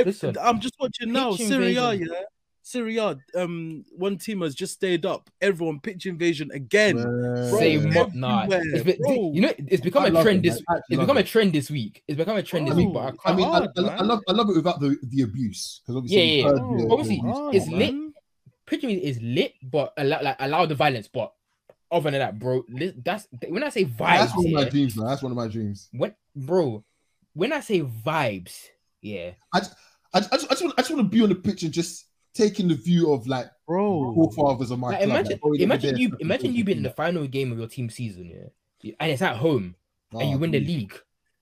listen? 0.05 0.35
I'm 0.41 0.59
just 0.59 0.73
watching 0.79 1.11
now. 1.11 1.35
Pitch 1.35 1.47
Serie 1.47 1.75
A, 1.75 1.91
invasion. 1.91 2.15
Yeah. 2.67 2.81
Serie 2.81 2.97
A, 2.97 3.17
um, 3.41 3.85
one 3.95 4.17
team 4.17 4.41
has 4.41 4.53
just 4.55 4.73
stayed 4.73 5.05
up. 5.05 5.29
Everyone 5.41 5.79
pitch 5.79 6.05
invasion 6.05 6.49
again. 6.53 6.95
Man. 6.97 7.49
Bro, 7.49 7.59
Say 7.59 7.77
Bro, 7.77 7.91
mo- 7.91 8.11
nah. 8.13 8.45
It's 8.49 8.79
everywhere, 8.79 9.17
you 9.33 9.41
know, 9.41 9.53
it's 9.57 9.81
become 9.83 10.03
I 10.03 10.07
a 10.07 10.21
trend 10.23 10.45
it, 10.45 10.49
this. 10.49 10.61
I 10.69 10.75
It's 10.89 10.97
love 10.97 11.07
become 11.07 11.17
a 11.17 11.23
trend 11.23 11.53
this 11.53 11.69
week. 11.71 12.03
It's 12.07 12.17
become 12.17 12.37
a 12.37 12.43
trend 12.43 12.67
this 12.67 12.75
week, 12.75 12.89
but 12.93 12.99
I 12.99 13.07
I 13.07 13.11
can't. 13.11 13.37
mean, 13.37 13.45
I, 13.47 13.49
hard, 13.49 13.69
I, 13.77 13.81
I 13.81 13.83
man. 13.97 14.07
love 14.07 14.19
I 14.27 14.31
love 14.33 14.49
it 14.49 14.55
without 14.55 14.79
the, 14.79 14.97
the 15.03 15.21
abuse 15.23 15.81
because 15.83 15.95
obviously 15.97 16.41
Yeah, 16.41 16.45
we've 16.47 16.55
yeah. 16.55 16.61
Oh, 16.61 16.77
the 16.77 16.91
Obviously, 16.93 17.19
abuse. 17.19 17.35
hard, 17.37 17.55
it's 17.55 17.67
lit. 17.67 17.93
man. 17.93 18.13
pitching 18.65 18.89
is 18.91 19.21
lit, 19.21 19.53
but 19.63 19.93
allow 19.97 20.21
like 20.21 20.35
allow 20.39 20.65
the 20.65 20.75
violence. 20.75 21.07
But 21.07 21.31
other 21.91 22.11
than 22.11 22.19
that, 22.19 22.37
bro, 22.37 22.63
that's 23.03 23.27
when 23.47 23.63
I 23.63 23.69
say 23.69 23.85
vibes. 23.85 23.97
That's 24.19 24.35
one 24.35 24.45
of 24.47 24.51
my 24.51 24.69
dreams, 24.69 24.97
man. 24.97 25.07
That's 25.07 25.23
one 25.23 25.31
of 25.31 25.37
my 25.37 25.47
dreams. 25.47 25.87
when 25.93 26.13
bro, 26.35 26.83
when 27.33 27.53
I 27.53 27.61
say 27.61 27.81
vibes, 27.81 28.65
yeah, 29.01 29.31
I, 29.53 29.59
I, 30.13 30.19
just, 30.19 30.29
I 30.33 30.37
just 30.37 30.61
want 30.63 30.73
I 30.77 30.81
just 30.81 30.91
want 30.91 31.03
to 31.03 31.09
be 31.17 31.21
on 31.23 31.29
the 31.29 31.35
pitch 31.35 31.63
and 31.63 31.71
just 31.71 32.06
taking 32.37 32.67
the 32.67 32.75
view 32.75 33.11
of 33.11 33.27
like 33.27 33.47
Bro, 33.67 34.13
forefathers 34.15 34.71
of 34.71 34.79
my 34.79 34.89
like, 34.89 34.97
club. 34.99 35.09
imagine 35.09 35.39
like, 35.43 35.59
imagine 35.61 35.97
you 35.97 36.17
imagine 36.19 36.53
you 36.55 36.63
being 36.63 36.77
in 36.77 36.83
the 36.83 36.89
final 36.91 37.27
game 37.27 37.51
of 37.51 37.57
your 37.57 37.67
team 37.67 37.89
season, 37.89 38.25
yeah, 38.83 38.93
and 38.99 39.11
it's 39.11 39.21
at 39.21 39.35
home 39.37 39.75
them. 40.11 40.21
and 40.21 40.29
you 40.31 40.37
win 40.37 40.51
the 40.51 40.59
league. 40.59 40.93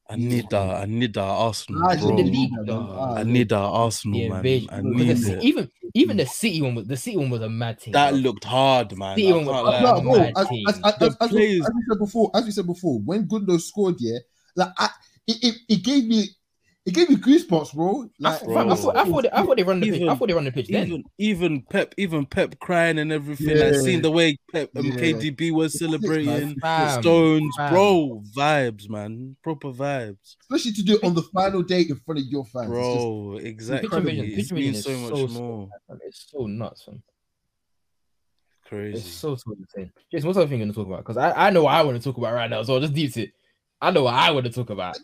I 0.08 0.18
need 0.18 0.50
that. 0.52 0.70
I 0.84 0.86
need 0.86 1.16
that 1.16 1.22
Arsenal, 1.24 1.82
bro. 1.82 2.06
win 2.06 2.16
the 2.18 2.24
league, 2.24 2.52
man. 2.52 2.70
I 3.18 3.24
need 3.24 3.50
that 3.50 3.58
Arsenal, 3.58 4.20
The 4.20 4.30
man. 4.30 4.38
invasion. 4.38 4.70
I 4.72 4.82
need 4.82 5.18
the 5.18 5.38
it. 5.38 5.44
even 5.44 5.72
even 5.96 6.18
the 6.18 6.26
city 6.28 6.62
one 6.62 6.76
was 6.76 6.86
the 6.88 6.98
city 6.98 7.18
one 7.18 7.30
was 7.32 7.42
a 7.42 7.50
mad 7.50 7.80
thing. 7.80 7.94
That 7.94 8.12
bro. 8.12 8.20
looked 8.20 8.44
hard, 8.44 8.96
man. 8.98 9.18
See, 9.18 9.28
I 9.28 9.30
even 9.32 9.46
can't. 9.46 9.82
No, 9.84 10.02
bro, 10.02 10.18
mad 10.20 10.34
as, 10.38 10.48
team. 10.48 10.66
as, 10.68 10.76
as, 10.84 10.96
The 11.00 11.06
as, 11.08 11.18
as, 11.22 11.30
players- 11.30 11.66
as 11.66 11.72
we 11.76 11.82
said 11.90 12.00
before, 12.00 12.32
as 12.36 12.46
we 12.46 12.52
said 12.52 12.68
before, 12.68 13.00
when 13.00 13.28
Gundo 13.28 13.60
scored, 13.60 13.96
yeah, 14.00 14.20
like 14.56 14.70
I, 14.78 14.90
it, 15.28 15.38
it, 15.44 15.56
it 15.70 15.84
gave 15.84 16.06
me, 16.06 16.26
it 16.86 16.94
gave 16.94 17.10
me 17.10 17.16
goosebumps, 17.16 17.74
bro. 17.74 18.04
I, 18.24 18.30
Like, 18.30 18.40
thought- 18.42 18.58
I, 18.70 18.76
thought, 18.76 18.96
I, 18.96 19.06
thought 19.06 19.24
they, 19.24 19.30
I 19.32 19.44
thought 19.44 19.58
they 19.58 19.64
run 19.64 19.80
the 19.80 19.90
pitch. 19.90 20.02
I 20.02 20.04
Even- 20.04 20.18
thought 20.18 20.28
they 20.28 20.34
run 20.36 20.44
the 20.44 20.52
pitch 20.52 20.68
then. 20.68 20.86
even 20.88 21.04
even 21.18 21.62
Pep, 21.64 21.96
even 21.98 22.26
Pep 22.28 22.60
crying 22.60 23.00
and 23.00 23.12
everything. 23.12 23.58
Yeah. 23.58 23.64
Like 23.66 23.76
seeing 23.82 24.02
the 24.04 24.12
way 24.12 24.38
Pep 24.52 24.70
um, 24.76 24.86
Yeah. 24.86 24.94
KDB 24.96 25.52
was 25.52 25.80
celebrating, 25.80 26.60
Fam, 26.60 27.02
Stones, 27.02 27.56
fam. 27.58 27.74
bro, 27.74 28.22
vibes, 28.38 28.88
man, 28.90 29.36
proper 29.42 29.72
vibes, 29.72 30.36
especially 30.42 30.74
to 30.74 30.84
do 30.84 30.96
it 30.98 31.04
on 31.04 31.16
the 31.16 31.24
final 31.24 31.64
day 31.64 31.82
in 31.82 31.96
front 32.06 32.20
of 32.20 32.26
your 32.28 32.46
fans. 32.46 32.70
It's 32.70 32.78
just- 32.78 32.98
bro. 33.00 33.38
Exactly, 33.42 33.90
Pitch 33.90 33.98
invasion- 33.98 34.26
it's 34.26 34.36
pitch 34.36 34.50
been 34.50 34.58
invasion 34.68 34.84
so 34.84 34.92
is 34.92 35.02
much 35.22 35.32
so- 35.32 35.40
more 35.42 35.70
Man, 35.90 36.00
It's 36.06 36.26
so 36.32 36.46
nuts, 36.46 36.88
man. 36.88 37.02
crazy. 38.66 38.98
It's 38.98 39.08
so 39.08 39.36
so 39.36 39.54
insane. 39.58 39.92
Jason, 40.12 40.28
what's 40.28 40.38
other 40.38 40.48
thing 40.48 40.60
you're 40.60 40.66
gonna 40.68 40.74
talk 40.76 40.88
about? 40.88 41.00
Because 41.00 41.18
I, 41.18 41.48
I 41.48 41.50
know 41.50 41.64
what 41.64 41.74
I 41.74 41.82
want 41.84 41.98
to 41.98 42.04
talk 42.04 42.18
about 42.18 42.34
right 42.34 42.50
now, 42.50 42.64
so 42.64 42.80
just 42.80 42.94
deep 42.94 43.16
it. 43.18 43.32
I 43.82 43.92
know 43.92 44.04
what 44.04 44.14
I 44.14 44.32
want 44.32 44.46
to 44.46 44.52
talk 44.52 44.70
about. 44.70 44.98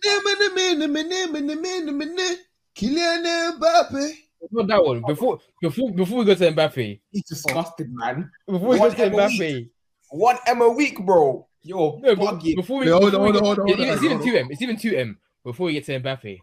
Kylian 2.76 3.26
Mbappe. 3.60 4.12
Not 4.52 4.68
that 4.68 4.84
one. 4.84 5.04
Before 5.06 5.40
before 5.62 5.92
before 5.92 6.20
we 6.20 6.26
go 6.26 6.34
to 6.36 6.52
Mbappe, 6.52 7.00
He's 7.12 7.24
disgusted, 7.26 7.90
man. 7.94 8.32
before 8.48 8.70
we 8.70 8.78
go 8.80 8.90
to 8.90 9.04
M 9.04 9.14
a. 9.14 9.18
Mbappe, 9.18 9.70
One 10.10 10.38
M 10.48 10.62
a 10.62 10.70
week, 10.70 11.00
bro. 11.06 11.48
Yo, 11.64 12.00
no, 12.02 12.16
but 12.16 12.40
bugging. 12.40 12.56
before 12.56 12.80
we, 12.80 12.86
Wait, 12.88 12.92
hold 12.92 13.14
on, 13.14 13.22
hold 13.22 13.38
on, 13.38 13.44
hold 13.44 13.60
on, 13.60 13.70
it's, 13.70 13.78
hold 13.78 13.88
on, 13.88 13.94
it's 13.94 14.04
even 14.04 14.24
two 14.24 14.36
M. 14.36 14.48
It's 14.50 14.62
even 14.64 14.78
two 14.78 14.96
M. 14.96 15.18
Before 15.44 15.68
we 15.68 15.74
get 15.74 15.86
to 15.86 16.00
Mbappe, 16.00 16.40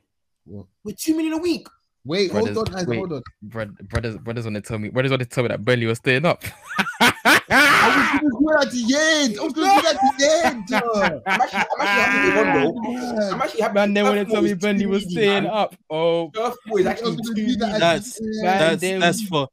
We're 0.47 0.93
two 0.97 1.17
million 1.17 1.33
a 1.35 1.39
week. 1.39 1.67
Wait, 2.05 2.31
hold 2.31 2.45
Brothers, 2.45 2.59
on, 2.59 2.65
guys, 2.73 2.87
wait. 2.87 2.97
hold 2.99 3.13
on. 3.15 3.23
Brother, 3.43 3.73
brothers 3.83 4.17
brothers 4.19 4.45
want 4.45 4.55
to 4.55 4.61
tell 4.61 4.79
me 4.79 4.91
brothers 4.91 5.11
want 5.11 5.23
to 5.23 5.29
tell 5.29 5.43
me 5.43 5.49
that 5.49 5.65
Burnley 5.65 5.87
was 5.87 5.99
staying 5.99 6.25
up. 6.25 6.45
I 7.51 8.11
was 8.13 8.21
gonna 8.21 8.39
do 8.39 8.51
it 8.51 8.67
at 8.67 8.71
the 8.73 8.83
end. 8.99 9.39
I 9.39 9.43
was 9.43 9.53
gonna 9.53 9.75
do 9.75 9.83
that 9.83 9.95
at 9.95 10.01
the 10.19 10.25
end. 10.45 10.73
uh. 10.75 11.21
I'm 11.27 11.41
actually, 11.41 11.59
I'm 11.59 11.81
actually 11.81 12.03
happy 12.03 12.31
they 12.31 12.67
won. 12.67 13.33
I'm 13.33 13.41
actually 13.43 13.61
happy. 13.63 13.75
Man, 13.75 13.95
they 13.95 14.03
want 14.03 14.15
to 14.17 14.25
Turf 14.25 14.33
tell 14.33 14.43
me 14.43 14.49
Moor 14.49 14.57
Burnley 14.57 14.87
was 14.87 15.11
staying 15.11 15.43
man. 15.45 15.53
up. 15.53 15.75
Oh, 15.91 16.31
Turf 16.35 16.55
Moor 16.67 16.81
is 16.81 16.87
I 16.87 16.91
was 16.91 16.99
actually 17.01 17.17
gonna 17.17 17.23
too 17.29 17.35
do 17.35 17.43
easy. 17.43 17.57
that 17.61 17.81
That's- 17.81 18.19
the 18.19 18.25
end. 18.25 18.43
Man, 18.43 18.59
That's 18.79 19.01
that's 19.21 19.29
for 19.29 19.49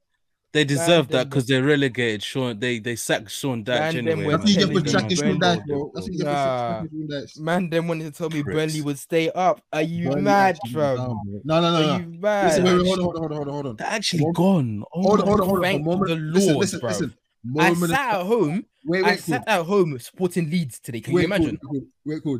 they 0.54 0.64
deserve 0.64 1.10
that 1.10 1.28
because 1.30 1.48
they 1.48 1.60
relegated 1.60 2.24
Sean. 2.24 2.58
They 2.58 2.80
they 2.80 2.96
sacked 2.96 3.30
Sean 3.30 3.66
Dyche 3.66 3.96
anyway. 3.96 4.24
were 4.26 4.32
That's 4.38 4.44
what 4.44 4.50
you 4.54 4.68
get 4.68 4.84
for 4.86 4.90
tracking 4.90 5.18
Sean 5.18 5.40
Dyche, 5.40 5.66
bro. 5.68 5.92
That's 5.94 6.06
what 6.06 6.14
you 6.14 6.18
get 6.20 6.28
for 6.28 6.32
Nah. 6.34 6.68
tracking 6.80 6.90
Sean 6.92 7.08
Dyche. 7.10 7.40
man, 7.40 7.70
them 7.70 7.88
wanted 7.90 8.04
to 8.06 8.12
tell 8.18 8.30
me 8.30 8.42
Pricks. 8.42 8.56
Burnley 8.56 8.82
would 8.82 8.98
stay 8.98 9.30
up. 9.32 9.62
Are 9.74 9.82
you 9.82 10.08
Burnley 10.12 10.22
mad, 10.22 10.58
bro? 10.72 10.96
down, 10.96 11.20
bro. 11.26 11.42
No, 11.44 11.60
no, 11.62 11.68
Are 11.68 11.72
no, 11.82 11.98
no. 11.98 12.18
mad? 12.20 12.46
Listen, 12.46 12.64
wait, 12.64 12.74
wait, 12.84 12.86
hold 12.88 13.00
on, 13.00 13.06
hold 13.06 13.16
on, 13.16 13.36
hold 13.36 13.48
on, 13.48 13.54
hold 13.54 13.66
on. 13.68 13.76
They're 13.76 13.88
actually 13.88 14.24
Hold- 14.24 14.36
gone. 14.36 14.84
Oh 14.96 15.02
Hold 15.02 15.20
on, 15.22 15.28
hold 15.28 15.42
on, 15.42 15.48
hold 15.48 15.58
on. 15.58 15.64
Thank 15.64 15.82
A 15.82 15.84
moment. 15.86 16.08
the 16.08 16.16
listen, 16.16 16.54
Lord, 16.54 16.62
listen, 16.62 16.80
bro. 16.80 16.90
listen. 16.90 17.14
I 17.46 17.70
Moment 17.70 17.84
of- 17.84 17.90
sat 17.90 18.16
at 18.16 18.26
home. 18.26 18.66
Wait, 18.86 19.04
I 19.04 19.08
wait, 19.10 19.16
cool. 19.24 19.34
sat 19.36 19.48
at 19.48 19.66
home 19.66 20.00
supporting 20.00 20.50
Leeds 20.50 20.80
today. 20.80 21.02
Can 21.02 21.14
Wait, 21.14 21.22
you 21.22 21.26
imagine? 21.28 21.58
Cool, 21.58 21.72
cool. 21.80 21.88
Wait, 22.06 22.24
cool. 22.24 22.40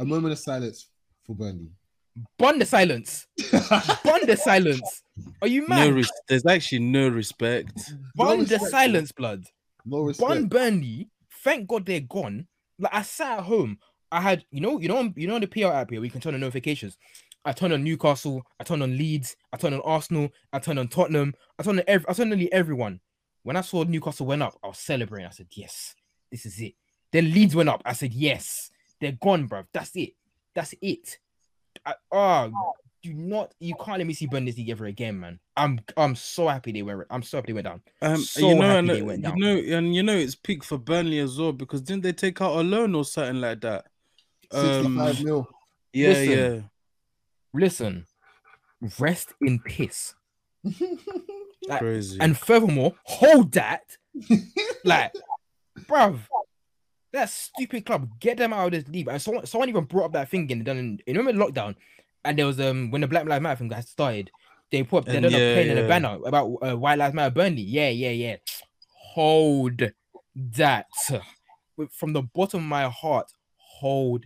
A 0.00 0.04
moment 0.04 0.32
of 0.32 0.38
silence 0.38 0.88
for 1.26 1.34
Burnley. 1.34 1.68
Bun 2.38 2.58
the 2.58 2.66
silence. 2.66 3.26
Bun 4.04 4.26
the 4.26 4.36
silence. 4.36 5.02
Are 5.40 5.48
you 5.48 5.62
No, 5.62 5.66
mad? 5.68 5.94
res- 5.94 6.10
there's 6.28 6.46
actually 6.46 6.80
no 6.80 7.08
respect. 7.08 7.72
Bun 8.16 8.26
No 8.38 8.44
the 8.44 8.54
respect, 8.54 8.70
silence, 8.70 9.12
blood. 9.12 9.44
No 9.84 10.00
respect. 10.00 10.28
Bun 10.28 10.46
Burnley. 10.48 11.08
Thank 11.44 11.68
God 11.68 11.86
they're 11.86 12.00
gone. 12.00 12.46
Like 12.78 12.94
I 12.94 13.02
sat 13.02 13.38
at 13.38 13.44
home. 13.44 13.78
I 14.10 14.20
had, 14.20 14.44
you 14.50 14.60
know, 14.60 14.78
you 14.80 14.88
know, 14.88 15.12
you 15.16 15.28
know, 15.28 15.38
the 15.38 15.46
PR 15.46 15.66
app 15.66 15.90
here, 15.90 16.00
we 16.00 16.08
can 16.10 16.20
turn 16.20 16.34
on 16.34 16.40
notifications. 16.40 16.96
I 17.44 17.52
turned 17.52 17.72
on 17.72 17.84
Newcastle. 17.84 18.42
I 18.58 18.64
turned 18.64 18.82
on 18.82 18.96
Leeds. 18.96 19.36
I 19.52 19.56
turned 19.58 19.74
on 19.74 19.80
Arsenal. 19.82 20.30
I 20.52 20.58
turned 20.58 20.78
on 20.78 20.88
Tottenham. 20.88 21.34
I 21.58 21.62
turned 21.62 21.78
on 21.80 21.84
every, 21.86 22.06
I 22.08 22.12
turned 22.14 22.32
on 22.32 22.38
nearly 22.38 22.52
everyone. 22.52 23.00
When 23.42 23.56
I 23.56 23.60
saw 23.62 23.84
Newcastle 23.84 24.26
went 24.26 24.42
up, 24.42 24.58
I 24.62 24.68
was 24.68 24.78
celebrating. 24.78 25.26
I 25.26 25.30
said, 25.30 25.48
"Yes, 25.52 25.94
this 26.30 26.44
is 26.46 26.60
it." 26.60 26.74
Then 27.12 27.32
Leeds 27.32 27.54
went 27.54 27.68
up. 27.68 27.82
I 27.84 27.92
said, 27.92 28.12
"Yes, 28.12 28.70
they're 29.00 29.12
gone, 29.12 29.46
bro. 29.46 29.64
That's 29.72 29.94
it. 29.96 30.14
That's 30.54 30.74
it." 30.82 31.18
I, 31.86 31.94
oh, 32.12 32.52
do 33.02 33.14
not. 33.14 33.54
You 33.60 33.74
can't 33.76 33.98
let 33.98 34.06
me 34.06 34.14
see 34.14 34.26
Bundesliga 34.26 34.70
ever 34.70 34.86
again, 34.86 35.18
man. 35.20 35.38
I'm, 35.56 35.80
I'm 35.96 36.14
so 36.14 36.48
happy 36.48 36.72
they 36.72 36.82
went. 36.82 37.02
I'm 37.10 37.22
so 37.22 37.38
happy 37.38 37.48
they 37.48 37.52
went 37.54 37.66
down. 37.66 37.82
Um, 38.02 38.16
So 38.18 38.48
you 38.48 38.54
know, 38.56 38.62
happy 38.62 38.78
and, 38.78 38.88
they 38.90 39.02
went 39.02 39.22
down. 39.22 39.36
you 39.36 39.44
know, 39.44 39.76
and 39.78 39.94
you 39.94 40.02
know, 40.02 40.16
it's 40.16 40.34
peak 40.34 40.64
for 40.64 40.78
Burnley 40.78 41.20
as 41.20 41.38
well 41.38 41.52
because 41.52 41.80
didn't 41.82 42.02
they 42.02 42.12
take 42.12 42.40
out 42.40 42.56
a 42.56 42.62
loan 42.62 42.94
or 42.94 43.04
something 43.04 43.40
like 43.40 43.60
that? 43.60 43.86
Um, 44.50 44.66
65 44.96 45.24
mil. 45.24 45.48
yeah, 45.92 46.08
Listen. 46.08 46.38
yeah. 46.54 46.60
Listen, 47.54 48.06
rest 48.98 49.32
in 49.40 49.58
piss. 49.60 50.14
Like, 51.68 51.80
Crazy. 51.80 52.18
And 52.20 52.36
furthermore, 52.36 52.94
hold 53.04 53.52
that. 53.52 53.82
like, 54.84 55.12
bruv, 55.80 56.18
that 57.12 57.30
stupid 57.30 57.84
club, 57.86 58.08
get 58.20 58.38
them 58.38 58.52
out 58.52 58.66
of 58.66 58.72
this 58.72 58.88
league. 58.88 59.08
And 59.08 59.20
someone, 59.20 59.46
someone 59.46 59.68
even 59.68 59.84
brought 59.84 60.06
up 60.06 60.12
that 60.12 60.28
thing 60.28 60.42
again. 60.42 60.64
Done 60.64 60.78
in, 60.78 61.00
you 61.06 61.14
remember 61.14 61.44
lockdown, 61.44 61.76
and 62.24 62.38
there 62.38 62.46
was 62.46 62.60
um 62.60 62.90
when 62.90 63.00
the 63.00 63.06
Black 63.06 63.26
Lives 63.26 63.42
Matter 63.42 63.56
thing 63.56 63.68
got 63.68 63.84
started, 63.84 64.30
they 64.70 64.82
put 64.82 64.98
up 64.98 65.04
they 65.06 65.16
ended 65.16 65.32
up 65.32 65.38
yeah, 65.38 65.60
in 65.60 65.78
a 65.78 65.88
banner 65.88 66.18
about 66.24 66.46
uh, 66.62 66.76
White 66.76 66.98
Lives 66.98 67.14
Matter 67.14 67.34
Burnley. 67.34 67.62
Yeah, 67.62 67.90
yeah, 67.90 68.10
yeah. 68.10 68.36
Hold 69.14 69.82
that 70.34 70.86
from 71.92 72.12
the 72.12 72.22
bottom 72.22 72.60
of 72.60 72.66
my 72.66 72.88
heart. 72.88 73.30
Hold 73.56 74.24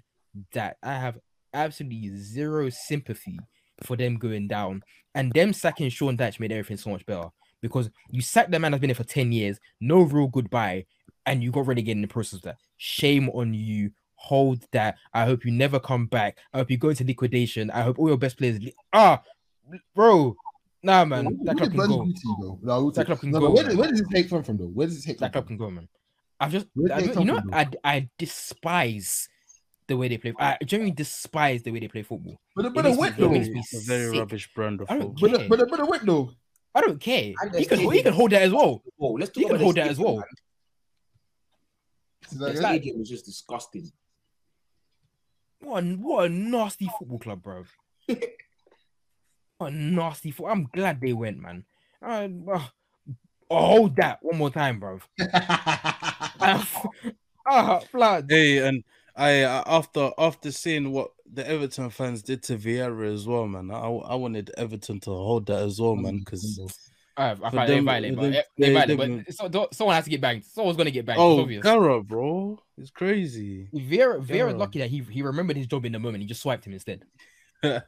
that. 0.53 0.76
I 0.82 0.95
have 0.95 1.18
absolutely 1.53 2.16
zero 2.16 2.70
sympathy 2.70 3.38
for 3.82 3.96
them 3.96 4.16
going 4.16 4.48
down. 4.48 4.82
And 5.14 5.32
them 5.32 5.52
sacking 5.52 5.90
Sean 5.90 6.16
Dyche 6.16 6.40
made 6.40 6.52
everything 6.52 6.76
so 6.76 6.90
much 6.90 7.04
better 7.04 7.28
because 7.60 7.90
you 8.10 8.22
sacked 8.22 8.50
the 8.50 8.58
man 8.58 8.72
that's 8.72 8.80
been 8.80 8.88
there 8.88 8.94
for 8.94 9.04
10 9.04 9.30
years, 9.32 9.58
no 9.80 10.02
real 10.02 10.26
goodbye, 10.28 10.86
and 11.26 11.42
you 11.42 11.50
got 11.52 11.66
relegated 11.66 11.96
in 11.98 12.02
the 12.02 12.08
process 12.08 12.34
of 12.38 12.42
that. 12.42 12.56
Shame 12.78 13.28
on 13.30 13.52
you. 13.54 13.90
Hold 14.16 14.64
that. 14.72 14.96
I 15.12 15.24
hope 15.24 15.44
you 15.44 15.50
never 15.52 15.78
come 15.80 16.06
back. 16.06 16.38
I 16.52 16.58
hope 16.58 16.70
you 16.70 16.78
go 16.78 16.88
into 16.90 17.04
liquidation. 17.04 17.70
I 17.70 17.82
hope 17.82 17.98
all 17.98 18.08
your 18.08 18.16
best 18.16 18.38
players. 18.38 18.60
le- 18.60 18.70
Ah, 18.92 19.22
bro, 19.94 20.36
Nah, 20.84 21.04
man, 21.04 21.26
What 21.26 21.44
that 21.44 21.56
club 21.58 21.70
can 21.70 21.86
go. 21.88 22.04
you. 22.04 22.58
No, 22.62 22.90
That 22.90 23.06
club 23.06 23.20
can 23.20 23.30
no, 23.30 23.38
go, 23.38 23.50
where, 23.52 23.64
man. 23.64 23.76
where 23.76 23.88
does 23.88 24.00
it 24.00 24.06
take 24.12 24.28
from 24.28 24.42
from 24.42 24.56
though? 24.56 24.64
Where 24.66 24.86
does 24.88 24.98
it 24.98 25.06
take 25.06 25.18
That 25.18 25.30
club 25.32 25.46
can 25.46 25.56
go, 25.56 25.70
man. 25.70 25.88
I've 26.40 26.50
just, 26.50 26.66
I, 26.92 27.00
they 27.00 27.06
don't- 27.06 27.14
come 27.14 27.26
you 27.26 27.32
know, 27.32 27.40
I, 27.52 27.68
I 27.84 28.08
despise 28.18 29.28
the 29.88 29.96
way 29.96 30.08
they 30.08 30.18
play. 30.18 30.32
I 30.38 30.56
genuinely 30.64 30.94
despise 30.94 31.62
the 31.62 31.70
way 31.70 31.80
they 31.80 31.88
play 31.88 32.02
football. 32.02 32.38
But 32.54 32.62
the 32.62 32.68
It 32.68 32.74
but 32.74 32.82
the 32.82 32.88
makes 32.90 32.96
me- 32.96 33.00
wet 33.00 33.12
it 33.12 33.20
though. 33.20 33.32
It's 33.60 33.74
a 33.74 33.80
very 33.80 34.10
sick. 34.10 34.18
rubbish 34.18 34.50
brand 34.54 34.80
of 34.80 34.90
I 34.90 34.98
don't 34.98 35.18
football. 35.18 35.28
But 35.28 35.38
the, 35.42 35.48
but 35.48 35.58
the, 35.58 35.66
but 35.66 35.76
the 35.78 35.86
wet 35.86 36.00
though. 36.06 36.30
I 36.74 36.80
don't 36.80 36.98
care. 37.00 37.34
And 37.42 37.54
He 37.54 37.66
can, 37.66 37.78
he 37.78 38.02
can 38.02 38.12
hold 38.14 38.30
that 38.30 38.42
as 38.42 38.52
well. 38.52 38.82
Whoa, 38.96 39.12
let's 39.12 39.30
He 39.36 39.42
talk 39.42 39.50
can 39.52 39.60
hold 39.60 39.76
that 39.76 39.88
as 39.88 39.98
well. 39.98 40.16
man. 40.16 40.24
Is 42.30 42.38
that 42.38 42.52
Their 42.54 42.56
stadium 42.62 42.98
was 42.98 43.08
just 43.10 43.26
disgusting. 43.26 43.90
What 45.60 45.84
a, 45.84 45.86
what 45.96 46.24
a 46.26 46.28
nasty 46.28 46.88
football 46.98 47.18
club, 47.18 47.42
bro. 47.42 47.64
what 49.58 49.72
a 49.72 49.74
nasty 49.74 50.30
foot. 50.30 50.46
I'm 50.46 50.64
glad 50.72 51.00
they 51.00 51.12
went, 51.12 51.38
man. 51.38 51.64
Uh, 52.00 52.28
uh, 52.52 52.64
oh, 53.50 53.66
hold 53.66 53.96
that 53.96 54.18
one 54.22 54.38
more 54.38 54.50
time, 54.50 54.80
bro. 54.80 54.98
Ah, 57.44 57.80
blood. 57.92 58.26
Hey, 58.28 58.58
and 58.58 58.84
I 59.16 59.42
uh, 59.42 59.62
after 59.66 60.10
after 60.18 60.50
seeing 60.52 60.92
what 60.92 61.10
the 61.30 61.46
Everton 61.48 61.90
fans 61.90 62.22
did 62.22 62.42
to 62.44 62.56
Vieira 62.56 63.12
as 63.12 63.26
well, 63.26 63.46
man. 63.46 63.70
I 63.70 63.78
I 63.80 64.14
wanted 64.14 64.50
Everton 64.56 65.00
to 65.00 65.10
hold 65.10 65.46
that 65.46 65.62
as 65.62 65.80
well, 65.80 65.96
man. 65.96 66.18
Because 66.20 66.58
I 67.16 67.34
For 67.34 67.50
find 67.50 67.68
they 67.68 67.74
them- 67.76 67.84
violate, 67.84 68.16
but 68.16 68.22
they, 68.22 68.30
they 68.30 68.42
they- 68.68 68.72
violate, 68.94 68.98
they- 68.98 69.24
but 69.24 69.52
so, 69.52 69.68
someone 69.72 69.96
has 69.96 70.04
to 70.04 70.10
get 70.10 70.20
banged. 70.22 70.44
Someone's 70.44 70.76
gonna 70.78 70.90
get 70.90 71.04
banged. 71.04 71.20
oh, 71.20 71.40
obvious. 71.40 71.62
Gara, 71.62 72.02
bro, 72.02 72.58
it's 72.78 72.90
crazy. 72.90 73.68
Vieira, 73.74 74.18
Vieira's 74.18 74.28
Gara. 74.28 74.54
lucky 74.54 74.78
that 74.78 74.88
he 74.88 75.00
he 75.00 75.20
remembered 75.22 75.56
his 75.58 75.66
job 75.66 75.84
in 75.84 75.92
the 75.92 75.98
moment. 75.98 76.22
He 76.22 76.28
just 76.28 76.40
swiped 76.42 76.66
him 76.66 76.72
instead. 76.72 77.04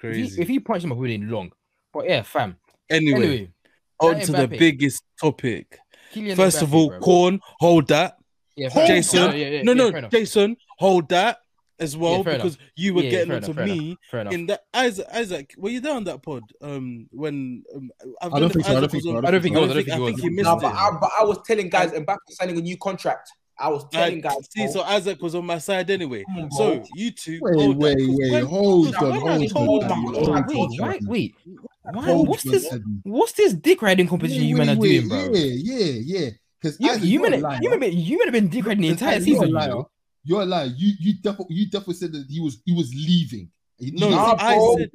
Crazy. 0.00 0.36
he, 0.36 0.42
if 0.42 0.48
he 0.48 0.60
punched 0.60 0.84
him, 0.84 0.92
I 0.92 0.94
would 0.94 1.10
have 1.10 1.20
been 1.20 1.28
long. 1.30 1.50
But 1.92 2.08
yeah, 2.08 2.22
fam. 2.22 2.56
anyway, 2.88 3.16
Anyway, 3.18 3.50
on 3.98 4.14
that 4.14 4.24
to 4.26 4.32
the 4.32 4.46
biggest 4.48 5.02
topic. 5.20 5.76
Kylian 6.14 6.36
First 6.36 6.62
of 6.62 6.72
all, 6.72 6.90
bro. 6.90 7.00
Corn, 7.00 7.40
hold 7.58 7.88
that. 7.88 8.17
Yeah, 8.58 8.68
fair 8.68 8.84
enough. 8.84 8.96
Jason, 8.96 9.20
Yeah, 9.30 9.32
yeah, 9.36 9.48
yeah, 9.48 9.62
no, 9.62 9.72
no, 9.74 9.90
fair. 9.92 10.08
Jason, 10.10 10.56
hold 10.78 11.08
that 11.10 11.38
as 11.80 11.96
well 11.96 12.24
fair 12.24 12.34
enough. 12.34 12.44
because 12.44 12.58
you 12.76 12.92
were 12.92 13.02
Yeah, 13.02 13.10
getting 13.10 13.28
fair 13.28 13.36
onto 13.36 13.46
enough, 13.52 13.56
fair 13.56 13.64
me 13.66 13.96
Fair 14.10 14.20
enough. 14.22 14.32
in 14.34 14.46
that 14.46 14.64
Isaac. 14.74 15.06
Isaac, 15.12 15.54
were 15.56 15.70
you 15.70 15.80
there 15.80 15.94
on 15.94 16.04
that 16.04 16.22
pod? 16.22 16.42
Um, 16.60 17.06
when 17.12 17.62
um, 17.74 17.90
I've 18.20 18.34
I 18.34 18.38
don't 18.40 18.52
think 18.52 18.64
so, 18.64 18.76
I 18.76 18.80
don't 18.80 18.90
think 18.90 19.04
was 19.04 19.14
so, 19.22 19.26
I 19.26 19.30
don't 19.30 19.40
think 19.42 19.54
he 19.54 19.60
was. 19.60 19.70
I 19.70 19.74
don't 19.74 19.84
think 19.84 19.96
he 19.98 20.06
think 20.06 20.20
he 20.20 20.28
missed 20.30 20.44
No, 20.48 20.56
it. 20.56 20.62
but 20.62 20.72
I, 20.74 20.90
but 21.00 21.10
I 21.20 21.24
was 21.24 21.38
telling 21.46 21.68
guys 21.68 21.92
Mbappe 21.92 22.16
signing 22.30 22.58
a 22.58 22.60
new 22.60 22.76
contract. 22.76 23.30
I 23.60 23.68
was 23.68 23.84
telling 23.90 24.18
Uh, 24.18 24.22
guys. 24.22 24.48
see, 24.50 24.64
bro, 24.64 24.72
so 24.72 24.82
Isaac 24.82 25.20
was 25.22 25.34
on 25.34 25.44
my 25.46 25.58
side 25.58 25.90
anyway. 25.90 26.24
come 26.24 26.44
on, 26.44 26.50
So 26.52 26.84
you 26.92 27.10
two, 27.10 27.40
Wait, 27.42 27.56
hold 27.56 27.76
that, 27.76 27.82
wait, 27.82 27.96
'cause 28.06 28.16
wait, 28.18 28.44
hold 28.44 28.94
on, 28.96 29.20
when 29.20 29.22
hold 29.22 29.32
on, 29.40 29.48
told 29.48 29.84
hold 29.84 30.28
on, 30.28 30.46
wait, 30.46 30.56
hold 30.56 30.80
on. 30.80 31.06
wait, 31.06 31.34
why, 31.82 32.02
Hold 32.02 32.28
what's 32.28 32.42
this? 32.44 32.74
What's 33.02 33.32
this 33.32 33.54
dick 33.54 33.82
riding 33.82 34.06
competition 34.06 34.44
you 34.44 34.56
men 34.56 34.68
are 34.68 34.74
doing, 34.76 35.08
bro? 35.08 35.32
Yeah, 35.32 35.54
yeah, 35.54 36.00
yeah. 36.04 36.30
Because 36.60 36.80
You, 36.80 36.92
you, 36.98 37.22
men, 37.22 37.44
are- 37.44 37.58
you, 37.62 37.70
men, 37.78 37.92
you 37.92 38.18
men 38.18 38.26
have 38.28 38.32
been 38.32 38.48
dick 38.48 38.66
riding 38.66 38.82
the 38.82 38.88
entire 38.88 39.20
season. 39.20 39.28
You're 39.32 39.44
a 39.44 39.46
season. 39.46 39.48
You 39.48 39.74
liar. 39.76 39.84
You're 40.24 40.42
a 40.42 40.46
liar. 40.46 40.66
You 40.76 40.92
you 40.98 41.14
definitely 41.22 41.56
you 41.56 41.66
definitely 41.70 41.94
said 41.94 42.12
that 42.12 42.26
he 42.28 42.40
was 42.40 42.60
he 42.64 42.72
was 42.74 42.92
leaving. 42.94 43.50
He- 43.78 43.92
No, 43.92 44.08
he- 44.08 44.14
Nah, 44.14 44.36
I 44.38 44.58
said 44.58 44.90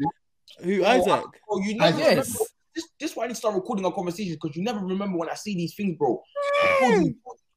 who 0.61 0.77
Bro, 0.77 0.85
Isaac. 0.87 1.07
I- 1.11 1.23
bro, 1.47 1.59
you 1.59 1.75
never 1.75 1.85
Isaac. 1.85 1.99
remember. 1.99 2.21
Yes. 2.29 2.37
This, 2.75 2.87
this 2.99 3.11
is 3.11 3.15
why 3.17 3.23
I 3.25 3.27
need 3.27 3.33
to 3.33 3.39
start 3.39 3.55
recording 3.55 3.85
our 3.85 3.93
conversations 3.93 4.35
because 4.41 4.55
you 4.57 4.63
never 4.63 4.79
remember 4.79 5.17
when 5.17 5.29
I 5.29 5.35
see 5.35 5.55
these 5.55 5.75
things, 5.75 5.95
bro. 5.97 6.21
I, 6.63 6.79
told 6.79 7.13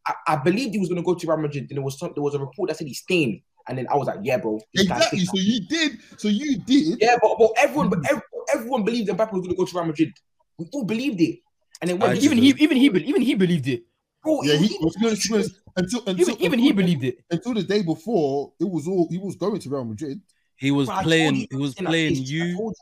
I, 0.06 0.14
I 0.28 0.36
believed 0.36 0.74
he 0.74 0.78
was 0.78 0.88
going 0.90 1.00
to 1.00 1.04
go 1.04 1.14
to 1.14 1.26
Real 1.26 1.38
Madrid. 1.38 1.68
Then 1.68 1.76
there 1.76 1.82
was 1.84 1.98
some, 1.98 2.12
there 2.14 2.22
was 2.22 2.34
a 2.34 2.38
report 2.38 2.68
that 2.68 2.76
said 2.76 2.86
he's 2.86 2.98
staying, 3.00 3.42
and 3.66 3.78
then 3.78 3.86
I 3.90 3.96
was 3.96 4.06
like, 4.08 4.18
yeah, 4.22 4.36
bro. 4.36 4.60
exactly. 4.74 5.24
So 5.24 5.38
you 5.38 5.60
did. 5.66 5.98
So 6.18 6.28
you 6.28 6.58
did. 6.58 6.98
Yeah, 7.00 7.16
but, 7.20 7.36
but 7.38 7.50
everyone, 7.56 7.88
but 7.88 7.98
hmm. 8.00 8.04
everyone, 8.06 8.22
everyone 8.54 8.84
believed 8.84 9.08
that 9.08 9.16
Mbappe 9.16 9.32
was 9.32 9.40
going 9.40 9.50
to 9.50 9.56
go 9.56 9.64
to 9.64 9.76
Real 9.76 9.86
Madrid. 9.86 10.12
We 10.58 10.66
all 10.72 10.84
believed 10.84 11.20
it, 11.22 11.38
and 11.80 11.90
then 11.90 11.98
when 11.98 12.10
uh, 12.10 12.14
Even 12.14 12.38
he, 12.38 12.48
even 12.58 12.76
he, 12.76 12.88
be- 12.90 13.08
even 13.08 13.22
he 13.22 13.34
believed 13.34 13.68
it. 13.68 13.82
Bro, 14.26 14.42
Yeah, 14.42 14.56
he 14.56 14.66
he- 14.66 14.78
was 14.80 14.96
going 14.96 15.16
to 15.16 15.28
be 15.28 15.34
honest, 15.34 15.54
until 15.76 16.00
until 16.06 16.28
Even, 16.30 16.40
even 16.44 16.58
he 16.58 16.72
believed 16.72 17.04
it. 17.04 17.24
until 17.30 17.54
the 17.54 17.62
day 17.62 17.82
before. 17.82 18.52
It 18.60 18.68
was 18.68 18.86
all 18.88 19.08
he 19.10 19.18
was 19.18 19.36
going 19.36 19.58
to 19.60 19.68
Real 19.70 19.84
Madrid. 19.84 20.20
He 20.56 20.70
was 20.70 20.86
Bro, 20.88 21.02
playing. 21.02 21.34
He 21.50 21.56
was 21.56 21.74
playing 21.74 22.14
case, 22.16 22.30
I 22.30 22.34
you. 22.34 22.72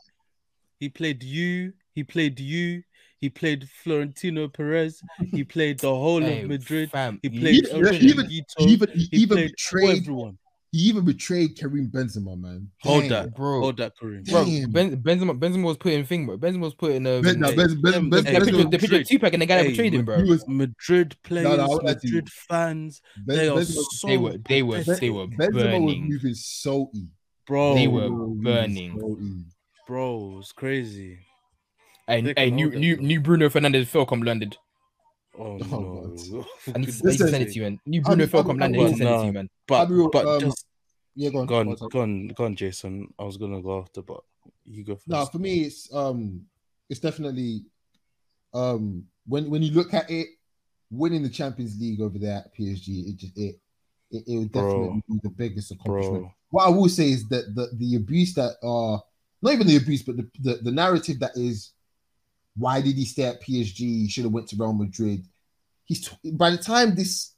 He 0.79 0.89
played 0.89 1.23
you. 1.23 1.73
He 1.93 2.03
played 2.03 2.39
you. 2.39 2.83
He 3.19 3.29
played 3.29 3.67
Florentino 3.83 4.47
Perez. 4.47 5.01
He 5.31 5.43
played 5.43 5.79
the 5.79 5.89
whole 5.95 6.21
Hey, 6.21 6.41
of 6.43 6.49
Madrid. 6.49 6.91
fam, 6.91 7.19
He 7.23 7.29
played 7.29 7.65
He- 7.65 7.71
El 7.71 7.93
he 7.93 8.07
even- 8.07 8.25
Chiquito. 8.29 8.65
He 8.65 8.73
even 8.73 8.89
he, 8.93 9.03
He 9.11 9.17
even 9.23 9.37
played 9.37 9.51
betrayed. 9.51 10.01
everyone. 10.01 10.37
He 10.75 10.81
even 10.89 11.05
betrayed 11.05 11.57
Karim 11.57 11.87
Benzema, 11.89 12.37
man. 12.37 12.69
Hold 12.81 13.03
Damn. 13.03 13.09
that. 13.11 13.35
bro. 13.35 13.61
Hold 13.61 13.77
that, 13.77 13.93
Karim. 13.97 14.23
Bro, 14.23 14.43
Damn. 14.43 14.71
ben, 14.71 14.97
Benzema, 15.01 15.39
Benzema 15.39 15.63
was 15.63 15.77
putting 15.77 16.03
thing, 16.05 16.25
bro. 16.25 16.37
Benzema 16.37 16.59
was 16.59 16.73
putting 16.73 17.07
um, 17.07 17.21
Ben, 17.21 17.39
no, 17.39 17.49
the, 17.49 17.55
Ben, 17.55 17.81
Ben, 17.81 17.91
them- 17.93 18.09
Ben, 18.09 18.25
hey, 18.25 18.33
the 18.33 18.39
Benzema- 18.39 18.45
picture, 18.45 18.63
the 18.63 18.69
picture 18.71 18.87
Madrid. 18.87 19.01
of 19.03 19.07
Tupac 19.07 19.33
and 19.33 19.41
the 19.41 19.45
guy 19.45 19.55
that 19.55 19.63
Hey, 19.65 19.69
betrayed 19.71 19.93
him, 19.93 20.03
bro. 20.03 20.21
was 20.25 20.45
Madrid 20.49 21.15
players, 21.23 21.47
I 21.59 21.65
would 21.65 21.83
like 21.83 22.01
to- 22.01 22.07
Madrid 22.07 22.29
fans, 22.49 23.01
Ben- 23.25 23.37
they 23.37 23.47
are 23.47 23.55
Benzema- 23.57 23.83
so 23.91 24.07
They 24.07 24.17
were, 24.17 24.37
they 24.49 24.63
were, 24.63 24.83
Ben- 24.83 24.97
they 24.99 25.09
were 25.09 25.27
Benzema 25.27 25.53
was 25.53 25.63
burning. 25.63 26.09
moving 26.09 26.33
so 26.33 26.89
e. 26.93 27.07
bro. 27.47 27.75
They 27.75 27.87
were 27.87 28.09
moving 28.09 28.43
burning. 28.43 28.99
so 28.99 29.17
e. 29.21 29.45
bro. 29.87 30.37
It's 30.41 30.51
crazy. 30.51 31.19
And 32.09 32.33
hey, 32.37 32.51
new, 32.51 32.69
hold 32.69 32.81
new, 32.81 32.95
bro. 32.97 33.05
new 33.05 33.19
Bruno 33.21 33.47
Fernandes 33.49 33.85
Falcom 33.87 34.25
landed. 34.25 34.57
Oh, 35.37 35.57
Oh, 35.71 36.15
no. 36.31 36.45
I 36.73 36.77
need, 36.77 36.87
to, 36.89 37.01
I 37.03 37.09
need 37.09 37.17
to 37.17 37.27
send 37.27 37.43
it 37.43 37.47
to 37.47 37.53
you, 37.55 37.61
man. 37.63 37.79
New 37.85 37.99
I 37.99 38.03
Bruno 38.03 38.25
mean, 38.25 38.29
I 38.29 38.37
Falcom 38.37 38.47
mean, 38.47 38.59
landed. 38.59 38.79
I 38.79 38.83
I 38.83 38.87
need 38.87 38.91
to 38.91 38.97
send 38.97 39.09
it 39.09 39.19
to 39.19 39.25
you, 39.25 39.31
man. 39.33 39.49
But 39.67 39.89
but 40.11 40.25
um, 40.27 40.39
just 40.39 40.64
Yeah, 41.15 41.29
go 41.29 41.39
on. 41.39 41.45
go 41.47 41.55
on, 41.59 41.75
Go 41.75 42.01
on. 42.01 42.27
go 42.29 42.45
on, 42.45 42.55
Jason. 42.55 43.13
I 43.17 43.23
was 43.23 43.37
gonna 43.37 43.61
go 43.61 43.79
after, 43.79 44.01
but 44.01 44.21
you 44.65 44.83
go 44.83 44.95
first. 44.95 45.07
No, 45.07 45.25
for 45.25 45.39
me, 45.39 45.61
it's 45.61 45.93
um, 45.93 46.41
it's 46.89 46.99
definitely 46.99 47.63
um, 48.53 49.05
when 49.25 49.49
when 49.49 49.63
you 49.63 49.71
look 49.71 49.93
at 49.93 50.09
it, 50.09 50.27
winning 50.91 51.23
the 51.23 51.29
Champions 51.29 51.79
League 51.79 52.01
over 52.01 52.17
there 52.19 52.37
at 52.37 52.55
PSG, 52.55 53.09
it 53.09 53.15
just 53.17 53.37
it 53.37 53.55
it, 54.11 54.23
it 54.27 54.37
would 54.37 54.51
Bro. 54.51 54.63
definitely 54.63 55.03
be 55.09 55.19
the 55.23 55.29
biggest 55.29 55.71
accomplishment. 55.71 56.23
bro. 56.23 56.33
What 56.49 56.67
I 56.67 56.69
will 56.69 56.89
say 56.89 57.09
is 57.09 57.27
that 57.29 57.53
the 57.55 57.69
the 57.77 57.95
abuse 57.95 58.33
that 58.35 58.55
uh, 58.61 58.99
not 59.41 59.53
even 59.53 59.67
the 59.67 59.77
abuse, 59.77 60.03
but 60.03 60.17
the 60.17 60.27
the, 60.39 60.55
the 60.63 60.71
narrative 60.71 61.19
that 61.19 61.31
is, 61.35 61.71
why 62.57 62.81
did 62.81 62.95
he 62.95 63.05
stay 63.05 63.23
at 63.23 63.41
PSG? 63.41 63.79
He 63.79 64.09
should 64.09 64.25
have 64.25 64.33
went 64.33 64.47
to 64.49 64.57
Real 64.57 64.73
Madrid. 64.73 65.25
He's 65.85 66.09
t- 66.09 66.31
by 66.31 66.49
the 66.49 66.57
time 66.57 66.95
this 66.95 67.33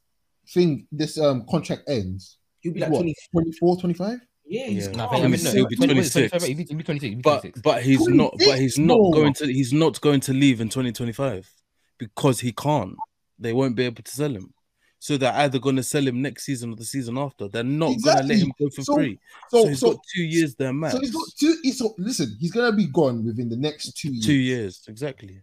thing, 0.49 0.87
this 0.91 1.19
um 1.19 1.45
contract 1.49 1.83
ends, 1.87 2.36
He'll 2.61 2.73
be 2.73 2.79
like 2.79 2.89
what 2.91 2.99
20. 2.99 3.13
24, 3.31 3.77
25? 3.77 4.19
Yeah, 4.49 4.65
he's 4.67 4.85
Yeah. 4.87 4.91
Nah, 4.93 5.03
I 5.05 5.07
calm. 5.07 5.15
think 5.15 5.25
I 5.25 5.27
mean, 5.27 5.39
He'll 5.55 5.63
no, 5.63 5.69
be 5.69 5.75
20 5.75 5.93
26. 5.93 6.31
he'll 6.31 6.39
be- 6.55 6.63
he'll 6.63 6.77
be 6.77 6.83
26, 6.83 7.09
he'll 7.09 7.15
be 7.17 7.21
But 7.21 7.39
26. 7.41 7.61
but 7.61 7.83
he's 7.83 8.07
not. 8.07 8.33
But 8.45 8.59
he's 8.59 8.77
not 8.77 8.97
No. 8.97 9.11
going 9.11 9.33
to. 9.33 9.45
He's 9.47 9.73
not 9.73 9.99
going 10.01 10.19
to 10.21 10.33
leave 10.33 10.61
in 10.61 10.69
2025 10.69 11.49
because 11.97 12.39
he 12.39 12.51
can't. 12.53 12.95
They 13.39 13.53
won't 13.53 13.75
be 13.75 13.83
able 13.83 14.03
to 14.03 14.11
sell 14.11 14.31
him. 14.33 14.53
So 14.99 15.15
they're 15.15 15.33
either 15.33 15.59
going 15.59 15.75
to 15.75 15.83
sell 15.83 16.07
him 16.07 16.21
next 16.23 16.45
season 16.45 16.71
or 16.71 16.75
the 16.75 16.83
season 16.85 17.19
after. 17.19 17.47
They're 17.47 17.63
not 17.63 18.01
going 18.01 18.17
to 18.17 18.23
let 18.23 18.37
him 18.39 18.51
go 18.59 18.67
for 18.75 18.81
So- 18.83 18.95
free. 18.95 19.19
So, 19.51 19.61
So 19.63 19.67
he's 19.69 19.79
so 19.79 19.91
got 19.91 19.99
two 20.15 20.23
years 20.23 20.55
there, 20.55 20.73
max. 20.73 20.93
so 20.95 20.99
he's 21.01 21.11
got 21.11 21.25
two. 21.39 21.57
He's, 21.61 21.77
so 21.77 21.93
listen, 21.99 22.35
he's 22.39 22.51
gonna 22.51 22.75
be 22.75 22.87
gone 22.87 23.23
within 23.23 23.47
the 23.49 23.57
next 23.57 23.95
two 23.97 24.11
years. 24.11 24.25
two 24.25 24.33
years 24.33 24.81
exactly. 24.87 25.41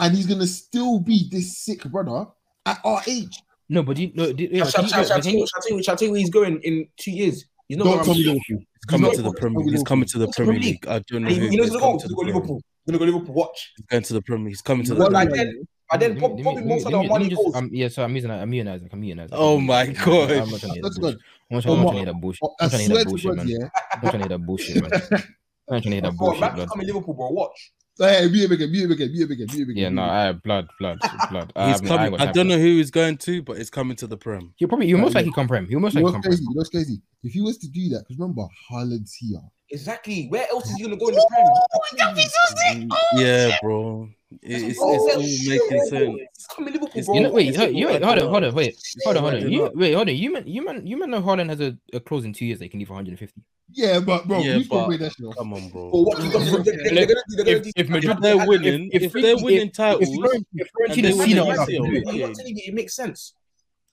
and 0.00 0.14
he's 0.16 0.26
gonna 0.26 0.46
still 0.46 0.98
be 1.00 1.28
this 1.30 1.58
sick 1.58 1.82
brother 1.84 2.26
at 2.66 2.78
our 2.84 3.00
age. 3.06 3.38
No, 3.72 3.82
but 3.84 3.96
you 3.98 4.10
no, 4.14 4.24
yeah, 4.36 4.64
Shall, 4.64 4.82
can 4.82 4.88
shall, 4.90 5.00
you- 5.00 5.06
shall, 5.06 5.06
but 5.06 5.06
shall, 5.06 5.06
shall, 5.06 5.16
I 5.16 5.20
tell 5.20 5.32
you, 5.32 5.82
shall 5.82 5.94
I 5.94 5.96
tell 5.96 6.06
you 6.06 6.12
where 6.12 6.20
he's 6.20 6.30
going 6.30 6.60
in 6.62 6.88
two 6.96 7.12
years? 7.12 7.44
He's 7.68 7.78
not 7.78 7.84
Don't 7.84 7.92
going 7.94 8.04
tell 8.04 8.14
me 8.16 8.22
to 8.24 8.28
Liverpool. 8.30 8.58
He's 8.74 8.84
coming 8.88 9.10
to 9.12 9.16
the 9.16 9.22
going 9.22 9.34
to 9.34 9.40
Premier. 9.40 9.64
He's 9.72 9.82
coming 9.84 10.08
to 10.08 10.18
the 10.18 10.28
Premier 10.34 10.52
Premier 10.54 10.60
League. 10.70 10.86
I 10.88 10.98
don't 11.08 11.22
know 11.22 11.28
He, 11.28 11.36
who. 11.36 11.48
he 11.48 11.56
knows 11.56 11.66
he's 11.66 11.74
to 11.74 11.78
go. 11.80 11.92
He's 11.92 12.02
to 12.02 12.08
going 12.08 12.08
to 12.08 12.16
Premier. 12.16 12.34
Liverpool. 12.34 12.62
He's 12.84 12.90
going 12.96 12.98
to 12.98 12.98
go 12.98 13.12
Liverpool. 13.12 13.34
Watch. 13.36 13.72
He's 13.76 13.86
going 13.86 14.02
to 14.02 14.12
the 14.14 14.22
Premier. 14.22 14.44
League. 14.46 14.52
He's 14.52 14.62
coming 14.62 14.84
to 14.86 14.94
the 14.94 15.00
Well, 15.00 15.10
Premier. 15.10 15.24
like 15.30 15.36
then, 15.36 15.68
but 15.88 16.00
then 16.00 16.10
Let 16.10 16.14
me- 16.14 16.20
probably 16.20 16.42
let 16.44 16.56
me- 16.56 16.64
most 16.64 16.86
of 16.86 16.92
the 16.92 17.02
money 17.04 17.28
just- 17.28 17.42
goes. 17.44 17.54
um, 17.54 17.70
yeah, 17.72 17.88
so 17.88 18.02
I'm 18.02 18.14
using 18.16 18.30
I'm 18.32 18.50
muting 18.50 18.72
Isaac. 18.72 18.88
I'm 18.92 19.00
muting 19.00 19.20
Isaac. 19.20 19.36
Oh 19.38 19.60
my 19.60 19.84
muting 19.84 19.96
Isaac. 20.00 20.06
God. 20.06 20.30
I'm 20.32 20.50
not 20.50 20.60
trying 20.60 20.60
to 20.60 20.74
hear 20.74 20.82
that 20.82 20.98
bullshit. 21.00 21.20
I'm 21.50 21.54
not 21.56 21.62
trying 21.62 21.74
I'm 21.76 21.84
not 21.84 21.84
my- 21.84 21.90
trying 21.92 21.92
to 21.92 21.96
hear 21.96 22.06
that 22.06 22.20
bullshit. 22.20 22.42
I 22.42 22.64
I'm 22.64 22.70
trying 22.70 22.80
to 22.80 22.86
hear 22.88 22.96
that 22.98 23.06
bullshit, 23.06 23.36
man. 23.36 23.70
I'm 23.92 24.02
not 24.02 24.10
trying 24.10 24.10
to 24.10 24.18
hear 24.18 24.28
that 24.28 24.46
bullshit, 24.46 24.82
man. 24.82 24.92
I'm 24.92 25.74
not 25.76 25.82
trying 25.82 25.82
to 25.82 25.90
hear 25.90 26.00
that 26.00 26.16
bullshit, 26.16 26.40
Max 26.40 26.54
blood. 26.56 26.68
coming 26.70 26.86
Liverpool, 26.88 27.14
bro. 27.14 27.28
Watch. 27.30 27.72
Hey, 28.00 28.28
be 28.28 28.42
a 28.44 28.48
again, 28.48 28.72
be 28.72 28.82
a 28.82 28.86
again, 28.86 29.12
be 29.12 29.20
a 29.20 29.24
again, 29.26 29.46
be 29.46 29.58
a 29.60 29.62
again. 29.62 29.76
Yeah, 29.76 29.88
no, 29.90 30.02
I 30.04 30.22
have 30.24 30.42
blood, 30.42 30.68
blood, 30.78 30.98
blood. 31.30 31.52
I 31.54 31.66
He's 31.66 31.76
haven't- 31.80 31.86
I 31.86 31.88
coming. 31.96 32.06
ain't 32.12 32.18
got 32.18 32.28
I 32.28 32.32
don't 32.32 32.48
know 32.48 32.58
who 32.58 32.76
he's 32.78 32.90
going 32.90 33.18
to, 33.18 33.42
but 33.42 33.58
it's 33.58 33.68
coming 33.70 33.96
to 33.96 34.06
the 34.06 34.16
Prem. 34.16 34.54
He'll 34.56 34.68
probably, 34.68 34.86
he'll 34.86 34.98
most 34.98 35.12
Yeah. 35.12 35.18
likely 35.20 35.32
come 35.32 35.46
prem. 35.48 35.68
He'll 35.68 35.80
most 35.80 35.94
You 35.94 36.00
know 36.00 36.06
likely 36.06 36.14
come 36.14 36.22
crazy? 36.22 36.36
prem. 36.38 36.48
You 36.50 36.54
know 36.54 36.58
what's 36.60 36.70
crazy? 36.70 37.02
If 37.22 37.32
he 37.32 37.40
was 37.42 37.58
to 37.58 37.68
do 37.68 37.88
that, 37.90 38.00
because 38.00 38.18
remember, 38.18 38.46
Haaland's 38.70 39.14
here. 39.14 39.40
Exactly. 39.70 40.26
Where 40.28 40.48
else 40.50 40.68
is 40.70 40.76
he 40.76 40.82
going 40.84 40.98
to 40.98 41.04
go 41.04 41.08
in 41.08 41.14
the 41.14 41.26
Prem? 41.30 42.88
Mm. 42.88 42.88
Yeah, 43.16 43.56
bro. 43.62 44.08
It- 44.30 44.38
It's, 44.42 44.62
it's 44.62 44.78
Oh, 44.80 44.84
all 44.84 45.22
shit, 45.22 45.60
making 45.70 45.86
sense. 45.86 46.18
He's 46.36 46.46
coming 46.54 46.72
Liverpool, 46.74 46.88
It's- 46.94 47.08
You 47.12 47.20
know, 47.20 47.30
wait, 47.32 47.48
It's 47.48 47.56
hold, 47.58 47.74
you 47.74 47.86
wait, 47.88 48.02
hold 48.02 48.18
on, 48.18 48.28
hold 48.28 48.44
on, 48.44 48.54
wait, 48.54 48.78
hold 49.04 49.16
on, 49.16 49.22
hold 49.24 49.34
on. 49.34 49.50
You 49.52 49.70
wait, 49.74 49.92
hold 49.94 50.08
on. 50.08 50.14
You 50.16 50.32
man, 50.32 50.46
you 50.46 50.64
man, 50.64 50.86
you 50.86 50.98
man 50.98 51.10
know 51.10 51.20
Haaland 51.22 51.48
has 51.50 51.60
a, 51.60 51.76
a 51.92 52.00
clause 52.00 52.24
in 52.24 52.32
two 52.32 52.46
years. 52.46 52.58
They 52.60 52.68
can 52.68 52.78
leave 52.78 52.88
for 52.88 52.94
150. 52.94 53.42
Yeah, 53.72 54.00
but 54.00 54.26
bro, 54.26 54.38
Yeah, 54.40 54.54
who's 54.54 54.68
but- 54.68 54.88
that? 54.98 55.14
Come 55.36 55.52
on, 55.54 55.68
bro. 55.70 55.90
What? 55.90 56.18
If, 56.20 57.72
if 57.76 57.88
Madrid, 57.88 58.16
If 58.16 58.20
they're 58.20 58.46
winning, 58.46 58.90
if, 58.92 59.02
if, 59.02 59.14
if, 59.16 59.22
they're 59.22 59.36
winning 59.36 59.70
titles, 59.70 60.08
Florent- 60.14 60.46
if 60.54 60.60
and 60.60 60.70
Florentino's 60.94 61.18
they 61.18 61.32
enough, 61.32 61.66
the 61.66 61.72
he'll 61.72 61.84
do 61.84 61.92
it. 61.92 62.24
I'm 62.24 62.34
telling 62.34 62.56
you, 62.56 62.62
it 62.66 62.74
makes 62.74 62.94
sense. 62.94 63.34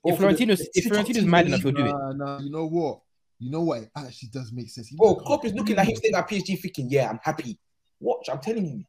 If 0.03 0.13
Or 0.13 0.15
for 0.17 0.21
the- 0.21 0.27
Florentino's, 0.37 0.59
the 0.59 0.69
if 0.73 0.83
two 0.83 0.89
top 0.89 0.89
Florentino's 0.97 1.25
mad 1.25 1.45
enough, 1.47 1.61
he'll 1.61 1.71
do 1.71 1.85
it. 1.85 1.91
Nah, 1.91 2.13
nah, 2.13 2.39
you 2.39 2.49
know 2.49 2.65
what? 2.67 2.99
You 3.39 3.51
know 3.51 3.61
what? 3.61 3.81
It 3.83 3.89
actually 3.95 4.29
does 4.29 4.51
make 4.51 4.69
sense. 4.69 4.87
He 4.87 4.95
Bro, 4.95 5.15
Klopp 5.15 5.45
is 5.45 5.53
looking 5.53 5.75
like 5.75 5.87
he's 5.87 5.97
staying 5.99 6.15
at 6.15 6.27
PSG 6.27 6.59
thinking, 6.59 6.89
yeah, 6.89 7.09
I'm 7.09 7.19
happy. 7.21 7.59
Watch, 7.99 8.29
I'm 8.31 8.39
telling 8.39 8.65
you. 8.65 8.83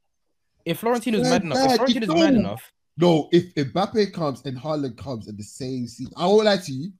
If 0.68 0.80
Florentino's 0.80 1.22
Yeah, 1.22 1.30
mad 1.30 1.44
enough, 1.44 1.56
yeah, 1.56 1.64
if 1.64 1.76
Florentino's 1.76 2.08
mad 2.08 2.34
enough, 2.34 2.72
No, 2.98 3.28
if, 3.32 3.44
if 3.56 3.72
Mbappe 3.72 4.12
comes 4.12 4.44
and 4.44 4.58
Haaland 4.58 4.98
comes 4.98 5.26
at 5.26 5.38
the 5.38 5.42
same 5.42 5.86
season, 5.86 6.12
I 6.14 6.26
won't 6.26 6.44
lie 6.44 6.58
to 6.58 6.72
you, 6.72 6.92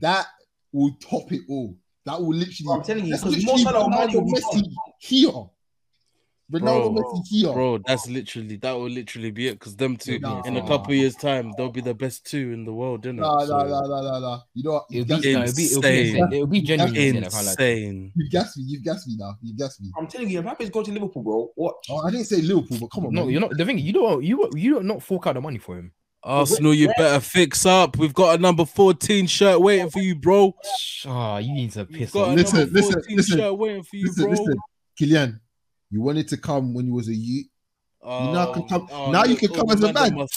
that 0.00 0.26
will 0.70 0.94
top 1.00 1.32
it 1.32 1.40
all. 1.48 1.74
That 2.04 2.20
will 2.20 2.34
literally. 2.34 2.70
I'm 2.70 2.82
telling 2.82 3.06
you, 3.06 3.12
that's 3.12 3.24
because 3.24 3.42
Mo 3.42 3.52
literally 3.52 3.64
Salah 3.64 3.84
or 3.84 3.90
Mane 3.90 4.08
Ronaldo 4.10 4.14
will 4.14 4.24
be 4.24 4.32
Messi 4.32 4.72
here. 5.00 5.30
Ronaldo 6.52 6.94
Bro, 6.94 7.02
Messi 7.02 7.26
here. 7.28 7.52
Bro, 7.52 7.78
that's 7.86 8.08
literally 8.08 8.56
that 8.56 8.72
will 8.72 8.88
literally 8.88 9.30
be 9.30 9.48
it 9.48 9.52
because 9.58 9.76
them 9.76 9.96
two 9.96 10.18
Nah. 10.18 10.42
in 10.42 10.56
a 10.56 10.66
couple 10.66 10.94
years 10.94 11.14
time 11.14 11.52
they'll 11.56 11.68
be 11.70 11.82
the 11.82 11.94
best 11.94 12.24
two 12.24 12.52
in 12.52 12.64
the 12.64 12.72
world, 12.72 13.02
didn't 13.02 13.16
Nah, 13.20 13.42
it? 13.42 13.48
nah, 13.48 13.64
nah, 13.64 13.80
nah, 13.86 14.00
nah, 14.00 14.18
nah. 14.18 14.40
You 14.54 14.62
know 14.64 14.72
what? 14.72 14.86
it'll 14.90 15.04
be, 15.04 15.08
gassed 15.08 15.24
no, 15.26 15.42
it'll 15.42 15.56
be, 15.56 15.64
it'll 15.66 15.82
be, 15.82 15.88
Insane. 15.88 16.06
insane. 16.16 16.32
it'll 16.32 16.46
be 16.46 16.60
genuinely 16.62 17.08
insane. 17.08 17.24
I. 17.24 17.50
Insane. 17.50 18.12
You've 18.16 18.30
gassed 18.30 18.56
me. 18.56 18.64
You've 18.66 18.82
gassed 18.82 19.06
me 19.08 19.16
now. 19.18 19.36
You've 19.42 19.58
gassed 19.58 19.80
me. 19.82 19.90
I'm 19.98 20.06
telling 20.06 20.30
you, 20.30 20.42
Mbappe's 20.42 20.70
going 20.70 20.86
to 20.86 20.92
Liverpool, 20.92 21.22
bro. 21.22 21.50
What? 21.54 21.74
Oh, 21.90 21.98
I 21.98 22.10
didn't 22.10 22.26
say 22.26 22.40
Liverpool, 22.40 22.78
but 22.80 22.86
come 22.88 23.06
on, 23.06 23.12
No, 23.14 23.22
man. 23.24 23.30
you're 23.30 23.40
not. 23.42 23.56
The 23.56 23.64
thing, 23.66 23.78
you 23.78 23.92
don't, 23.92 24.24
you, 24.24 24.48
you 24.54 24.74
don't 24.74 24.86
not 24.86 25.02
fork 25.02 25.26
out 25.26 25.34
the 25.34 25.40
money 25.42 25.58
for 25.58 25.76
him. 25.78 25.92
Arsenal, 26.22 26.74
you 26.74 26.88
better 26.96 27.20
fix 27.20 27.64
up. 27.64 27.96
We've 27.96 28.12
got 28.14 28.38
a 28.38 28.42
number 28.42 28.64
14 28.64 29.26
shirt 29.26 29.60
waiting 29.60 29.88
for 29.90 30.00
you, 30.00 30.14
bro. 30.16 30.54
Ah, 31.06 31.38
you 31.38 31.52
need 31.52 31.72
to 31.72 31.84
piss 31.84 32.10
got 32.12 32.28
a 32.28 32.30
off. 32.32 32.36
Listen, 32.36 32.58
number 32.60 32.72
listen, 32.74 32.92
14 32.94 33.16
listen. 33.16 33.38
shirt 33.38 33.58
waiting 33.58 33.82
for 33.84 33.96
you, 33.96 34.06
Listen, 34.08 34.24
bro. 34.24 34.30
listen, 34.32 34.56
Kylian, 35.00 35.40
you 35.90 36.00
wanted 36.00 36.28
to 36.28 36.36
come 36.36 36.74
when 36.74 36.86
you 36.86 36.94
was 36.94 37.08
a 37.08 37.14
youth. 37.14 37.46
Oh, 38.02 38.32
now 38.32 38.52
can 38.52 38.68
come- 38.68 38.88
oh, 38.92 39.10
now 39.10 39.24
you 39.24 39.36
can 39.36 39.48
come 39.52 39.70
as 39.70 39.82
a 39.82 39.92
man. 39.92 40.18
are 40.20 40.28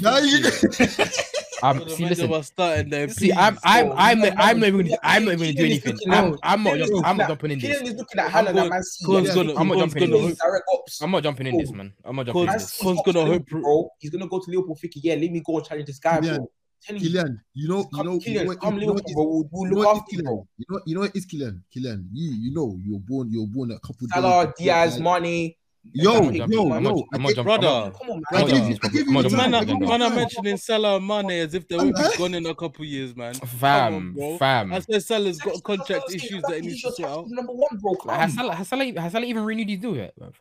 Now 0.00 0.18
you 0.18 0.42
speeches. 0.44 1.22
Um, 1.62 1.88
see, 1.88 2.04
listen. 2.04 2.42
starting 2.42 2.90
their 2.90 3.08
See, 3.08 3.32
I'm, 3.32 3.54
piece, 3.54 3.62
I'm. 3.64 3.90
I'm, 3.96 4.18
Kylian- 4.20 4.34
I'm 4.36 4.60
not 4.60 4.66
even, 4.68 4.86
gonna- 4.88 4.98
I'm 5.02 5.24
not 5.24 5.32
even 5.32 5.38
gonna 5.46 5.52
do 5.54 5.64
anything. 5.64 5.98
I'm, 6.10 6.36
I'm 6.42 6.62
not, 6.62 6.74
Kylian 6.74 7.02
I'm 7.02 7.16
not 7.16 7.28
jumping 7.28 7.50
in 7.52 7.58
this. 7.60 7.78
Kylian 7.80 7.86
is 7.86 7.94
looking 7.94 8.20
at 8.20 8.34
I'm 8.34 8.44
going- 8.54 8.68
Man 8.68 8.82
City. 8.82 9.06
Corn's 9.06 9.28
Yeah, 9.28 9.34
gonna- 9.34 9.48
he's 9.48 9.58
I'm 9.58 9.68
not 9.68 9.78
jumping 9.78 10.02
in 10.02 10.10
this. 10.10 11.02
I'm 11.02 11.10
not 11.10 11.22
jumping 11.22 11.46
in 11.46 11.56
this, 11.56 11.72
man. 11.72 11.92
I'm 12.04 12.16
not 12.16 12.26
jumping 12.26 12.42
in 12.42 12.48
Cause- 12.48 12.62
this. 12.62 12.76
Corn's 12.82 13.00
gonna 13.06 13.24
hope- 13.24 13.46
bro. 13.46 13.88
He's 13.98 14.10
gonna 14.10 14.28
go 14.28 14.38
to 14.38 14.50
Liverpool 14.50 14.76
thinking, 14.76 15.00
yeah, 15.02 15.14
let 15.14 15.30
me 15.30 15.40
go 15.40 15.56
and 15.56 15.66
challenge 15.66 15.86
this 15.86 15.98
guy, 15.98 16.20
bro. 16.20 16.50
Telling 16.86 17.02
you, 17.02 17.10
Kylian, 17.10 17.36
you 17.54 17.68
know, 17.68 17.78
you 17.78 17.86
come, 17.94 18.06
know, 18.06 18.20
you 18.24 18.34
know 18.38 18.44
what, 18.46 18.60
come 18.60 18.78
you 18.78 18.86
know 18.86 18.92
Liverpool, 18.92 18.94
what 18.94 19.08
is- 19.08 19.14
bro. 19.14 19.24
We'll, 19.24 19.48
we'll 19.52 19.68
you 19.68 19.70
know 19.74 19.76
look 19.80 19.86
what 19.86 19.96
after 19.96 20.06
is 20.10 20.18
you, 20.18 20.22
Kylian? 20.22 20.46
You 20.58 20.66
know, 20.70 20.80
you 20.86 20.94
know 20.94 21.00
what 21.00 21.16
is 21.16 21.26
Kylian? 21.26 21.62
Kylian, 21.76 22.08
you, 22.12 22.32
you 22.32 22.54
know, 22.54 22.78
you 22.84 22.92
were 22.94 23.00
born, 23.00 23.30
you 23.30 23.40
were 23.42 23.46
born 23.48 23.70
a 23.72 23.78
couple 23.80 24.08
Salah, 24.08 24.46
days. 24.46 24.54
Diaz, 24.58 24.98
like- 25.00 25.22
Mane. 25.22 25.54
Yo, 25.92 26.14
I'm 26.16 26.24
yo, 26.24 26.30
not 26.30 26.34
jumping. 26.34 26.42
I'm 26.72 26.84
yo, 26.84 26.90
not, 26.90 27.04
I'm 27.14 27.22
not 27.22 27.30
I 27.30 27.34
jumping. 27.34 27.44
brother. 27.60 27.92
Come 27.96 28.10
on, 28.10 28.22
man. 28.32 28.42
I 28.42 28.48
give 28.48 29.06
I'm 29.06 29.22
the 29.22 29.30
Man, 29.30 29.30
time, 29.30 29.54
I 29.54 29.60
this. 29.60 29.66
give 29.68 29.76
you 29.80 29.86
man, 29.86 30.02
I'm 30.02 30.08
time. 30.10 30.14
mentioning 30.16 30.56
Salah 30.56 30.96
and 30.96 31.06
Mane 31.06 31.30
as 31.30 31.54
if 31.54 31.68
they 31.68 31.76
won't 31.76 31.94
be 31.94 32.02
gone 32.18 32.34
in 32.34 32.44
a 32.46 32.54
couple 32.56 32.84
years, 32.84 33.14
man. 33.14 33.34
Come 33.34 33.42
on, 33.42 34.14
Fam, 34.16 34.38
fam. 34.38 34.72
I 34.72 34.80
said 34.80 35.02
Salah's 35.04 35.38
got 35.38 35.62
contract 35.62 35.90
what 35.90 36.12
I'm 36.12 36.18
saying, 36.18 36.22
issues 36.24 36.42
that 36.42 36.54
he 36.56 36.60
needs 36.66 36.82
to 36.82 36.90
sort 36.90 37.08
out. 37.08 37.26
Number 37.28 37.52
one, 37.52 37.78
bro. 37.80 37.94
Has 38.16 38.34
Salah, 38.34 38.54
has 38.56 38.66
Salah, 38.68 39.00
has 39.00 39.12
Salah 39.12 39.26
even 39.26 39.44
renewed 39.44 39.68
his 39.68 39.78
deal 39.78 39.94
yet? 39.94 40.12
bruv? 40.18 40.34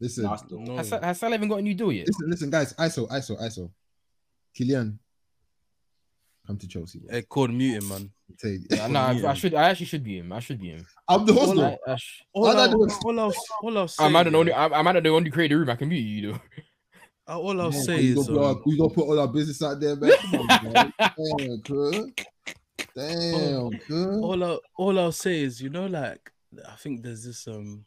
Listen, 0.00 0.24
No. 0.50 0.76
Has, 0.78 0.88
Sa- 0.88 1.00
has 1.00 1.20
Salah 1.20 1.34
even 1.36 1.48
got 1.48 1.60
a 1.60 1.62
new 1.62 1.74
deal 1.74 1.92
yet? 1.92 2.08
listen, 2.08 2.28
listen, 2.30 2.50
guys. 2.50 2.74
ISO, 2.74 3.08
ISO, 3.08 3.40
ISO. 3.40 3.70
Kylian, 4.58 4.98
come 6.46 6.56
to 6.58 6.68
Chelsea. 6.68 6.98
Bro. 7.00 7.12
Hey, 7.12 7.22
Cord 7.22 7.52
muting, 7.52 7.88
man. 7.88 8.10
I. 8.44 8.58
Yeah, 8.70 8.86
no, 8.88 8.98
I, 9.00 9.30
I 9.30 9.34
should. 9.34 9.54
I 9.54 9.70
actually 9.70 9.86
should 9.86 10.04
be 10.04 10.18
him. 10.18 10.32
I 10.32 10.40
should 10.40 10.60
be 10.60 10.70
him. 10.70 10.86
I'm 11.08 11.24
the 11.26 11.32
host. 11.32 11.48
All. 11.56 11.62
I, 11.62 11.76
I 11.86 11.96
sh- 11.96 12.22
All, 12.32 12.46
All 12.48 12.56
I 12.58 12.64
I, 12.64 12.68
do 12.70 12.84
is- 12.84 12.98
all 13.04 13.20
I'll, 13.20 13.34
all 13.62 13.78
I'll 13.78 13.88
say, 13.88 14.04
I'm 14.04 14.12
not 14.12 14.24
the 14.24 14.36
only. 14.36 14.52
yeah, 14.52 14.64
I'm, 14.64 14.74
I'm 14.74 14.84
not 14.84 15.02
the 15.02 15.08
only 15.10 15.30
creator 15.30 15.58
room. 15.58 15.70
I 15.70 15.76
can 15.76 15.88
mute 15.88 16.00
you 16.00 16.32
though. 16.32 16.40
uh, 17.28 17.38
all 17.38 17.60
I'll 17.60 17.72
Yeah, 17.72 17.80
say 17.82 17.98
we, 17.98 18.08
is, 18.12 18.26
gonna 18.28 18.40
our, 18.40 18.50
um, 18.52 18.62
we 18.66 18.76
gonna 18.78 18.90
put 18.94 19.04
all 19.06 19.20
our 19.20 19.28
business 19.28 19.62
out 19.62 19.80
there, 19.80 19.96
man. 19.96 20.12
Come 20.22 20.34
on, 20.34 20.48
man. 20.62 20.92
Damn, 21.16 21.62
cuz. 21.62 22.12
Damn, 22.96 23.78
cuz. 23.78 24.22
all 24.22 24.44
I, 24.44 24.58
all 24.76 24.98
I'll 24.98 25.12
say 25.12 25.42
is, 25.42 25.60
you 25.60 25.70
know, 25.70 25.86
like 25.86 26.30
I 26.68 26.76
think 26.76 27.02
there's 27.02 27.24
this 27.24 27.46
um, 27.48 27.84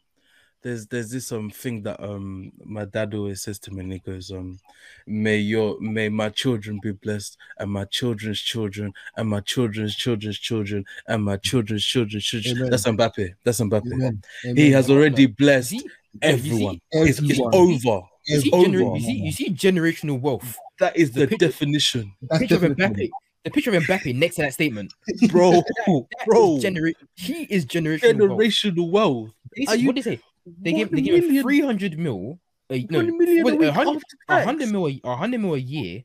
there's 0.62 0.86
there's 0.88 1.10
this 1.10 1.30
um 1.32 1.50
thing 1.50 1.82
that 1.82 2.02
um 2.02 2.50
my 2.64 2.84
dad 2.84 3.14
always 3.14 3.42
says 3.42 3.58
to 3.60 3.70
me, 3.70 3.80
and 3.80 3.92
he 3.92 3.98
goes, 4.00 4.30
um, 4.30 4.58
may 5.06 5.36
your 5.38 5.78
may 5.80 6.08
my 6.08 6.28
children 6.30 6.80
be 6.82 6.92
blessed, 6.92 7.36
and 7.58 7.70
my 7.70 7.84
children's 7.84 8.40
children, 8.40 8.92
and 9.16 9.28
my 9.28 9.40
children's 9.40 9.94
children's 9.94 10.38
children, 10.38 10.84
and 11.06 11.24
my 11.24 11.36
children's 11.36 11.84
children's 11.84 12.24
children. 12.24 12.56
Amen. 12.58 12.70
That's 12.70 12.84
Mbappe. 12.84 13.34
That's 13.44 13.60
Mbappe. 13.60 13.92
Amen. 13.92 14.22
He 14.42 14.48
Amen. 14.50 14.72
has 14.72 14.90
already 14.90 15.26
blessed 15.26 15.70
see, 15.70 15.82
everyone. 16.22 16.74
You 16.92 17.02
It's, 17.02 17.18
it's 17.20 17.30
Everyone. 17.30 17.54
over. 17.54 18.06
you 18.26 18.40
see, 18.40 18.48
It's 18.48 18.68
gener- 18.68 18.84
over. 18.86 18.96
you 18.96 19.02
see, 19.04 19.12
you 19.12 19.32
see 19.32 19.50
generational 19.50 20.20
wealth. 20.20 20.56
That 20.80 20.96
is 20.96 21.12
The 21.12 21.20
the 21.20 21.26
picture- 21.28 21.46
definition, 21.46 22.12
That's 22.22 22.40
picture 22.40 22.56
of 22.56 22.60
definitely- 22.76 23.06
Mbappe. 23.08 23.10
The 23.44 23.50
picture 23.52 23.74
of 23.74 23.82
Mbappe 23.84 24.14
next 24.16 24.34
to 24.36 24.42
that 24.42 24.52
statement. 24.54 24.92
bro. 25.30 25.52
That 25.52 26.04
bro, 26.26 26.56
is 26.56 26.62
genera- 26.62 26.92
he 27.14 27.44
is 27.44 27.64
generational. 27.64 28.28
wealth. 28.28 28.40
generational 28.40 28.90
wealth. 28.90 29.30
They 29.56 29.64
Are 29.64 29.70
said- 29.70 29.80
you- 29.80 29.86
what 29.86 29.94
did 29.96 30.04
they 30.04 30.16
say? 30.16 30.22
They 30.60 30.72
give 30.72 30.90
gave 30.90 30.96
they 30.96 31.02
gave 31.02 31.14
him 31.22 31.26
million- 31.28 31.42
three 31.42 31.60
hundred 31.60 31.98
mil. 31.98 32.38
A, 32.70 32.86
no, 32.90 32.98
One 32.98 33.16
million 33.18 33.62
a 33.64 33.72
hundred 33.72 34.02
a 34.28 34.44
hundred 34.44 34.68
mil 34.70 34.86
a 34.88 35.00
a 35.04 35.16
hundred 35.16 35.40
mil 35.40 35.54
a 35.54 35.58
year, 35.58 36.02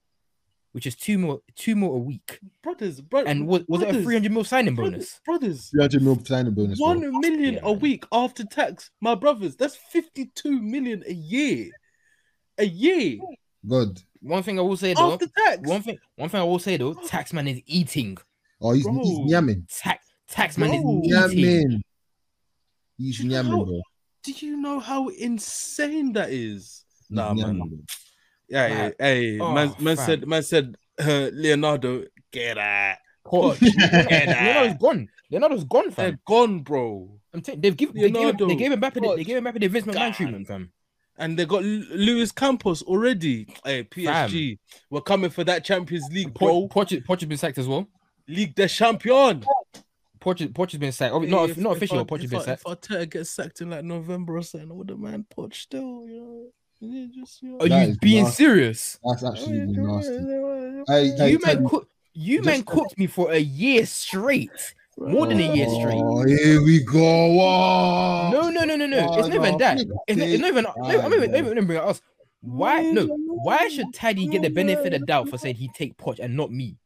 which 0.71 0.85
is 0.87 0.95
two 0.95 1.17
more 1.17 1.41
two 1.55 1.75
more 1.75 1.95
a 1.95 1.99
week. 1.99 2.39
brothers, 2.61 3.01
bro, 3.01 3.23
And 3.25 3.47
was, 3.47 3.63
was 3.67 3.81
it 3.81 3.93
a 3.93 4.01
three 4.01 4.15
hundred 4.15 4.31
mil 4.31 4.45
signing 4.45 4.73
brothers, 4.75 4.93
bonus? 4.93 5.21
brothers. 5.25 5.69
300 5.71 6.01
mil 6.01 6.23
signing 6.23 6.53
bonus. 6.53 6.79
bro. 6.79 6.87
One 6.87 7.19
million 7.19 7.55
Yeah, 7.55 7.59
a 7.63 7.71
man. 7.71 7.79
week 7.79 8.05
after 8.13 8.45
tax, 8.45 8.91
my 9.01 9.13
brothers. 9.15 9.57
That's 9.57 9.75
fifty-two 9.75 10.61
million 10.61 11.03
a 11.05 11.13
year, 11.13 11.69
a 12.57 12.65
year 12.65 13.17
God. 13.67 14.01
One 14.21 14.41
thing 14.43 14.57
I 14.57 14.61
will 14.61 14.77
say 14.77 14.93
though, 14.93 15.13
after 15.13 15.27
tax. 15.27 15.67
one 15.67 15.81
thing 15.81 15.97
one 16.15 16.29
thing 16.29 16.39
I 16.39 16.45
will 16.45 16.59
say 16.59 16.77
though, 16.77 16.93
taxman 16.93 17.49
is 17.51 17.61
eating. 17.65 18.17
Oh, 18.61 18.71
he's, 18.71 18.83
Bro. 18.85 18.93
he's 19.03 19.19
yamming. 19.33 19.65
Tax 19.81 20.05
taxman 20.31 20.69
Bro. 20.81 21.01
is 21.03 21.33
eating. 21.33 21.69
Yamming. 21.69 21.81
He's 22.97 23.17
Do 23.17 23.23
you 23.23 23.29
know 23.29 23.43
yamming, 23.43 23.65
bro. 23.65 23.81
Do 24.23 24.31
you 24.45 24.57
know 24.57 24.79
how 24.79 25.09
insane 25.09 26.13
that 26.13 26.29
is? 26.29 26.85
He's 27.09 27.09
Nah, 27.09 27.33
man. 27.33 27.55
yamming, 27.55 27.69
bro. 27.69 27.79
Yeah, 28.49 28.67
yeah, 28.67 28.89
hey, 28.99 29.39
Oh, 29.39 29.51
man, 29.53 29.73
man 29.79 29.97
said, 29.97 30.27
man 30.27 30.43
said, 30.43 30.75
uh, 30.99 31.29
Leonardo, 31.33 32.05
get 32.31 32.57
out. 32.57 32.97
Poch. 33.25 33.59
Leonardo's 34.09 34.77
gone. 34.79 35.07
Leonardo's 35.31 35.63
gone, 35.65 35.91
fam. 35.91 36.05
They're 36.11 36.19
gone, 36.25 36.59
bro. 36.59 37.19
I'm 37.33 37.41
t- 37.41 37.55
they've 37.55 37.75
given 37.75 37.95
they 37.95 38.01
gave, 38.11 38.13
Leonardo, 38.15 38.47
they 38.47 38.55
gave 38.55 38.71
him 38.71 38.79
back. 38.79 38.93
the, 38.93 39.01
they 39.15 39.23
gave 39.23 39.37
him 39.37 39.45
Mbappe 39.45 39.59
the 39.59 39.67
Vince 39.67 39.85
McMahon 39.87 39.93
God. 39.93 40.13
treatment, 40.13 40.47
fam. 40.47 40.71
And 41.17 41.37
they 41.37 41.45
got 41.45 41.63
Lu- 41.63 41.85
Luis 41.91 42.31
Campos 42.31 42.81
already. 42.83 43.47
Hey, 43.65 43.83
PSG, 43.83 44.57
we're 44.89 45.01
coming 45.01 45.29
for 45.31 45.43
that 45.43 45.63
Champions 45.65 46.05
League, 46.11 46.33
bro. 46.33 46.67
Poch, 46.67 46.87
Poch, 46.89 47.05
Poch 47.05 47.19
has 47.21 47.27
been 47.29 47.37
sacked 47.37 47.57
as 47.57 47.67
well. 47.67 47.87
League 48.27 48.55
des 48.55 48.67
Champions. 48.69 49.43
Poch, 50.23 50.47
Poch 50.53 50.71
has 50.71 50.79
been 50.79 50.91
sacked. 50.93 51.13
Obvi- 51.13 51.27
not 51.27 51.49
If- 51.49 51.57
not 51.57 51.71
if 51.71 51.77
official. 51.77 51.99
I- 51.99 52.03
Poch 52.03 52.17
has 52.21 52.23
if 52.25 52.29
been 52.31 52.39
I- 52.39 52.43
sacked. 52.45 52.61
If 52.65 52.81
Arteta 52.81 53.09
gets 53.09 53.29
sacked 53.29 53.61
in 53.61 53.69
like 53.69 53.83
November 53.83 54.37
or 54.37 54.43
something, 54.43 54.71
I 54.71 54.73
would 54.73 54.89
have 54.89 54.99
man 54.99 55.25
Poch 55.35 55.53
still, 55.53 56.07
you 56.07 56.19
know. 56.21 56.45
You 56.79 57.07
Just, 57.13 57.41
you 57.41 57.49
know. 57.49 57.57
Are 57.59 57.69
That 57.69 57.87
you 57.89 57.95
being 58.01 58.23
nasty. 58.23 58.43
serious? 58.43 58.99
That's 59.03 59.23
actually 59.23 59.59
nasty. 59.59 60.11
nasty. 60.17 60.83
Hey, 60.87 61.07
hey, 61.17 61.31
you 61.31 61.37
tell 61.39 61.53
man 61.55 61.63
me- 61.63 61.69
cook. 61.69 61.89
You 62.13 62.37
just- 62.37 62.45
man 62.45 62.63
cooked 62.63 62.97
me 62.97 63.07
for 63.07 63.31
a 63.31 63.37
year 63.39 63.85
straight. 63.85 64.51
More 64.97 65.25
than 65.25 65.39
a 65.39 65.55
year 65.55 65.65
oh, 65.69 65.79
straight. 65.79 66.01
Oh, 66.03 66.23
here 66.23 66.61
we 66.63 66.83
go. 66.83 67.33
Wow. 67.33 68.29
No, 68.31 68.49
no, 68.51 68.63
no, 68.63 68.75
no, 68.75 68.85
no. 68.85 69.07
Oh, 69.09 69.19
it's 69.19 69.27
not 69.27 69.35
even 69.35 69.57
that. 69.57 69.79
It's 69.79 69.89
not, 69.89 69.97
it's 70.07 70.41
not 70.41 70.47
even. 70.49 70.63
No, 70.65 70.73
I'm 70.77 71.13
even, 71.13 71.31
no. 71.31 71.37
not 71.39 71.51
even 71.51 71.65
bring 71.65 71.79
it 71.79 71.83
us. 71.83 71.99
Why? 72.41 72.81
No. 72.83 73.07
Why 73.07 73.69
should 73.69 73.91
Taddy 73.93 74.27
get 74.27 74.43
the 74.43 74.49
benefit 74.49 74.93
of 74.93 75.05
doubt 75.07 75.29
for 75.29 75.37
saying 75.39 75.55
he 75.55 75.69
take 75.73 75.97
Poch 75.97 76.19
and 76.19 76.35
not 76.37 76.51
me? 76.51 76.77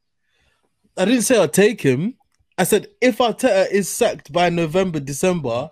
I 0.96 1.04
didn't 1.06 1.24
say 1.24 1.38
I'd 1.42 1.52
take 1.52 1.82
him. 1.82 2.16
I 2.58 2.64
said 2.64 2.88
if 3.02 3.18
Arteta 3.20 3.70
is 3.72 3.90
sacked 3.90 4.32
by 4.32 4.50
November, 4.50 5.00
December, 5.00 5.70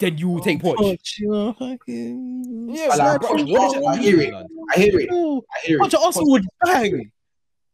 Then 0.00 0.18
you 0.18 0.28
will 0.28 0.40
take 0.40 0.64
oh, 0.64 0.74
Poch. 0.74 0.76
Poch, 0.98 1.18
you 1.18 1.28
know, 1.30 1.52
fucking- 1.52 2.74
Yeah, 2.74 2.88
Like, 2.88 3.20
bro, 3.20 3.30
Poch, 3.30 3.48
what- 3.48 3.86
I 3.98 4.02
hear 4.02 4.20
it. 4.20 4.34
I 4.34 4.76
hear 4.80 4.98
it. 5.00 5.08
I 5.10 5.58
hear 5.64 5.78
Poch 5.78 5.86
it. 5.86 5.94
at 5.94 6.00
Arsenal 6.00 6.30
would 6.32 6.44
bang, 6.64 7.12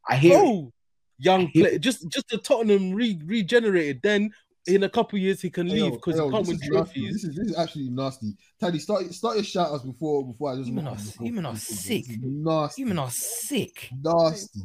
I 0.09 0.17
hear 0.17 0.33
it. 0.35 0.37
bro. 0.37 0.73
Young 1.19 1.47
hear 1.47 1.69
play, 1.69 1.79
just 1.79 2.07
just 2.11 2.29
the 2.29 2.37
Tottenham 2.39 2.93
re- 2.93 3.19
regenerated. 3.25 4.01
Then 4.03 4.31
in 4.67 4.83
a 4.83 4.89
couple 4.89 5.19
years 5.19 5.41
he 5.41 5.51
can 5.51 5.69
leave 5.69 5.93
because 5.93 6.19
hey, 6.19 6.25
he 6.25 6.31
can't 6.31 6.47
win 6.49 6.57
is 6.57 6.61
nasty. 6.63 6.69
trophies. 6.71 7.13
This 7.15 7.25
is 7.25 7.37
this 7.37 7.47
is 7.51 7.57
actually 7.57 7.89
nasty. 7.91 8.35
Taddy, 8.61 8.79
start 8.81 9.13
start 9.15 9.37
your 9.37 9.45
shout 9.45 9.71
outs 9.73 9.85
before 9.85 10.27
before 10.27 10.53
I 10.53 10.57
just 10.57 10.69
You 10.69 10.75
men 10.75 10.85
walk 10.85 10.95
are- 10.95 10.97
off 10.99 11.05
before- 11.07 11.27
you 11.27 11.33
men 11.33 11.47
are 11.47 11.53
before- 11.55 11.77
sick. 11.77 12.05
this 12.09 12.19
Nasty. 12.21 12.83
You 12.83 12.87
men 12.89 12.99
are 12.99 13.11
sick. 13.11 13.89
nasty. 14.03 14.61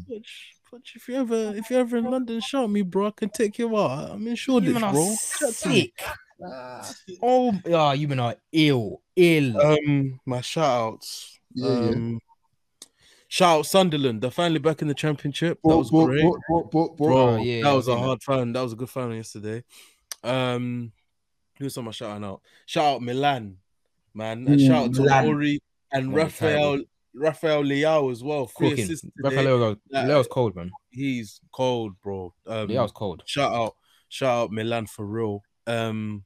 Poch, 0.72 0.80
Poch, 0.80 0.96
if 0.96 1.08
you 1.08 1.16
ever 1.16 1.54
if 1.56 1.70
you're 1.70 1.80
ever 1.82 1.98
in 1.98 2.06
London, 2.06 2.40
shout 2.42 2.70
me, 2.70 2.82
bro. 2.82 3.08
I 3.08 3.12
can 3.12 3.30
take 3.30 3.58
you 3.60 3.78
out. 3.78 4.12
I'm 4.12 4.28
in 4.28 4.36
Shoreditch, 4.36 4.68
You 4.70 4.74
men 4.74 4.84
are 4.84 4.94
bro. 4.94 5.16
sick. 5.18 6.02
Oh, 7.22 7.54
yeah, 7.66 7.94
you 7.94 8.08
men 8.08 8.20
are 8.20 8.36
ill, 8.52 9.02
ill. 9.16 9.60
Um, 9.62 10.20
my 10.26 10.42
shout 10.42 10.94
outs. 10.94 11.40
Yeah, 11.54 11.68
yeah. 11.68 11.90
um, 11.90 12.20
Shout 13.30 13.60
out 13.60 13.66
Sunderland. 13.66 14.22
They're 14.22 14.32
finally 14.32 14.60
back 14.60 14.82
in 14.82 14.88
the 14.88 14.94
championship. 14.94 15.60
That 15.64 15.76
was 15.76 15.92
bo- 15.92 16.06
great. 16.06 16.24
Bro, 16.98 17.38
yeah, 17.38 17.64
that 17.64 17.70
I've 17.70 17.76
was 17.76 17.88
a 17.90 17.98
hard 17.98 18.24
final. 18.24 18.54
That 18.54 18.62
was 18.62 18.74
a 18.74 18.78
good 18.78 18.90
final 18.90 19.16
yesterday. 19.16 19.64
Um, 20.24 20.94
who's 21.60 21.78
on 21.78 21.86
my 21.86 21.92
shout 21.92 22.24
out? 22.24 22.42
Shout 22.66 22.86
out 22.86 23.02
Milan, 23.02 23.58
man, 24.14 24.48
and 24.48 24.62
Ooh, 24.62 24.66
shout 24.66 24.86
out 24.86 24.94
to 24.94 25.02
Milan. 25.02 25.28
Ori 25.28 25.60
and 25.92 26.08
Won 26.08 26.14
the 26.14 26.24
Rafael 26.24 26.82
Rafael 27.18 27.64
Leao 27.64 28.12
as 28.12 28.24
well. 28.24 28.48
Three 28.48 28.70
Cooking. 28.72 28.86
assists 28.86 29.02
today. 29.02 29.36
Rafael 29.36 29.76
Yeah. 29.90 30.06
Leao's 30.06 30.28
cold, 30.28 30.56
man. 30.56 30.72
He's 30.90 31.40
cold, 31.54 31.94
bro. 32.04 32.34
Um, 32.46 32.68
Leao's 32.70 32.92
cold. 32.92 33.24
shout 33.26 33.54
out, 33.54 33.76
shout 34.10 34.44
out 34.44 34.52
Milan 34.52 34.86
for 34.88 35.06
real. 35.06 35.42
Um, 35.66 36.24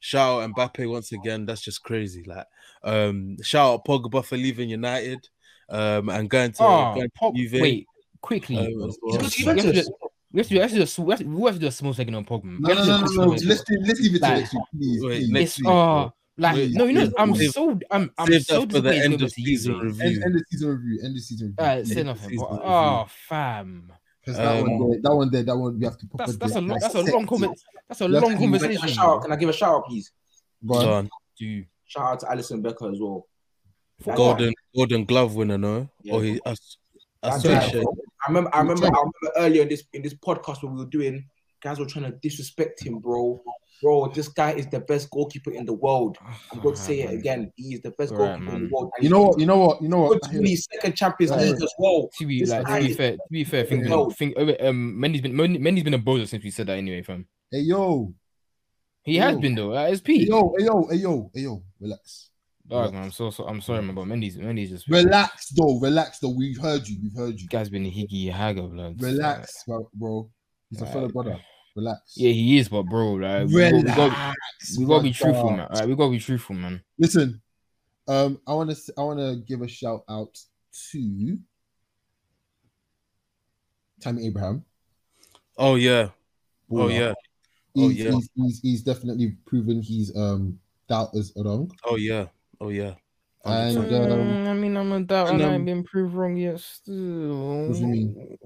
shout 0.00 0.42
out 0.42 0.50
Mbappe 0.54 0.90
once 0.90 1.12
again. 1.12 1.46
That's 1.46 1.62
just 1.62 1.82
crazy. 1.82 2.24
Like, 2.24 2.46
um, 2.84 3.36
shout 3.42 3.72
out 3.74 3.84
Pogba 3.84 4.24
for 4.24 4.36
leaving 4.36 4.68
United, 4.68 5.26
um, 5.68 6.08
and 6.08 6.28
going 6.28 6.52
to, 6.52 6.62
Oh, 6.62 6.94
going 6.94 7.08
to 7.08 7.18
Pog- 7.20 7.36
Juve. 7.36 7.60
wait, 7.60 7.86
quickly. 8.20 8.58
um, 8.58 8.72
well. 8.76 8.94
We 9.02 9.12
have 9.12 9.30
to 9.30 9.36
do- 9.38 9.44
we 9.44 9.48
have 9.48 9.56
to 9.62 9.72
do- 9.82 9.90
we 10.32 10.38
have 10.40 10.46
to 10.46 10.54
do 10.54 10.54
we 11.02 11.10
have 11.10 11.18
to- 11.20 11.26
we 11.26 11.42
have 11.44 11.54
to 11.54 11.60
do 11.60 11.66
a 11.66 11.70
small 11.72 11.92
second 11.94 12.14
on 12.14 12.24
Pogba. 12.24 12.58
No, 12.58 12.74
no, 12.74 12.84
no, 12.84 13.00
no, 13.00 13.24
no. 13.24 13.30
Let's 13.30 13.62
do, 13.64 13.78
let's 13.86 14.00
leave 14.00 14.14
it 14.14 14.18
to 14.18 14.24
Like- 14.24 14.38
next 14.40 14.54
week, 14.54 14.62
please. 14.74 15.04
Wait, 15.04 15.18
please. 15.20 15.30
next 15.30 15.58
It's 15.58 15.66
uh 15.68 16.08
like 16.38 16.56
Wait, 16.56 16.72
no, 16.72 16.84
you 16.86 16.92
know, 16.94 17.12
I'm 17.18 17.32
wait. 17.32 17.52
so 17.52 17.78
I'm 17.90 18.10
I'm 18.18 18.40
so 18.40 18.64
that 18.64 18.72
for 18.72 18.80
the 18.80 18.90
disappointed 18.90 19.02
end 19.04 19.14
it's 19.14 19.22
of 19.22 19.30
season 19.32 19.78
review. 19.78 20.04
End, 20.04 20.24
end 20.24 20.34
the 20.34 20.44
season 20.50 20.68
review. 20.70 21.00
End 21.04 21.16
the 21.16 21.20
season 21.20 21.46
review. 21.48 21.56
Alright, 21.64 21.86
say 21.86 22.02
nothing. 22.02 22.30
season 22.30 22.46
But, 22.50 22.60
oh, 22.64 23.06
fam, 23.28 23.92
Because 24.20 24.36
that 24.38 24.62
Um, 24.62 24.78
one 24.78 24.90
there, 24.90 25.00
that 25.02 25.14
one 25.16 25.30
there, 25.30 25.42
that 25.42 25.56
one 25.56 25.78
we 25.78 25.84
have 25.84 25.98
to. 25.98 26.06
that's 26.16 26.36
that's 26.36 26.54
a 26.56 26.60
long 26.60 26.78
that's 26.80 26.94
a 26.94 27.00
long 27.02 27.24
it. 27.24 27.28
comment. 27.28 27.60
That's 27.88 28.00
a 28.00 28.08
long 28.08 28.22
can 28.22 28.38
Can 28.38 28.54
I 28.54 28.58
give 28.58 28.62
a 28.62 28.68
conversation. 28.68 28.88
shout 28.88 29.08
out? 29.08 29.22
Can 29.22 29.32
I 29.32 29.36
give 29.36 29.48
a 29.48 29.52
shout 29.52 29.74
out, 29.74 29.84
please? 29.86 30.10
Go 30.66 30.74
on. 30.76 30.84
Done. 30.86 31.10
Dude, 31.38 31.66
Shout 31.86 32.02
out 32.04 32.20
to 32.20 32.26
Alisson 32.26 32.62
Becker 32.62 32.90
as 32.90 32.98
well. 33.00 33.26
That 34.06 34.16
Golden 34.16 34.54
Golden 34.74 35.04
Glove 35.04 35.34
winner, 35.34 35.58
no? 35.58 35.88
Yeah. 36.02 36.14
Or 36.14 36.22
he 36.22 36.40
as 36.46 36.78
That's 37.22 37.44
associate. 37.44 37.84
right. 37.84 37.86
I 38.26 38.30
remember, 38.30 38.50
I 38.54 38.58
remember, 38.60 38.86
I 38.86 38.88
remember 38.90 39.12
earlier 39.36 39.62
in 39.62 39.68
this 39.68 39.84
in 39.92 40.02
this 40.02 40.14
podcast 40.14 40.62
when 40.62 40.72
we 40.74 40.78
were 40.84 40.90
doing, 40.90 41.28
guys 41.62 41.78
were 41.78 41.86
trying 41.86 42.06
to 42.10 42.12
disrespect 42.22 42.82
him, 42.84 42.98
bro. 43.00 43.42
Bro, 43.82 44.12
this 44.14 44.28
guy 44.28 44.52
is 44.52 44.66
the 44.68 44.80
best 44.80 45.10
goalkeeper 45.10 45.50
in 45.50 45.66
the 45.66 45.72
world. 45.72 46.16
I'm 46.52 46.60
going 46.60 46.74
to 46.76 46.80
say 46.80 47.00
it 47.00 47.12
again. 47.12 47.50
He 47.56 47.74
is 47.74 47.80
the 47.82 47.90
best 47.90 48.12
Alright, 48.12 48.38
goalkeeper 48.38 48.56
in 48.56 48.62
the 48.68 48.74
world. 48.74 48.90
And 48.96 49.04
You 49.04 49.10
know 49.10 49.22
what? 49.22 49.40
You 49.40 49.46
know 49.46 49.58
what? 49.58 49.82
You 49.82 49.88
know 49.88 49.98
what? 49.98 50.20
going 50.22 50.34
to 50.34 50.40
win 50.40 50.56
second 50.56 50.94
Champions 50.96 51.32
Yeah. 51.32 51.38
League 51.38 51.62
as 51.62 51.74
well. 51.78 52.08
To 52.18 52.26
be 52.26 52.44
like 52.46 52.66
to 52.66 52.80
be 52.80 52.94
fair, 52.94 53.12
to 53.12 53.18
be 53.30 53.44
fair, 53.44 53.64
think, 53.64 53.84
No. 53.84 54.10
think 54.10 54.36
um, 54.38 54.96
Mendy's 54.98 55.20
been 55.20 55.32
Mendy's 55.34 55.82
been 55.82 55.94
a 55.94 55.98
bozo 55.98 56.28
since 56.28 56.44
we 56.44 56.50
said 56.50 56.68
that 56.68 56.78
anyway, 56.78 57.02
fam. 57.02 57.26
Hey 57.50 57.60
yo, 57.60 58.14
He 59.02 59.16
has 59.16 59.34
Yo. 59.34 59.40
been 59.40 59.54
though. 59.56 59.76
At 59.76 59.90
his 59.90 60.02
hey 60.06 60.14
yo, 60.28 60.54
hey 60.56 60.64
yo, 60.64 60.86
hey 60.88 60.96
yo, 60.96 61.30
hey 61.34 61.40
yo. 61.42 61.62
Relax, 61.80 62.30
Dog, 62.68 62.92
man, 62.94 63.02
I'm 63.04 63.10
so, 63.10 63.30
so 63.30 63.44
I'm 63.44 63.60
sorry, 63.60 63.82
man, 63.82 63.94
but 63.96 64.04
Mendy's 64.04 64.36
Mendy's 64.38 64.70
just 64.70 64.86
relax, 64.88 65.48
though. 65.50 65.80
Relax, 65.80 66.20
though. 66.20 66.30
We've 66.30 66.56
heard 66.60 66.86
you. 66.86 66.98
We've 67.02 67.16
heard 67.16 67.40
you. 67.40 67.48
guy's 67.48 67.68
been 67.68 67.84
a 67.84 67.90
higgy 67.90 68.30
hagger, 68.30 68.62
blood. 68.62 69.02
Relax, 69.02 69.64
bro. 69.66 69.90
bro. 69.92 70.30
He's 70.70 70.80
a 70.80 70.86
fellow 70.86 71.04
Right. 71.06 71.12
brother. 71.12 71.40
Relax. 71.74 72.14
Yeah, 72.16 72.32
he 72.32 72.58
is, 72.58 72.68
but 72.68 72.82
bro, 72.82 73.14
like 73.14 73.48
we 73.48 73.60
gotta, 73.60 73.76
we 73.76 73.82
gotta, 73.82 74.02
Relax. 74.02 74.78
we 74.78 74.84
gotta 74.84 75.02
be 75.02 75.12
truthful, 75.12 75.50
man. 75.50 75.60
Alright, 75.60 75.88
we 75.88 75.94
gotta 75.94 76.10
be 76.10 76.18
truthful, 76.18 76.56
man. 76.56 76.82
Listen, 76.98 77.40
um, 78.08 78.40
I 78.46 78.52
want 78.54 78.70
to 78.70 78.92
I 78.98 79.02
want 79.02 79.18
to 79.20 79.36
give 79.46 79.62
a 79.62 79.68
shout 79.68 80.04
out 80.08 80.38
to 80.90 81.38
Tammy 84.00 84.26
Abraham. 84.26 84.64
Oh 85.56 85.76
yeah. 85.76 86.08
Oh 86.70 86.88
yeah. 86.88 87.14
He's, 87.74 87.84
Oh, 87.84 87.88
yeah. 87.88 88.10
he's, 88.10 88.30
he's, 88.34 88.60
he's 88.60 88.82
definitely 88.82 89.36
proven 89.46 89.80
he's 89.80 90.14
um 90.14 90.58
doubters 90.88 91.32
wrong. 91.36 91.70
Oh 91.84 91.96
yeah. 91.96 92.26
Oh 92.60 92.68
yeah. 92.68 92.94
And 93.44 93.76
um, 93.78 93.84
Mm, 93.84 94.46
I 94.48 94.52
mean, 94.54 94.76
I'm 94.76 94.92
a 94.92 95.00
doubt, 95.00 95.30
and, 95.30 95.40
and 95.40 95.42
I 95.42 95.48
um, 95.48 95.54
ain't 95.56 95.66
been 95.66 95.82
proved 95.84 96.14
wrong 96.14 96.36
yet. 96.36 96.60
Still, 96.60 97.66
What 97.66 97.74
do 97.74 97.80
you 97.80 97.86
mean? 97.88 98.38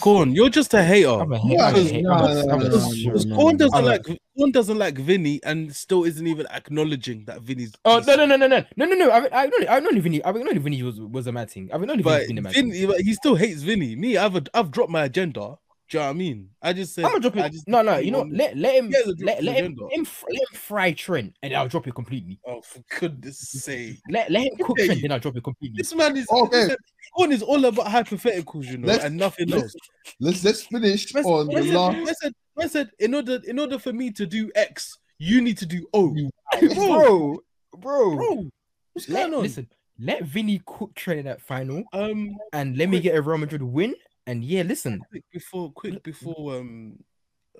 Corn, 0.00 0.32
you're 0.32 0.48
just 0.50 0.72
a 0.74 0.82
hater. 0.84 1.08
I'm 1.08 1.32
a 1.32 1.38
hater. 1.38 1.62
I'm 1.62 1.74
a 1.74 1.78
no, 1.78 1.84
hater. 1.84 2.02
no, 2.02 2.12
I'm 2.12 2.20
no, 2.20 2.26
a- 2.26 2.44
no, 2.46 2.58
Because 2.58 3.04
no, 3.04 3.10
because 3.10 3.26
no, 3.26 3.36
Corn 3.36 3.56
doesn't 3.56 3.84
like 3.84 4.04
Corn 4.38 4.52
doesn't 4.52 4.78
like 4.78 4.94
Vinny 4.98 5.40
and 5.42 5.74
still 5.74 6.04
isn't 6.04 6.26
even 6.26 6.46
acknowledging 6.46 7.24
that 7.24 7.42
Vinny's. 7.42 7.72
Oh 7.84 7.98
decent. 7.98 8.18
no 8.18 8.26
no 8.26 8.36
no 8.36 8.46
no 8.46 8.58
no 8.76 8.86
no 8.86 8.94
no 8.94 9.06
no! 9.06 9.10
I 9.10 9.42
I 9.42 9.46
know 9.46 9.66
I 9.68 9.80
know 9.80 10.00
Vinny. 10.00 10.24
I 10.24 10.30
know 10.30 10.52
Vinny 10.52 10.82
was 10.84 11.00
was 11.00 11.26
a 11.26 11.32
mad 11.32 11.50
thing. 11.50 11.68
I 11.72 11.78
know 11.78 11.96
Vinny's 11.96 12.26
been 12.28 12.38
a 12.38 12.42
mad 12.42 12.52
thing. 12.54 12.70
Vinny, 12.70 12.86
but 12.86 13.00
he 13.00 13.14
still 13.14 13.34
hates 13.34 13.62
Vinny. 13.62 13.96
Me, 13.96 14.16
I've 14.16 14.36
I've 14.54 14.70
dropped 14.70 14.90
my 14.90 15.04
agenda. 15.04 15.56
Do 15.90 15.98
you 15.98 16.02
know 16.02 16.06
what 16.06 16.10
I 16.14 16.18
mean? 16.18 16.50
I 16.62 16.72
just 16.72 16.94
said 16.94 17.04
I'm 17.04 17.10
gonna 17.10 17.20
drop 17.30 17.36
I 17.36 17.46
it. 17.46 17.52
just 17.52 17.66
No 17.66 17.82
no, 17.82 17.96
you 17.98 18.12
know 18.12 18.22
let 18.30 18.56
let 18.56 18.76
him 18.76 18.90
let, 19.18 19.18
let 19.18 19.38
him, 19.38 19.44
let 19.44 19.56
him 19.56 19.76
let 19.80 19.92
him 20.40 20.46
fry 20.54 20.92
Trent 20.92 21.34
and 21.42 21.52
I'll 21.52 21.66
drop 21.66 21.88
it 21.88 21.94
completely. 21.96 22.38
Oh, 22.46 22.60
for 22.62 22.80
goodness 23.00 23.40
sake! 23.40 23.98
Let 24.08 24.30
let 24.30 24.42
him 24.44 24.56
cook 24.62 24.76
Trent 24.76 24.96
you- 24.96 25.02
then 25.02 25.12
I'll 25.12 25.18
drop 25.18 25.36
it 25.36 25.42
completely. 25.42 25.76
This 25.78 25.92
man 25.94 26.16
is 26.16 26.26
Okay. 26.30 26.64
okay. 26.66 26.76
Corn 27.16 27.32
is 27.32 27.42
all 27.42 27.64
about 27.64 27.86
hypotheticals, 27.86 28.66
you 28.66 28.78
know, 28.78 28.86
Let's- 28.86 29.04
and 29.04 29.16
nothing 29.16 29.48
let's- 29.48 29.62
else. 29.64 29.74
Let's 30.20 30.44
let's 30.44 30.62
finish 30.62 31.12
Man 31.12 31.24
on 31.24 31.46
the 31.48 31.62
said, 31.62 31.74
last. 31.74 31.96
man 31.96 32.14
said, 32.14 32.32
man 32.56 32.68
said, 32.68 32.90
in 33.00 33.14
order 33.14 33.40
in 33.48 33.58
order 33.58 33.78
for 33.80 33.92
me 33.92 34.12
to 34.12 34.26
do 34.26 34.48
X, 34.54 34.96
you 35.18 35.40
need 35.40 35.58
to 35.58 35.66
do 35.66 35.88
O. 35.92 36.14
bro, 36.60 37.36
bro, 37.76 38.16
Bro, 38.16 38.50
what's 38.92 39.08
let, 39.08 39.22
going 39.22 39.34
on? 39.34 39.42
listen. 39.42 39.68
Let 39.98 40.22
Vinny 40.22 40.62
cook 40.64 40.94
Trent 40.94 41.18
in 41.20 41.26
that 41.26 41.42
final 41.42 41.82
Um, 41.92 42.34
and 42.54 42.76
let 42.78 42.88
me 42.88 43.00
get 43.00 43.14
a 43.16 43.20
Real 43.20 43.36
Madrid 43.38 43.60
win. 43.62 43.94
And 44.30 44.44
yeah, 44.44 44.62
listen, 44.62 45.02
quick 45.10 45.24
before 45.32 45.72
quick 45.72 46.02
before 46.04 46.56
um 46.58 46.96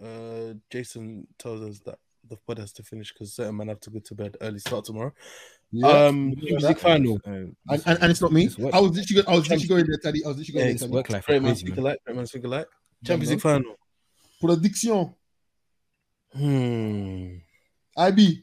uh 0.01 0.55
Jason 0.71 1.27
tells 1.37 1.61
us 1.63 1.81
that 1.81 1.99
the 2.29 2.37
pod 2.37 2.59
has 2.59 2.73
to 2.75 2.85
finish 2.85 3.13
because 3.13 3.35
certain 3.35 3.57
man 3.57 3.67
have 3.69 3.81
to 3.81 3.91
go 3.91 3.99
to 3.99 4.15
bed 4.15 4.37
early 4.41 4.61
start 4.61 4.85
tomorrow. 4.85 5.13
Yeah. 5.73 5.89
Um 6.07 6.31
Yeah, 6.39 6.53
music 6.53 6.79
final. 6.79 7.19
Uh, 7.27 7.31
and, 7.31 7.57
and, 7.87 7.99
and 8.03 8.11
it's 8.13 8.21
not 8.21 8.31
me. 8.33 8.45
This 8.47 8.59
work- 8.59 8.73
I 8.75 8.79
was 8.79 8.93
literally 8.97 9.23
going, 9.23 9.35
I 9.35 9.39
was 9.39 9.49
literally 9.51 9.69
going 9.69 9.87
there, 9.89 9.99
Teddy. 10.05 10.25
I 10.25 10.29
was 10.29 10.37
literally 10.39 10.61
going 10.61 10.71
it's 10.75 10.81
there, 10.81 10.89
Teddy. 10.89 10.97
work 10.97 11.11
life 11.11 11.27
Great 11.27 11.37
is 11.39 11.43
man 11.43 11.51
crazy, 11.51 11.67
speak 11.67 11.77
man. 11.77 11.85
alike, 11.87 11.99
great 12.05 12.17
man 12.17 12.27
speak 12.27 12.45
alike. 12.45 12.67
Yeah, 13.03 13.09
Champions 13.09 13.29
man. 13.31 13.37
League 13.37 13.43
final. 13.43 13.77
Prediction. 14.41 15.15
Hmm. 16.33 17.37
IB. 17.97 18.43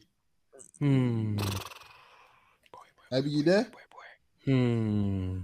Hmm. 0.78 1.38
IB, 3.10 3.30
you 3.30 3.42
there? 3.42 3.66
Hmm. 4.44 5.38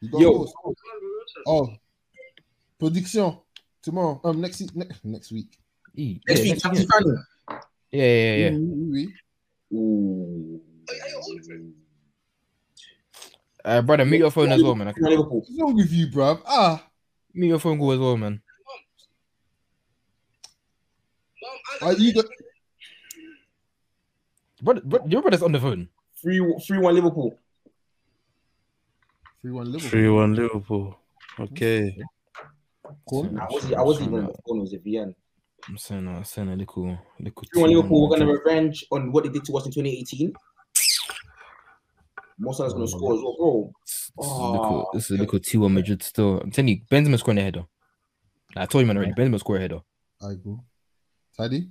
You 0.00 0.08
got 0.08 0.20
Yo. 0.20 0.32
yours? 0.32 0.54
Oh. 1.46 1.68
Prediction. 2.78 3.36
Tomorrow. 3.82 4.20
Um, 4.24 4.40
next 4.40 4.60
week. 4.60 4.74
Next, 4.74 5.04
next 5.04 5.32
week. 5.32 5.58
Next 5.94 6.20
yeah, 6.26 6.34
week, 6.34 6.48
next 6.48 6.62
Champions 6.62 6.88
week. 7.04 7.16
Yeah, 7.92 8.04
yeah, 8.04 8.34
yeah. 8.36 8.50
Oui, 8.50 8.72
oui, 8.72 9.08
oui. 9.70 9.76
Ooh. 9.76 10.60
Uh, 13.64 13.82
brother, 13.82 14.04
mute 14.06 14.18
your 14.18 14.30
phone 14.30 14.50
as 14.52 14.62
well, 14.62 14.74
man. 14.74 14.88
I- 14.88 14.92
What's 14.92 15.50
wrong 15.58 15.74
with 15.76 15.92
you, 15.92 16.06
bruv? 16.06 16.40
Ah. 16.46 16.82
Mute 17.34 17.48
your 17.48 17.58
phone 17.58 17.78
go 17.78 17.90
as 17.90 17.98
well, 17.98 18.16
man. 18.16 18.40
Are 21.82 21.92
you 21.94 22.12
got 22.12 22.24
Brother, 24.62 24.80
brother, 24.82 25.08
your 25.08 25.22
brother's 25.22 25.42
on 25.42 25.52
the 25.52 25.60
phone. 25.60 25.88
Three, 26.20 26.38
three, 26.66 26.78
one 26.78 26.94
Liverpool. 26.94 27.38
3 29.42 29.52
1 29.52 29.72
Liverpool? 29.72 29.90
Three 29.90 30.08
one 30.10 30.34
Liverpool. 30.34 30.96
Okay. 31.38 31.96
Cool. 33.08 33.38
I 33.40 33.46
wasn't, 33.50 33.74
I 33.74 33.82
wasn't 33.82 34.08
even 34.08 34.18
on 34.20 34.26
the 34.26 34.38
phone. 34.46 34.58
It 34.58 34.60
was 34.60 34.74
at 34.74 34.84
VN. 34.84 35.14
I'm 35.68 35.78
saying, 35.78 36.08
uh, 36.08 36.22
saying 36.22 36.48
a 36.50 36.56
little, 36.56 36.98
little. 37.18 37.42
Three, 37.52 37.62
one 37.62 37.70
Liverpool. 37.70 38.08
We're 38.08 38.18
gonna 38.18 38.32
revenge 38.32 38.84
on 38.90 39.12
what 39.12 39.24
they 39.24 39.30
did 39.30 39.44
to 39.46 39.56
us 39.56 39.66
in 39.66 39.72
2018. 39.72 40.32
Mo 42.38 42.52
Salah's 42.52 42.72
gonna 42.72 42.88
score 42.88 43.14
as 43.14 43.20
well, 43.20 43.36
bro. 43.38 43.72
This 43.86 44.26
is 44.26 44.30
a 44.30 44.42
little, 44.42 44.64
Oh, 44.64 44.90
this 44.92 45.10
is 45.10 45.18
a 45.18 45.22
little 45.22 45.40
T 45.40 45.58
one 45.58 45.74
Madrid 45.74 46.02
still. 46.02 46.40
I'm 46.40 46.50
telling 46.50 46.68
you, 46.68 46.80
Benzema 46.90 47.18
scoring 47.18 47.38
a 47.38 47.42
header. 47.42 47.64
I 48.56 48.66
told 48.66 48.82
you 48.82 48.86
man 48.86 48.96
already. 48.96 49.12
Benzema 49.12 49.38
score 49.38 49.56
a 49.56 49.60
header. 49.60 49.80
I 50.22 50.34
go. 50.34 50.64
Tidy? 51.36 51.68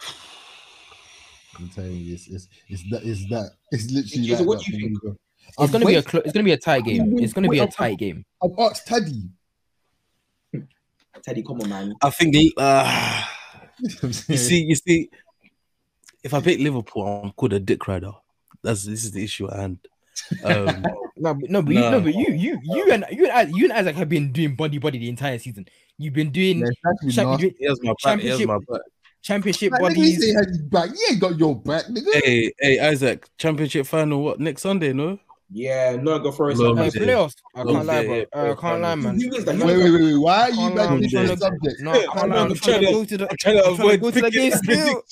I'm 1.58 1.68
telling 1.68 1.92
you, 1.92 2.14
it's, 2.14 2.28
it's, 2.28 2.48
it's 2.68 2.82
that, 2.90 3.02
it's 3.04 3.28
that, 3.28 3.50
it's 3.70 3.90
literally 3.90 4.26
Jason, 4.26 4.46
like 4.46 4.48
what 4.48 4.58
that 4.58 4.64
do 4.66 4.76
you 4.76 4.98
for 5.00 5.08
think? 5.08 5.18
Me, 5.46 5.52
bro. 5.56 5.64
It's 5.64 5.72
gonna 5.72 5.84
be 5.86 5.92
a 5.92 5.96
waited- 5.96 6.08
clo- 6.10 6.20
it's 6.24 6.32
gonna 6.32 6.44
be 6.44 6.52
a 6.52 6.56
tight 6.58 6.84
game. 6.84 7.18
It's 7.18 7.32
gonna 7.32 7.48
be 7.48 7.58
a 7.58 7.66
tight 7.66 7.98
game. 7.98 8.24
I've 8.42 8.50
asked 8.58 8.86
Teddy. 8.86 9.22
Teddy, 11.22 11.42
come 11.42 11.60
on, 11.60 11.68
man. 11.68 11.94
I 12.02 12.10
think 12.10 12.34
uh, 12.58 13.24
You 13.80 13.88
you 14.28 14.36
see, 14.36 14.64
you 14.64 14.74
see, 14.74 15.08
if 16.22 16.34
I 16.34 16.40
pick 16.40 16.58
Liverpool, 16.58 17.22
I'm 17.24 17.32
called 17.32 17.52
a 17.54 17.60
dick 17.60 17.86
rider. 17.88 18.12
That's 18.62 18.84
this 18.84 19.04
is 19.04 19.12
the 19.12 19.22
issue 19.24 19.48
at 19.50 19.58
hand. 19.58 19.78
Um, 20.44 20.84
No, 21.16 21.32
but, 21.32 21.48
no, 21.48 21.62
but 21.62 21.72
you, 21.74 21.80
no, 21.80 21.90
No. 21.92 22.00
but 22.00 22.12
you, 22.12 22.26
you, 22.34 22.58
you 22.64 22.90
and 22.90 23.04
you 23.12 23.28
and 23.30 23.56
you 23.56 23.64
and 23.66 23.72
Isaac 23.72 23.94
have 23.94 24.08
been 24.08 24.32
doing 24.32 24.56
body 24.56 24.78
body 24.78 24.98
the 24.98 25.08
entire 25.08 25.38
season. 25.38 25.64
You've 25.96 26.12
been 26.12 26.30
doing 26.32 26.58
Yeah, 26.58 26.66
it's 26.66 26.80
actually 26.84 27.12
champ- 27.12 27.40
nasty. 27.40 27.80
my 27.82 27.92
Championship 28.02 28.80
championship 29.22 29.72
Like, 29.72 29.80
nigga, 29.80 29.88
he 29.94 30.00
bodies. 30.02 30.24
he 30.24 30.34
had 30.34 30.46
his 30.48 30.62
back. 30.62 30.90
You 30.90 31.06
ain't 31.12 31.20
got 31.20 31.38
your 31.38 31.54
back, 31.54 31.84
nigga. 31.84 32.12
Hey, 32.24 32.52
hey, 32.60 32.80
Isaac, 32.80 33.28
championship 33.38 33.86
final. 33.86 34.22
What 34.24 34.40
next 34.40 34.62
Sunday? 34.62 34.92
No. 34.92 35.20
Yeah, 35.56 35.96
no, 36.02 36.18
go 36.18 36.32
for 36.32 36.50
it. 36.50 36.58
Love 36.58 36.76
Uh, 36.78 36.90
playoffs. 36.90 37.36
I 37.54 37.62
can't 37.62 37.86
lie, 37.86 38.04
bro. 38.04 38.24
Uh, 38.34 38.52
I 38.52 38.60
can't 38.60 38.82
lie, 38.82 38.94
man. 38.96 39.20
Who 39.20 39.28
wins 39.30 39.44
that? 39.44 39.54
No, 39.56 39.66
Wait, 39.66 39.76
wait, 39.76 39.90
wait, 39.92 40.02
wait. 40.02 40.16
Why 40.16 40.40
are 40.40 40.50
you 40.50 40.74
back 40.74 40.90
lie, 40.90 40.96
to 40.96 41.02
the 41.08 41.36
subject? 41.36 41.80
No, 41.80 41.90
I 41.92 41.94
can't 41.94 42.14
lie. 42.14 42.22
I'm 42.22 42.50
I'm 42.50 42.54
trying 42.56 42.56
to 42.56 42.58
trying 42.58 42.80
to- 42.80 42.92
go 42.92 43.04
to 43.04 43.16
the. 43.18 43.30
I'm 43.30 43.36
trying 43.38 43.56
to 43.56 43.64
I'm 43.64 43.76
trying 43.76 43.76
to 43.76 43.82
avoid 43.84 44.00
go 44.00 44.10
to 44.10 44.20
the 44.20 44.30
picking 44.30 44.50
game 44.50 44.58
still. 44.58 45.02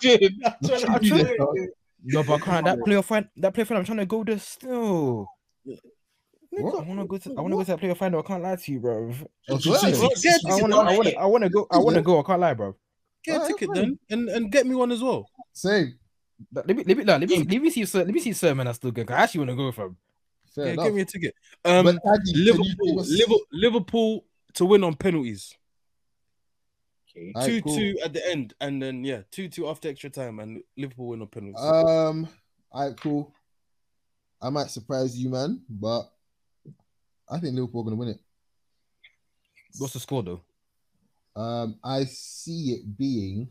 I'm 0.88 1.00
trying- 1.00 1.26
I'm 1.40 1.68
No, 2.04 2.22
but 2.24 2.32
I 2.34 2.38
can't. 2.40 2.64
That 2.64 2.78
playoff 2.80 3.04
final. 3.04 3.28
That 3.36 3.54
playoff 3.54 3.66
final. 3.68 3.78
I'm 3.78 3.84
trying 3.84 3.98
to 3.98 4.06
go 4.06 4.24
there 4.24 4.38
still. 4.40 5.26
What? 6.50 6.74
I 6.74 6.88
want 6.88 7.00
to 7.00 7.06
go 7.06 7.18
to. 7.18 7.30
I 7.30 7.40
want 7.40 7.52
to 7.52 7.56
go 7.58 7.62
to 7.62 7.70
that 7.70 7.80
playoff 7.80 7.96
final. 7.98 8.18
I 8.18 8.22
can't 8.22 8.42
lie 8.42 8.56
to 8.56 8.72
you, 8.72 8.80
bro. 8.80 9.14
Oh, 9.48 9.58
Just- 9.58 9.80
swear. 9.80 9.92
just- 10.10 10.24
Yeah, 10.24 10.32
I 10.52 10.56
want 10.60 10.72
to. 10.72 10.78
I 10.80 10.96
want 10.96 11.08
to. 11.08 11.16
I 11.18 11.26
want 11.26 11.44
to 11.44 11.50
go. 11.50 11.66
I 11.70 11.78
want 11.78 11.94
to 11.94 12.02
go. 12.02 12.18
I 12.18 12.22
can't 12.24 12.40
lie, 12.40 12.54
bro. 12.54 12.74
Get 13.24 13.40
a 13.40 13.46
ticket 13.46 13.70
then, 13.72 13.96
and 14.10 14.28
and 14.28 14.50
get 14.50 14.66
me 14.66 14.74
one 14.74 14.90
as 14.90 15.00
well. 15.00 15.24
Same. 15.52 15.94
Let 16.52 16.66
me. 16.66 16.82
Let 16.84 16.96
me. 16.96 17.04
Let 17.04 17.20
me. 17.30 17.38
Let 17.38 17.62
me 17.62 17.70
see. 17.70 17.82
if 17.82 17.88
Sir, 17.90 17.98
let 18.02 18.08
me 18.12 18.18
see. 18.18 18.30
if 18.30 18.36
Sir, 18.38 18.52
man, 18.56 18.66
I 18.66 18.72
still 18.72 18.90
good. 18.90 19.08
I 19.12 19.22
actually 19.22 19.38
want 19.46 19.50
to 19.50 19.56
go 19.56 19.70
from. 19.70 19.96
Fair 20.54 20.66
Yeah, 20.66 20.72
enough. 20.72 20.84
get 20.86 20.94
me 20.94 21.00
a 21.00 21.04
ticket. 21.04 21.34
Um, 21.64 21.84
but 21.84 21.92
Teddy, 22.04 22.32
can 22.32 22.34
you 22.34 22.44
Liverpool, 22.52 23.00
us- 23.00 23.08
Liverpool, 23.08 23.40
Liverpool 23.52 24.24
to 24.54 24.64
win 24.64 24.84
on 24.84 24.94
penalties. 24.94 25.54
Okay. 27.10 27.32
Alright, 27.34 27.48
two 27.50 27.62
cool. 27.62 27.76
two 27.76 27.96
at 28.04 28.12
the 28.12 28.26
end, 28.30 28.54
and 28.60 28.82
then 28.82 29.04
yeah, 29.04 29.22
two 29.30 29.48
two 29.48 29.68
after 29.68 29.88
extra 29.88 30.10
time, 30.10 30.38
and 30.40 30.62
Liverpool 30.76 31.08
win 31.08 31.20
on 31.20 31.26
penalties. 31.28 31.60
Um, 31.62 32.28
all 32.70 32.88
right, 32.88 32.98
cool. 33.00 33.34
I 34.40 34.50
might 34.50 34.70
surprise 34.70 35.16
you, 35.18 35.28
man, 35.28 35.62
but 35.68 36.10
I 37.30 37.38
think 37.38 37.54
Liverpool 37.54 37.82
are 37.82 37.84
gonna 37.84 37.96
win 37.96 38.08
it. 38.08 38.20
What's 39.78 39.92
the 39.92 40.00
score 40.00 40.22
though? 40.22 40.42
Um, 41.34 41.78
I 41.82 42.04
see 42.04 42.72
it 42.72 42.96
being, 42.98 43.48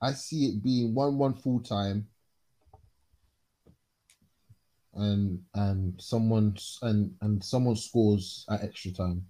I 0.00 0.12
see 0.12 0.46
it 0.46 0.62
being 0.62 0.94
one-one 0.94 1.34
full 1.34 1.60
time, 1.60 2.08
and 4.98 5.38
and 5.54 5.94
someone 6.00 6.56
and 6.82 7.12
and 7.22 7.42
someone 7.42 7.76
scores 7.76 8.44
at 8.50 8.62
extra 8.62 8.90
time 8.92 9.22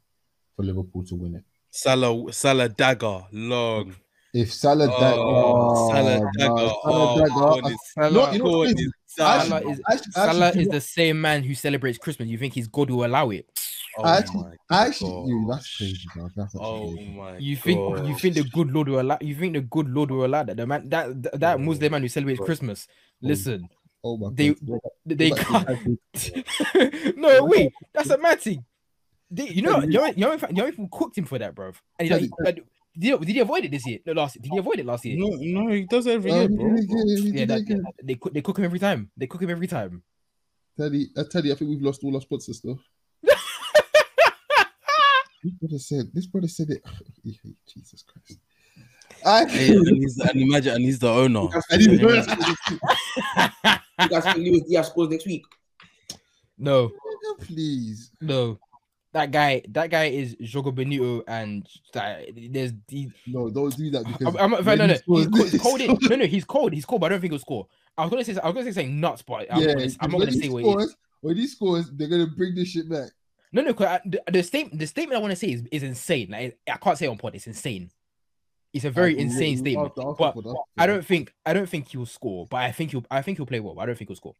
for 0.57 0.65
Liverpool 0.65 1.05
to 1.05 1.15
win 1.15 1.37
it. 1.37 1.45
Salah 1.71 2.33
Salah 2.33 2.69
dagger 2.69 3.21
long. 3.33 3.95
If 4.35 4.53
Salah, 4.53 4.89
Oh, 4.91 5.01
Dag- 5.01 5.19
oh, 5.19 5.91
Salah 5.91 6.21
no. 6.21 6.57
Salah 6.57 6.75
Oh, 6.85 7.19
Dagger- 7.19 7.35
God, 7.35 7.61
I- 7.73 7.77
Salah, 7.95 8.11
No, 8.13 8.33
you 8.33 8.39
know 8.39 8.45
God, 8.45 8.57
what 8.59 8.69
it 8.69 8.73
it's 8.73 8.81
is? 8.83 8.93
Salah. 9.07 9.41
Salah 9.41 9.57
actually- 9.57 9.73
is 9.73 9.81
actually- 9.91 10.13
Salah 10.13 10.47
actually, 10.47 10.63
is 10.63 10.69
the 10.69 10.81
same 10.81 11.21
man 11.21 11.43
who 11.43 11.55
celebrates 11.55 11.99
Christmas. 11.99 12.29
You 12.29 12.39
think 12.39 12.53
he's 12.55 12.67
God 12.69 12.91
will 12.91 13.05
allow 13.07 13.31
it? 13.31 13.49
Oh 13.99 14.05
I 14.05 14.19
actually, 14.19 14.43
my 14.43 14.55
I 14.71 14.87
actually, 14.87 15.11
God. 15.11 15.29
you, 15.29 15.47
that's 15.51 15.77
crazy, 15.77 16.09
dog. 16.15 16.31
That's 16.37 16.55
actually 16.55 16.67
Oh 16.69 16.93
crazy. 16.95 17.11
my. 17.17 17.39
You 17.39 17.57
think 17.57 18.07
you 18.07 18.15
think 18.19 18.35
the 18.35 18.45
good 18.53 18.71
Lord 18.71 18.89
will 18.89 19.01
allow? 19.01 19.19
You 19.21 19.35
think 19.35 19.55
the 19.55 19.61
good 19.63 19.89
Lord 19.89 20.11
will 20.11 20.25
allow 20.27 20.43
that? 20.45 20.57
The 20.57 20.67
man 20.67 20.89
that 20.91 21.23
that, 21.23 21.41
that 21.41 21.55
Oh, 21.57 21.59
Muslim 21.59 21.93
man 21.93 22.03
who 22.03 22.09
celebrates 22.09 22.39
God. 22.39 22.45
Christmas. 22.47 22.87
Listen, 23.23 23.67
Oh 24.05 24.17
my 24.17 24.31
They- 24.33 24.55
God. 24.55 24.59
What- 24.67 24.83
they 25.07 25.31
can't. 25.31 25.99
no, 27.17 27.45
wait, 27.45 27.73
that's 27.93 28.11
a 28.11 28.19
mad 28.19 28.41
thing. 28.41 28.65
They, 29.31 29.49
you 29.49 29.63
know, 29.63 29.81
you 29.81 29.89
know, 29.89 30.07
you 30.07 30.15
know, 30.17 30.33
you 30.33 30.53
know, 30.55 30.67
people 30.71 30.89
cooked 30.91 31.19
him 31.19 31.25
for 31.27 31.39
that, 31.39 31.55
bro. 31.55 31.73
And 31.99 32.09
he's 32.09 32.31
like, 32.43 32.55
did, 32.55 32.65
he, 32.99 33.11
did 33.17 33.29
he 33.29 33.41
avoid 33.41 33.65
it 33.65 33.71
this 33.71 33.87
year? 33.87 33.99
No, 34.07 34.13
last. 34.15 34.41
Did 34.41 34.51
he 34.51 34.59
avoid 34.59 34.79
it 34.79 34.87
last 34.87 35.05
year? 35.05 35.17
No, 35.19 35.29
no, 35.39 35.71
he 35.73 35.85
does 35.85 36.07
it 36.07 36.13
every 36.15 36.33
year, 36.33 36.49
bro. 36.49 36.75
did 36.77 36.85
it 36.91 37.23
he 37.23 37.29
Yeah, 37.29 37.33
did 37.33 37.41
it 37.43 37.49
that, 37.49 37.59
again. 37.59 37.85
they 38.03 38.15
cook. 38.15 38.33
They 38.33 38.41
cook 38.43 38.59
him 38.59 38.65
every 38.65 38.79
time. 38.79 39.11
They 39.17 39.27
cook 39.27 39.43
him 39.43 39.51
every 39.51 39.67
time. 39.67 40.03
Teddy, 40.79 41.09
uh, 41.17 41.25
Teddy, 41.25 41.53
I 41.53 41.55
think 41.57 41.71
we've 41.71 41.83
lost 41.83 42.03
all 42.05 42.15
our 42.15 42.21
spots 42.23 42.47
and 42.49 42.57
stuff. 42.57 42.79
this 45.43 45.53
brother 45.61 45.79
said, 45.79 46.11
this 46.15 46.27
brother 46.27 46.49
said 46.49 46.71
it. 46.71 46.83
Jesus 47.67 48.03
Christ. 48.03 48.41
I, 49.27 49.45
Hey, 49.47 49.75
and, 49.75 49.87
he's, 49.89 50.19
and 50.19 50.41
imagine, 50.41 50.75
and 50.77 50.85
he's 50.85 50.99
the 51.01 51.09
owner. 51.09 51.49
You 54.01 54.09
guys 54.09 54.27
I 54.27 54.33
didn't 54.35 54.47
know 54.47 54.53
think- 54.53 54.55
you 54.55 54.55
guys 54.55 54.55
think 54.55 54.55
Luis 54.55 54.63
Diaz 54.69 54.87
scores 54.89 55.09
next 55.11 55.27
week? 55.27 55.45
no, 56.59 56.91
please. 57.41 58.11
no. 58.21 58.59
That 59.15 59.31
guy, 59.31 59.63
that 59.71 59.89
guy 59.89 60.05
is 60.05 60.37
Jogo 60.37 60.73
Bonito, 60.73 61.23
and 61.27 61.67
that, 61.95 62.29
there's 62.51 62.73
he, 62.89 63.11
No, 63.27 63.49
don't 63.49 63.75
do 63.75 63.91
that 63.91 64.05
because 64.05 64.37
I'm, 64.37 64.37
I'm, 64.37 64.51
no, 64.51 64.61
when 64.61 64.79
no, 64.79 64.87
he's, 64.87 65.01
cold, 65.03 65.35
he's 65.51 65.63
cold. 65.63 65.81
In, 65.81 65.99
no, 66.03 66.17
no, 66.17 66.27
he's 66.27 66.45
cold. 66.45 66.73
He's 66.75 66.85
cold, 66.85 67.01
but 67.01 67.07
I 67.07 67.09
don't 67.11 67.21
think 67.23 67.33
he'll 67.33 67.41
score. 67.41 67.67
I 67.97 68.03
was 68.03 68.11
gonna 68.11 68.23
say, 68.23 68.37
I 68.39 68.47
was 68.47 68.55
gonna 68.55 68.67
say 68.67 68.73
something 68.83 69.01
nuts, 69.01 69.23
but 69.23 69.47
I'm, 69.51 69.63
yeah, 69.63 69.75
gonna, 69.75 69.89
I'm 70.01 70.11
not 70.11 70.19
gonna 70.19 70.31
he 70.33 70.41
say 70.41 70.49
what 70.51 70.59
it 70.63 70.67
is. 70.67 70.73
scores, 70.73 70.97
when 71.23 71.37
he 71.37 71.47
scores, 71.47 71.91
they're 71.93 72.09
gonna 72.09 72.27
bring 72.27 72.55
this 72.55 72.69
shit 72.69 72.89
back. 72.89 73.09
No, 73.51 73.63
no, 73.63 73.75
I, 73.81 74.01
the, 74.05 74.23
the 74.31 74.43
statement, 74.43 74.79
the 74.79 74.87
statement 74.87 75.17
I 75.17 75.21
want 75.23 75.31
to 75.33 75.37
say 75.37 75.53
is, 75.53 75.63
is 75.73 75.83
insane. 75.83 76.29
Like 76.31 76.59
I 76.71 76.77
can't 76.77 76.99
say 76.99 77.07
on 77.07 77.17
pod. 77.17 77.35
It's 77.35 77.47
insane. 77.47 77.91
It's 78.73 78.85
a 78.85 78.91
very 78.91 79.13
After- 79.13 79.23
insane 79.23 79.59
statement. 79.59 79.93
But 79.97 80.37
I 80.77 80.87
don't 80.87 81.05
think, 81.05 81.33
I 81.47 81.53
don't 81.53 81.69
think 81.69 81.89
he'll 81.89 82.07
score. 82.07 82.47
But 82.51 82.59
I 82.59 82.73
think 82.73 82.91
he'll, 82.91 83.05
I 83.11 83.23
think 83.23 83.39
he'll 83.39 83.47
play 83.47 83.61
well. 83.61 83.79
I 83.81 83.87
don't 83.87 83.97
think 83.97 84.11
he'll 84.11 84.17
score. 84.17 84.35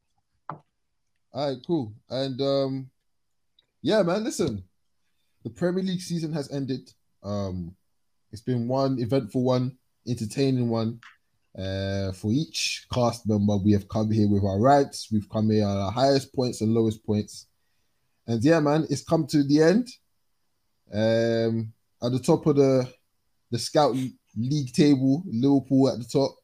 All 0.51 1.49
right, 1.49 1.59
cool. 1.67 1.93
And 2.09 2.41
um, 2.41 2.91
yeah, 3.83 4.03
man. 4.03 4.25
Listen, 4.25 4.65
the 5.45 5.51
Premier 5.51 5.85
League 5.85 6.01
season 6.01 6.33
has 6.33 6.51
ended. 6.51 6.93
Um, 7.23 7.75
it's 8.33 8.43
been 8.43 8.69
one 8.69 8.99
eventful 8.99 9.43
one, 9.43 9.77
entertaining 10.07 10.69
one. 10.69 11.01
Uh, 11.59 12.13
for 12.13 12.31
each 12.31 12.87
cast 12.93 13.27
member, 13.29 13.57
we 13.57 13.73
have 13.73 13.89
come 13.89 14.11
here 14.11 14.29
with 14.29 14.45
our 14.45 14.61
rights. 14.61 15.09
We've 15.11 15.29
come 15.29 15.51
here 15.51 15.65
at 15.65 15.77
our 15.77 15.91
highest 15.91 16.35
points 16.35 16.61
and 16.61 16.73
lowest 16.73 17.05
points. 17.05 17.47
And 18.27 18.43
yeah, 18.45 18.61
man, 18.61 18.87
it's 18.91 19.03
come 19.03 19.27
to 19.29 19.43
the 19.43 19.63
end. 19.63 19.89
Um, 20.93 21.73
at 22.03 22.13
the 22.13 22.21
top 22.21 22.47
of 22.47 22.57
the 22.57 22.91
the 23.51 23.59
Scout 23.59 23.97
League 24.37 24.73
table, 24.73 25.23
Liverpool 25.27 25.89
at 25.91 25.99
the 25.99 26.05
top, 26.05 26.35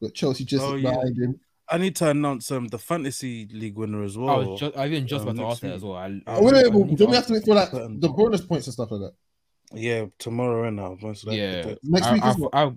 but 0.00 0.14
Chelsea 0.14 0.44
just 0.44 0.64
Oh, 0.64 0.74
yeah. 0.74 0.90
behind 0.90 1.16
him. 1.18 1.40
I 1.70 1.76
need 1.76 1.94
to 1.96 2.08
announce 2.08 2.50
um 2.50 2.68
the 2.68 2.78
fantasy 2.78 3.46
league 3.52 3.76
winner 3.76 4.02
as 4.02 4.16
I 4.16 4.20
well. 4.20 4.50
was 4.52 4.60
just, 4.60 4.76
I 4.76 4.86
even 4.86 5.06
just 5.06 5.22
um, 5.22 5.28
about 5.28 5.42
to 5.42 5.48
ask 5.50 5.60
that 5.62 5.72
as 5.72 5.82
well. 5.82 5.96
I, 5.96 6.06
I, 6.06 6.22
Oh, 6.26 6.42
wait, 6.42 6.54
I 6.54 6.68
wait, 6.68 6.72
wait, 6.86 6.96
don't 6.98 7.10
we 7.10 7.16
ask 7.16 7.16
have 7.16 7.26
to 7.26 7.32
wait 7.34 7.44
for 7.44 7.54
like 7.54 7.70
the 8.00 8.08
bonus 8.08 8.40
points 8.40 8.66
and 8.68 8.74
stuff 8.74 8.90
like 8.90 9.00
that? 9.00 9.78
Yeah, 9.78 10.06
tomorrow 10.18 10.66
and 10.66 10.76
now. 10.76 10.96
Yeah, 11.26 11.74
Next 11.82 12.06
I- 12.06 12.12
week 12.14 12.24
I- 12.24 12.30
as 12.30 12.38
well? 12.38 12.50
I- 12.54 12.72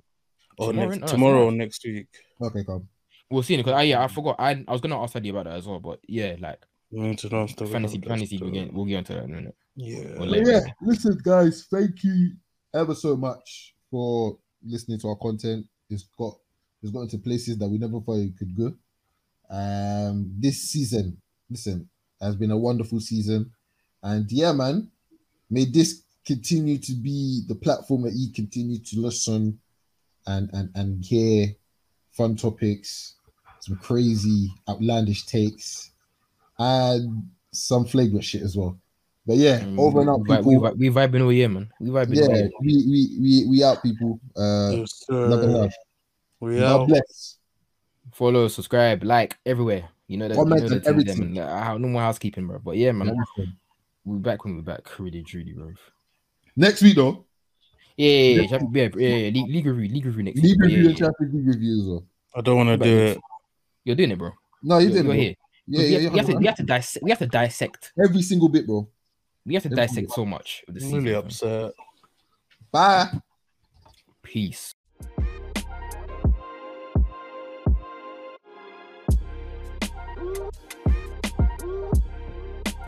Or 0.57 0.67
Tomorrow, 0.73 0.89
next, 0.89 1.11
tomorrow 1.11 1.31
tomorrow. 1.33 1.45
or 1.45 1.51
next 1.53 1.85
week. 1.85 2.07
Okay, 2.41 2.63
come. 2.65 2.87
we'll 3.29 3.43
see. 3.43 3.55
Because 3.55 3.73
I, 3.73 3.83
yeah, 3.83 4.03
I 4.03 4.07
forgot. 4.07 4.35
I, 4.37 4.63
I 4.67 4.71
was 4.71 4.81
gonna 4.81 5.01
ask 5.01 5.15
Eddie 5.15 5.29
about 5.29 5.45
that 5.45 5.55
as 5.55 5.65
well. 5.65 5.79
But 5.79 5.99
yeah, 6.09 6.35
like 6.41 6.61
We 6.91 6.99
need 6.99 7.19
to 7.19 7.29
know 7.29 7.47
stuff 7.47 7.69
fantasy, 7.71 8.01
fantasy, 8.01 8.37
we'll 8.37 8.51
stuff. 8.53 8.65
get, 8.65 8.73
we'll 8.73 8.85
get 8.85 8.97
into 8.97 9.13
that 9.13 9.23
in 9.23 9.31
a 9.31 9.35
minute. 9.35 9.55
Yeah. 9.77 9.99
Or 10.15 10.17
But 10.19 10.27
later. 10.27 10.51
yeah, 10.51 10.59
listen, 10.81 11.17
guys, 11.23 11.65
thank 11.71 12.03
you 12.03 12.33
ever 12.75 12.93
so 12.93 13.15
much 13.15 13.73
for 13.91 14.37
listening 14.65 14.97
to 14.99 15.09
our 15.09 15.17
content. 15.17 15.67
It's 15.89 16.07
got 16.17 16.37
it's 16.81 16.91
got 16.91 17.01
into 17.01 17.17
places 17.17 17.57
that 17.57 17.67
we 17.67 17.77
never 17.77 17.99
thought 17.99 18.19
it 18.19 18.37
could 18.37 18.55
go. 18.57 18.73
Um, 19.49 20.33
this 20.39 20.71
season, 20.71 21.17
listen, 21.49 21.87
has 22.19 22.35
been 22.35 22.51
a 22.51 22.57
wonderful 22.57 23.01
season, 23.01 23.51
and 24.01 24.31
yeah, 24.31 24.53
man, 24.53 24.89
may 25.49 25.65
this 25.65 26.03
continue 26.25 26.77
to 26.77 26.93
be 26.93 27.43
the 27.47 27.55
platform 27.55 28.03
that 28.03 28.13
you 28.13 28.31
continue 28.33 28.79
to 28.79 28.99
listen 28.99 29.59
and 30.25 30.49
and 30.53 30.69
and 30.75 31.03
hear 31.03 31.47
fun 32.11 32.35
topics, 32.35 33.15
some 33.59 33.75
crazy 33.77 34.49
outlandish 34.69 35.25
takes, 35.25 35.91
and 36.57 37.29
some 37.51 37.85
flagrant 37.85 38.23
shit 38.23 38.41
as 38.41 38.55
well. 38.55 38.79
But 39.25 39.37
yeah, 39.37 39.59
Mm, 39.59 39.77
over 39.79 40.01
and 40.01 40.09
out, 40.09 40.19
we, 40.21 40.35
people. 40.35 40.43
we, 40.45 40.57
vi- 40.57 40.73
we 40.77 40.89
vibing 40.89 41.23
all 41.23 41.31
year, 41.31 41.47
man. 41.49 41.71
We 41.79 41.89
vibing. 41.89 42.17
all 42.21 42.29
yeah, 42.31 42.35
year. 42.37 42.49
we, 42.59 42.73
we 42.87 43.17
we 43.21 43.45
we 43.49 43.63
out, 43.63 43.81
people. 43.83 44.19
Uh, 44.35 44.71
Yes, 44.71 45.03
love 45.09 45.43
and 45.43 45.51
sir. 45.51 45.57
love. 45.59 45.71
We 46.39 46.59
God 46.59 46.81
out. 46.81 46.87
bless. 46.87 47.37
Follow, 48.13 48.47
subscribe, 48.47 49.03
like 49.03 49.37
everywhere. 49.45 49.87
You 50.07 50.17
know 50.17 50.27
that. 50.27 50.33
You 50.35 50.43
know 50.43 50.43
Comment 50.43 50.67
the 50.67 50.75
and 50.75 50.83
things 50.83 50.83
there, 50.83 50.91
everything. 50.93 51.33
man. 51.35 51.43
Uh, 51.43 51.63
how- 51.63 51.77
normal 51.77 52.01
housekeeping, 52.01 52.47
bro. 52.47 52.59
But 52.59 52.77
yeah, 52.77 52.91
man, 52.93 53.09
Everything. 53.09 53.53
We're 54.03 54.17
back 54.17 54.43
when 54.43 54.55
we're 54.55 54.63
back. 54.63 54.99
Really, 54.99 55.21
truly, 55.21 55.53
bro. 55.53 55.71
Next 56.55 56.81
week 56.81 56.95
though, 56.95 57.25
Yeah, 57.95 58.09
yeah, 58.09 58.41
yeah, 58.41 58.41
yeah, 58.41 58.57
yeah, 58.73 58.89
yeah, 58.95 59.15
yeah, 59.17 59.29
League, 59.29 59.49
league 59.49 59.65
review, 59.67 59.93
league 59.93 60.05
review 60.05 60.23
next 60.23 60.41
league 60.41 60.59
week. 60.59 60.71
Yeah, 60.71 60.77
review 60.77 60.83
yeah, 60.83 60.89
yeah. 60.89 60.95
Champions 60.95 61.33
League 61.35 61.47
review 61.47 61.79
as 61.79 61.87
well. 61.87 62.03
I 62.35 62.41
don't 62.41 62.57
want 62.57 62.69
to 62.69 62.77
do 62.77 62.97
it. 62.97 63.17
You're 63.85 63.95
doing 63.95 64.11
it, 64.11 64.17
bro. 64.17 64.31
No, 64.63 64.79
you 64.79 64.87
You're, 64.87 64.93
did, 64.95 65.05
you're 65.05 65.13
bro. 65.13 65.21
here. 65.21 65.35
Yeah, 65.67 65.79
we, 65.79 65.85
yeah, 65.85 65.99
have, 65.99 66.03
yeah. 66.03 66.09
we 66.09 66.17
have 66.17 66.27
to, 66.27 66.35
we 66.37 66.45
have 66.47 66.55
to 66.57 66.63
dissect. 66.63 67.03
We 67.03 67.09
have 67.11 67.19
to 67.19 67.27
dissect. 67.27 67.93
Every 68.03 68.21
single 68.23 68.49
bit, 68.49 68.65
bro. 68.65 68.89
We 69.45 69.53
have 69.55 69.63
to 69.63 69.69
dissect 69.69 70.11
so 70.11 70.25
much 70.25 70.63
of 70.67 70.75
the 70.75 70.79
I'm 70.81 70.85
season. 70.85 71.03
really 71.03 71.15
fam. 71.15 71.25
upset. 71.25 71.71
Bye. 72.71 73.09
Peace. 74.23 74.73